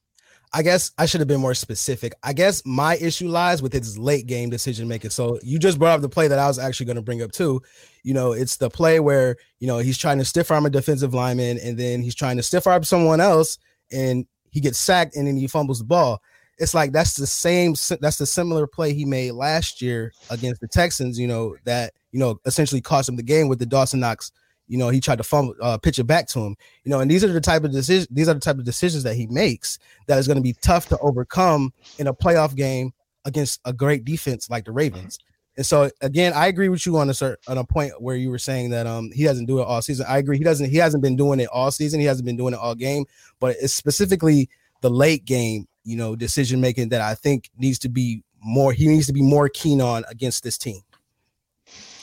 I 0.53 0.63
guess 0.63 0.91
I 0.97 1.05
should 1.05 1.21
have 1.21 1.27
been 1.27 1.41
more 1.41 1.53
specific. 1.53 2.13
I 2.23 2.33
guess 2.33 2.63
my 2.65 2.95
issue 2.97 3.27
lies 3.27 3.61
with 3.61 3.73
his 3.73 3.97
late 3.97 4.27
game 4.27 4.49
decision 4.49 4.87
making. 4.87 5.11
So 5.11 5.39
you 5.43 5.59
just 5.59 5.77
brought 5.77 5.95
up 5.95 6.01
the 6.01 6.09
play 6.09 6.27
that 6.27 6.39
I 6.39 6.47
was 6.47 6.57
actually 6.57 6.85
going 6.85 6.95
to 6.95 7.01
bring 7.01 7.21
up 7.21 7.31
too. 7.31 7.61
You 8.03 8.13
know, 8.13 8.31
it's 8.31 8.57
the 8.57 8.69
play 8.69 8.99
where, 8.99 9.35
you 9.59 9.67
know, 9.67 9.79
he's 9.79 9.97
trying 9.97 10.19
to 10.19 10.25
stiff 10.25 10.49
arm 10.49 10.65
a 10.65 10.69
defensive 10.69 11.13
lineman 11.13 11.59
and 11.59 11.77
then 11.77 12.01
he's 12.01 12.15
trying 12.15 12.37
to 12.37 12.43
stiff 12.43 12.65
arm 12.65 12.83
someone 12.83 13.19
else 13.19 13.57
and 13.91 14.25
he 14.51 14.61
gets 14.61 14.79
sacked 14.79 15.15
and 15.15 15.27
then 15.27 15.35
he 15.35 15.47
fumbles 15.47 15.79
the 15.79 15.85
ball. 15.85 16.21
It's 16.59 16.73
like 16.73 16.91
that's 16.91 17.15
the 17.15 17.27
same 17.27 17.75
that's 18.01 18.17
the 18.17 18.25
similar 18.25 18.65
play 18.65 18.93
he 18.93 19.05
made 19.05 19.33
last 19.33 19.81
year 19.81 20.11
against 20.31 20.59
the 20.61 20.67
Texans, 20.67 21.19
you 21.19 21.27
know, 21.27 21.55
that 21.65 21.93
you 22.11 22.19
know 22.19 22.39
essentially 22.45 22.81
cost 22.81 23.09
him 23.09 23.15
the 23.15 23.21
game 23.21 23.47
with 23.47 23.59
the 23.59 23.65
Dawson 23.65 23.99
Knox 23.99 24.31
you 24.67 24.77
know, 24.77 24.89
he 24.89 24.99
tried 24.99 25.17
to 25.17 25.23
fumble, 25.23 25.55
uh, 25.61 25.77
pitch 25.77 25.99
it 25.99 26.05
back 26.05 26.27
to 26.29 26.39
him. 26.39 26.55
You 26.83 26.91
know, 26.91 26.99
and 26.99 27.09
these 27.09 27.23
are 27.23 27.31
the 27.31 27.41
type 27.41 27.63
of 27.63 27.71
decisions. 27.71 28.07
These 28.11 28.29
are 28.29 28.33
the 28.33 28.39
type 28.39 28.57
of 28.57 28.65
decisions 28.65 29.03
that 29.03 29.15
he 29.15 29.27
makes 29.27 29.79
that 30.07 30.17
is 30.17 30.27
going 30.27 30.37
to 30.37 30.43
be 30.43 30.55
tough 30.61 30.87
to 30.89 30.97
overcome 30.99 31.73
in 31.97 32.07
a 32.07 32.13
playoff 32.13 32.55
game 32.55 32.93
against 33.25 33.59
a 33.65 33.73
great 33.73 34.05
defense 34.05 34.49
like 34.49 34.65
the 34.65 34.71
Ravens. 34.71 35.19
And 35.57 35.65
so 35.65 35.89
again, 36.01 36.33
I 36.33 36.47
agree 36.47 36.69
with 36.69 36.85
you 36.85 36.97
on 36.97 37.09
a 37.09 37.13
certain 37.13 37.37
on 37.47 37.57
a 37.57 37.63
point 37.63 37.99
where 37.99 38.15
you 38.15 38.29
were 38.29 38.37
saying 38.37 38.69
that 38.69 38.85
um 38.85 39.09
he 39.11 39.23
doesn't 39.23 39.47
do 39.47 39.59
it 39.59 39.63
all 39.63 39.81
season. 39.81 40.05
I 40.07 40.19
agree. 40.19 40.37
He 40.37 40.43
doesn't. 40.43 40.69
He 40.69 40.77
hasn't 40.77 41.01
been 41.01 41.15
doing 41.15 41.39
it 41.39 41.49
all 41.51 41.71
season. 41.71 41.99
He 41.99 42.05
hasn't 42.05 42.25
been 42.25 42.37
doing 42.37 42.53
it 42.53 42.59
all 42.59 42.75
game. 42.75 43.05
But 43.39 43.55
it's 43.59 43.73
specifically 43.73 44.49
the 44.81 44.89
late 44.89 45.25
game, 45.25 45.67
you 45.83 45.97
know, 45.97 46.15
decision 46.15 46.61
making 46.61 46.89
that 46.89 47.01
I 47.01 47.15
think 47.15 47.49
needs 47.57 47.79
to 47.79 47.89
be 47.89 48.23
more. 48.39 48.71
He 48.71 48.87
needs 48.87 49.07
to 49.07 49.13
be 49.13 49.23
more 49.23 49.49
keen 49.49 49.81
on 49.81 50.03
against 50.09 50.43
this 50.43 50.57
team. 50.57 50.81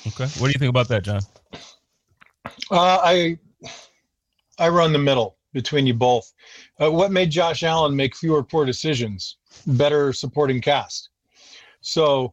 Okay, 0.07 0.25
what 0.25 0.49
do 0.49 0.49
you 0.49 0.59
think 0.59 0.71
about 0.71 0.89
that, 0.89 1.05
John? 1.05 1.21
Uh, 2.71 2.99
I 3.03 3.39
I 4.59 4.69
run 4.69 4.93
the 4.93 4.99
middle 4.99 5.37
between 5.53 5.87
you 5.87 5.95
both. 5.95 6.33
Uh, 6.81 6.91
what 6.91 7.13
made 7.13 7.31
Josh 7.31 7.63
Allen 7.63 7.95
make 7.95 8.15
fewer 8.15 8.43
poor 8.43 8.65
decisions? 8.65 9.39
Better 9.67 10.13
supporting 10.13 10.61
cast. 10.61 11.11
So 11.81 12.33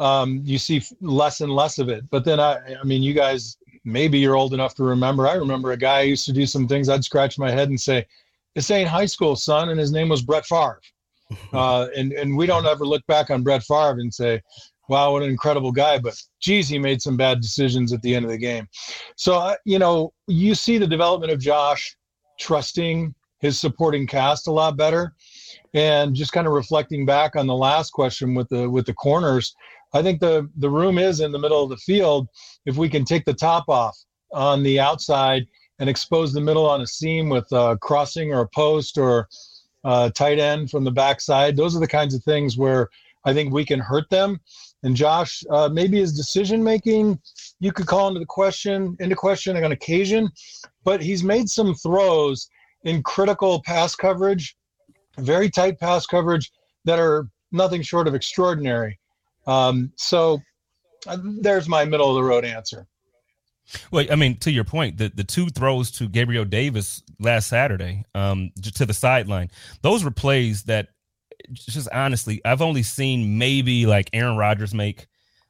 um, 0.00 0.40
you 0.44 0.58
see 0.58 0.82
less 1.00 1.40
and 1.40 1.52
less 1.52 1.78
of 1.78 1.88
it. 1.88 2.08
But 2.10 2.24
then 2.24 2.40
I, 2.40 2.58
I 2.80 2.84
mean, 2.84 3.02
you 3.02 3.14
guys, 3.14 3.56
maybe 3.84 4.18
you're 4.18 4.36
old 4.36 4.54
enough 4.54 4.74
to 4.76 4.84
remember. 4.84 5.26
I 5.28 5.34
remember 5.34 5.72
a 5.72 5.76
guy 5.76 6.02
used 6.02 6.26
to 6.26 6.32
do 6.32 6.46
some 6.46 6.66
things. 6.66 6.88
I'd 6.88 7.04
scratch 7.04 7.38
my 7.38 7.50
head 7.50 7.68
and 7.68 7.80
say, 7.80 8.06
"This 8.54 8.70
ain't 8.70 8.88
high 8.88 9.06
school, 9.06 9.36
son," 9.36 9.68
and 9.68 9.78
his 9.78 9.92
name 9.92 10.08
was 10.08 10.22
Brett 10.22 10.46
Favre. 10.46 10.80
Uh, 11.54 11.86
and 11.96 12.12
and 12.12 12.36
we 12.36 12.46
don't 12.46 12.66
ever 12.66 12.86
look 12.86 13.06
back 13.06 13.30
on 13.30 13.42
Brett 13.42 13.62
Favre 13.62 14.00
and 14.00 14.12
say, 14.12 14.42
wow, 14.88 15.12
what 15.12 15.22
an 15.22 15.30
incredible 15.30 15.72
guy. 15.72 15.98
But 15.98 16.20
geez, 16.40 16.68
he 16.68 16.78
made 16.78 17.02
some 17.02 17.16
bad 17.16 17.40
decisions 17.40 17.92
at 17.92 18.02
the 18.02 18.14
end 18.14 18.24
of 18.24 18.30
the 18.30 18.38
game. 18.38 18.68
So, 19.16 19.34
uh, 19.34 19.56
you 19.64 19.78
know, 19.78 20.12
you 20.26 20.54
see 20.54 20.78
the 20.78 20.86
development 20.86 21.32
of 21.32 21.38
Josh 21.38 21.96
trusting 22.38 23.14
his 23.40 23.60
supporting 23.60 24.06
cast 24.06 24.46
a 24.46 24.52
lot 24.52 24.76
better. 24.76 25.14
And 25.74 26.14
just 26.14 26.32
kind 26.32 26.46
of 26.46 26.52
reflecting 26.52 27.04
back 27.04 27.36
on 27.36 27.46
the 27.46 27.54
last 27.54 27.90
question 27.90 28.34
with 28.34 28.48
the 28.48 28.68
with 28.68 28.86
the 28.86 28.94
corners, 28.94 29.54
I 29.94 30.02
think 30.02 30.20
the 30.20 30.48
the 30.56 30.70
room 30.70 30.98
is 30.98 31.20
in 31.20 31.32
the 31.32 31.38
middle 31.38 31.62
of 31.62 31.70
the 31.70 31.76
field. 31.76 32.28
If 32.66 32.76
we 32.76 32.88
can 32.88 33.04
take 33.04 33.24
the 33.24 33.34
top 33.34 33.68
off 33.68 33.96
on 34.32 34.62
the 34.62 34.78
outside 34.80 35.46
and 35.78 35.88
expose 35.88 36.32
the 36.32 36.40
middle 36.40 36.68
on 36.68 36.82
a 36.82 36.86
seam 36.86 37.28
with 37.28 37.46
a 37.52 37.78
crossing 37.80 38.32
or 38.32 38.40
a 38.42 38.48
post 38.48 38.98
or 38.98 39.28
a 39.84 40.12
tight 40.14 40.38
end 40.38 40.70
from 40.70 40.84
the 40.84 40.90
backside, 40.90 41.56
those 41.56 41.74
are 41.74 41.80
the 41.80 41.88
kinds 41.88 42.14
of 42.14 42.22
things 42.22 42.56
where 42.56 42.88
I 43.24 43.32
think 43.32 43.52
we 43.52 43.64
can 43.64 43.80
hurt 43.80 44.08
them. 44.10 44.40
And 44.82 44.96
Josh, 44.96 45.44
uh, 45.50 45.68
maybe 45.68 45.98
his 45.98 46.16
decision 46.16 46.62
making, 46.62 47.20
you 47.60 47.72
could 47.72 47.86
call 47.86 48.08
into 48.08 48.20
the 48.20 48.26
question 48.26 48.96
into 48.98 49.14
question 49.14 49.56
on 49.62 49.72
occasion, 49.72 50.28
but 50.84 51.00
he's 51.00 51.22
made 51.22 51.48
some 51.48 51.74
throws 51.74 52.48
in 52.84 53.02
critical 53.02 53.62
pass 53.64 53.94
coverage, 53.94 54.56
very 55.18 55.48
tight 55.48 55.78
pass 55.78 56.04
coverage 56.06 56.50
that 56.84 56.98
are 56.98 57.28
nothing 57.52 57.82
short 57.82 58.08
of 58.08 58.14
extraordinary. 58.14 58.98
Um, 59.46 59.92
so 59.96 60.40
uh, 61.06 61.18
there's 61.22 61.68
my 61.68 61.84
middle 61.84 62.08
of 62.08 62.16
the 62.16 62.24
road 62.24 62.44
answer. 62.44 62.86
Well, 63.90 64.04
I 64.10 64.16
mean, 64.16 64.36
to 64.38 64.50
your 64.50 64.64
point, 64.64 64.98
the, 64.98 65.12
the 65.14 65.24
two 65.24 65.48
throws 65.48 65.90
to 65.92 66.08
Gabriel 66.08 66.44
Davis 66.44 67.02
last 67.20 67.48
Saturday, 67.48 68.04
um, 68.14 68.50
to 68.60 68.84
the 68.84 68.94
sideline, 68.94 69.50
those 69.82 70.04
were 70.04 70.10
plays 70.10 70.64
that 70.64 70.88
just 71.52 71.88
honestly, 71.92 72.40
I've 72.44 72.62
only 72.62 72.82
seen 72.82 73.38
maybe 73.38 73.86
like 73.86 74.10
Aaron 74.12 74.36
Rodgers 74.36 74.74
make. 74.74 75.06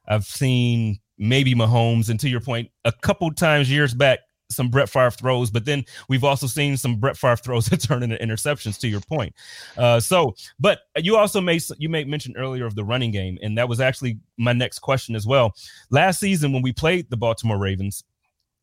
I've 0.09 0.24
seen 0.24 0.99
maybe 1.18 1.55
Mahomes, 1.55 2.09
and 2.11 2.18
to 2.20 2.28
your 2.28 2.40
point, 2.40 2.70
a 2.84 2.93
couple 2.93 3.30
times 3.32 3.70
years 3.70 3.95
back, 3.95 4.20
some 4.53 4.68
Brett 4.68 4.88
Favre 4.88 5.11
throws, 5.11 5.51
but 5.51 5.64
then 5.64 5.84
we've 6.09 6.24
also 6.24 6.47
seen 6.47 6.76
some 6.76 6.97
Brett 6.97 7.16
Favre 7.16 7.36
throws 7.36 7.66
that 7.70 7.78
turn 7.78 8.03
into 8.03 8.16
interceptions. 8.16 8.78
To 8.80 8.88
your 8.88 9.01
point, 9.01 9.34
uh, 9.76 9.99
so 9.99 10.34
but 10.61 10.80
you 10.97 11.16
also 11.16 11.40
made 11.40 11.62
you 11.78 11.88
made 11.88 12.09
mention 12.09 12.36
earlier 12.36 12.66
of 12.66 12.74
the 12.74 12.84
running 12.84 13.11
game, 13.11 13.38
and 13.43 13.57
that 13.59 13.68
was 13.68 13.80
actually 13.80 14.18
my 14.36 14.53
next 14.53 14.80
question 14.80 15.16
as 15.16 15.26
well. 15.26 15.55
Last 15.90 16.20
season 16.20 16.53
when 16.53 16.62
we 16.62 16.72
played 16.72 17.11
the 17.11 17.16
Baltimore 17.16 17.59
Ravens, 17.59 18.05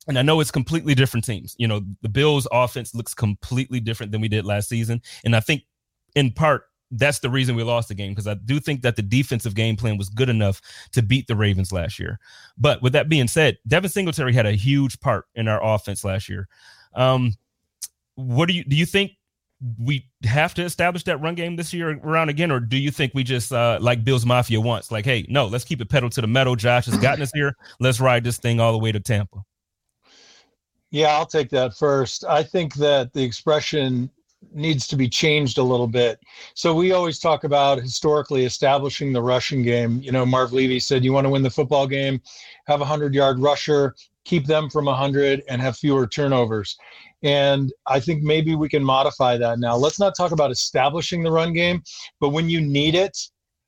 and 0.08 0.18
I 0.18 0.22
know 0.22 0.40
it's 0.40 0.52
completely 0.52 0.96
different 0.96 1.26
teams. 1.26 1.56
You 1.58 1.68
know, 1.68 1.82
the 2.02 2.10
Bills' 2.10 2.48
offense 2.52 2.96
looks 2.96 3.14
completely 3.14 3.80
different 3.80 4.12
than 4.12 4.22
we 4.22 4.28
did 4.28 4.46
last 4.46 4.70
season, 4.70 5.02
and 5.26 5.36
I 5.36 5.40
think 5.40 5.64
in 6.16 6.32
part 6.32 6.66
that's 6.92 7.20
the 7.20 7.30
reason 7.30 7.56
we 7.56 7.64
lost 7.64 7.90
the 7.90 7.96
game 7.96 8.12
because 8.12 8.28
I 8.28 8.34
do 8.34 8.60
think 8.60 8.82
that 8.82 8.96
the 8.96 9.02
defensive 9.02 9.56
game 9.56 9.76
plan 9.76 9.98
was 9.98 10.10
good 10.10 10.30
enough 10.30 10.62
to 10.94 11.02
beat 11.02 11.28
the 11.28 11.36
Ravens 11.36 11.72
last 11.72 12.00
year. 12.00 12.20
But 12.58 12.82
with 12.82 12.94
that 12.94 13.10
being 13.10 13.28
said, 13.28 13.58
Devin 13.68 13.90
Singletary 13.90 14.34
had 14.34 14.46
a 14.46 14.54
huge 14.54 15.00
part 15.00 15.26
in 15.36 15.48
our 15.48 15.64
offense 15.64 16.04
last 16.04 16.30
year. 16.30 16.48
Um, 16.96 17.34
what 18.16 18.48
do 18.48 18.54
you 18.54 18.64
do? 18.64 18.76
You 18.76 18.86
think 18.86 19.12
we 19.78 20.08
have 20.24 20.54
to 20.54 20.64
establish 20.64 21.04
that 21.04 21.22
run 21.22 21.36
game 21.36 21.56
this 21.56 21.74
year 21.74 22.00
around 22.04 22.30
again, 22.30 22.52
or 22.52 22.60
do 22.60 22.78
you 22.78 22.92
think 22.92 23.14
we 23.14 23.24
just 23.24 23.52
uh, 23.52 23.78
like 23.82 24.04
Bills 24.04 24.26
Mafia 24.26 24.60
wants, 24.60 24.92
like, 24.92 25.06
hey, 25.06 25.26
no, 25.30 25.48
let's 25.48 25.66
keep 25.66 25.82
it 25.82 25.90
pedal 25.90 26.10
to 26.12 26.22
the 26.22 26.28
metal. 26.28 26.56
Josh 26.56 26.86
has 26.86 26.98
gotten 26.98 27.22
us 27.22 27.32
here. 27.34 27.56
Let's 27.80 28.00
ride 28.00 28.24
this 28.24 28.38
thing 28.38 28.60
all 28.60 28.72
the 28.72 28.78
way 28.78 28.92
to 28.92 29.00
Tampa. 29.00 29.44
Yeah, 30.92 31.10
I'll 31.10 31.26
take 31.26 31.50
that 31.50 31.76
first. 31.76 32.26
I 32.26 32.42
think 32.42 32.74
that 32.76 33.14
the 33.14 33.24
expression 33.24 34.10
needs 34.54 34.88
to 34.88 34.96
be 34.96 35.10
changed 35.10 35.58
a 35.58 35.64
little 35.64 35.88
bit. 35.88 36.20
So 36.54 36.74
we 36.74 36.92
always 36.92 37.20
talk 37.20 37.44
about 37.44 37.82
historically 37.82 38.46
establishing 38.46 39.12
the 39.12 39.22
rushing 39.22 39.64
game. 39.64 40.02
You 40.02 40.12
know, 40.12 40.26
Marv 40.26 40.54
Levy 40.54 40.80
said 40.80 41.04
you 41.04 41.14
want 41.14 41.26
to 41.26 41.30
win 41.30 41.44
the 41.44 41.50
football 41.50 41.88
game, 41.88 42.22
have 42.66 42.82
a 42.82 42.86
100-yard 42.86 43.40
rusher, 43.40 43.96
keep 44.26 44.46
them 44.46 44.70
from 44.70 44.88
a 44.88 44.92
100 44.92 45.44
and 45.50 45.62
have 45.62 45.78
fewer 45.78 46.08
turnovers. 46.08 46.78
And 47.22 47.72
I 47.86 48.00
think 48.00 48.24
maybe 48.24 48.56
we 48.56 48.70
can 48.70 48.84
modify 48.84 49.38
that 49.38 49.60
now. 49.60 49.76
Let's 49.76 50.00
not 50.00 50.16
talk 50.16 50.32
about 50.32 50.52
establishing 50.52 51.22
the 51.22 51.32
run 51.32 51.54
game, 51.54 51.84
but 52.20 52.30
when 52.30 52.50
you 52.50 52.62
need 52.62 52.96
it, 52.96 53.18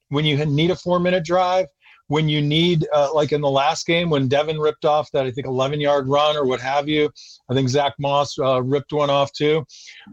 when 0.09 0.25
you 0.25 0.43
need 0.45 0.71
a 0.71 0.75
4-minute 0.75 1.25
drive, 1.25 1.67
when 2.11 2.27
you 2.27 2.41
need, 2.41 2.85
uh, 2.93 3.07
like 3.13 3.31
in 3.31 3.39
the 3.39 3.49
last 3.49 3.87
game, 3.87 4.09
when 4.09 4.27
Devin 4.27 4.59
ripped 4.59 4.83
off 4.83 5.09
that, 5.13 5.25
I 5.25 5.31
think, 5.31 5.47
11 5.47 5.79
yard 5.79 6.09
run 6.09 6.35
or 6.35 6.45
what 6.45 6.59
have 6.59 6.89
you. 6.89 7.09
I 7.49 7.53
think 7.53 7.69
Zach 7.69 7.93
Moss 7.99 8.37
uh, 8.37 8.61
ripped 8.61 8.91
one 8.91 9.09
off 9.09 9.31
too. 9.31 9.65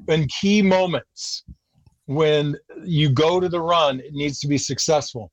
In 0.07 0.28
key 0.28 0.62
moments, 0.62 1.42
when 2.07 2.57
you 2.84 3.11
go 3.11 3.40
to 3.40 3.49
the 3.49 3.61
run, 3.61 3.99
it 3.99 4.12
needs 4.12 4.38
to 4.38 4.46
be 4.46 4.59
successful. 4.59 5.32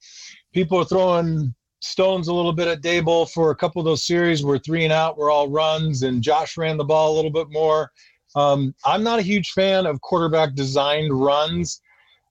People 0.55 0.79
are 0.79 0.85
throwing 0.85 1.53
stones 1.81 2.29
a 2.29 2.33
little 2.33 2.51
bit 2.51 2.67
at 2.67 2.81
Daboll 2.81 3.29
for 3.29 3.51
a 3.51 3.55
couple 3.55 3.79
of 3.79 3.85
those 3.85 4.07
series 4.07 4.43
where 4.43 4.57
three 4.57 4.85
and 4.85 4.93
out 4.93 5.19
were 5.19 5.29
all 5.29 5.47
runs, 5.47 6.01
and 6.01 6.23
Josh 6.23 6.57
ran 6.57 6.77
the 6.77 6.83
ball 6.83 7.13
a 7.13 7.15
little 7.15 7.29
bit 7.29 7.51
more. 7.51 7.91
Um, 8.33 8.73
I'm 8.83 9.03
not 9.03 9.19
a 9.19 9.21
huge 9.21 9.51
fan 9.51 9.85
of 9.85 10.01
quarterback 10.01 10.55
designed 10.55 11.13
runs. 11.13 11.79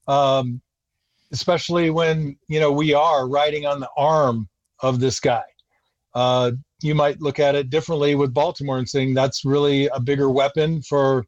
Um, 0.09 0.61
especially 1.35 1.91
when 1.91 2.37
you 2.47 2.61
know 2.61 2.71
we 2.71 2.95
are 2.95 3.29
riding 3.29 3.67
on 3.67 3.81
the 3.81 3.91
arm 3.97 4.49
of 4.81 5.01
this 5.01 5.19
guy. 5.19 5.43
Uh, 6.15 6.53
you 6.81 6.95
might 6.95 7.21
look 7.21 7.41
at 7.41 7.57
it 7.57 7.71
differently 7.71 8.15
with 8.15 8.33
Baltimore 8.33 8.79
and 8.79 8.89
saying 8.89 9.15
that's 9.15 9.45
really 9.45 9.89
a 9.89 9.99
bigger 9.99 10.31
weapon 10.31 10.81
for 10.83 11.27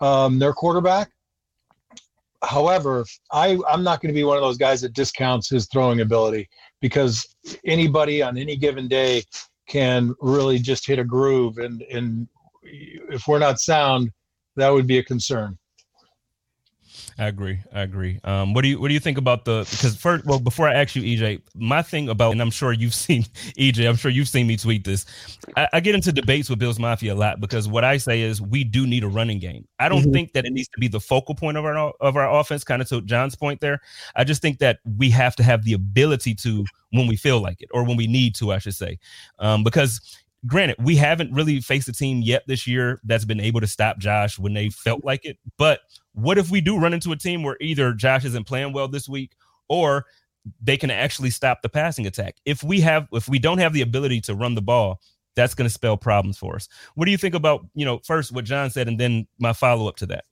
um, 0.00 0.40
their 0.40 0.52
quarterback. 0.52 1.10
However, 2.42 3.04
I, 3.30 3.58
I'm 3.68 3.84
not 3.84 4.00
going 4.00 4.12
to 4.12 4.18
be 4.20 4.24
one 4.24 4.36
of 4.36 4.42
those 4.42 4.58
guys 4.58 4.80
that 4.80 4.94
discounts 4.94 5.48
his 5.48 5.68
throwing 5.68 6.00
ability 6.00 6.48
because 6.80 7.24
anybody 7.64 8.20
on 8.20 8.36
any 8.36 8.56
given 8.56 8.88
day 8.88 9.22
can 9.68 10.12
really 10.20 10.58
just 10.58 10.86
hit 10.86 10.98
a 10.98 11.04
groove, 11.04 11.58
and 11.58 11.82
and 11.82 12.26
if 12.62 13.28
we're 13.28 13.38
not 13.38 13.60
sound, 13.60 14.10
that 14.56 14.70
would 14.70 14.88
be 14.88 14.98
a 14.98 15.04
concern. 15.04 15.56
I 17.18 17.28
agree. 17.28 17.60
I 17.72 17.80
agree. 17.80 18.20
Um, 18.24 18.52
what 18.52 18.60
do 18.60 18.68
you 18.68 18.78
what 18.78 18.88
do 18.88 18.94
you 18.94 19.00
think 19.00 19.16
about 19.16 19.46
the 19.46 19.66
because 19.70 19.96
first 19.96 20.26
well 20.26 20.38
before 20.38 20.68
I 20.68 20.74
ask 20.74 20.94
you 20.94 21.02
EJ, 21.02 21.40
my 21.54 21.80
thing 21.80 22.10
about 22.10 22.32
and 22.32 22.42
I'm 22.42 22.50
sure 22.50 22.72
you've 22.72 22.94
seen 23.06 23.22
EJ, 23.58 23.88
I'm 23.88 23.96
sure 23.96 24.10
you've 24.10 24.28
seen 24.28 24.46
me 24.46 24.56
tweet 24.58 24.84
this. 24.84 25.06
I, 25.56 25.68
I 25.74 25.80
get 25.80 25.94
into 25.94 26.12
debates 26.12 26.50
with 26.50 26.58
Bills 26.58 26.78
Mafia 26.78 27.14
a 27.14 27.16
lot 27.16 27.40
because 27.40 27.68
what 27.68 27.84
I 27.84 27.96
say 27.96 28.20
is 28.20 28.42
we 28.42 28.64
do 28.64 28.86
need 28.86 29.02
a 29.02 29.08
running 29.08 29.38
game. 29.38 29.66
I 29.78 29.88
don't 29.88 30.02
mm-hmm. 30.02 30.12
think 30.12 30.32
that 30.34 30.44
it 30.44 30.52
needs 30.52 30.68
to 30.68 30.78
be 30.78 30.88
the 30.88 31.00
focal 31.00 31.34
point 31.34 31.56
of 31.56 31.64
our 31.64 31.76
of 32.00 32.16
our 32.16 32.38
offense, 32.38 32.64
kind 32.64 32.82
of 32.82 32.88
to 32.90 33.00
John's 33.00 33.34
point 33.34 33.62
there. 33.62 33.80
I 34.14 34.24
just 34.24 34.42
think 34.42 34.58
that 34.58 34.80
we 34.98 35.08
have 35.10 35.36
to 35.36 35.42
have 35.42 35.64
the 35.64 35.72
ability 35.72 36.34
to 36.36 36.66
when 36.90 37.06
we 37.06 37.16
feel 37.16 37.40
like 37.40 37.62
it 37.62 37.70
or 37.72 37.82
when 37.82 37.96
we 37.96 38.06
need 38.06 38.34
to, 38.36 38.52
I 38.52 38.58
should 38.58 38.74
say. 38.74 38.98
Um, 39.38 39.64
because 39.64 40.18
granted, 40.46 40.76
we 40.78 40.96
haven't 40.96 41.32
really 41.32 41.60
faced 41.60 41.88
a 41.88 41.92
team 41.92 42.22
yet 42.22 42.44
this 42.46 42.66
year 42.66 43.00
that's 43.04 43.24
been 43.24 43.40
able 43.40 43.60
to 43.60 43.66
stop 43.66 43.98
Josh 43.98 44.38
when 44.38 44.54
they 44.54 44.68
felt 44.68 45.04
like 45.04 45.24
it. 45.24 45.38
But 45.56 45.80
what 46.12 46.38
if 46.38 46.50
we 46.50 46.60
do 46.60 46.78
run 46.78 46.94
into 46.94 47.12
a 47.12 47.16
team 47.16 47.42
where 47.42 47.56
either 47.60 47.92
Josh 47.92 48.24
isn't 48.24 48.46
playing 48.46 48.72
well 48.72 48.88
this 48.88 49.08
week 49.08 49.32
or 49.68 50.06
they 50.62 50.76
can 50.76 50.90
actually 50.90 51.30
stop 51.30 51.62
the 51.62 51.68
passing 51.68 52.06
attack? 52.06 52.36
If 52.44 52.62
we 52.62 52.80
have 52.80 53.08
if 53.12 53.28
we 53.28 53.38
don't 53.38 53.58
have 53.58 53.72
the 53.72 53.82
ability 53.82 54.20
to 54.22 54.34
run 54.34 54.54
the 54.54 54.62
ball, 54.62 55.00
that's 55.34 55.54
going 55.54 55.68
to 55.68 55.72
spell 55.72 55.96
problems 55.96 56.38
for 56.38 56.56
us. 56.56 56.68
What 56.94 57.04
do 57.04 57.10
you 57.10 57.18
think 57.18 57.34
about, 57.34 57.66
you 57.74 57.84
know, 57.84 58.00
first 58.04 58.32
what 58.32 58.44
John 58.44 58.70
said 58.70 58.88
and 58.88 58.98
then 58.98 59.26
my 59.38 59.52
follow 59.52 59.88
up 59.88 59.96
to 59.96 60.06
that? 60.06 60.24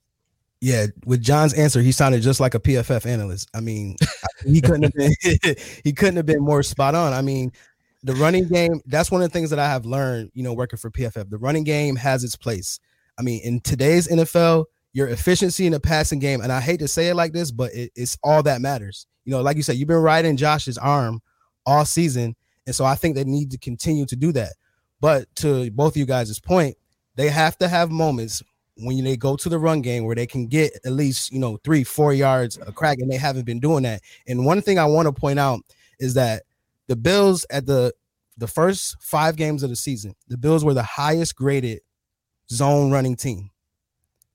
Yeah, 0.60 0.86
with 1.04 1.20
John's 1.20 1.52
answer, 1.52 1.82
he 1.82 1.92
sounded 1.92 2.22
just 2.22 2.40
like 2.40 2.54
a 2.54 2.58
PFF 2.58 3.04
analyst. 3.04 3.50
I 3.54 3.60
mean, 3.60 3.96
he 4.46 4.62
couldn't 4.62 4.84
have 4.84 4.94
been 4.94 5.14
he 5.84 5.92
couldn't 5.92 6.16
have 6.16 6.24
been 6.24 6.42
more 6.42 6.62
spot 6.62 6.94
on. 6.94 7.12
I 7.12 7.20
mean, 7.20 7.52
the 8.04 8.14
running 8.14 8.46
game, 8.48 8.82
that's 8.86 9.10
one 9.10 9.22
of 9.22 9.28
the 9.28 9.32
things 9.32 9.48
that 9.50 9.58
I 9.58 9.66
have 9.66 9.86
learned, 9.86 10.30
you 10.34 10.42
know, 10.42 10.52
working 10.52 10.78
for 10.78 10.90
PFF. 10.90 11.30
The 11.30 11.38
running 11.38 11.64
game 11.64 11.96
has 11.96 12.22
its 12.22 12.36
place. 12.36 12.78
I 13.18 13.22
mean, 13.22 13.40
in 13.42 13.60
today's 13.60 14.08
NFL, 14.08 14.66
your 14.92 15.08
efficiency 15.08 15.64
in 15.64 15.72
the 15.72 15.80
passing 15.80 16.18
game, 16.18 16.42
and 16.42 16.52
I 16.52 16.60
hate 16.60 16.80
to 16.80 16.88
say 16.88 17.08
it 17.08 17.14
like 17.14 17.32
this, 17.32 17.50
but 17.50 17.72
it, 17.72 17.92
it's 17.96 18.18
all 18.22 18.42
that 18.42 18.60
matters. 18.60 19.06
You 19.24 19.32
know, 19.32 19.40
like 19.40 19.56
you 19.56 19.62
said, 19.62 19.76
you've 19.76 19.88
been 19.88 19.96
riding 19.96 20.36
Josh's 20.36 20.76
arm 20.76 21.22
all 21.64 21.86
season. 21.86 22.36
And 22.66 22.76
so 22.76 22.84
I 22.84 22.94
think 22.94 23.16
they 23.16 23.24
need 23.24 23.50
to 23.52 23.58
continue 23.58 24.04
to 24.06 24.16
do 24.16 24.32
that. 24.32 24.52
But 25.00 25.34
to 25.36 25.70
both 25.70 25.94
of 25.94 25.96
you 25.96 26.06
guys' 26.06 26.38
point, 26.38 26.76
they 27.16 27.30
have 27.30 27.56
to 27.58 27.68
have 27.68 27.90
moments 27.90 28.42
when 28.76 29.02
they 29.04 29.16
go 29.16 29.36
to 29.36 29.48
the 29.48 29.58
run 29.58 29.80
game 29.80 30.04
where 30.04 30.16
they 30.16 30.26
can 30.26 30.46
get 30.46 30.72
at 30.84 30.92
least 30.92 31.32
you 31.32 31.38
know 31.38 31.56
three 31.62 31.84
four 31.84 32.12
yards 32.12 32.58
a 32.66 32.72
crack 32.72 32.98
and 32.98 33.08
they 33.08 33.16
haven't 33.16 33.46
been 33.46 33.60
doing 33.60 33.84
that 33.84 34.02
and 34.26 34.44
one 34.44 34.60
thing 34.60 34.80
i 34.80 34.84
want 34.84 35.06
to 35.06 35.12
point 35.12 35.38
out 35.38 35.60
is 36.00 36.14
that 36.14 36.42
the 36.88 36.96
bills 36.96 37.46
at 37.50 37.66
the 37.66 37.92
the 38.36 38.46
first 38.46 38.96
five 39.00 39.36
games 39.36 39.62
of 39.62 39.70
the 39.70 39.76
season 39.76 40.14
the 40.28 40.38
bills 40.38 40.64
were 40.64 40.74
the 40.74 40.82
highest 40.82 41.36
graded 41.36 41.80
zone 42.50 42.90
running 42.90 43.16
team 43.16 43.50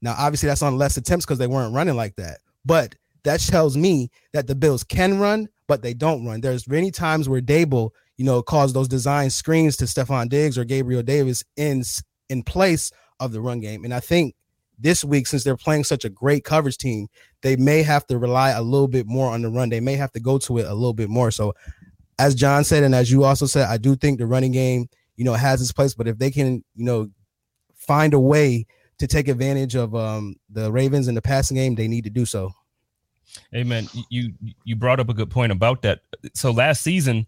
now 0.02 0.16
obviously 0.18 0.48
that's 0.48 0.62
on 0.62 0.78
less 0.78 0.98
attempts 0.98 1.26
because 1.26 1.38
they 1.38 1.48
weren't 1.48 1.74
running 1.74 1.96
like 1.96 2.16
that 2.16 2.40
but 2.66 2.96
that 3.24 3.40
tells 3.42 3.76
me 3.76 4.10
that 4.34 4.48
the 4.48 4.56
bills 4.56 4.84
can 4.84 5.20
run 5.20 5.48
but 5.68 5.82
they 5.82 5.94
don't 5.94 6.26
run 6.26 6.42
there's 6.42 6.68
many 6.68 6.92
times 6.92 7.28
where 7.28 7.42
Daboll, 7.42 7.92
you 8.18 8.26
know 8.26 8.42
caused 8.42 8.76
those 8.76 8.88
design 8.88 9.30
screens 9.30 9.78
to 9.78 9.86
Stefon 9.86 10.30
Diggs 10.30 10.58
or 10.58 10.64
Gabriel 10.64 11.04
Davis 11.04 11.44
in 11.56 11.84
in 12.30 12.44
place 12.44 12.92
of 13.20 13.32
the 13.32 13.42
run 13.42 13.60
game. 13.60 13.84
And 13.84 13.94
I 13.94 14.00
think 14.00 14.36
this 14.78 15.04
week, 15.04 15.28
since 15.28 15.44
they're 15.44 15.58
playing 15.58 15.84
such 15.84 16.06
a 16.06 16.10
great 16.10 16.44
coverage 16.44 16.78
team, 16.78 17.08
they 17.42 17.56
may 17.56 17.84
have 17.84 18.08
to 18.08 18.18
rely 18.18 18.52
a 18.52 18.62
little 18.62 18.88
bit 18.88 19.08
more 19.08 19.32
on 19.32 19.42
the 19.42 19.50
run. 19.50 19.70
They 19.70 19.82
may 19.82 19.96
have 19.96 20.12
to 20.14 20.20
go 20.20 20.38
to 20.40 20.58
it 20.60 20.68
a 20.68 20.74
little 20.74 20.94
bit 20.94 21.10
more. 21.10 21.32
So, 21.32 21.54
as 22.20 22.36
John 22.36 22.64
said, 22.64 22.84
and 22.84 22.94
as 22.94 23.10
you 23.10 23.24
also 23.24 23.46
said, 23.46 23.68
I 23.68 23.78
do 23.78 23.96
think 23.96 24.20
the 24.20 24.28
running 24.28 24.52
game, 24.52 24.90
you 25.16 25.24
know, 25.26 25.34
has 25.34 25.62
its 25.62 25.72
place. 25.72 25.94
But 25.96 26.08
if 26.08 26.18
they 26.18 26.30
can, 26.30 26.64
you 26.76 26.86
know, 26.86 27.10
find 27.76 28.14
a 28.14 28.20
way 28.20 28.68
to 29.00 29.08
take 29.08 29.30
advantage 29.30 29.76
of 29.76 29.96
um, 29.96 30.36
the 30.50 30.72
Ravens 30.72 31.08
in 31.08 31.16
the 31.16 31.22
passing 31.22 31.56
game, 31.56 31.76
they 31.76 31.88
need 31.88 32.04
to 32.04 32.10
do 32.10 32.26
so. 32.26 32.52
Amen. 33.56 33.88
You 34.10 34.34
you 34.64 34.76
brought 34.76 35.00
up 35.00 35.10
a 35.10 35.14
good 35.14 35.30
point 35.30 35.52
about 35.52 35.82
that. 35.84 36.02
So 36.34 36.52
last 36.52 36.82
season, 36.82 37.26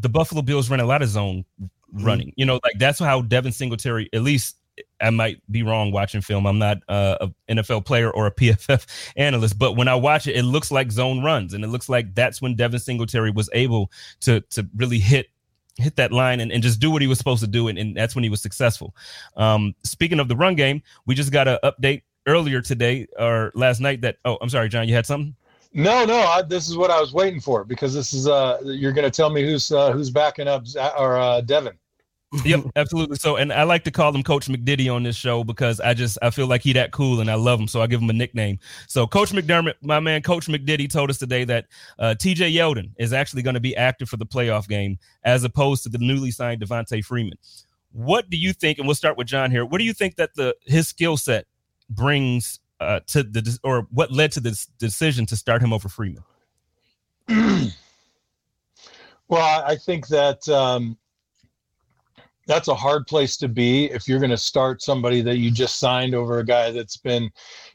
the 0.00 0.08
Buffalo 0.08 0.42
Bills 0.42 0.68
ran 0.68 0.80
a 0.80 0.86
lot 0.86 1.02
of 1.02 1.08
zone 1.08 1.44
mm-hmm. 1.62 2.04
running. 2.04 2.28
Mm-hmm. 2.28 2.40
You 2.40 2.46
know, 2.46 2.60
like 2.64 2.78
that's 2.78 2.98
how 2.98 3.22
Devin 3.22 3.52
Singletary, 3.52 4.08
at 4.12 4.22
least 4.22 4.56
I 5.00 5.10
might 5.10 5.40
be 5.50 5.62
wrong 5.62 5.92
watching 5.92 6.20
film. 6.20 6.46
I'm 6.46 6.58
not 6.58 6.78
uh, 6.88 7.28
an 7.48 7.58
NFL 7.58 7.84
player 7.84 8.10
or 8.10 8.26
a 8.26 8.30
PFF 8.34 8.86
analyst, 9.16 9.58
but 9.58 9.72
when 9.72 9.88
I 9.88 9.94
watch 9.94 10.26
it, 10.26 10.36
it 10.36 10.44
looks 10.44 10.70
like 10.70 10.90
zone 10.90 11.22
runs, 11.22 11.54
and 11.54 11.64
it 11.64 11.68
looks 11.68 11.88
like 11.88 12.14
that's 12.14 12.40
when 12.42 12.54
Devin 12.54 12.80
Singletary 12.80 13.30
was 13.30 13.48
able 13.52 13.90
to 14.20 14.40
to 14.50 14.68
really 14.76 14.98
hit 14.98 15.28
hit 15.76 15.96
that 15.96 16.12
line 16.12 16.40
and, 16.40 16.52
and 16.52 16.62
just 16.62 16.78
do 16.78 16.90
what 16.90 17.02
he 17.02 17.08
was 17.08 17.18
supposed 17.18 17.42
to 17.42 17.48
do, 17.48 17.68
and, 17.68 17.78
and 17.78 17.96
that's 17.96 18.14
when 18.14 18.24
he 18.24 18.30
was 18.30 18.40
successful. 18.40 18.94
Um, 19.36 19.74
speaking 19.82 20.20
of 20.20 20.28
the 20.28 20.36
run 20.36 20.54
game, 20.54 20.82
we 21.06 21.14
just 21.14 21.32
got 21.32 21.48
an 21.48 21.58
update 21.64 22.02
earlier 22.26 22.60
today 22.60 23.06
or 23.18 23.52
last 23.54 23.80
night 23.80 24.00
that 24.02 24.16
oh, 24.24 24.38
I'm 24.40 24.48
sorry, 24.48 24.68
John, 24.68 24.88
you 24.88 24.94
had 24.94 25.06
something. 25.06 25.34
No, 25.76 26.04
no, 26.04 26.18
I, 26.18 26.42
this 26.42 26.68
is 26.68 26.76
what 26.76 26.92
I 26.92 27.00
was 27.00 27.12
waiting 27.12 27.40
for 27.40 27.64
because 27.64 27.92
this 27.92 28.12
is 28.12 28.28
uh 28.28 28.60
you're 28.64 28.92
going 28.92 29.04
to 29.04 29.10
tell 29.10 29.30
me 29.30 29.42
who's 29.42 29.72
uh, 29.72 29.92
who's 29.92 30.10
backing 30.10 30.48
up 30.48 30.64
or 30.96 31.18
uh, 31.18 31.40
Devin 31.40 31.76
yep, 32.44 32.64
absolutely. 32.76 33.16
So, 33.16 33.36
and 33.36 33.52
I 33.52 33.62
like 33.64 33.84
to 33.84 33.90
call 33.90 34.14
him 34.14 34.22
Coach 34.22 34.48
McDiddy 34.48 34.92
on 34.92 35.02
this 35.02 35.16
show 35.16 35.44
because 35.44 35.80
I 35.80 35.94
just 35.94 36.18
I 36.22 36.30
feel 36.30 36.46
like 36.46 36.62
he 36.62 36.72
that 36.72 36.90
cool 36.92 37.20
and 37.20 37.30
I 37.30 37.34
love 37.34 37.60
him, 37.60 37.68
so 37.68 37.82
I 37.82 37.86
give 37.86 38.00
him 38.00 38.10
a 38.10 38.14
nickname. 38.14 38.58
So, 38.88 39.06
Coach 39.06 39.30
McDermott, 39.30 39.74
my 39.82 40.00
man, 40.00 40.22
Coach 40.22 40.46
McDiddy, 40.46 40.90
told 40.90 41.10
us 41.10 41.18
today 41.18 41.44
that 41.44 41.66
uh, 41.98 42.14
T.J. 42.14 42.52
Yeldon 42.52 42.90
is 42.98 43.12
actually 43.12 43.42
going 43.42 43.54
to 43.54 43.60
be 43.60 43.76
active 43.76 44.08
for 44.08 44.16
the 44.16 44.26
playoff 44.26 44.68
game 44.68 44.98
as 45.24 45.44
opposed 45.44 45.82
to 45.84 45.88
the 45.88 45.98
newly 45.98 46.30
signed 46.30 46.60
Devonta 46.60 47.04
Freeman. 47.04 47.38
What 47.92 48.28
do 48.30 48.36
you 48.36 48.52
think? 48.52 48.78
And 48.78 48.86
we'll 48.86 48.96
start 48.96 49.16
with 49.16 49.26
John 49.26 49.50
here. 49.50 49.64
What 49.64 49.78
do 49.78 49.84
you 49.84 49.92
think 49.92 50.16
that 50.16 50.34
the 50.34 50.56
his 50.66 50.88
skill 50.88 51.16
set 51.16 51.46
brings 51.88 52.60
uh, 52.80 53.00
to 53.08 53.22
the 53.22 53.58
or 53.62 53.86
what 53.90 54.10
led 54.10 54.32
to 54.32 54.40
this 54.40 54.66
decision 54.78 55.26
to 55.26 55.36
start 55.36 55.62
him 55.62 55.72
over 55.72 55.88
Freeman? 55.88 56.24
well, 59.28 59.64
I 59.64 59.76
think 59.76 60.08
that. 60.08 60.48
Um, 60.48 60.98
that's 62.46 62.68
a 62.68 62.74
hard 62.74 63.06
place 63.06 63.36
to 63.38 63.48
be 63.48 63.86
if 63.90 64.06
you're 64.06 64.18
going 64.18 64.30
to 64.30 64.36
start 64.36 64.82
somebody 64.82 65.22
that 65.22 65.38
you 65.38 65.50
just 65.50 65.78
signed 65.78 66.14
over 66.14 66.38
a 66.38 66.44
guy 66.44 66.70
that's 66.70 66.96
been, 66.96 67.30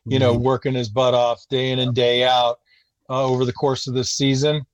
you 0.05 0.20
know, 0.20 0.34
mm-hmm. 0.34 0.43
working 0.43 0.74
his 0.74 0.89
butt 0.89 1.13
off 1.13 1.47
day 1.49 1.72
in 1.72 1.80
and 1.80 1.95
day 1.95 2.24
out 2.24 2.59
uh, 3.09 3.26
over 3.26 3.45
the 3.45 3.53
course 3.53 3.88
of 3.88 3.93
this 3.93 4.11
season. 4.11 4.65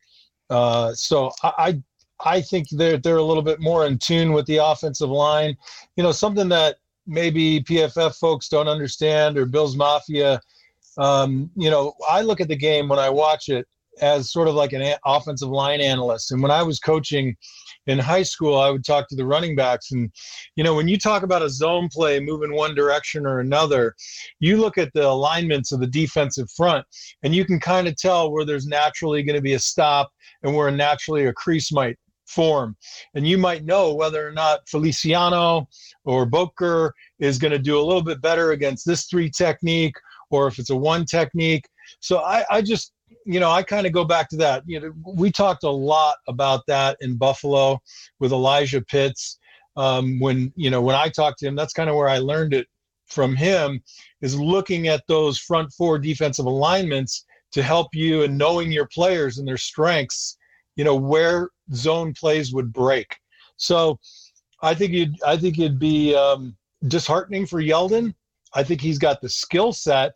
Uh, 0.50 0.94
so 0.94 1.32
I, 1.44 1.82
I 2.24 2.42
think 2.42 2.68
they're 2.70 2.98
they're 2.98 3.18
a 3.18 3.24
little 3.24 3.44
bit 3.44 3.60
more 3.60 3.86
in 3.88 3.98
tune 3.98 4.34
with 4.34 4.46
the 4.46 4.58
offensive 4.58 5.10
line. 5.10 5.58
You 5.96 6.04
know, 6.04 6.12
something 6.12 6.50
that 6.50 6.78
maybe 7.08 7.62
PFF 7.62 8.18
folks 8.18 8.50
don't 8.50 8.68
understand 8.68 9.38
or 9.38 9.46
Bills 9.46 9.76
Mafia. 9.76 10.42
Um, 10.98 11.50
you 11.56 11.70
know, 11.70 11.94
I 12.10 12.22
look 12.22 12.42
at 12.42 12.48
the 12.48 12.56
game 12.56 12.88
when 12.88 13.00
I 13.00 13.10
watch 13.10 13.50
it 13.50 13.68
as 14.02 14.32
sort 14.32 14.48
of 14.48 14.56
like 14.56 14.74
an 14.74 14.96
offensive 15.06 15.50
line 15.50 15.82
analyst, 15.82 16.32
and 16.32 16.42
when 16.42 16.52
I 16.52 16.64
was 16.64 16.80
coaching 16.80 17.36
in 17.88 18.00
high 18.00 18.24
school, 18.24 18.58
I 18.60 18.70
would 18.70 18.84
talk 18.84 19.08
to 19.10 19.16
the 19.16 19.26
running 19.26 19.56
backs. 19.56 19.92
And, 19.92 20.12
you 20.56 20.64
know, 20.64 20.74
when 20.74 20.88
you 20.88 20.98
talk 20.98 21.24
about 21.24 21.44
a 21.44 21.50
zone 21.50 21.90
play 21.92 22.20
moving 22.20 22.54
one 22.54 22.76
direction 22.76 23.26
or 23.26 23.40
another, 23.40 23.96
you 24.40 24.58
look 24.58 24.78
at 24.78 24.92
the 24.94 25.08
alignments 25.08 25.72
of 25.72 25.80
the 25.80 25.88
defensive 25.88 26.50
front 26.52 26.86
and 27.24 27.36
you 27.36 27.46
can 27.46 27.60
kind 27.60 27.88
of 27.88 27.96
tell 27.96 28.32
where 28.32 28.46
there's 28.46 28.68
naturally 28.68 29.24
going 29.24 29.36
to 29.36 29.42
be 29.42 29.54
a 29.54 29.60
stop 29.60 30.12
and 30.44 30.56
where 30.56 30.72
naturally 30.72 31.26
a 31.26 31.34
crease 31.34 31.72
might 31.72 31.98
form. 32.28 32.76
And 33.14 33.28
you 33.28 33.38
might 33.38 33.66
know 33.66 33.94
whether 33.94 34.28
or 34.28 34.32
not 34.32 34.68
Feliciano 34.68 35.68
or 36.06 36.26
Boettger 36.26 36.92
is 37.20 37.38
going 37.38 37.52
to 37.52 37.60
do 37.60 37.80
a 37.80 37.86
little 37.86 38.04
bit 38.04 38.22
better 38.22 38.52
against 38.52 38.86
this 38.86 39.06
three 39.06 39.30
technique 39.30 39.96
or 40.32 40.48
if 40.48 40.58
it's 40.58 40.72
a 40.72 40.76
one 40.76 41.06
technique. 41.06 41.68
So 42.00 42.20
I, 42.20 42.44
I 42.50 42.62
just 42.64 42.94
you 43.26 43.40
know, 43.40 43.50
I 43.50 43.64
kind 43.64 43.88
of 43.88 43.92
go 43.92 44.06
back 44.06 44.30
to 44.30 44.38
that. 44.38 44.64
You 44.68 44.80
know, 44.80 44.94
we 45.04 45.32
talked 45.32 45.64
a 45.64 45.70
lot 45.70 46.18
about 46.28 46.62
that 46.68 46.98
in 47.02 47.18
Buffalo 47.18 47.80
with 48.20 48.32
Elijah 48.32 48.82
Pitts. 48.82 49.40
Um, 49.76 50.20
when 50.20 50.54
you 50.56 50.70
know, 50.70 50.82
when 50.82 50.96
I 50.96 51.10
talked 51.10 51.40
to 51.40 51.48
him, 51.48 51.56
that's 51.56 51.74
kind 51.74 51.90
of 51.90 51.96
where 51.96 52.08
I 52.08 52.20
learned 52.20 52.54
it 52.54 52.68
from 53.08 53.36
him. 53.36 53.82
Is 54.22 54.40
looking 54.40 54.88
at 54.88 55.04
those 55.08 55.40
front 55.40 55.74
four 55.74 55.98
defensive 56.00 56.46
alignments 56.46 57.26
to 57.52 57.64
help 57.64 57.94
you 57.94 58.24
and 58.24 58.38
knowing 58.38 58.72
your 58.72 58.88
players 58.88 59.38
and 59.38 59.48
their 59.48 59.58
strengths. 59.58 60.38
You 60.76 60.84
know 60.84 60.96
where 60.96 61.50
zone 61.74 62.14
plays 62.14 62.54
would 62.54 62.72
break. 62.72 63.16
So, 63.58 64.00
I 64.62 64.76
think 64.76 64.92
you'd 64.92 65.16
I 65.24 65.36
think 65.36 65.58
it'd 65.58 65.80
be 65.80 66.16
um, 66.16 66.56
disheartening 66.88 67.48
for 67.48 67.62
Yeldon. 67.62 68.14
I 68.54 68.64
think 68.64 68.82
he's 68.82 69.00
got 69.00 69.20
the 69.20 69.30
skill 69.30 69.74
set 69.74 70.16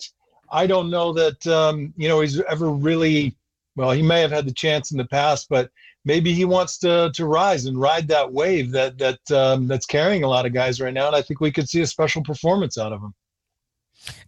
I 0.52 0.68
don't 0.68 0.90
know 0.90 1.14
that 1.14 1.46
um, 1.48 1.94
you 1.98 2.08
know 2.08 2.22
he's 2.22 2.40
ever 2.42 2.70
really 2.70 3.36
well. 3.76 3.92
He 3.92 4.02
may 4.02 4.22
have 4.22 4.32
had 4.32 4.46
the 4.46 4.54
chance 4.54 4.92
in 4.92 4.98
the 4.98 5.06
past, 5.06 5.48
but 5.50 5.70
maybe 6.06 6.34
he 6.34 6.46
wants 6.46 6.78
to 6.80 7.12
to 7.14 7.26
rise 7.26 7.66
and 7.66 7.80
ride 7.80 8.08
that 8.08 8.32
wave 8.32 8.72
that 8.72 8.98
that 8.98 9.32
um, 9.32 9.68
that's 9.68 9.86
carrying 9.86 10.24
a 10.24 10.28
lot 10.28 10.46
of 10.46 10.54
guys 10.54 10.82
right 10.82 10.94
now. 10.94 11.08
And 11.08 11.16
I 11.16 11.22
think 11.22 11.40
we 11.40 11.52
could 11.52 11.70
see 11.70 11.82
a 11.82 11.88
special 11.88 12.24
performance 12.24 12.78
out 12.78 12.94
of 12.94 13.02
him. 13.02 13.14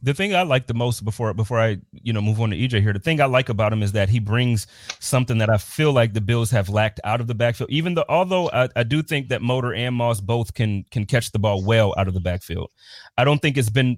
The 0.02 0.14
thing 0.14 0.36
I 0.36 0.42
like 0.42 0.68
the 0.68 0.74
most 0.74 1.06
before 1.06 1.34
before 1.34 1.60
I 1.60 1.78
you 1.92 2.12
know 2.12 2.22
move 2.22 2.42
on 2.42 2.50
to 2.50 2.58
EJ 2.58 2.82
here, 2.82 2.94
the 2.94 3.00
thing 3.00 3.22
I 3.22 3.26
like 3.26 3.50
about 3.50 3.72
him 3.72 3.82
is 3.84 3.94
that 3.94 4.10
he 4.10 4.20
brings 4.20 4.68
something 5.00 5.38
that 5.38 5.50
I 5.50 5.58
feel 5.58 5.94
like 5.94 6.14
the 6.14 6.22
Bills 6.22 6.52
have 6.52 6.70
lacked 6.70 7.00
out 7.04 7.22
of 7.22 7.28
the 7.28 7.36
backfield. 7.36 7.70
Even 7.70 7.94
though 7.94 8.06
although 8.10 8.50
I, 8.52 8.68
I 8.76 8.84
do 8.84 9.02
think 9.02 9.30
that 9.30 9.42
Motor 9.42 9.74
and 9.74 9.96
Moss 9.96 10.20
both 10.20 10.54
can 10.54 10.86
can 10.92 11.06
catch 11.06 11.32
the 11.32 11.40
ball 11.40 11.64
well 11.64 11.94
out 11.98 12.08
of 12.08 12.14
the 12.14 12.20
backfield, 12.20 12.70
I 13.18 13.24
don't 13.24 13.42
think 13.42 13.58
it's 13.58 13.70
been 13.70 13.98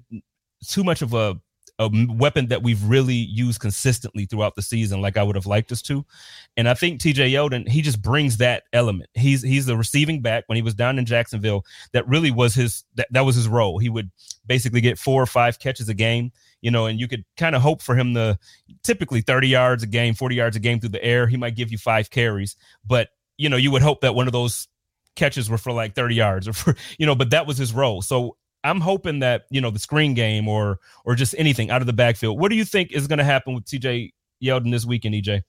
too 0.66 0.84
much 0.84 1.02
of 1.02 1.12
a 1.12 1.40
a 1.78 1.90
weapon 2.08 2.46
that 2.46 2.62
we've 2.62 2.82
really 2.84 3.14
used 3.14 3.60
consistently 3.60 4.26
throughout 4.26 4.54
the 4.54 4.62
season, 4.62 5.00
like 5.00 5.16
I 5.16 5.22
would 5.22 5.34
have 5.34 5.46
liked 5.46 5.72
us 5.72 5.82
to. 5.82 6.04
And 6.56 6.68
I 6.68 6.74
think 6.74 7.00
TJ 7.00 7.32
Yeldon, 7.32 7.68
he 7.68 7.82
just 7.82 8.00
brings 8.00 8.36
that 8.36 8.64
element. 8.72 9.10
He's 9.14 9.42
he's 9.42 9.66
the 9.66 9.76
receiving 9.76 10.22
back 10.22 10.44
when 10.46 10.56
he 10.56 10.62
was 10.62 10.74
down 10.74 10.98
in 10.98 11.04
Jacksonville. 11.04 11.64
That 11.92 12.06
really 12.06 12.30
was 12.30 12.54
his 12.54 12.84
that, 12.94 13.08
that 13.10 13.22
was 13.22 13.34
his 13.34 13.48
role. 13.48 13.78
He 13.78 13.88
would 13.88 14.10
basically 14.46 14.80
get 14.80 14.98
four 14.98 15.20
or 15.22 15.26
five 15.26 15.58
catches 15.58 15.88
a 15.88 15.94
game, 15.94 16.30
you 16.60 16.70
know, 16.70 16.86
and 16.86 17.00
you 17.00 17.08
could 17.08 17.24
kind 17.36 17.56
of 17.56 17.62
hope 17.62 17.82
for 17.82 17.96
him 17.96 18.14
to 18.14 18.38
typically 18.84 19.20
30 19.20 19.48
yards 19.48 19.82
a 19.82 19.88
game, 19.88 20.14
40 20.14 20.36
yards 20.36 20.56
a 20.56 20.60
game 20.60 20.78
through 20.78 20.90
the 20.90 21.04
air. 21.04 21.26
He 21.26 21.36
might 21.36 21.56
give 21.56 21.72
you 21.72 21.78
five 21.78 22.10
carries, 22.10 22.56
but 22.86 23.08
you 23.36 23.48
know, 23.48 23.56
you 23.56 23.72
would 23.72 23.82
hope 23.82 24.02
that 24.02 24.14
one 24.14 24.28
of 24.28 24.32
those 24.32 24.68
catches 25.16 25.48
were 25.48 25.58
for 25.58 25.72
like 25.72 25.94
30 25.94 26.14
yards 26.14 26.48
or 26.48 26.52
for 26.52 26.74
you 26.98 27.06
know 27.06 27.14
but 27.14 27.30
that 27.30 27.46
was 27.46 27.56
his 27.56 27.72
role 27.72 28.02
so 28.02 28.36
I'm 28.64 28.80
hoping 28.80 29.20
that 29.20 29.44
you 29.50 29.60
know 29.60 29.70
the 29.70 29.78
screen 29.78 30.14
game 30.14 30.48
or 30.48 30.80
or 31.04 31.14
just 31.14 31.34
anything 31.38 31.70
out 31.70 31.82
of 31.82 31.86
the 31.86 31.92
backfield. 31.92 32.40
What 32.40 32.48
do 32.50 32.56
you 32.56 32.64
think 32.64 32.92
is 32.92 33.06
going 33.06 33.18
to 33.18 33.24
happen 33.24 33.54
with 33.54 33.64
TJ 33.66 34.12
Yeldon 34.42 34.70
this 34.70 34.86
weekend, 34.86 35.14
EJ? 35.14 35.42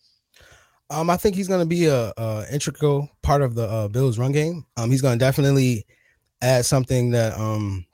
Um, 0.90 1.10
I 1.10 1.18
think 1.18 1.36
he's 1.36 1.48
going 1.48 1.62
to 1.62 1.66
be 1.66 1.86
a, 1.86 2.14
a, 2.16 2.46
integral 2.52 3.10
part 3.24 3.42
of 3.42 3.56
the 3.56 3.64
uh, 3.64 3.88
Bills 3.88 4.20
run 4.20 4.32
game. 4.32 4.68
Um, 4.78 4.92
he's 4.92 5.02
going 5.02 5.18
to 5.18 5.26
definitely 5.26 5.88
add 6.42 6.66
something 6.66 7.12
that 7.12 7.38
um 7.40 7.86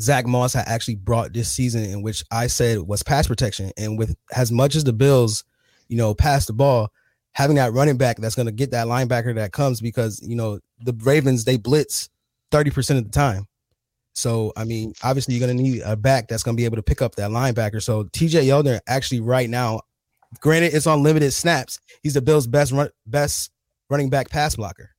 Zach 0.00 0.26
Moss 0.26 0.54
had 0.54 0.66
actually 0.66 0.96
brought 0.96 1.32
this 1.32 1.52
season, 1.52 1.84
in 1.84 2.02
which 2.02 2.24
I 2.30 2.46
said 2.46 2.80
was 2.80 3.02
pass 3.02 3.26
protection. 3.26 3.70
And 3.76 3.98
with 3.98 4.16
as 4.34 4.50
much 4.50 4.74
as 4.74 4.84
the 4.84 4.92
Bills, 4.92 5.44
you 5.88 5.96
know, 5.96 6.14
pass 6.14 6.46
the 6.46 6.52
ball, 6.52 6.90
having 7.32 7.56
that 7.56 7.72
running 7.72 7.96
back 7.98 8.16
that's 8.16 8.34
going 8.34 8.46
to 8.46 8.52
get 8.52 8.70
that 8.70 8.86
linebacker 8.86 9.34
that 9.34 9.52
comes 9.52 9.80
because 9.80 10.20
you 10.26 10.36
know 10.36 10.58
the 10.80 10.94
Ravens 11.02 11.44
they 11.44 11.56
blitz 11.56 12.08
thirty 12.50 12.70
percent 12.70 12.98
of 12.98 13.04
the 13.04 13.10
time. 13.10 13.46
So 14.14 14.52
I 14.56 14.64
mean, 14.64 14.92
obviously 15.02 15.34
you're 15.34 15.46
going 15.46 15.56
to 15.56 15.62
need 15.62 15.82
a 15.84 15.96
back 15.96 16.28
that's 16.28 16.42
going 16.42 16.56
to 16.56 16.60
be 16.60 16.64
able 16.64 16.76
to 16.76 16.82
pick 16.82 17.02
up 17.02 17.14
that 17.16 17.30
linebacker. 17.30 17.82
So 17.82 18.04
T.J. 18.12 18.46
Yeldon 18.46 18.80
actually 18.86 19.20
right 19.20 19.48
now, 19.48 19.80
granted 20.40 20.74
it's 20.74 20.86
on 20.86 21.02
limited 21.02 21.32
snaps, 21.32 21.80
he's 22.02 22.14
the 22.14 22.22
Bills' 22.22 22.46
best 22.46 22.72
run, 22.72 22.90
best 23.06 23.50
running 23.88 24.10
back 24.10 24.28
pass 24.30 24.56
blocker 24.56 24.90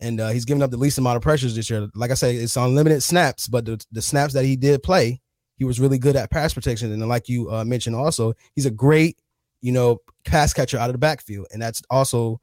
and 0.00 0.20
uh, 0.20 0.28
he's 0.28 0.44
given 0.44 0.62
up 0.62 0.70
the 0.70 0.76
least 0.76 0.98
amount 0.98 1.16
of 1.16 1.22
pressures 1.22 1.56
this 1.56 1.68
year. 1.68 1.88
Like 1.94 2.10
I 2.10 2.14
say, 2.14 2.36
it's 2.36 2.56
on 2.56 2.74
limited 2.74 3.02
snaps, 3.02 3.48
but 3.48 3.64
the, 3.64 3.84
the 3.92 4.02
snaps 4.02 4.34
that 4.34 4.44
he 4.44 4.56
did 4.56 4.82
play, 4.82 5.20
he 5.56 5.64
was 5.64 5.80
really 5.80 5.98
good 5.98 6.16
at 6.16 6.30
pass 6.30 6.54
protection. 6.54 6.92
And 6.92 7.08
like 7.08 7.28
you 7.28 7.50
uh, 7.50 7.64
mentioned, 7.64 7.96
also 7.96 8.34
he's 8.54 8.66
a 8.66 8.70
great, 8.70 9.18
you 9.60 9.72
know, 9.72 9.98
pass 10.24 10.52
catcher 10.52 10.78
out 10.78 10.88
of 10.88 10.94
the 10.94 10.98
backfield, 10.98 11.48
and 11.52 11.60
that's 11.60 11.82
also, 11.90 12.40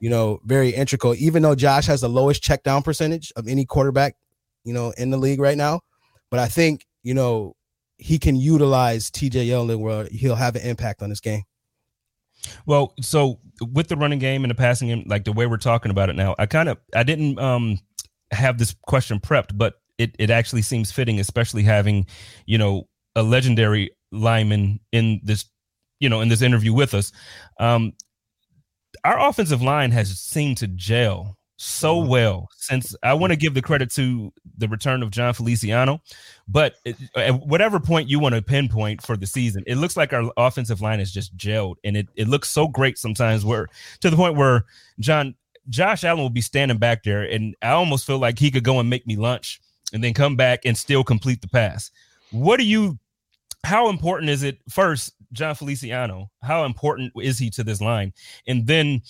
you 0.00 0.08
know, 0.08 0.40
very 0.44 0.70
integral. 0.70 1.14
Even 1.16 1.42
though 1.42 1.54
Josh 1.54 1.86
has 1.86 2.00
the 2.00 2.08
lowest 2.08 2.42
check 2.42 2.62
down 2.62 2.82
percentage 2.82 3.32
of 3.36 3.48
any 3.48 3.66
quarterback, 3.66 4.16
you 4.64 4.72
know, 4.72 4.92
in 4.96 5.10
the 5.10 5.16
league 5.16 5.40
right 5.40 5.56
now, 5.56 5.80
but 6.30 6.40
I 6.40 6.48
think 6.48 6.84
you 7.02 7.14
know 7.14 7.54
he 7.98 8.18
can 8.18 8.36
utilize 8.36 9.10
T.J. 9.10 9.46
Yeldon 9.46 9.80
where 9.80 10.08
he'll 10.10 10.34
have 10.34 10.56
an 10.56 10.62
impact 10.62 11.02
on 11.02 11.10
this 11.10 11.20
game. 11.20 11.42
Well, 12.66 12.92
so 13.00 13.40
with 13.72 13.88
the 13.88 13.96
running 13.96 14.18
game 14.18 14.44
and 14.44 14.50
the 14.50 14.54
passing 14.54 14.88
game, 14.88 15.04
like 15.06 15.24
the 15.24 15.32
way 15.32 15.46
we're 15.46 15.56
talking 15.56 15.90
about 15.90 16.10
it 16.10 16.16
now, 16.16 16.34
I 16.38 16.46
kind 16.46 16.68
of 16.68 16.78
I 16.94 17.02
didn't 17.02 17.38
um 17.38 17.78
have 18.30 18.58
this 18.58 18.74
question 18.86 19.20
prepped, 19.20 19.56
but 19.56 19.74
it 19.98 20.14
it 20.18 20.30
actually 20.30 20.62
seems 20.62 20.90
fitting, 20.90 21.20
especially 21.20 21.62
having 21.62 22.06
you 22.46 22.58
know 22.58 22.88
a 23.14 23.22
legendary 23.22 23.90
lineman 24.10 24.80
in 24.92 25.20
this 25.22 25.46
you 26.00 26.08
know 26.08 26.20
in 26.20 26.28
this 26.28 26.42
interview 26.42 26.72
with 26.72 26.94
us. 26.94 27.12
Um, 27.58 27.92
our 29.04 29.28
offensive 29.28 29.62
line 29.62 29.90
has 29.90 30.18
seemed 30.18 30.56
to 30.58 30.68
gel 30.68 31.36
so 31.56 31.96
mm-hmm. 31.96 32.08
well 32.08 32.48
since 32.56 32.96
I 33.02 33.14
want 33.14 33.32
to 33.32 33.36
give 33.36 33.54
the 33.54 33.62
credit 33.62 33.92
to 33.92 34.32
the 34.58 34.68
return 34.68 35.02
of 35.02 35.10
Jon 35.10 35.34
Feliciano, 35.34 36.00
but 36.48 36.74
it, 36.84 36.96
at 37.16 37.46
whatever 37.46 37.78
point 37.78 38.08
you 38.08 38.18
want 38.18 38.34
to 38.34 38.42
pinpoint 38.42 39.02
for 39.02 39.16
the 39.16 39.26
season, 39.26 39.62
it 39.66 39.76
looks 39.76 39.96
like 39.96 40.12
our 40.12 40.30
offensive 40.36 40.80
line 40.80 41.00
is 41.00 41.12
just 41.12 41.36
gelled, 41.36 41.76
and 41.84 41.96
it 41.96 42.08
it 42.16 42.28
looks 42.28 42.50
so 42.50 42.66
great 42.66 42.98
sometimes. 42.98 43.44
Where 43.44 43.68
to 44.00 44.10
the 44.10 44.16
point 44.16 44.36
where 44.36 44.64
John 44.98 45.34
Josh 45.68 46.04
Allen 46.04 46.22
will 46.22 46.30
be 46.30 46.40
standing 46.40 46.78
back 46.78 47.04
there, 47.04 47.22
and 47.22 47.54
I 47.62 47.70
almost 47.70 48.06
feel 48.06 48.18
like 48.18 48.38
he 48.38 48.50
could 48.50 48.64
go 48.64 48.80
and 48.80 48.90
make 48.90 49.06
me 49.06 49.16
lunch, 49.16 49.60
and 49.92 50.02
then 50.02 50.14
come 50.14 50.36
back 50.36 50.60
and 50.64 50.76
still 50.76 51.04
complete 51.04 51.40
the 51.40 51.48
pass. 51.48 51.90
What 52.30 52.58
do 52.58 52.64
you? 52.64 52.98
How 53.64 53.88
important 53.88 54.30
is 54.30 54.42
it 54.42 54.58
first? 54.68 55.12
Jon 55.32 55.54
Feliciano, 55.54 56.30
how 56.42 56.64
important 56.64 57.12
is 57.20 57.38
he 57.38 57.50
to 57.50 57.64
this 57.64 57.80
line? 57.80 58.12
And 58.46 58.66
then 58.66 59.02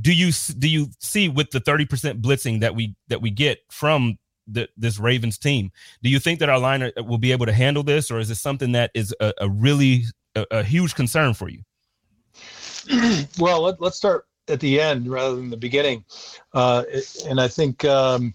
do 0.00 0.12
you 0.12 0.32
do 0.58 0.68
you 0.68 0.88
see 1.00 1.28
with 1.28 1.50
the 1.50 1.60
30% 1.60 2.20
blitzing 2.20 2.60
that 2.60 2.74
we 2.74 2.94
that 3.08 3.22
we 3.22 3.30
get 3.30 3.60
from 3.70 4.18
the, 4.50 4.68
this 4.76 4.98
Ravens 4.98 5.38
team, 5.38 5.70
do 6.02 6.08
you 6.08 6.18
think 6.18 6.40
that 6.40 6.48
our 6.48 6.58
line 6.58 6.82
uh, 6.82 6.90
will 7.04 7.18
be 7.18 7.32
able 7.32 7.46
to 7.46 7.52
handle 7.52 7.82
this, 7.82 8.10
or 8.10 8.18
is 8.18 8.28
this 8.28 8.40
something 8.40 8.72
that 8.72 8.90
is 8.94 9.14
a, 9.20 9.32
a 9.38 9.48
really 9.48 10.04
a, 10.34 10.46
a, 10.50 10.62
huge 10.64 10.94
concern 10.94 11.34
for 11.34 11.48
you? 11.48 11.60
well, 13.38 13.62
let, 13.62 13.80
us 13.82 13.96
start 13.96 14.26
at 14.48 14.60
the 14.60 14.80
end 14.80 15.06
rather 15.08 15.36
than 15.36 15.50
the 15.50 15.56
beginning, 15.56 16.04
uh, 16.54 16.84
and 17.26 17.40
I 17.40 17.48
think 17.48 17.84
um, 17.84 18.34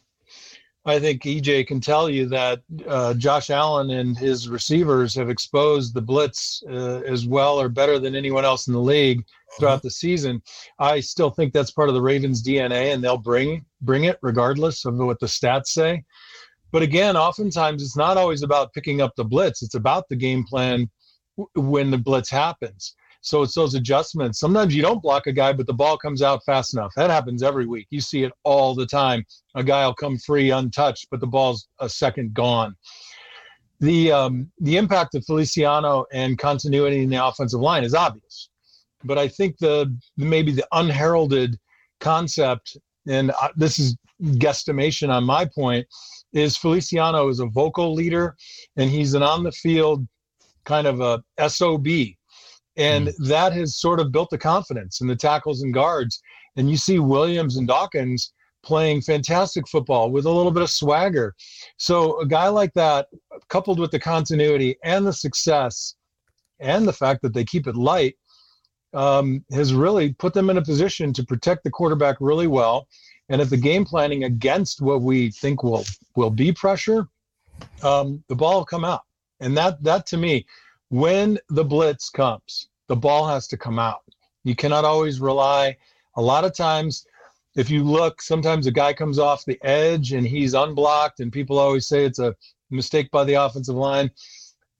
I 0.85 0.99
think 0.99 1.23
EJ 1.23 1.67
can 1.67 1.79
tell 1.79 2.09
you 2.09 2.25
that 2.27 2.61
uh, 2.87 3.13
Josh 3.13 3.49
Allen 3.49 3.91
and 3.91 4.17
his 4.17 4.49
receivers 4.49 5.15
have 5.15 5.29
exposed 5.29 5.93
the 5.93 6.01
blitz 6.01 6.61
uh, 6.69 7.01
as 7.07 7.25
well 7.25 7.59
or 7.59 7.69
better 7.69 7.99
than 7.99 8.15
anyone 8.15 8.43
else 8.43 8.67
in 8.67 8.73
the 8.73 8.79
league 8.81 9.23
throughout 9.57 9.81
the 9.81 9.89
season. 9.89 10.41
I 10.79 10.99
still 10.99 11.29
think 11.29 11.53
that's 11.53 11.71
part 11.71 11.87
of 11.87 11.95
the 11.95 12.01
Ravens' 12.01 12.43
DNA, 12.43 12.93
and 12.93 13.01
they'll 13.01 13.17
bring 13.17 13.65
bring 13.81 14.05
it 14.05 14.19
regardless 14.21 14.83
of 14.83 14.95
what 14.97 15.19
the 15.19 15.25
stats 15.25 15.67
say. 15.67 16.03
But 16.71 16.81
again, 16.81 17.15
oftentimes 17.15 17.81
it's 17.81 17.95
not 17.95 18.17
always 18.17 18.43
about 18.43 18.73
picking 18.73 18.99
up 18.99 19.15
the 19.15 19.23
blitz; 19.23 19.63
it's 19.63 19.75
about 19.75 20.09
the 20.09 20.17
game 20.17 20.43
plan 20.43 20.89
when 21.55 21.91
the 21.91 21.97
blitz 21.97 22.29
happens. 22.29 22.93
So 23.23 23.41
it's 23.41 23.55
those 23.55 23.73
adjustments. 23.73 24.37
Sometimes 24.37 24.75
you 24.75 24.81
don't 24.81 25.01
block 25.01 25.27
a 25.27 25.31
guy, 25.31 25.53
but 25.53 25.65
the 25.65 25.73
ball 25.73 25.97
comes 25.97 26.21
out 26.21 26.43
fast 26.45 26.73
enough. 26.73 26.91
That 26.97 27.09
happens 27.09 27.41
every 27.41 27.65
week. 27.65 27.87
You 27.89 28.01
see 28.01 28.23
it 28.23 28.33
all 28.43 28.75
the 28.75 28.85
time. 28.85 29.25
A 29.55 29.63
guy 29.63 29.85
will 29.85 29.93
come 29.93 30.17
free, 30.17 30.51
untouched, 30.51 31.07
but 31.09 31.21
the 31.21 31.27
ball's 31.27 31.69
a 31.79 31.87
second 31.87 32.33
gone. 32.33 32.75
The 33.79 34.11
um, 34.11 34.51
the 34.59 34.75
impact 34.75 35.15
of 35.15 35.25
Feliciano 35.25 36.05
and 36.11 36.37
continuity 36.37 37.01
in 37.03 37.09
the 37.09 37.25
offensive 37.25 37.61
line 37.61 37.85
is 37.85 37.95
obvious, 37.95 38.49
but 39.05 39.17
I 39.17 39.29
think 39.29 39.57
the 39.57 39.97
maybe 40.17 40.51
the 40.51 40.67
unheralded 40.73 41.57
concept, 42.01 42.77
and 43.07 43.31
this 43.55 43.79
is 43.79 43.95
guesstimation 44.21 45.09
on 45.09 45.23
my 45.23 45.45
point, 45.45 45.87
is 46.33 46.57
Feliciano 46.57 47.29
is 47.29 47.39
a 47.39 47.45
vocal 47.45 47.93
leader, 47.93 48.35
and 48.75 48.89
he's 48.89 49.13
an 49.13 49.23
on 49.23 49.43
the 49.43 49.51
field 49.51 50.05
kind 50.65 50.87
of 50.87 51.01
a 51.01 51.49
sob 51.49 51.87
and 52.77 53.07
mm. 53.07 53.27
that 53.27 53.53
has 53.53 53.77
sort 53.79 53.99
of 53.99 54.11
built 54.11 54.29
the 54.29 54.37
confidence 54.37 55.01
in 55.01 55.07
the 55.07 55.15
tackles 55.15 55.61
and 55.61 55.73
guards. 55.73 56.21
And 56.55 56.69
you 56.69 56.77
see 56.77 56.99
Williams 56.99 57.57
and 57.57 57.67
Dawkins 57.67 58.33
playing 58.63 59.01
fantastic 59.01 59.67
football 59.67 60.09
with 60.09 60.25
a 60.25 60.31
little 60.31 60.51
bit 60.51 60.63
of 60.63 60.69
swagger. 60.69 61.35
So 61.77 62.19
a 62.21 62.25
guy 62.25 62.47
like 62.47 62.73
that, 62.75 63.07
coupled 63.49 63.79
with 63.79 63.91
the 63.91 63.99
continuity 63.99 64.77
and 64.83 65.05
the 65.05 65.13
success, 65.13 65.95
and 66.59 66.87
the 66.87 66.93
fact 66.93 67.21
that 67.23 67.33
they 67.33 67.43
keep 67.43 67.67
it 67.67 67.75
light, 67.75 68.15
um, 68.93 69.43
has 69.51 69.73
really 69.73 70.13
put 70.13 70.33
them 70.33 70.49
in 70.49 70.57
a 70.57 70.61
position 70.61 71.11
to 71.13 71.25
protect 71.25 71.63
the 71.63 71.71
quarterback 71.71 72.17
really 72.19 72.47
well. 72.47 72.87
And 73.29 73.41
if 73.41 73.49
the 73.49 73.57
game 73.57 73.85
planning 73.85 74.23
against 74.25 74.81
what 74.81 75.01
we 75.01 75.31
think 75.31 75.63
will 75.63 75.85
will 76.15 76.29
be 76.29 76.51
pressure, 76.51 77.07
um, 77.81 78.23
the 78.29 78.35
ball 78.35 78.59
will 78.59 78.65
come 78.65 78.85
out. 78.85 79.01
And 79.39 79.57
that 79.57 79.83
that 79.83 80.05
to 80.07 80.17
me, 80.17 80.45
when 80.93 81.39
the 81.49 81.65
blitz 81.65 82.11
comes, 82.11 82.69
the 82.87 82.95
ball 82.95 83.27
has 83.27 83.47
to 83.47 83.57
come 83.57 83.79
out. 83.79 84.03
You 84.43 84.55
cannot 84.55 84.85
always 84.85 85.19
rely. 85.19 85.75
A 86.17 86.21
lot 86.21 86.45
of 86.45 86.55
times, 86.55 87.07
if 87.55 87.71
you 87.71 87.83
look, 87.83 88.21
sometimes 88.21 88.67
a 88.67 88.71
guy 88.71 88.93
comes 88.93 89.17
off 89.17 89.43
the 89.43 89.57
edge 89.63 90.13
and 90.13 90.27
he's 90.27 90.53
unblocked, 90.53 91.19
and 91.19 91.31
people 91.31 91.57
always 91.57 91.87
say 91.87 92.05
it's 92.05 92.19
a 92.19 92.35
mistake 92.69 93.09
by 93.09 93.23
the 93.23 93.33
offensive 93.33 93.73
line. 93.73 94.11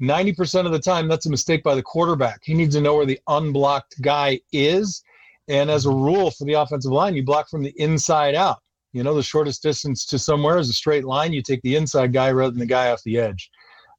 90% 0.03 0.67
of 0.67 0.71
the 0.71 0.77
time, 0.77 1.07
that's 1.07 1.25
a 1.25 1.31
mistake 1.31 1.63
by 1.63 1.73
the 1.73 1.81
quarterback. 1.81 2.41
He 2.43 2.53
needs 2.53 2.75
to 2.75 2.81
know 2.81 2.95
where 2.95 3.07
the 3.07 3.19
unblocked 3.27 3.99
guy 4.03 4.39
is. 4.51 5.01
And 5.47 5.71
as 5.71 5.87
a 5.87 5.89
rule 5.89 6.29
for 6.29 6.45
the 6.45 6.53
offensive 6.53 6.91
line, 6.91 7.15
you 7.15 7.23
block 7.23 7.49
from 7.49 7.63
the 7.63 7.73
inside 7.77 8.35
out. 8.35 8.59
You 8.91 9.01
know, 9.01 9.15
the 9.15 9.23
shortest 9.23 9.63
distance 9.63 10.05
to 10.05 10.19
somewhere 10.19 10.59
is 10.59 10.69
a 10.69 10.73
straight 10.73 11.05
line. 11.05 11.33
You 11.33 11.41
take 11.41 11.63
the 11.63 11.75
inside 11.75 12.13
guy 12.13 12.31
rather 12.31 12.51
than 12.51 12.59
the 12.59 12.67
guy 12.67 12.91
off 12.91 13.01
the 13.01 13.17
edge. 13.17 13.49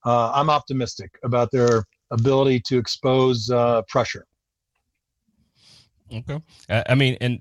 Uh, 0.04 0.30
I'm 0.32 0.48
optimistic 0.48 1.10
about 1.24 1.50
their 1.50 1.84
ability 2.10 2.60
to 2.66 2.78
expose 2.78 3.50
uh, 3.50 3.82
pressure. 3.88 4.26
Okay, 6.12 6.40
I 6.68 6.94
mean, 6.94 7.16
and 7.20 7.40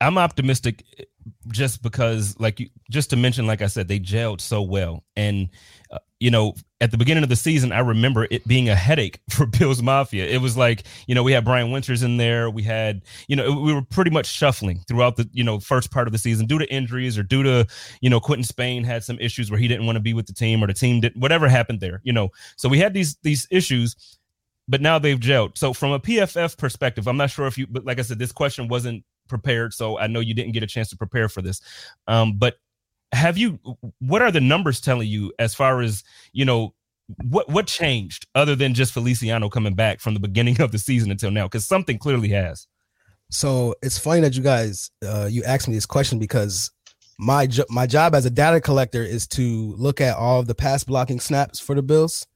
I'm 0.00 0.18
optimistic 0.18 0.84
just 1.48 1.82
because, 1.82 2.38
like 2.38 2.60
you, 2.60 2.68
just 2.90 3.10
to 3.10 3.16
mention, 3.16 3.46
like 3.46 3.62
I 3.62 3.66
said, 3.66 3.88
they 3.88 4.00
gelled 4.00 4.40
so 4.40 4.62
well, 4.62 5.04
and 5.16 5.48
uh, 5.90 5.98
you 6.20 6.30
know, 6.30 6.54
at 6.82 6.90
the 6.90 6.98
beginning 6.98 7.22
of 7.22 7.30
the 7.30 7.36
season, 7.36 7.72
I 7.72 7.80
remember 7.80 8.28
it 8.30 8.46
being 8.46 8.68
a 8.68 8.74
headache 8.74 9.20
for 9.30 9.46
Bills 9.46 9.82
Mafia. 9.82 10.26
It 10.26 10.40
was 10.40 10.56
like, 10.56 10.84
you 11.06 11.14
know, 11.14 11.22
we 11.22 11.32
had 11.32 11.44
Brian 11.44 11.70
Winters 11.70 12.02
in 12.02 12.18
there. 12.18 12.50
We 12.50 12.62
had, 12.62 13.02
you 13.26 13.36
know, 13.36 13.58
we 13.58 13.72
were 13.72 13.82
pretty 13.82 14.10
much 14.10 14.26
shuffling 14.26 14.84
throughout 14.86 15.16
the, 15.16 15.28
you 15.32 15.42
know, 15.42 15.58
first 15.58 15.90
part 15.90 16.06
of 16.06 16.12
the 16.12 16.18
season 16.18 16.46
due 16.46 16.58
to 16.58 16.72
injuries 16.72 17.18
or 17.18 17.22
due 17.22 17.42
to, 17.42 17.66
you 18.02 18.10
know, 18.10 18.20
Quinton 18.20 18.44
Spain 18.44 18.84
had 18.84 19.02
some 19.02 19.18
issues 19.18 19.50
where 19.50 19.58
he 19.58 19.66
didn't 19.66 19.86
want 19.86 19.96
to 19.96 20.00
be 20.00 20.14
with 20.14 20.26
the 20.26 20.34
team 20.34 20.62
or 20.62 20.66
the 20.66 20.74
team 20.74 21.00
did 21.00 21.12
whatever 21.16 21.48
happened 21.48 21.80
there, 21.80 22.00
you 22.04 22.12
know. 22.12 22.28
So 22.56 22.68
we 22.68 22.78
had 22.78 22.92
these 22.92 23.16
these 23.22 23.48
issues, 23.50 24.18
but 24.68 24.82
now 24.82 24.98
they've 24.98 25.18
gelled. 25.18 25.56
So 25.56 25.72
from 25.72 25.92
a 25.92 26.00
PFF 26.00 26.58
perspective, 26.58 27.08
I'm 27.08 27.16
not 27.16 27.30
sure 27.30 27.46
if 27.46 27.56
you, 27.56 27.66
but 27.66 27.86
like 27.86 27.98
I 27.98 28.02
said, 28.02 28.18
this 28.18 28.32
question 28.32 28.68
wasn't 28.68 29.04
prepared, 29.26 29.72
so 29.72 29.98
I 29.98 30.06
know 30.06 30.20
you 30.20 30.34
didn't 30.34 30.52
get 30.52 30.62
a 30.62 30.66
chance 30.66 30.90
to 30.90 30.96
prepare 30.96 31.30
for 31.30 31.40
this. 31.40 31.62
Um, 32.06 32.36
but 32.36 32.56
have 33.12 33.36
you 33.36 33.58
what 33.98 34.22
are 34.22 34.30
the 34.30 34.40
numbers 34.40 34.80
telling 34.80 35.08
you 35.08 35.32
as 35.38 35.54
far 35.54 35.80
as 35.80 36.04
you 36.32 36.44
know 36.44 36.74
what 37.28 37.48
what 37.48 37.66
changed 37.66 38.26
other 38.34 38.54
than 38.54 38.74
just 38.74 38.92
feliciano 38.92 39.48
coming 39.48 39.74
back 39.74 40.00
from 40.00 40.14
the 40.14 40.20
beginning 40.20 40.60
of 40.60 40.72
the 40.72 40.78
season 40.78 41.10
until 41.10 41.30
now? 41.30 41.46
Because 41.46 41.64
something 41.64 41.98
clearly 41.98 42.28
has. 42.28 42.66
So 43.30 43.74
it's 43.82 43.98
funny 43.98 44.20
that 44.22 44.34
you 44.34 44.42
guys 44.42 44.90
uh, 45.06 45.28
you 45.30 45.42
asked 45.44 45.68
me 45.68 45.74
this 45.74 45.86
question 45.86 46.18
because 46.18 46.70
my 47.18 47.46
jo- 47.46 47.66
my 47.68 47.86
job 47.86 48.14
as 48.14 48.26
a 48.26 48.30
data 48.30 48.60
collector 48.60 49.02
is 49.02 49.26
to 49.28 49.74
look 49.76 50.00
at 50.00 50.16
all 50.16 50.40
of 50.40 50.46
the 50.46 50.54
pass 50.54 50.84
blocking 50.84 51.20
snaps 51.20 51.60
for 51.60 51.74
the 51.74 51.82
bills 51.82 52.26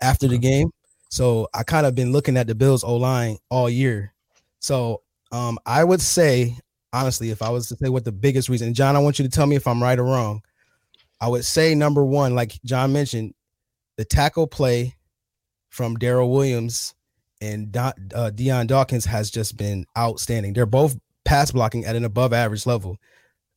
after 0.00 0.26
the 0.28 0.38
game. 0.38 0.70
So 1.10 1.48
i 1.54 1.62
kind 1.62 1.86
of 1.86 1.94
been 1.94 2.12
looking 2.12 2.36
at 2.36 2.46
the 2.46 2.54
bills 2.54 2.82
o 2.82 2.96
line 2.96 3.38
all 3.50 3.70
year. 3.70 4.12
So 4.58 5.02
um, 5.32 5.58
i 5.66 5.84
would 5.84 6.00
say 6.00 6.56
honestly, 6.94 7.30
if 7.30 7.42
I 7.42 7.50
was 7.50 7.68
to 7.68 7.76
say 7.76 7.88
what 7.88 8.04
the 8.04 8.12
biggest 8.12 8.48
reason, 8.48 8.72
John, 8.72 8.94
I 8.94 9.00
want 9.00 9.18
you 9.18 9.24
to 9.24 9.30
tell 9.30 9.46
me 9.46 9.56
if 9.56 9.66
I'm 9.66 9.82
right 9.82 9.98
or 9.98 10.04
wrong. 10.04 10.42
I 11.20 11.28
would 11.28 11.44
say 11.44 11.74
number 11.74 12.04
one, 12.04 12.34
like 12.34 12.60
John 12.64 12.92
mentioned, 12.92 13.34
the 13.96 14.04
tackle 14.04 14.46
play 14.46 14.94
from 15.70 15.96
Daryl 15.96 16.30
Williams 16.30 16.94
and 17.40 17.72
Don, 17.72 17.92
uh, 18.14 18.30
Dion 18.30 18.66
Dawkins 18.66 19.04
has 19.06 19.30
just 19.30 19.56
been 19.56 19.84
outstanding. 19.98 20.52
They're 20.52 20.66
both 20.66 20.96
pass 21.24 21.50
blocking 21.50 21.84
at 21.84 21.96
an 21.96 22.04
above 22.04 22.32
average 22.32 22.64
level. 22.64 22.96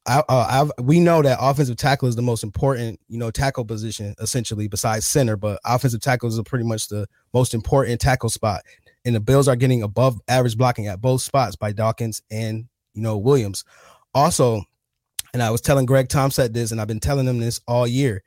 I, 0.07 0.23
uh, 0.29 0.67
we 0.81 0.99
know 0.99 1.21
that 1.21 1.37
offensive 1.39 1.75
tackle 1.75 2.07
is 2.07 2.15
the 2.15 2.21
most 2.21 2.43
important, 2.43 2.99
you 3.09 3.19
know, 3.19 3.29
tackle 3.29 3.65
position 3.65 4.15
essentially 4.19 4.67
besides 4.67 5.05
center, 5.05 5.35
but 5.35 5.59
offensive 5.65 5.99
tackles 5.99 6.39
are 6.39 6.43
pretty 6.43 6.65
much 6.65 6.87
the 6.87 7.07
most 7.33 7.53
important 7.53 7.99
tackle 7.99 8.29
spot. 8.29 8.61
And 9.03 9.13
the 9.13 9.19
Bills 9.19 9.47
are 9.47 9.55
getting 9.55 9.83
above 9.83 10.19
average 10.27 10.57
blocking 10.57 10.87
at 10.87 11.01
both 11.01 11.21
spots 11.21 11.55
by 11.55 11.73
Dawkins 11.73 12.21
and 12.31 12.67
you 12.97 13.03
know 13.03 13.17
Williams. 13.17 13.63
Also, 14.13 14.63
and 15.33 15.41
I 15.41 15.51
was 15.51 15.61
telling 15.61 15.85
Greg 15.85 16.09
Thompson 16.09 16.51
this, 16.51 16.71
and 16.71 16.81
I've 16.81 16.87
been 16.87 16.99
telling 16.99 17.27
him 17.27 17.39
this 17.39 17.61
all 17.67 17.87
year. 17.87 18.23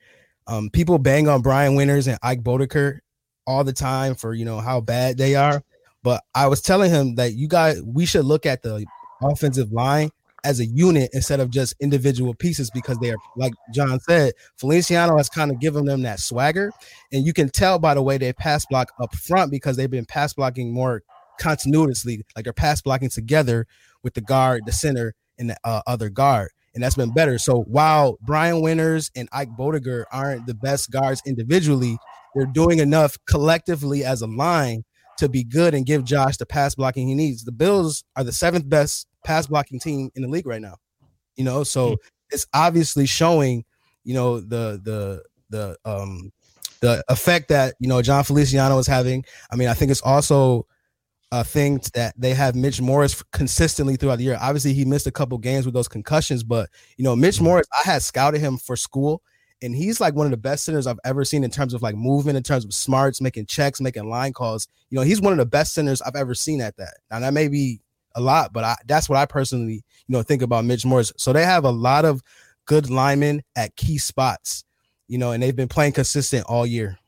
Um, 0.46 0.70
people 0.70 0.98
bang 0.98 1.28
on 1.28 1.42
Brian 1.42 1.74
Winters 1.74 2.06
and 2.06 2.18
Ike 2.22 2.42
Boettger 2.42 3.00
all 3.46 3.64
the 3.64 3.72
time 3.72 4.14
for 4.14 4.32
you 4.32 4.44
know 4.44 4.60
how 4.60 4.80
bad 4.80 5.18
they 5.18 5.34
are, 5.34 5.62
but 6.02 6.22
I 6.34 6.46
was 6.46 6.62
telling 6.62 6.90
him 6.90 7.16
that 7.16 7.34
you 7.34 7.48
guys 7.48 7.82
we 7.82 8.06
should 8.06 8.24
look 8.24 8.46
at 8.46 8.62
the 8.62 8.86
offensive 9.22 9.72
line 9.72 10.10
as 10.44 10.60
a 10.60 10.64
unit 10.64 11.10
instead 11.12 11.40
of 11.40 11.50
just 11.50 11.74
individual 11.80 12.32
pieces 12.32 12.70
because 12.70 12.96
they 12.98 13.10
are 13.10 13.18
like 13.36 13.52
John 13.74 13.98
said, 14.00 14.32
Feliciano 14.56 15.16
has 15.16 15.28
kind 15.28 15.50
of 15.50 15.60
given 15.60 15.84
them 15.84 16.02
that 16.02 16.20
swagger, 16.20 16.70
and 17.12 17.26
you 17.26 17.32
can 17.32 17.48
tell 17.48 17.80
by 17.80 17.94
the 17.94 18.02
way 18.02 18.18
they 18.18 18.32
pass 18.32 18.64
block 18.66 18.92
up 19.00 19.14
front 19.16 19.50
because 19.50 19.76
they've 19.76 19.90
been 19.90 20.06
pass 20.06 20.32
blocking 20.32 20.72
more 20.72 21.02
continuously, 21.40 22.24
like 22.36 22.44
they're 22.44 22.52
pass 22.52 22.80
blocking 22.82 23.08
together 23.08 23.66
with 24.02 24.14
the 24.14 24.20
guard, 24.20 24.62
the 24.66 24.72
center, 24.72 25.14
and 25.38 25.50
the 25.50 25.56
uh, 25.64 25.82
other 25.86 26.08
guard. 26.08 26.50
And 26.74 26.82
that's 26.82 26.94
been 26.94 27.12
better. 27.12 27.38
So 27.38 27.62
while 27.62 28.16
Brian 28.22 28.60
Winters 28.60 29.10
and 29.16 29.28
Ike 29.32 29.50
Boettger 29.58 30.04
aren't 30.12 30.46
the 30.46 30.54
best 30.54 30.90
guards 30.90 31.20
individually, 31.26 31.98
they're 32.34 32.46
doing 32.46 32.78
enough 32.78 33.16
collectively 33.26 34.04
as 34.04 34.22
a 34.22 34.26
line 34.26 34.84
to 35.18 35.28
be 35.28 35.44
good 35.44 35.74
and 35.74 35.84
give 35.84 36.04
Josh 36.04 36.36
the 36.36 36.46
pass 36.46 36.74
blocking 36.74 37.08
he 37.08 37.14
needs. 37.14 37.44
The 37.44 37.52
Bills 37.52 38.04
are 38.16 38.24
the 38.24 38.32
seventh 38.32 38.68
best 38.68 39.06
pass 39.24 39.46
blocking 39.46 39.80
team 39.80 40.10
in 40.14 40.22
the 40.22 40.28
league 40.28 40.46
right 40.46 40.62
now. 40.62 40.76
You 41.36 41.44
know, 41.44 41.64
so 41.64 41.90
mm-hmm. 41.90 42.08
it's 42.30 42.46
obviously 42.54 43.06
showing, 43.06 43.64
you 44.04 44.14
know, 44.14 44.40
the 44.40 44.80
the 44.82 45.22
the 45.50 45.76
um 45.84 46.32
the 46.80 47.04
effect 47.08 47.48
that 47.48 47.74
you 47.80 47.88
know 47.88 48.00
Jon 48.02 48.24
Feliciano 48.24 48.78
is 48.78 48.86
having. 48.86 49.24
I 49.50 49.56
mean, 49.56 49.68
I 49.68 49.74
think 49.74 49.90
it's 49.90 50.02
also 50.02 50.66
a 51.32 51.44
thing 51.44 51.80
that 51.94 52.14
they 52.16 52.34
have 52.34 52.54
Mitch 52.54 52.80
Morse 52.80 53.22
consistently 53.32 53.96
throughout 53.96 54.16
the 54.16 54.24
year. 54.24 54.38
Obviously, 54.40 54.72
he 54.72 54.84
missed 54.84 55.06
a 55.06 55.12
couple 55.12 55.38
games 55.38 55.64
with 55.64 55.74
those 55.74 55.88
concussions, 55.88 56.42
but 56.42 56.68
you 56.96 57.04
know, 57.04 57.14
Mitch 57.14 57.38
mm-hmm. 57.38 57.60
I 57.78 57.82
had 57.84 58.02
scouted 58.02 58.40
him 58.40 58.58
for 58.58 58.76
school, 58.76 59.22
and 59.62 59.74
he's 59.74 60.00
like 60.00 60.14
one 60.14 60.26
of 60.26 60.32
the 60.32 60.36
best 60.36 60.64
centers 60.64 60.86
I've 60.86 60.98
ever 61.04 61.24
seen 61.24 61.44
in 61.44 61.50
terms 61.50 61.74
of 61.74 61.82
like 61.82 61.94
movement, 61.94 62.36
in 62.36 62.42
terms 62.42 62.64
of 62.64 62.74
smarts, 62.74 63.20
making 63.20 63.46
checks, 63.46 63.80
making 63.80 64.08
line 64.08 64.32
calls. 64.32 64.66
You 64.90 64.96
know, 64.96 65.02
he's 65.02 65.20
one 65.20 65.32
of 65.32 65.38
the 65.38 65.46
best 65.46 65.74
centers 65.74 66.02
I've 66.02 66.16
ever 66.16 66.34
seen 66.34 66.60
at 66.60 66.76
that. 66.78 66.94
Now 67.10 67.20
that 67.20 67.32
may 67.32 67.48
be 67.48 67.80
a 68.16 68.20
lot, 68.20 68.52
but 68.52 68.64
I, 68.64 68.76
that's 68.86 69.08
what 69.08 69.18
I 69.18 69.26
personally, 69.26 69.74
you 69.74 69.82
know, 70.08 70.22
think 70.22 70.42
about 70.42 70.64
Mitch 70.64 70.84
Morse. 70.84 71.12
So 71.16 71.32
they 71.32 71.44
have 71.44 71.64
a 71.64 71.70
lot 71.70 72.04
of 72.04 72.22
good 72.66 72.90
linemen 72.90 73.42
at 73.56 73.76
key 73.76 73.98
spots, 73.98 74.64
you 75.08 75.18
know, 75.18 75.32
and 75.32 75.42
they've 75.42 75.54
been 75.54 75.68
playing 75.68 75.92
consistent 75.92 76.44
all 76.46 76.66
year. 76.66 76.98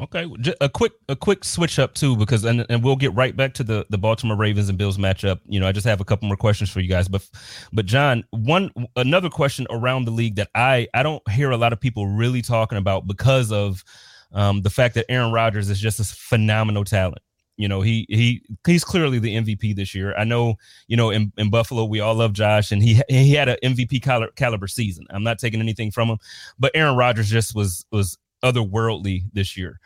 Okay, 0.00 0.28
a 0.60 0.68
quick 0.68 0.92
a 1.08 1.14
quick 1.14 1.44
switch 1.44 1.78
up 1.78 1.94
too, 1.94 2.16
because 2.16 2.44
and, 2.44 2.66
and 2.68 2.82
we'll 2.82 2.96
get 2.96 3.14
right 3.14 3.36
back 3.36 3.54
to 3.54 3.62
the 3.62 3.86
the 3.90 3.98
Baltimore 3.98 4.36
Ravens 4.36 4.68
and 4.68 4.76
Bills 4.76 4.98
matchup. 4.98 5.38
You 5.46 5.60
know, 5.60 5.68
I 5.68 5.72
just 5.72 5.86
have 5.86 6.00
a 6.00 6.04
couple 6.04 6.26
more 6.26 6.36
questions 6.36 6.68
for 6.68 6.80
you 6.80 6.88
guys, 6.88 7.06
but 7.06 7.24
but 7.72 7.86
John, 7.86 8.24
one 8.30 8.72
another 8.96 9.30
question 9.30 9.68
around 9.70 10.06
the 10.06 10.10
league 10.10 10.34
that 10.34 10.48
I 10.56 10.88
I 10.94 11.04
don't 11.04 11.22
hear 11.30 11.52
a 11.52 11.56
lot 11.56 11.72
of 11.72 11.80
people 11.80 12.08
really 12.08 12.42
talking 12.42 12.76
about 12.76 13.06
because 13.06 13.52
of 13.52 13.84
um, 14.32 14.62
the 14.62 14.70
fact 14.70 14.96
that 14.96 15.06
Aaron 15.08 15.30
Rodgers 15.30 15.70
is 15.70 15.78
just 15.78 16.00
a 16.00 16.04
phenomenal 16.04 16.82
talent. 16.82 17.22
You 17.56 17.68
know, 17.68 17.80
he 17.80 18.04
he 18.08 18.42
he's 18.66 18.82
clearly 18.82 19.20
the 19.20 19.36
MVP 19.36 19.76
this 19.76 19.94
year. 19.94 20.12
I 20.16 20.24
know, 20.24 20.56
you 20.88 20.96
know, 20.96 21.10
in, 21.10 21.32
in 21.38 21.50
Buffalo, 21.50 21.84
we 21.84 22.00
all 22.00 22.16
love 22.16 22.32
Josh, 22.32 22.72
and 22.72 22.82
he 22.82 23.00
he 23.08 23.32
had 23.32 23.48
an 23.48 23.58
MVP 23.62 24.02
caliber, 24.02 24.32
caliber 24.32 24.66
season. 24.66 25.06
I'm 25.10 25.22
not 25.22 25.38
taking 25.38 25.60
anything 25.60 25.92
from 25.92 26.08
him, 26.08 26.18
but 26.58 26.72
Aaron 26.74 26.96
Rodgers 26.96 27.30
just 27.30 27.54
was 27.54 27.86
was 27.92 28.18
otherworldly 28.44 29.22
this 29.32 29.56
year. 29.56 29.80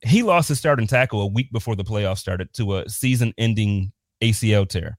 He 0.00 0.22
lost 0.22 0.48
his 0.48 0.58
starting 0.58 0.86
tackle 0.88 1.22
a 1.22 1.26
week 1.26 1.52
before 1.52 1.76
the 1.76 1.84
playoffs 1.84 2.18
started 2.18 2.52
to 2.54 2.78
a 2.78 2.88
season-ending 2.88 3.92
ACL 4.20 4.68
tear. 4.68 4.98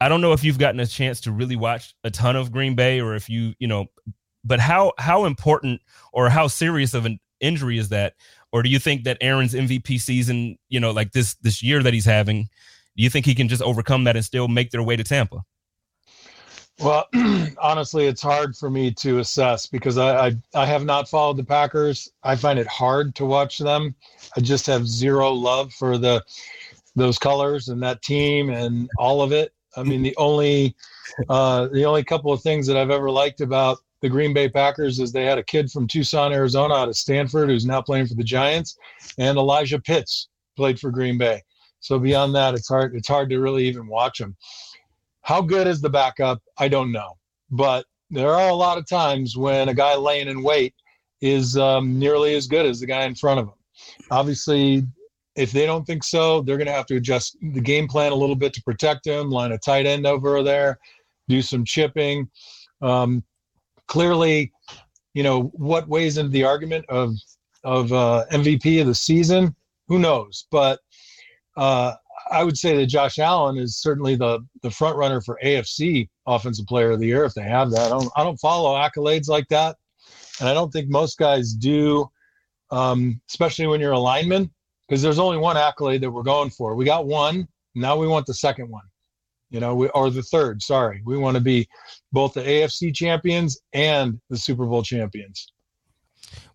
I 0.00 0.08
don't 0.08 0.20
know 0.20 0.32
if 0.32 0.44
you've 0.44 0.58
gotten 0.58 0.78
a 0.78 0.86
chance 0.86 1.20
to 1.22 1.32
really 1.32 1.56
watch 1.56 1.94
a 2.04 2.10
ton 2.10 2.36
of 2.36 2.52
Green 2.52 2.74
Bay, 2.76 3.00
or 3.00 3.14
if 3.14 3.28
you, 3.28 3.54
you 3.58 3.66
know, 3.66 3.86
but 4.44 4.60
how 4.60 4.92
how 4.98 5.24
important 5.24 5.80
or 6.12 6.28
how 6.28 6.46
serious 6.46 6.94
of 6.94 7.06
an 7.06 7.18
injury 7.40 7.78
is 7.78 7.88
that 7.88 8.14
or 8.56 8.62
do 8.62 8.70
you 8.70 8.78
think 8.78 9.04
that 9.04 9.18
Aaron's 9.20 9.52
MVP 9.52 10.00
season, 10.00 10.56
you 10.70 10.80
know, 10.80 10.90
like 10.90 11.12
this 11.12 11.34
this 11.42 11.62
year 11.62 11.82
that 11.82 11.92
he's 11.92 12.06
having, 12.06 12.44
do 12.96 13.02
you 13.02 13.10
think 13.10 13.26
he 13.26 13.34
can 13.34 13.48
just 13.48 13.60
overcome 13.60 14.04
that 14.04 14.16
and 14.16 14.24
still 14.24 14.48
make 14.48 14.70
their 14.70 14.82
way 14.82 14.96
to 14.96 15.04
Tampa? 15.04 15.42
Well, 16.80 17.08
honestly, 17.58 18.06
it's 18.06 18.20
hard 18.20 18.56
for 18.56 18.70
me 18.70 18.90
to 18.92 19.18
assess 19.18 19.66
because 19.66 19.96
I, 19.96 20.26
I, 20.26 20.36
I 20.54 20.66
have 20.66 20.84
not 20.84 21.08
followed 21.08 21.38
the 21.38 21.44
Packers. 21.44 22.10
I 22.22 22.36
find 22.36 22.58
it 22.58 22.66
hard 22.66 23.14
to 23.16 23.24
watch 23.24 23.58
them. 23.58 23.94
I 24.36 24.40
just 24.40 24.66
have 24.66 24.86
zero 24.86 25.30
love 25.32 25.72
for 25.72 25.98
the 25.98 26.22
those 26.94 27.18
colors 27.18 27.68
and 27.68 27.82
that 27.82 28.02
team 28.02 28.50
and 28.50 28.88
all 28.98 29.20
of 29.22 29.32
it. 29.32 29.52
I 29.76 29.82
mean, 29.82 30.02
the 30.02 30.16
only 30.16 30.74
uh, 31.28 31.68
the 31.68 31.84
only 31.84 32.02
couple 32.02 32.32
of 32.32 32.42
things 32.42 32.66
that 32.66 32.76
I've 32.76 32.90
ever 32.90 33.10
liked 33.10 33.40
about 33.40 33.78
the 34.00 34.08
Green 34.08 34.32
Bay 34.32 34.48
Packers 34.48 34.98
is 34.98 35.12
they 35.12 35.24
had 35.24 35.38
a 35.38 35.42
kid 35.42 35.70
from 35.70 35.86
Tucson, 35.86 36.32
Arizona, 36.32 36.74
out 36.74 36.88
of 36.88 36.96
Stanford, 36.96 37.48
who's 37.48 37.66
now 37.66 37.80
playing 37.80 38.06
for 38.06 38.14
the 38.14 38.24
Giants, 38.24 38.76
and 39.18 39.38
Elijah 39.38 39.80
Pitts 39.80 40.28
played 40.56 40.78
for 40.78 40.90
Green 40.90 41.18
Bay. 41.18 41.42
So 41.80 41.98
beyond 41.98 42.34
that, 42.34 42.54
it's 42.54 42.68
hard. 42.68 42.94
It's 42.94 43.08
hard 43.08 43.30
to 43.30 43.38
really 43.38 43.66
even 43.66 43.86
watch 43.86 44.18
them. 44.18 44.36
How 45.26 45.42
good 45.42 45.66
is 45.66 45.80
the 45.80 45.90
backup? 45.90 46.40
I 46.56 46.68
don't 46.68 46.92
know, 46.92 47.18
but 47.50 47.84
there 48.10 48.30
are 48.30 48.48
a 48.48 48.54
lot 48.54 48.78
of 48.78 48.88
times 48.88 49.36
when 49.36 49.68
a 49.68 49.74
guy 49.74 49.96
laying 49.96 50.28
in 50.28 50.40
wait 50.40 50.72
is 51.20 51.56
um, 51.56 51.98
nearly 51.98 52.36
as 52.36 52.46
good 52.46 52.64
as 52.64 52.78
the 52.78 52.86
guy 52.86 53.02
in 53.06 53.16
front 53.16 53.40
of 53.40 53.46
him. 53.46 53.54
Obviously, 54.12 54.84
if 55.34 55.50
they 55.50 55.66
don't 55.66 55.84
think 55.84 56.04
so, 56.04 56.42
they're 56.42 56.56
going 56.56 56.68
to 56.68 56.72
have 56.72 56.86
to 56.86 56.94
adjust 56.94 57.36
the 57.42 57.60
game 57.60 57.88
plan 57.88 58.12
a 58.12 58.14
little 58.14 58.36
bit 58.36 58.52
to 58.52 58.62
protect 58.62 59.04
him, 59.04 59.28
line 59.28 59.50
a 59.50 59.58
tight 59.58 59.84
end 59.84 60.06
over 60.06 60.44
there, 60.44 60.78
do 61.28 61.42
some 61.42 61.64
chipping. 61.64 62.30
Um, 62.80 63.24
clearly, 63.88 64.52
you 65.14 65.24
know, 65.24 65.50
what 65.54 65.88
weighs 65.88 66.18
into 66.18 66.30
the 66.30 66.44
argument 66.44 66.84
of 66.88 67.16
of 67.64 67.92
uh, 67.92 68.26
MVP 68.30 68.80
of 68.80 68.86
the 68.86 68.94
season? 68.94 69.56
Who 69.88 69.98
knows? 69.98 70.46
But 70.52 70.78
uh, 71.56 71.94
I 72.30 72.42
would 72.44 72.58
say 72.58 72.76
that 72.76 72.86
Josh 72.86 73.18
Allen 73.18 73.56
is 73.56 73.78
certainly 73.78 74.16
the 74.16 74.40
the 74.62 74.70
front 74.70 74.96
runner 74.96 75.20
for 75.20 75.38
AFC 75.44 76.08
Offensive 76.26 76.66
Player 76.66 76.90
of 76.90 77.00
the 77.00 77.06
Year 77.06 77.24
if 77.24 77.34
they 77.34 77.42
have 77.42 77.70
that. 77.70 77.86
I 77.86 77.88
don't 77.88 78.10
I 78.16 78.24
don't 78.24 78.38
follow 78.38 78.74
accolades 78.74 79.28
like 79.28 79.48
that, 79.48 79.76
and 80.40 80.48
I 80.48 80.54
don't 80.54 80.72
think 80.72 80.88
most 80.88 81.18
guys 81.18 81.52
do, 81.52 82.08
um, 82.70 83.20
especially 83.30 83.66
when 83.66 83.80
you're 83.80 83.92
a 83.92 83.98
lineman, 83.98 84.50
because 84.88 85.02
there's 85.02 85.18
only 85.18 85.38
one 85.38 85.56
accolade 85.56 86.00
that 86.02 86.10
we're 86.10 86.22
going 86.22 86.50
for. 86.50 86.74
We 86.74 86.84
got 86.84 87.06
one. 87.06 87.46
Now 87.74 87.96
we 87.96 88.06
want 88.06 88.26
the 88.26 88.34
second 88.34 88.70
one 88.70 88.84
you 89.50 89.60
know, 89.60 89.74
we, 89.74 89.88
or 89.90 90.10
the 90.10 90.22
third. 90.22 90.62
Sorry, 90.62 91.02
we 91.04 91.16
want 91.16 91.36
to 91.36 91.42
be 91.42 91.68
both 92.12 92.34
the 92.34 92.42
AFC 92.42 92.94
champions 92.94 93.58
and 93.72 94.20
the 94.30 94.36
Super 94.36 94.66
Bowl 94.66 94.82
champions. 94.82 95.52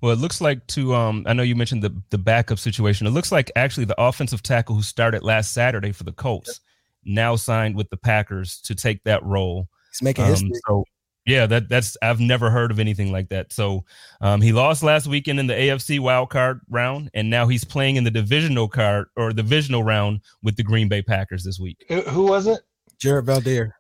Well, 0.02 0.12
it 0.12 0.20
looks 0.20 0.42
like 0.42 0.66
to 0.68 0.94
um 0.96 1.24
I 1.28 1.34
know 1.34 1.44
you 1.44 1.56
mentioned 1.56 1.84
the 1.84 1.96
the 2.10 2.18
backup 2.18 2.60
situation. 2.60 3.08
It 3.08 3.12
looks 3.12 3.32
like 3.32 3.52
actually 3.56 3.86
the 3.86 4.02
offensive 4.02 4.44
tackle 4.44 4.76
who 4.76 4.82
started 4.82 5.24
last 5.24 5.54
Saturday 5.54 5.92
for 5.92 6.04
the 6.04 6.12
Colts 6.12 6.60
now 7.04 7.36
signed 7.36 7.76
with 7.76 7.90
the 7.90 7.98
Packers 7.98 8.60
to 8.62 8.76
take 8.76 9.04
that 9.04 9.24
role. 9.24 9.68
He's 9.92 10.02
making 10.02 10.26
um, 10.26 10.32
history. 10.32 10.52
So 10.68 10.86
yeah, 11.26 11.46
that 11.46 11.70
that's 11.70 11.98
I've 12.02 12.20
never 12.20 12.50
heard 12.50 12.72
of 12.72 12.80
anything 12.80 13.12
like 13.12 13.30
that. 13.30 13.54
So 13.54 13.86
um, 14.22 14.42
he 14.42 14.52
lost 14.52 14.82
last 14.82 15.08
weekend 15.08 15.40
in 15.40 15.48
the 15.48 15.54
AFC 15.54 16.00
wild 16.00 16.30
card 16.30 16.62
round, 16.70 17.12
and 17.14 17.30
now 17.30 17.48
he's 17.48 17.64
playing 17.64 17.96
in 17.96 18.04
the 18.04 18.12
divisional 18.12 18.68
card 18.68 19.08
or 19.16 19.32
divisional 19.32 19.84
round 19.84 20.22
with 20.42 20.56
the 20.56 20.64
Green 20.64 20.88
Bay 20.90 21.02
Packers 21.02 21.44
this 21.44 21.60
week. 21.60 21.86
Who 22.10 22.26
was 22.26 22.48
it? 22.48 22.62
Jared 23.00 23.26
Veldheer. 23.26 23.72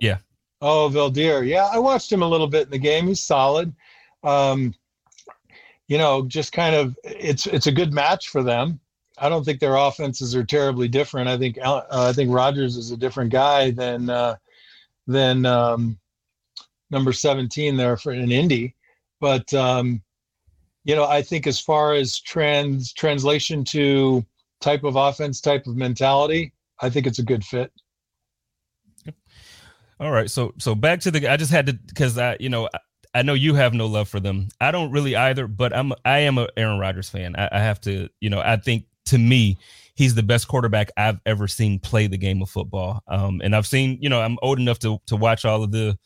Yeah. 0.00 0.18
Oh, 0.60 0.90
Veldheer. 0.92 1.46
Yeah, 1.46 1.66
I 1.66 1.78
watched 1.78 2.10
him 2.10 2.22
a 2.22 2.28
little 2.28 2.48
bit 2.48 2.64
in 2.64 2.70
the 2.70 2.78
game. 2.78 3.06
He's 3.06 3.22
solid. 3.22 3.74
Um, 4.24 4.74
you 5.88 5.98
know, 5.98 6.26
just 6.26 6.52
kind 6.52 6.74
of 6.74 6.96
it's 7.02 7.46
it's 7.46 7.66
a 7.66 7.72
good 7.72 7.92
match 7.92 8.28
for 8.28 8.42
them. 8.42 8.78
I 9.20 9.28
don't 9.28 9.44
think 9.44 9.58
their 9.58 9.74
offenses 9.74 10.36
are 10.36 10.44
terribly 10.44 10.86
different. 10.86 11.28
I 11.28 11.36
think 11.36 11.58
uh, 11.60 11.82
I 11.90 12.12
think 12.12 12.32
Rodgers 12.32 12.76
is 12.76 12.90
a 12.90 12.96
different 12.96 13.32
guy 13.32 13.70
than 13.70 14.08
uh, 14.10 14.36
than 15.06 15.46
um, 15.46 15.98
number 16.90 17.12
17 17.12 17.76
there 17.76 17.96
for 17.96 18.12
an 18.12 18.30
Indy. 18.30 18.74
But 19.20 19.52
um, 19.54 20.02
you 20.84 20.94
know, 20.94 21.04
I 21.04 21.22
think 21.22 21.46
as 21.46 21.58
far 21.58 21.94
as 21.94 22.20
trans 22.20 22.92
translation 22.92 23.64
to 23.64 24.24
type 24.60 24.84
of 24.84 24.96
offense, 24.96 25.40
type 25.40 25.66
of 25.66 25.76
mentality, 25.76 26.52
I 26.80 26.90
think 26.90 27.06
it's 27.06 27.18
a 27.18 27.24
good 27.24 27.44
fit. 27.44 27.72
All 30.00 30.12
right, 30.12 30.30
so 30.30 30.54
so 30.58 30.76
back 30.76 31.00
to 31.00 31.10
the. 31.10 31.26
I 31.26 31.36
just 31.36 31.50
had 31.50 31.66
to 31.66 31.72
because 31.72 32.16
I 32.18 32.36
you 32.38 32.50
know 32.50 32.68
I, 33.18 33.22
know 33.22 33.34
you 33.34 33.54
have 33.54 33.74
no 33.74 33.86
love 33.86 34.08
for 34.08 34.20
them. 34.20 34.48
I 34.60 34.70
don't 34.70 34.90
really 34.90 35.16
either, 35.16 35.46
but 35.46 35.76
I'm 35.76 35.92
I 36.04 36.20
am 36.20 36.38
a 36.38 36.48
Aaron 36.56 36.78
Rodgers 36.78 37.08
fan. 37.10 37.34
I, 37.36 37.48
I 37.52 37.58
have 37.60 37.80
to, 37.82 38.08
you 38.20 38.30
know, 38.30 38.40
I 38.40 38.56
think 38.56 38.84
to 39.06 39.18
me, 39.18 39.58
he's 39.94 40.14
the 40.14 40.22
best 40.22 40.48
quarterback 40.48 40.90
I've 40.96 41.18
ever 41.26 41.48
seen 41.48 41.78
play 41.80 42.06
the 42.06 42.18
game 42.18 42.40
of 42.42 42.50
football. 42.50 43.02
Um, 43.08 43.40
and 43.42 43.56
I've 43.56 43.66
seen, 43.66 43.98
you 44.00 44.08
know, 44.08 44.20
I'm 44.20 44.38
old 44.42 44.58
enough 44.58 44.78
to 44.80 45.00
to 45.06 45.16
watch 45.16 45.44
all 45.44 45.62
of 45.62 45.72
the 45.72 45.98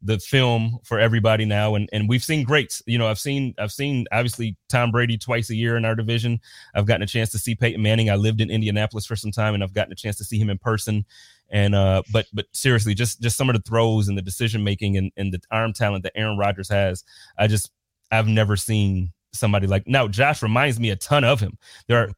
the 0.00 0.18
film 0.18 0.78
for 0.84 0.98
everybody 0.98 1.44
now 1.44 1.74
and 1.74 1.88
and 1.92 2.08
we've 2.08 2.22
seen 2.22 2.44
greats. 2.44 2.82
You 2.86 2.98
know 2.98 3.08
i've 3.08 3.18
seen 3.18 3.54
i've 3.58 3.72
seen 3.72 4.06
obviously 4.12 4.56
tom 4.68 4.90
brady 4.90 5.18
twice 5.18 5.50
a 5.50 5.56
year 5.56 5.76
in 5.76 5.84
our 5.84 5.94
division. 5.94 6.40
I've 6.74 6.86
gotten 6.86 7.02
a 7.02 7.06
chance 7.06 7.30
to 7.30 7.38
see 7.38 7.54
peyton 7.54 7.82
manning. 7.82 8.10
I 8.10 8.16
lived 8.16 8.40
in 8.40 8.50
indianapolis 8.50 9.06
for 9.06 9.16
some 9.16 9.32
time 9.32 9.54
and 9.54 9.62
i've 9.62 9.74
gotten 9.74 9.92
a 9.92 9.96
chance 9.96 10.16
to 10.18 10.24
see 10.24 10.38
him 10.38 10.50
in 10.50 10.58
person. 10.58 11.04
And 11.50 11.74
uh 11.74 12.02
but 12.12 12.26
but 12.32 12.46
seriously 12.52 12.94
just 12.94 13.20
just 13.20 13.36
some 13.36 13.48
of 13.48 13.56
the 13.56 13.62
throws 13.62 14.08
and 14.08 14.16
the 14.16 14.22
decision 14.22 14.62
making 14.62 14.96
and, 14.96 15.10
and 15.16 15.32
the 15.32 15.40
arm 15.50 15.72
talent 15.72 16.04
that 16.04 16.12
aaron 16.14 16.36
rodgers 16.36 16.68
has 16.68 17.04
i 17.38 17.46
just 17.46 17.70
i've 18.10 18.28
never 18.28 18.54
seen 18.54 19.12
somebody 19.38 19.66
like 19.66 19.86
now 19.86 20.08
josh 20.08 20.42
reminds 20.42 20.78
me 20.78 20.90
a 20.90 20.96
ton 20.96 21.24
of 21.24 21.40
him 21.40 21.56
there 21.86 22.02
are 22.02 22.10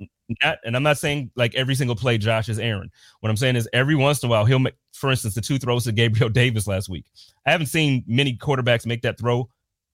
not, 0.43 0.59
and 0.65 0.77
I'm 0.77 0.83
not 0.83 0.99
saying 0.99 1.31
like 1.35 1.55
every 1.55 1.75
single 1.75 1.97
play 1.97 2.19
Josh 2.19 2.49
is 2.49 2.59
Aaron. 2.59 2.91
What 3.21 3.31
I'm 3.31 3.37
saying 3.37 3.57
is 3.57 3.69
every 3.73 3.95
once 3.95 4.23
in 4.23 4.29
a 4.29 4.31
while 4.31 4.45
he'll 4.45 4.59
make, 4.59 4.75
for 4.93 5.11
instance, 5.11 5.35
the 5.35 5.41
two 5.41 5.59
throws 5.59 5.85
to 5.85 5.93
Gabriel 5.93 6.29
Davis 6.31 6.67
last 6.67 6.89
week. 6.89 7.07
I 7.47 7.51
haven't 7.51 7.67
seen 7.67 8.05
many 8.07 8.37
quarterbacks 8.37 8.87
make 8.87 9.03
that 9.03 9.19
throw, 9.19 9.49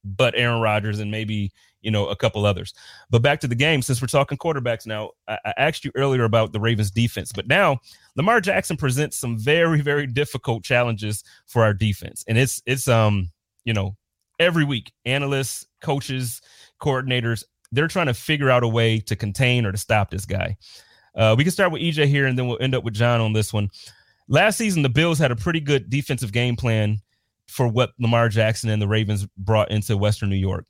but 0.04 0.34
Aaron 0.36 0.60
Rodgers 0.60 1.00
and 1.00 1.10
maybe 1.10 1.52
you 1.80 1.90
know 1.90 2.08
a 2.08 2.16
couple 2.16 2.44
others. 2.44 2.74
But 3.10 3.22
back 3.22 3.40
to 3.40 3.48
the 3.48 3.54
game, 3.54 3.82
since 3.82 4.00
we're 4.00 4.08
talking 4.08 4.38
quarterbacks 4.38 4.86
now, 4.86 5.10
I, 5.28 5.38
I 5.44 5.54
asked 5.56 5.84
you 5.84 5.92
earlier 5.94 6.24
about 6.24 6.52
the 6.52 6.60
Ravens 6.60 6.90
defense, 6.90 7.32
but 7.32 7.46
now 7.46 7.78
Lamar 8.16 8.40
Jackson 8.40 8.76
presents 8.76 9.16
some 9.16 9.38
very 9.38 9.80
very 9.80 10.06
difficult 10.06 10.64
challenges 10.64 11.24
for 11.46 11.62
our 11.62 11.74
defense, 11.74 12.24
and 12.28 12.36
it's 12.36 12.62
it's 12.66 12.88
um 12.88 13.30
you 13.64 13.72
know 13.72 13.96
every 14.38 14.64
week 14.64 14.92
analysts, 15.04 15.66
coaches, 15.80 16.40
coordinators 16.80 17.44
they're 17.72 17.88
trying 17.88 18.06
to 18.06 18.14
figure 18.14 18.50
out 18.50 18.62
a 18.62 18.68
way 18.68 18.98
to 19.00 19.16
contain 19.16 19.66
or 19.66 19.72
to 19.72 19.78
stop 19.78 20.10
this 20.10 20.24
guy. 20.24 20.56
Uh, 21.14 21.34
we 21.36 21.44
can 21.44 21.52
start 21.52 21.72
with 21.72 21.82
EJ 21.82 22.06
here, 22.06 22.26
and 22.26 22.38
then 22.38 22.46
we'll 22.46 22.58
end 22.60 22.74
up 22.74 22.84
with 22.84 22.94
John 22.94 23.20
on 23.20 23.32
this 23.32 23.52
one. 23.52 23.70
Last 24.28 24.58
season, 24.58 24.82
the 24.82 24.88
Bills 24.88 25.18
had 25.18 25.30
a 25.30 25.36
pretty 25.36 25.60
good 25.60 25.88
defensive 25.88 26.32
game 26.32 26.56
plan 26.56 26.98
for 27.46 27.68
what 27.68 27.92
Lamar 27.98 28.28
Jackson 28.28 28.70
and 28.70 28.82
the 28.82 28.88
Ravens 28.88 29.26
brought 29.38 29.70
into 29.70 29.96
Western 29.96 30.28
New 30.28 30.36
York. 30.36 30.66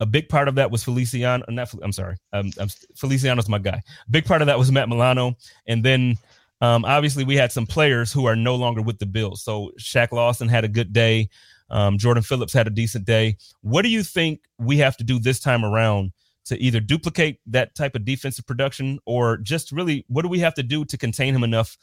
A 0.00 0.06
big 0.06 0.28
part 0.28 0.48
of 0.48 0.54
that 0.54 0.70
was 0.70 0.84
Feliciano. 0.84 1.44
Not, 1.48 1.72
I'm 1.82 1.92
sorry, 1.92 2.16
um, 2.32 2.50
I'm, 2.58 2.68
Feliciano's 2.96 3.48
my 3.48 3.58
guy. 3.58 3.82
A 4.06 4.10
big 4.10 4.24
part 4.24 4.42
of 4.42 4.46
that 4.46 4.58
was 4.58 4.70
Matt 4.70 4.88
Milano, 4.88 5.36
and 5.66 5.84
then 5.84 6.16
um, 6.60 6.84
obviously 6.84 7.24
we 7.24 7.36
had 7.36 7.52
some 7.52 7.66
players 7.66 8.12
who 8.12 8.26
are 8.26 8.36
no 8.36 8.54
longer 8.54 8.82
with 8.82 8.98
the 8.98 9.06
Bills. 9.06 9.42
So 9.42 9.72
Shaq 9.78 10.12
Lawson 10.12 10.48
had 10.48 10.64
a 10.64 10.68
good 10.68 10.92
day. 10.92 11.28
Um, 11.70 11.98
Jordan 11.98 12.22
Phillips 12.22 12.52
had 12.52 12.66
a 12.66 12.70
decent 12.70 13.04
day. 13.04 13.36
What 13.62 13.82
do 13.82 13.88
you 13.88 14.02
think 14.02 14.40
we 14.58 14.78
have 14.78 14.96
to 14.98 15.04
do 15.04 15.18
this 15.18 15.40
time 15.40 15.64
around 15.64 16.12
to 16.46 16.60
either 16.60 16.80
duplicate 16.80 17.38
that 17.46 17.74
type 17.74 17.94
of 17.94 18.04
defensive 18.04 18.46
production 18.46 18.98
or 19.06 19.36
just 19.36 19.72
really 19.72 20.04
what 20.08 20.22
do 20.22 20.28
we 20.28 20.40
have 20.40 20.54
to 20.54 20.62
do 20.62 20.84
to 20.86 20.98
contain 20.98 21.34
him 21.34 21.44
enough 21.44 21.76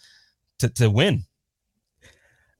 to, 0.59 0.69
to 0.69 0.89
win? 0.89 1.23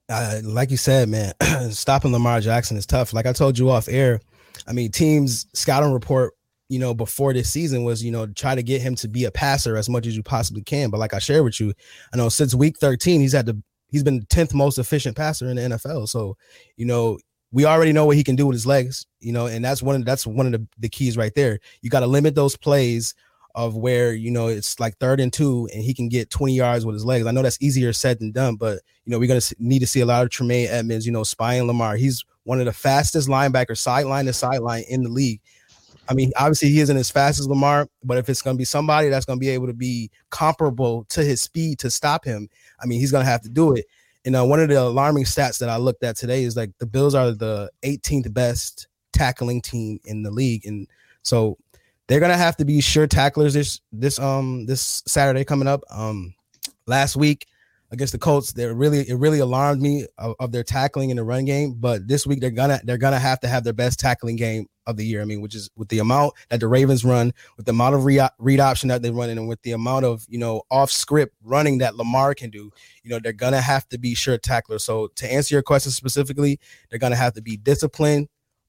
Uh, 0.09 0.39
like 0.43 0.71
you 0.71 0.77
said, 0.77 1.09
man, 1.09 1.33
stopping 1.71 2.13
Lamar 2.13 2.39
Jackson 2.39 2.77
is 2.77 2.85
tough. 2.85 3.13
Like 3.13 3.25
I 3.25 3.33
told 3.33 3.59
you 3.59 3.69
off 3.69 3.89
air, 3.89 4.21
I 4.65 4.73
mean, 4.73 4.91
teams 4.91 5.47
scouting 5.53 5.91
report, 5.91 6.33
you 6.69 6.79
know, 6.79 6.93
before 6.93 7.33
this 7.33 7.49
season 7.49 7.83
was, 7.83 8.03
you 8.03 8.11
know, 8.11 8.27
try 8.27 8.55
to 8.55 8.63
get 8.63 8.81
him 8.81 8.95
to 8.95 9.07
be 9.09 9.25
a 9.25 9.31
passer 9.31 9.75
as 9.75 9.89
much 9.89 10.07
as 10.07 10.15
you 10.15 10.23
possibly 10.23 10.61
can. 10.61 10.89
But 10.89 10.99
like 10.99 11.13
I 11.13 11.19
shared 11.19 11.43
with 11.43 11.59
you, 11.59 11.73
I 12.13 12.17
know 12.17 12.29
since 12.29 12.55
week 12.55 12.77
13, 12.79 13.19
he's 13.19 13.33
had 13.33 13.47
to 13.47 13.57
he's 13.89 14.03
been 14.03 14.19
the 14.19 14.25
10th 14.25 14.53
most 14.53 14.77
efficient 14.77 15.15
passer 15.15 15.49
in 15.49 15.55
the 15.55 15.61
NFL. 15.61 16.09
So, 16.09 16.37
you 16.75 16.85
know, 16.85 17.17
we 17.51 17.65
already 17.65 17.93
know 17.93 18.05
what 18.05 18.17
he 18.17 18.23
can 18.23 18.35
do 18.35 18.45
with 18.45 18.55
his 18.55 18.65
legs, 18.65 19.05
you 19.19 19.31
know, 19.31 19.47
and 19.47 19.63
that's 19.63 19.81
one 19.81 19.95
of 19.95 20.05
that's 20.05 20.27
one 20.27 20.45
of 20.45 20.51
the, 20.51 20.67
the 20.79 20.89
keys 20.89 21.15
right 21.17 21.33
there. 21.33 21.59
You 21.81 21.89
got 21.89 22.01
to 22.01 22.07
limit 22.07 22.35
those 22.35 22.57
plays 22.57 23.15
of 23.55 23.75
where 23.75 24.13
you 24.13 24.29
know 24.29 24.47
it's 24.47 24.79
like 24.79 24.95
third 24.97 25.19
and 25.19 25.33
two 25.33 25.67
and 25.73 25.81
he 25.81 25.91
can 25.91 26.09
get 26.09 26.29
20 26.29 26.53
yards 26.53 26.85
with 26.85 26.93
his 26.93 27.05
legs. 27.05 27.25
I 27.25 27.31
know 27.31 27.41
that's 27.41 27.61
easier 27.61 27.91
said 27.93 28.19
than 28.19 28.31
done, 28.31 28.55
but 28.55 28.81
you 29.05 29.11
know, 29.11 29.19
we're 29.19 29.27
gonna 29.27 29.41
need 29.59 29.79
to 29.79 29.87
see 29.87 30.01
a 30.01 30.05
lot 30.05 30.23
of 30.23 30.29
Tremaine 30.29 30.67
Edmunds, 30.67 31.05
you 31.05 31.11
know, 31.11 31.23
spying 31.23 31.65
Lamar. 31.65 31.95
He's 31.95 32.23
one 32.43 32.59
of 32.59 32.65
the 32.65 32.73
fastest 32.73 33.27
linebackers, 33.27 33.77
sideline 33.77 34.25
to 34.25 34.33
sideline 34.33 34.83
in 34.89 35.03
the 35.03 35.09
league. 35.09 35.41
I 36.09 36.13
mean, 36.13 36.31
obviously 36.37 36.69
he 36.69 36.79
isn't 36.79 36.95
as 36.95 37.09
fast 37.09 37.39
as 37.39 37.47
Lamar, 37.47 37.89
but 38.03 38.17
if 38.17 38.29
it's 38.29 38.41
going 38.41 38.55
to 38.55 38.57
be 38.57 38.65
somebody 38.65 39.09
that's 39.09 39.25
going 39.25 39.37
to 39.37 39.41
be 39.43 39.49
able 39.49 39.67
to 39.67 39.73
be 39.73 40.09
comparable 40.29 41.05
to 41.09 41.23
his 41.23 41.41
speed 41.41 41.79
to 41.79 41.89
stop 41.89 42.23
him, 42.23 42.47
I 42.79 42.85
mean, 42.85 42.99
he's 42.99 43.11
going 43.11 43.25
to 43.25 43.29
have 43.29 43.41
to 43.41 43.49
do 43.49 43.75
it. 43.75 43.85
And 44.25 44.35
uh, 44.35 44.45
one 44.45 44.59
of 44.59 44.67
the 44.67 44.81
alarming 44.81 45.23
stats 45.23 45.59
that 45.59 45.69
I 45.69 45.77
looked 45.77 46.03
at 46.03 46.17
today 46.17 46.43
is 46.43 46.57
like 46.57 46.71
the 46.79 46.85
Bills 46.85 47.15
are 47.15 47.31
the 47.31 47.69
18th 47.83 48.33
best 48.33 48.87
tackling 49.13 49.61
team 49.61 49.99
in 50.05 50.21
the 50.23 50.31
league, 50.31 50.65
and 50.65 50.87
so 51.23 51.57
they're 52.07 52.19
gonna 52.19 52.35
have 52.35 52.57
to 52.57 52.65
be 52.65 52.81
sure 52.81 53.07
tacklers 53.07 53.53
this 53.53 53.79
this 53.93 54.19
um 54.19 54.65
this 54.65 55.01
Saturday 55.07 55.45
coming 55.45 55.67
up. 55.67 55.81
Um, 55.89 56.33
last 56.87 57.15
week 57.15 57.47
against 57.91 58.13
the 58.13 58.19
Colts, 58.19 58.53
they 58.53 58.65
really 58.65 59.07
it 59.07 59.15
really 59.15 59.39
alarmed 59.39 59.81
me 59.81 60.05
of, 60.17 60.35
of, 60.39 60.51
their 60.51 60.63
tackling 60.63 61.09
in 61.09 61.17
the 61.17 61.23
run 61.23 61.45
game. 61.45 61.73
But 61.73 62.07
this 62.07 62.27
week 62.27 62.41
they're 62.41 62.49
gonna 62.49 62.79
they're 62.83 62.97
gonna 62.97 63.19
have 63.19 63.39
to 63.41 63.47
have 63.47 63.63
their 63.63 63.73
best 63.73 63.99
tackling 63.99 64.35
game 64.35 64.67
of 64.85 64.97
the 64.97 65.05
year. 65.05 65.21
I 65.21 65.25
mean, 65.25 65.41
which 65.41 65.55
is 65.55 65.69
with 65.75 65.89
the 65.89 65.99
amount 65.99 66.33
that 66.49 66.59
the 66.59 66.67
Ravens 66.67 67.05
run, 67.05 67.33
with 67.55 67.65
the 67.65 67.71
amount 67.71 67.95
of 67.95 68.05
read, 68.05 68.29
read 68.39 68.59
option 68.59 68.89
that 68.89 69.01
they 69.01 69.11
run, 69.11 69.29
in, 69.29 69.37
and 69.37 69.47
with 69.47 69.61
the 69.61 69.71
amount 69.71 70.05
of 70.05 70.25
you 70.29 70.39
know 70.39 70.63
off 70.69 70.91
script 70.91 71.35
running 71.43 71.77
that 71.79 71.95
Lamar 71.95 72.33
can 72.33 72.49
do, 72.49 72.71
you 73.03 73.09
know 73.09 73.19
they're 73.19 73.33
gonna 73.33 73.61
have 73.61 73.87
to 73.89 73.97
be 73.97 74.15
sure 74.15 74.37
tacklers. 74.37 74.83
So 74.83 75.07
to 75.15 75.31
answer 75.31 75.55
your 75.55 75.63
question 75.63 75.91
specifically, 75.91 76.59
they're 76.89 76.99
gonna 76.99 77.15
have 77.15 77.33
to 77.33 77.41
be 77.41 77.57
disciplined. 77.57 78.27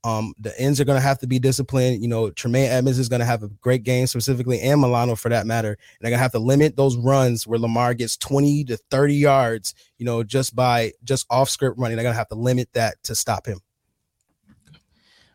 Um, 0.09 0.35
the 0.39 0.59
ends 0.59 0.81
are 0.81 0.85
going 0.85 0.97
to 0.97 1.07
have 1.07 1.19
to 1.19 1.27
be 1.27 1.39
disciplined. 1.39 2.01
You 2.03 2.09
know, 2.09 2.31
Tremaine 2.31 2.71
Edmunds 2.71 2.99
is 2.99 3.09
going 3.09 3.21
to 3.21 3.27
have 3.27 3.43
a 3.43 3.49
great 3.49 3.83
game 3.83 4.07
specifically, 4.07 4.61
and 4.61 4.81
Milano 4.81 5.15
for 5.15 5.29
that 5.29 5.47
matter. 5.47 5.71
And 5.71 5.79
they're 6.01 6.11
going 6.11 6.19
to 6.19 6.23
have 6.23 6.33
to 6.33 6.39
limit 6.39 6.77
those 6.77 6.97
runs 6.97 7.47
where 7.47 7.59
Lamar 7.59 7.95
gets 7.95 8.17
20 8.17 8.65
to 8.65 8.77
30 8.91 9.15
yards, 9.15 9.75
you 9.99 10.07
know, 10.07 10.23
just 10.23 10.57
by 10.57 10.93
just 11.05 11.27
off 11.31 11.51
script 11.51 11.79
running. 11.79 11.97
They're 11.97 12.05
going 12.05 12.15
to 12.15 12.19
have 12.19 12.29
to 12.29 12.37
limit 12.37 12.71
that 12.73 12.97
to 13.05 13.15
stop 13.15 13.47
him. 13.47 13.61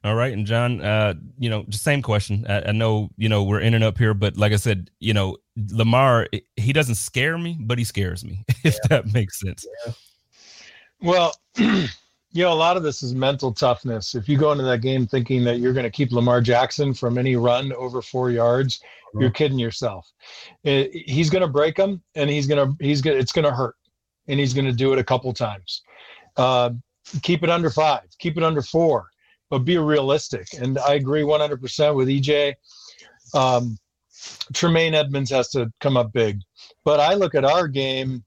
All 0.06 0.16
right, 0.16 0.34
and 0.34 0.46
John, 0.46 0.82
uh, 0.82 1.14
you 1.40 1.50
know, 1.50 1.64
just 1.70 1.84
same 1.84 2.02
question. 2.02 2.46
I, 2.50 2.64
I, 2.64 2.72
know, 2.74 3.10
you 3.16 3.30
know, 3.30 3.44
we're 3.44 3.62
in 3.62 3.74
and 3.74 3.86
up 3.86 3.98
here, 3.98 4.14
but 4.14 4.36
like 4.36 4.52
I 4.52 4.58
said, 4.58 4.92
you 5.00 5.14
know, 5.14 5.38
Lamar, 5.72 6.28
he 6.58 6.74
doesn't 6.74 6.96
scare 6.96 7.38
me, 7.38 7.58
but 7.62 7.78
he 7.78 7.86
scares 7.86 8.26
me, 8.26 8.44
if 8.66 8.74
yeah. 8.74 8.80
that 8.90 9.14
makes 9.14 9.40
sense. 9.40 9.66
Yeah. 9.86 9.94
Well, 11.02 11.36
you 12.34 12.44
know, 12.44 12.52
a 12.52 12.56
lot 12.56 12.78
of 12.78 12.84
this 12.84 13.04
is 13.04 13.16
mental 13.16 13.54
toughness. 13.54 14.16
If 14.16 14.28
you 14.28 14.38
go 14.38 14.52
into 14.52 14.64
that 14.64 14.82
game 14.82 15.08
thinking 15.08 15.44
that 15.46 15.60
you're 15.60 15.74
going 15.74 15.86
to 15.86 15.90
keep 15.90 16.12
Lamar 16.12 16.42
Jackson 16.42 16.94
from 16.94 17.18
any 17.18 17.36
run 17.36 17.72
over 17.74 18.02
four 18.02 18.32
yards, 18.32 18.80
mm-hmm. 18.80 19.22
you're 19.22 19.30
kidding 19.30 19.60
yourself. 19.60 20.12
It, 20.64 20.92
he's 20.92 21.30
going 21.30 21.44
to 21.44 21.48
break 21.48 21.76
them, 21.76 22.02
and 22.16 22.30
he's 22.30 22.48
going 22.48 22.68
to 22.68 22.84
he's 22.84 23.02
going 23.02 23.18
it's 23.18 23.32
going 23.32 23.46
to 23.46 23.54
hurt, 23.54 23.76
and 24.28 24.40
he's 24.40 24.54
going 24.54 24.66
to 24.66 24.74
do 24.74 24.94
it 24.94 25.00
a 25.00 25.04
couple 25.04 25.32
times. 25.34 25.84
Uh, 26.36 26.72
keep 27.22 27.44
it 27.44 27.50
under 27.50 27.70
five. 27.70 28.04
Keep 28.20 28.38
it 28.38 28.44
under 28.44 28.62
four 28.62 29.08
but 29.54 29.66
be 29.66 29.78
realistic. 29.78 30.48
And 30.60 30.80
I 30.80 30.96
agree 30.96 31.22
100% 31.22 31.96
with 31.96 32.08
EJ. 32.08 32.56
Um, 33.36 33.78
Tremaine 34.52 34.96
Edmunds 34.96 35.30
has 35.30 35.50
to 35.50 35.72
come 35.80 35.96
up 35.96 36.12
big. 36.12 36.40
But 36.84 37.00
I 37.00 37.14
look 37.14 37.36
at 37.36 37.46
our 37.46 37.68
game, 37.68 38.24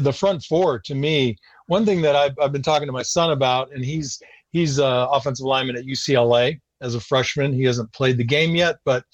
the 0.00 0.12
front 0.12 0.44
four 0.44 0.80
to 0.80 0.94
me, 0.94 1.38
one 1.66 1.84
thing 1.86 2.02
that 2.02 2.16
I've, 2.16 2.38
I've 2.40 2.52
been 2.52 2.62
talking 2.62 2.86
to 2.86 2.92
my 2.92 3.02
son 3.02 3.30
about, 3.30 3.72
and 3.72 3.84
he's 3.84 4.20
he's 4.50 4.78
offensive 4.78 5.46
lineman 5.46 5.76
at 5.76 5.84
UCLA 5.84 6.60
as 6.80 6.94
a 6.94 7.00
freshman. 7.00 7.52
He 7.52 7.64
hasn't 7.64 7.92
played 7.92 8.18
the 8.18 8.24
game 8.24 8.54
yet, 8.54 8.76
but 8.84 9.04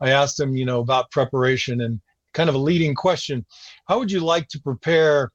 I 0.00 0.10
asked 0.10 0.38
him, 0.38 0.56
you 0.56 0.64
know, 0.64 0.80
about 0.80 1.10
preparation 1.10 1.82
and 1.82 2.00
kind 2.34 2.48
of 2.48 2.54
a 2.54 2.58
leading 2.58 2.94
question. 2.94 3.44
How 3.86 3.98
would 3.98 4.10
you 4.10 4.20
like 4.20 4.48
to 4.48 4.60
prepare 4.60 5.32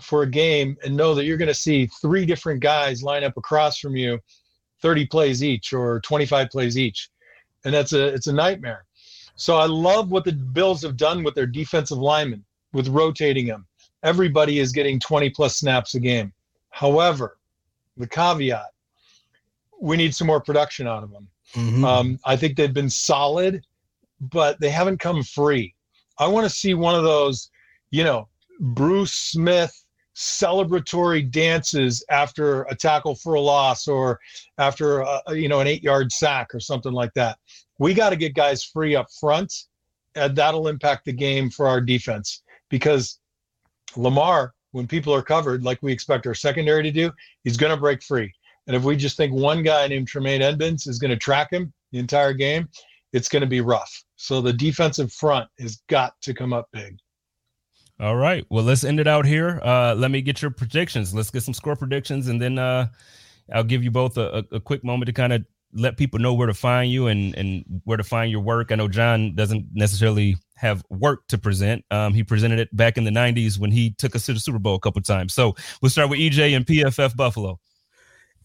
for 0.00 0.22
a 0.22 0.30
game 0.30 0.76
and 0.84 0.96
know 0.96 1.14
that 1.14 1.24
you're 1.24 1.36
going 1.36 1.48
to 1.48 1.54
see 1.54 1.86
three 2.00 2.24
different 2.24 2.60
guys 2.60 3.02
line 3.02 3.24
up 3.24 3.36
across 3.36 3.78
from 3.78 3.96
you 3.96 4.18
30 4.80 5.06
plays 5.06 5.44
each 5.44 5.72
or 5.72 6.00
25 6.00 6.48
plays 6.50 6.78
each. 6.78 7.08
And 7.64 7.72
that's 7.72 7.92
a 7.92 8.08
it's 8.08 8.26
a 8.26 8.32
nightmare. 8.32 8.84
So 9.36 9.56
I 9.56 9.66
love 9.66 10.10
what 10.10 10.24
the 10.24 10.32
Bills 10.32 10.82
have 10.82 10.96
done 10.96 11.22
with 11.22 11.34
their 11.34 11.46
defensive 11.46 11.98
linemen 11.98 12.44
with 12.72 12.88
rotating 12.88 13.46
them. 13.46 13.66
Everybody 14.02 14.58
is 14.58 14.72
getting 14.72 14.98
20 14.98 15.30
plus 15.30 15.56
snaps 15.56 15.94
a 15.94 16.00
game. 16.00 16.32
However, 16.70 17.38
the 17.96 18.06
caveat, 18.06 18.70
we 19.80 19.96
need 19.96 20.14
some 20.14 20.26
more 20.26 20.40
production 20.40 20.86
out 20.86 21.02
of 21.02 21.10
them. 21.12 21.28
Mm-hmm. 21.54 21.84
Um, 21.84 22.18
I 22.24 22.36
think 22.36 22.56
they've 22.56 22.72
been 22.72 22.90
solid, 22.90 23.62
but 24.20 24.58
they 24.60 24.70
haven't 24.70 24.98
come 24.98 25.22
free. 25.22 25.74
I 26.18 26.26
want 26.28 26.44
to 26.44 26.50
see 26.50 26.74
one 26.74 26.94
of 26.94 27.04
those, 27.04 27.50
you 27.90 28.04
know, 28.04 28.28
Bruce 28.60 29.12
Smith 29.12 29.76
celebratory 30.14 31.30
dances 31.30 32.04
after 32.10 32.62
a 32.64 32.74
tackle 32.74 33.14
for 33.14 33.34
a 33.34 33.40
loss 33.40 33.88
or 33.88 34.20
after 34.58 35.00
a, 35.00 35.22
you 35.30 35.48
know 35.48 35.60
an 35.60 35.66
eight 35.66 35.82
yard 35.82 36.12
sack 36.12 36.54
or 36.54 36.60
something 36.60 36.92
like 36.92 37.12
that. 37.14 37.38
We 37.78 37.94
got 37.94 38.10
to 38.10 38.16
get 38.16 38.34
guys 38.34 38.62
free 38.62 38.94
up 38.94 39.06
front, 39.18 39.52
and 40.14 40.36
that'll 40.36 40.68
impact 40.68 41.06
the 41.06 41.12
game 41.12 41.50
for 41.50 41.66
our 41.66 41.80
defense 41.80 42.42
because 42.68 43.18
Lamar, 43.96 44.54
when 44.72 44.86
people 44.86 45.14
are 45.14 45.22
covered, 45.22 45.64
like 45.64 45.78
we 45.82 45.92
expect 45.92 46.26
our 46.26 46.34
secondary 46.34 46.82
to 46.82 46.90
do, 46.90 47.12
he's 47.44 47.56
going 47.56 47.72
to 47.72 47.76
break 47.76 48.02
free. 48.02 48.32
And 48.66 48.76
if 48.76 48.84
we 48.84 48.96
just 48.96 49.16
think 49.16 49.32
one 49.32 49.62
guy 49.62 49.86
named 49.88 50.08
Tremaine 50.08 50.42
Edmunds 50.42 50.86
is 50.86 50.98
going 50.98 51.10
to 51.10 51.16
track 51.16 51.52
him 51.52 51.72
the 51.90 51.98
entire 51.98 52.32
game, 52.32 52.68
it's 53.12 53.28
going 53.28 53.42
to 53.42 53.48
be 53.48 53.60
rough. 53.60 54.04
So 54.16 54.40
the 54.40 54.52
defensive 54.52 55.12
front 55.12 55.48
has 55.58 55.82
got 55.88 56.14
to 56.22 56.32
come 56.32 56.52
up 56.52 56.68
big. 56.72 56.96
All 58.00 58.16
right. 58.16 58.44
Well, 58.50 58.64
let's 58.64 58.84
end 58.84 59.00
it 59.00 59.06
out 59.06 59.26
here. 59.26 59.60
Uh, 59.62 59.94
let 59.94 60.10
me 60.10 60.22
get 60.22 60.42
your 60.42 60.50
predictions. 60.50 61.14
Let's 61.14 61.30
get 61.30 61.42
some 61.42 61.54
score 61.54 61.76
predictions, 61.76 62.28
and 62.28 62.40
then 62.40 62.58
uh, 62.58 62.88
I'll 63.52 63.64
give 63.64 63.84
you 63.84 63.90
both 63.90 64.16
a, 64.16 64.44
a, 64.50 64.56
a 64.56 64.60
quick 64.60 64.82
moment 64.82 65.06
to 65.06 65.12
kind 65.12 65.32
of 65.32 65.44
let 65.74 65.96
people 65.96 66.18
know 66.18 66.34
where 66.34 66.46
to 66.46 66.54
find 66.54 66.90
you 66.90 67.06
and 67.06 67.34
and 67.34 67.64
where 67.84 67.96
to 67.96 68.04
find 68.04 68.30
your 68.30 68.40
work. 68.40 68.72
I 68.72 68.74
know 68.74 68.88
John 68.88 69.34
doesn't 69.34 69.66
necessarily 69.72 70.36
have 70.56 70.82
work 70.90 71.26
to 71.28 71.38
present. 71.38 71.84
Um, 71.90 72.14
he 72.14 72.22
presented 72.22 72.58
it 72.58 72.74
back 72.76 72.98
in 72.98 73.04
the 73.04 73.10
'90s 73.10 73.58
when 73.58 73.70
he 73.70 73.90
took 73.98 74.14
us 74.14 74.26
to 74.26 74.34
the 74.34 74.40
Super 74.40 74.58
Bowl 74.58 74.74
a 74.74 74.80
couple 74.80 75.00
times. 75.02 75.34
So 75.34 75.54
we'll 75.80 75.90
start 75.90 76.10
with 76.10 76.18
EJ 76.18 76.56
and 76.56 76.66
PFF 76.66 77.16
Buffalo. 77.16 77.58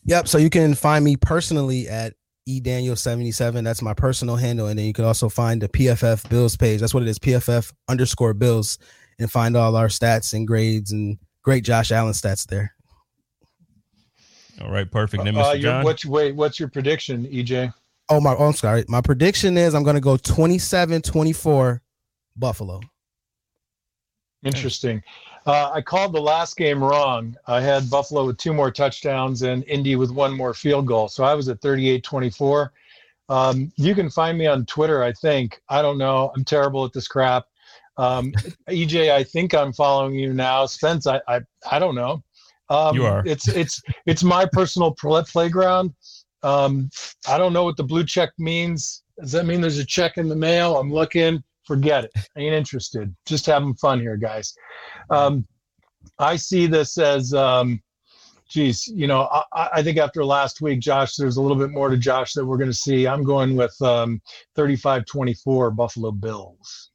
Yep. 0.05 0.27
So 0.27 0.37
you 0.37 0.49
can 0.49 0.73
find 0.73 1.03
me 1.03 1.17
personally 1.17 1.89
at 1.89 2.13
edaniel77. 2.47 3.63
That's 3.63 3.81
my 3.81 3.93
personal 3.93 4.37
handle, 4.37 4.67
and 4.67 4.79
then 4.79 4.85
you 4.85 4.93
can 4.93 5.05
also 5.05 5.27
find 5.29 5.61
the 5.61 5.69
PFF 5.69 6.29
Bills 6.29 6.55
page. 6.55 6.79
That's 6.79 6.93
what 6.93 7.03
it 7.03 7.09
is. 7.09 7.19
PFF 7.19 7.73
underscore 7.89 8.33
Bills, 8.33 8.77
and 9.19 9.29
find 9.29 9.57
all 9.57 9.75
our 9.75 9.87
stats 9.87 10.33
and 10.33 10.47
grades 10.47 10.91
and 10.91 11.17
great 11.43 11.63
Josh 11.63 11.91
Allen 11.91 12.13
stats 12.13 12.47
there. 12.47 12.73
All 14.61 14.71
right, 14.71 14.89
perfect. 14.89 15.23
Then, 15.23 15.37
Uh, 15.37 15.43
Mr. 15.43 15.53
your, 15.53 15.61
John. 15.61 15.83
what's, 15.83 16.05
wait, 16.05 16.35
what's 16.35 16.59
your 16.59 16.69
prediction, 16.69 17.25
EJ? 17.25 17.73
Oh 18.09 18.19
my, 18.19 18.33
oh, 18.33 18.47
I'm 18.47 18.53
sorry. 18.53 18.85
My 18.87 19.01
prediction 19.01 19.57
is 19.57 19.73
I'm 19.73 19.83
going 19.83 19.95
to 19.95 20.01
go 20.01 20.15
27-24 20.17 21.81
Buffalo. 22.37 22.79
Interesting. 24.43 25.03
Uh, 25.45 25.71
I 25.73 25.81
called 25.81 26.13
the 26.13 26.21
last 26.21 26.57
game 26.57 26.83
wrong. 26.83 27.35
I 27.47 27.61
had 27.61 27.89
Buffalo 27.89 28.25
with 28.25 28.37
two 28.37 28.53
more 28.53 28.71
touchdowns 28.71 29.41
and 29.43 29.63
Indy 29.65 29.95
with 29.95 30.11
one 30.11 30.33
more 30.35 30.53
field 30.53 30.85
goal. 30.87 31.07
So 31.07 31.23
I 31.23 31.33
was 31.33 31.47
at 31.49 31.61
38 31.61 32.03
24. 32.03 32.73
Um, 33.29 33.71
you 33.75 33.93
can 33.93 34.09
find 34.09 34.37
me 34.37 34.47
on 34.47 34.65
Twitter, 34.65 35.03
I 35.03 35.11
think. 35.11 35.59
I 35.69 35.81
don't 35.81 35.97
know. 35.97 36.31
I'm 36.35 36.45
terrible 36.45 36.85
at 36.85 36.93
this 36.93 37.07
crap. 37.07 37.45
Um, 37.97 38.31
EJ, 38.69 39.11
I 39.11 39.23
think 39.23 39.53
I'm 39.53 39.73
following 39.73 40.15
you 40.15 40.33
now. 40.33 40.65
Spence, 40.65 41.07
I, 41.07 41.19
I, 41.27 41.41
I 41.69 41.79
don't 41.79 41.95
know. 41.95 42.23
Um, 42.69 42.95
You 42.95 43.05
are. 43.05 43.23
It's 43.25 43.47
it's 43.47 43.81
it's 44.05 44.23
my 44.23 44.45
personal 44.51 44.91
pl- 44.99 45.23
playground. 45.23 45.93
Um, 46.43 46.89
I 47.27 47.37
don't 47.37 47.53
know 47.53 47.63
what 47.63 47.77
the 47.77 47.83
blue 47.83 48.03
check 48.05 48.29
means. 48.37 49.03
Does 49.19 49.31
that 49.31 49.45
mean 49.45 49.61
there's 49.61 49.79
a 49.79 49.85
check 49.85 50.17
in 50.17 50.27
the 50.29 50.35
mail? 50.35 50.77
I'm 50.77 50.91
looking. 50.91 51.43
Forget 51.63 52.05
it. 52.05 52.11
I 52.15 52.41
ain't 52.41 52.53
interested. 52.53 53.13
Just 53.25 53.45
having 53.45 53.73
fun 53.75 53.99
here, 53.99 54.15
guys. 54.15 54.53
Um, 55.09 55.45
I 56.19 56.35
see 56.37 56.67
this 56.67 56.97
as, 56.97 57.33
um, 57.33 57.81
geez, 58.49 58.87
you 58.87 59.07
know, 59.07 59.27
I, 59.51 59.69
I 59.73 59.83
think 59.83 59.97
after 59.97 60.23
last 60.23 60.61
week, 60.61 60.79
Josh, 60.79 61.15
there's 61.15 61.35
a 61.35 61.41
little 61.41 61.57
bit 61.57 61.71
more 61.71 61.89
to 61.89 61.97
Josh 61.97 62.33
that 62.33 62.45
we're 62.45 62.57
going 62.57 62.69
to 62.69 62.77
see. 62.77 63.07
I'm 63.07 63.23
going 63.23 63.55
with 63.57 63.75
um, 63.81 64.21
35-24 64.57 65.75
Buffalo 65.75 66.11
Bills. 66.11 66.91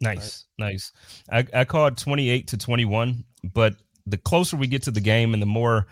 Nice, 0.00 0.44
nice. 0.58 0.92
I, 1.32 1.44
I 1.52 1.64
called 1.64 1.96
28 1.96 2.46
to 2.48 2.56
21, 2.58 3.24
but 3.52 3.74
the 4.06 4.18
closer 4.18 4.56
we 4.56 4.66
get 4.66 4.82
to 4.84 4.90
the 4.90 5.00
game 5.00 5.34
and 5.34 5.42
the 5.42 5.46
more, 5.46 5.86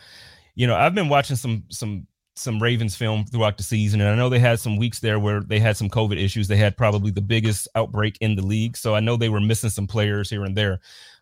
you 0.54 0.66
know, 0.66 0.76
I've 0.76 0.94
been 0.94 1.08
watching 1.08 1.36
some 1.36 1.64
some 1.68 2.06
some 2.36 2.60
Ravens 2.60 2.96
film 2.96 3.24
throughout 3.24 3.56
the 3.56 3.62
season, 3.62 4.00
and 4.00 4.10
I 4.10 4.16
know 4.16 4.28
they 4.28 4.40
had 4.40 4.58
some 4.58 4.76
weeks 4.76 5.00
there 5.00 5.18
where 5.18 5.40
they 5.40 5.60
had 5.60 5.76
some 5.76 5.88
COVID 5.88 6.22
issues. 6.22 6.48
They 6.48 6.56
had 6.56 6.76
probably 6.76 7.10
the 7.10 7.20
biggest 7.20 7.68
outbreak 7.74 8.18
in 8.20 8.34
the 8.34 8.44
league, 8.44 8.76
so 8.76 8.94
I 8.94 9.00
know 9.00 9.16
they 9.16 9.28
were 9.28 9.40
missing 9.40 9.70
some 9.70 9.86
players 9.86 10.30
here 10.30 10.44
and 10.44 10.56
there. 10.56 10.80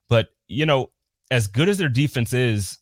But 0.08 0.28
you 0.48 0.66
know, 0.66 0.90
as 1.30 1.46
good 1.46 1.68
as 1.68 1.78
their 1.78 1.88
defense 1.88 2.32
is, 2.32 2.78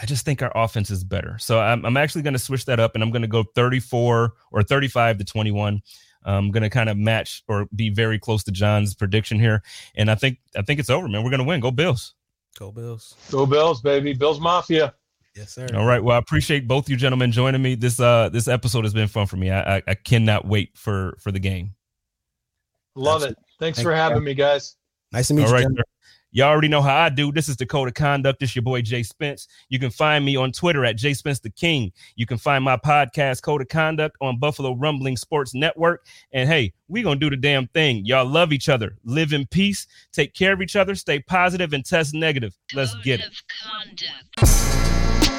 I 0.00 0.06
just 0.06 0.24
think 0.24 0.42
our 0.42 0.52
offense 0.54 0.90
is 0.90 1.02
better. 1.04 1.36
So 1.38 1.60
I'm, 1.60 1.84
I'm 1.84 1.96
actually 1.96 2.22
going 2.22 2.34
to 2.34 2.38
switch 2.38 2.64
that 2.66 2.80
up, 2.80 2.94
and 2.94 3.02
I'm 3.02 3.10
going 3.10 3.22
to 3.22 3.28
go 3.28 3.44
34 3.54 4.32
or 4.52 4.62
35 4.62 5.18
to 5.18 5.24
21. 5.24 5.82
I'm 6.24 6.50
going 6.50 6.62
to 6.62 6.70
kind 6.70 6.88
of 6.88 6.96
match 6.96 7.42
or 7.48 7.66
be 7.74 7.90
very 7.90 8.18
close 8.18 8.44
to 8.44 8.52
John's 8.52 8.94
prediction 8.94 9.38
here, 9.38 9.62
and 9.94 10.10
I 10.10 10.14
think 10.14 10.38
I 10.56 10.62
think 10.62 10.80
it's 10.80 10.90
over, 10.90 11.08
man. 11.08 11.22
We're 11.22 11.30
going 11.30 11.38
to 11.38 11.44
win. 11.44 11.60
Go 11.60 11.70
Bills! 11.70 12.14
Go 12.58 12.70
Bills. 12.72 13.14
Go 13.30 13.46
Bills, 13.46 13.80
baby. 13.80 14.12
Bills 14.12 14.40
Mafia. 14.40 14.94
Yes, 15.34 15.54
sir. 15.54 15.68
All 15.74 15.86
right. 15.86 16.02
Well, 16.02 16.16
I 16.16 16.18
appreciate 16.18 16.66
both 16.66 16.88
you 16.88 16.96
gentlemen 16.96 17.30
joining 17.30 17.62
me. 17.62 17.74
This 17.76 18.00
uh 18.00 18.28
this 18.28 18.48
episode 18.48 18.84
has 18.84 18.92
been 18.92 19.08
fun 19.08 19.26
for 19.26 19.36
me. 19.36 19.50
I 19.50 19.76
I, 19.76 19.82
I 19.86 19.94
cannot 19.94 20.46
wait 20.46 20.76
for 20.76 21.16
for 21.20 21.30
the 21.30 21.38
game. 21.38 21.74
Love 22.96 23.16
Absolutely. 23.22 23.30
it. 23.30 23.48
Thanks 23.60 23.78
Thank 23.78 23.84
for 23.86 23.92
you, 23.92 23.96
having 23.96 24.24
me, 24.24 24.34
guys. 24.34 24.76
Nice 25.12 25.28
to 25.28 25.34
meet 25.34 25.44
All 25.44 25.48
you. 25.48 25.54
right. 25.54 25.66
Y'all 26.30 26.48
already 26.48 26.68
know 26.68 26.82
how 26.82 26.94
I 26.94 27.08
do. 27.08 27.32
This 27.32 27.48
is 27.48 27.56
the 27.56 27.64
Code 27.64 27.88
of 27.88 27.94
Conduct. 27.94 28.40
This 28.40 28.54
your 28.54 28.62
boy 28.62 28.82
Jay 28.82 29.02
Spence. 29.02 29.48
You 29.70 29.78
can 29.78 29.90
find 29.90 30.24
me 30.24 30.36
on 30.36 30.52
Twitter 30.52 30.84
at 30.84 30.96
Jay 30.96 31.14
Spence 31.14 31.40
the 31.40 31.48
King. 31.48 31.90
You 32.16 32.26
can 32.26 32.36
find 32.36 32.62
my 32.62 32.76
podcast 32.76 33.42
Code 33.42 33.62
of 33.62 33.68
Conduct 33.68 34.14
on 34.20 34.38
Buffalo 34.38 34.74
Rumbling 34.74 35.16
Sports 35.16 35.54
Network. 35.54 36.04
And 36.32 36.46
hey, 36.48 36.74
we 36.88 37.02
gonna 37.02 37.18
do 37.18 37.30
the 37.30 37.36
damn 37.36 37.66
thing. 37.68 38.04
Y'all 38.04 38.26
love 38.26 38.52
each 38.52 38.68
other. 38.68 38.96
Live 39.04 39.32
in 39.32 39.46
peace. 39.46 39.86
Take 40.12 40.34
care 40.34 40.52
of 40.52 40.60
each 40.60 40.76
other. 40.76 40.94
Stay 40.94 41.20
positive 41.20 41.72
and 41.72 41.84
test 41.84 42.12
negative. 42.12 42.54
Let's 42.74 42.94
get 43.02 43.20
it. 43.20 43.26
Of. 44.42 45.37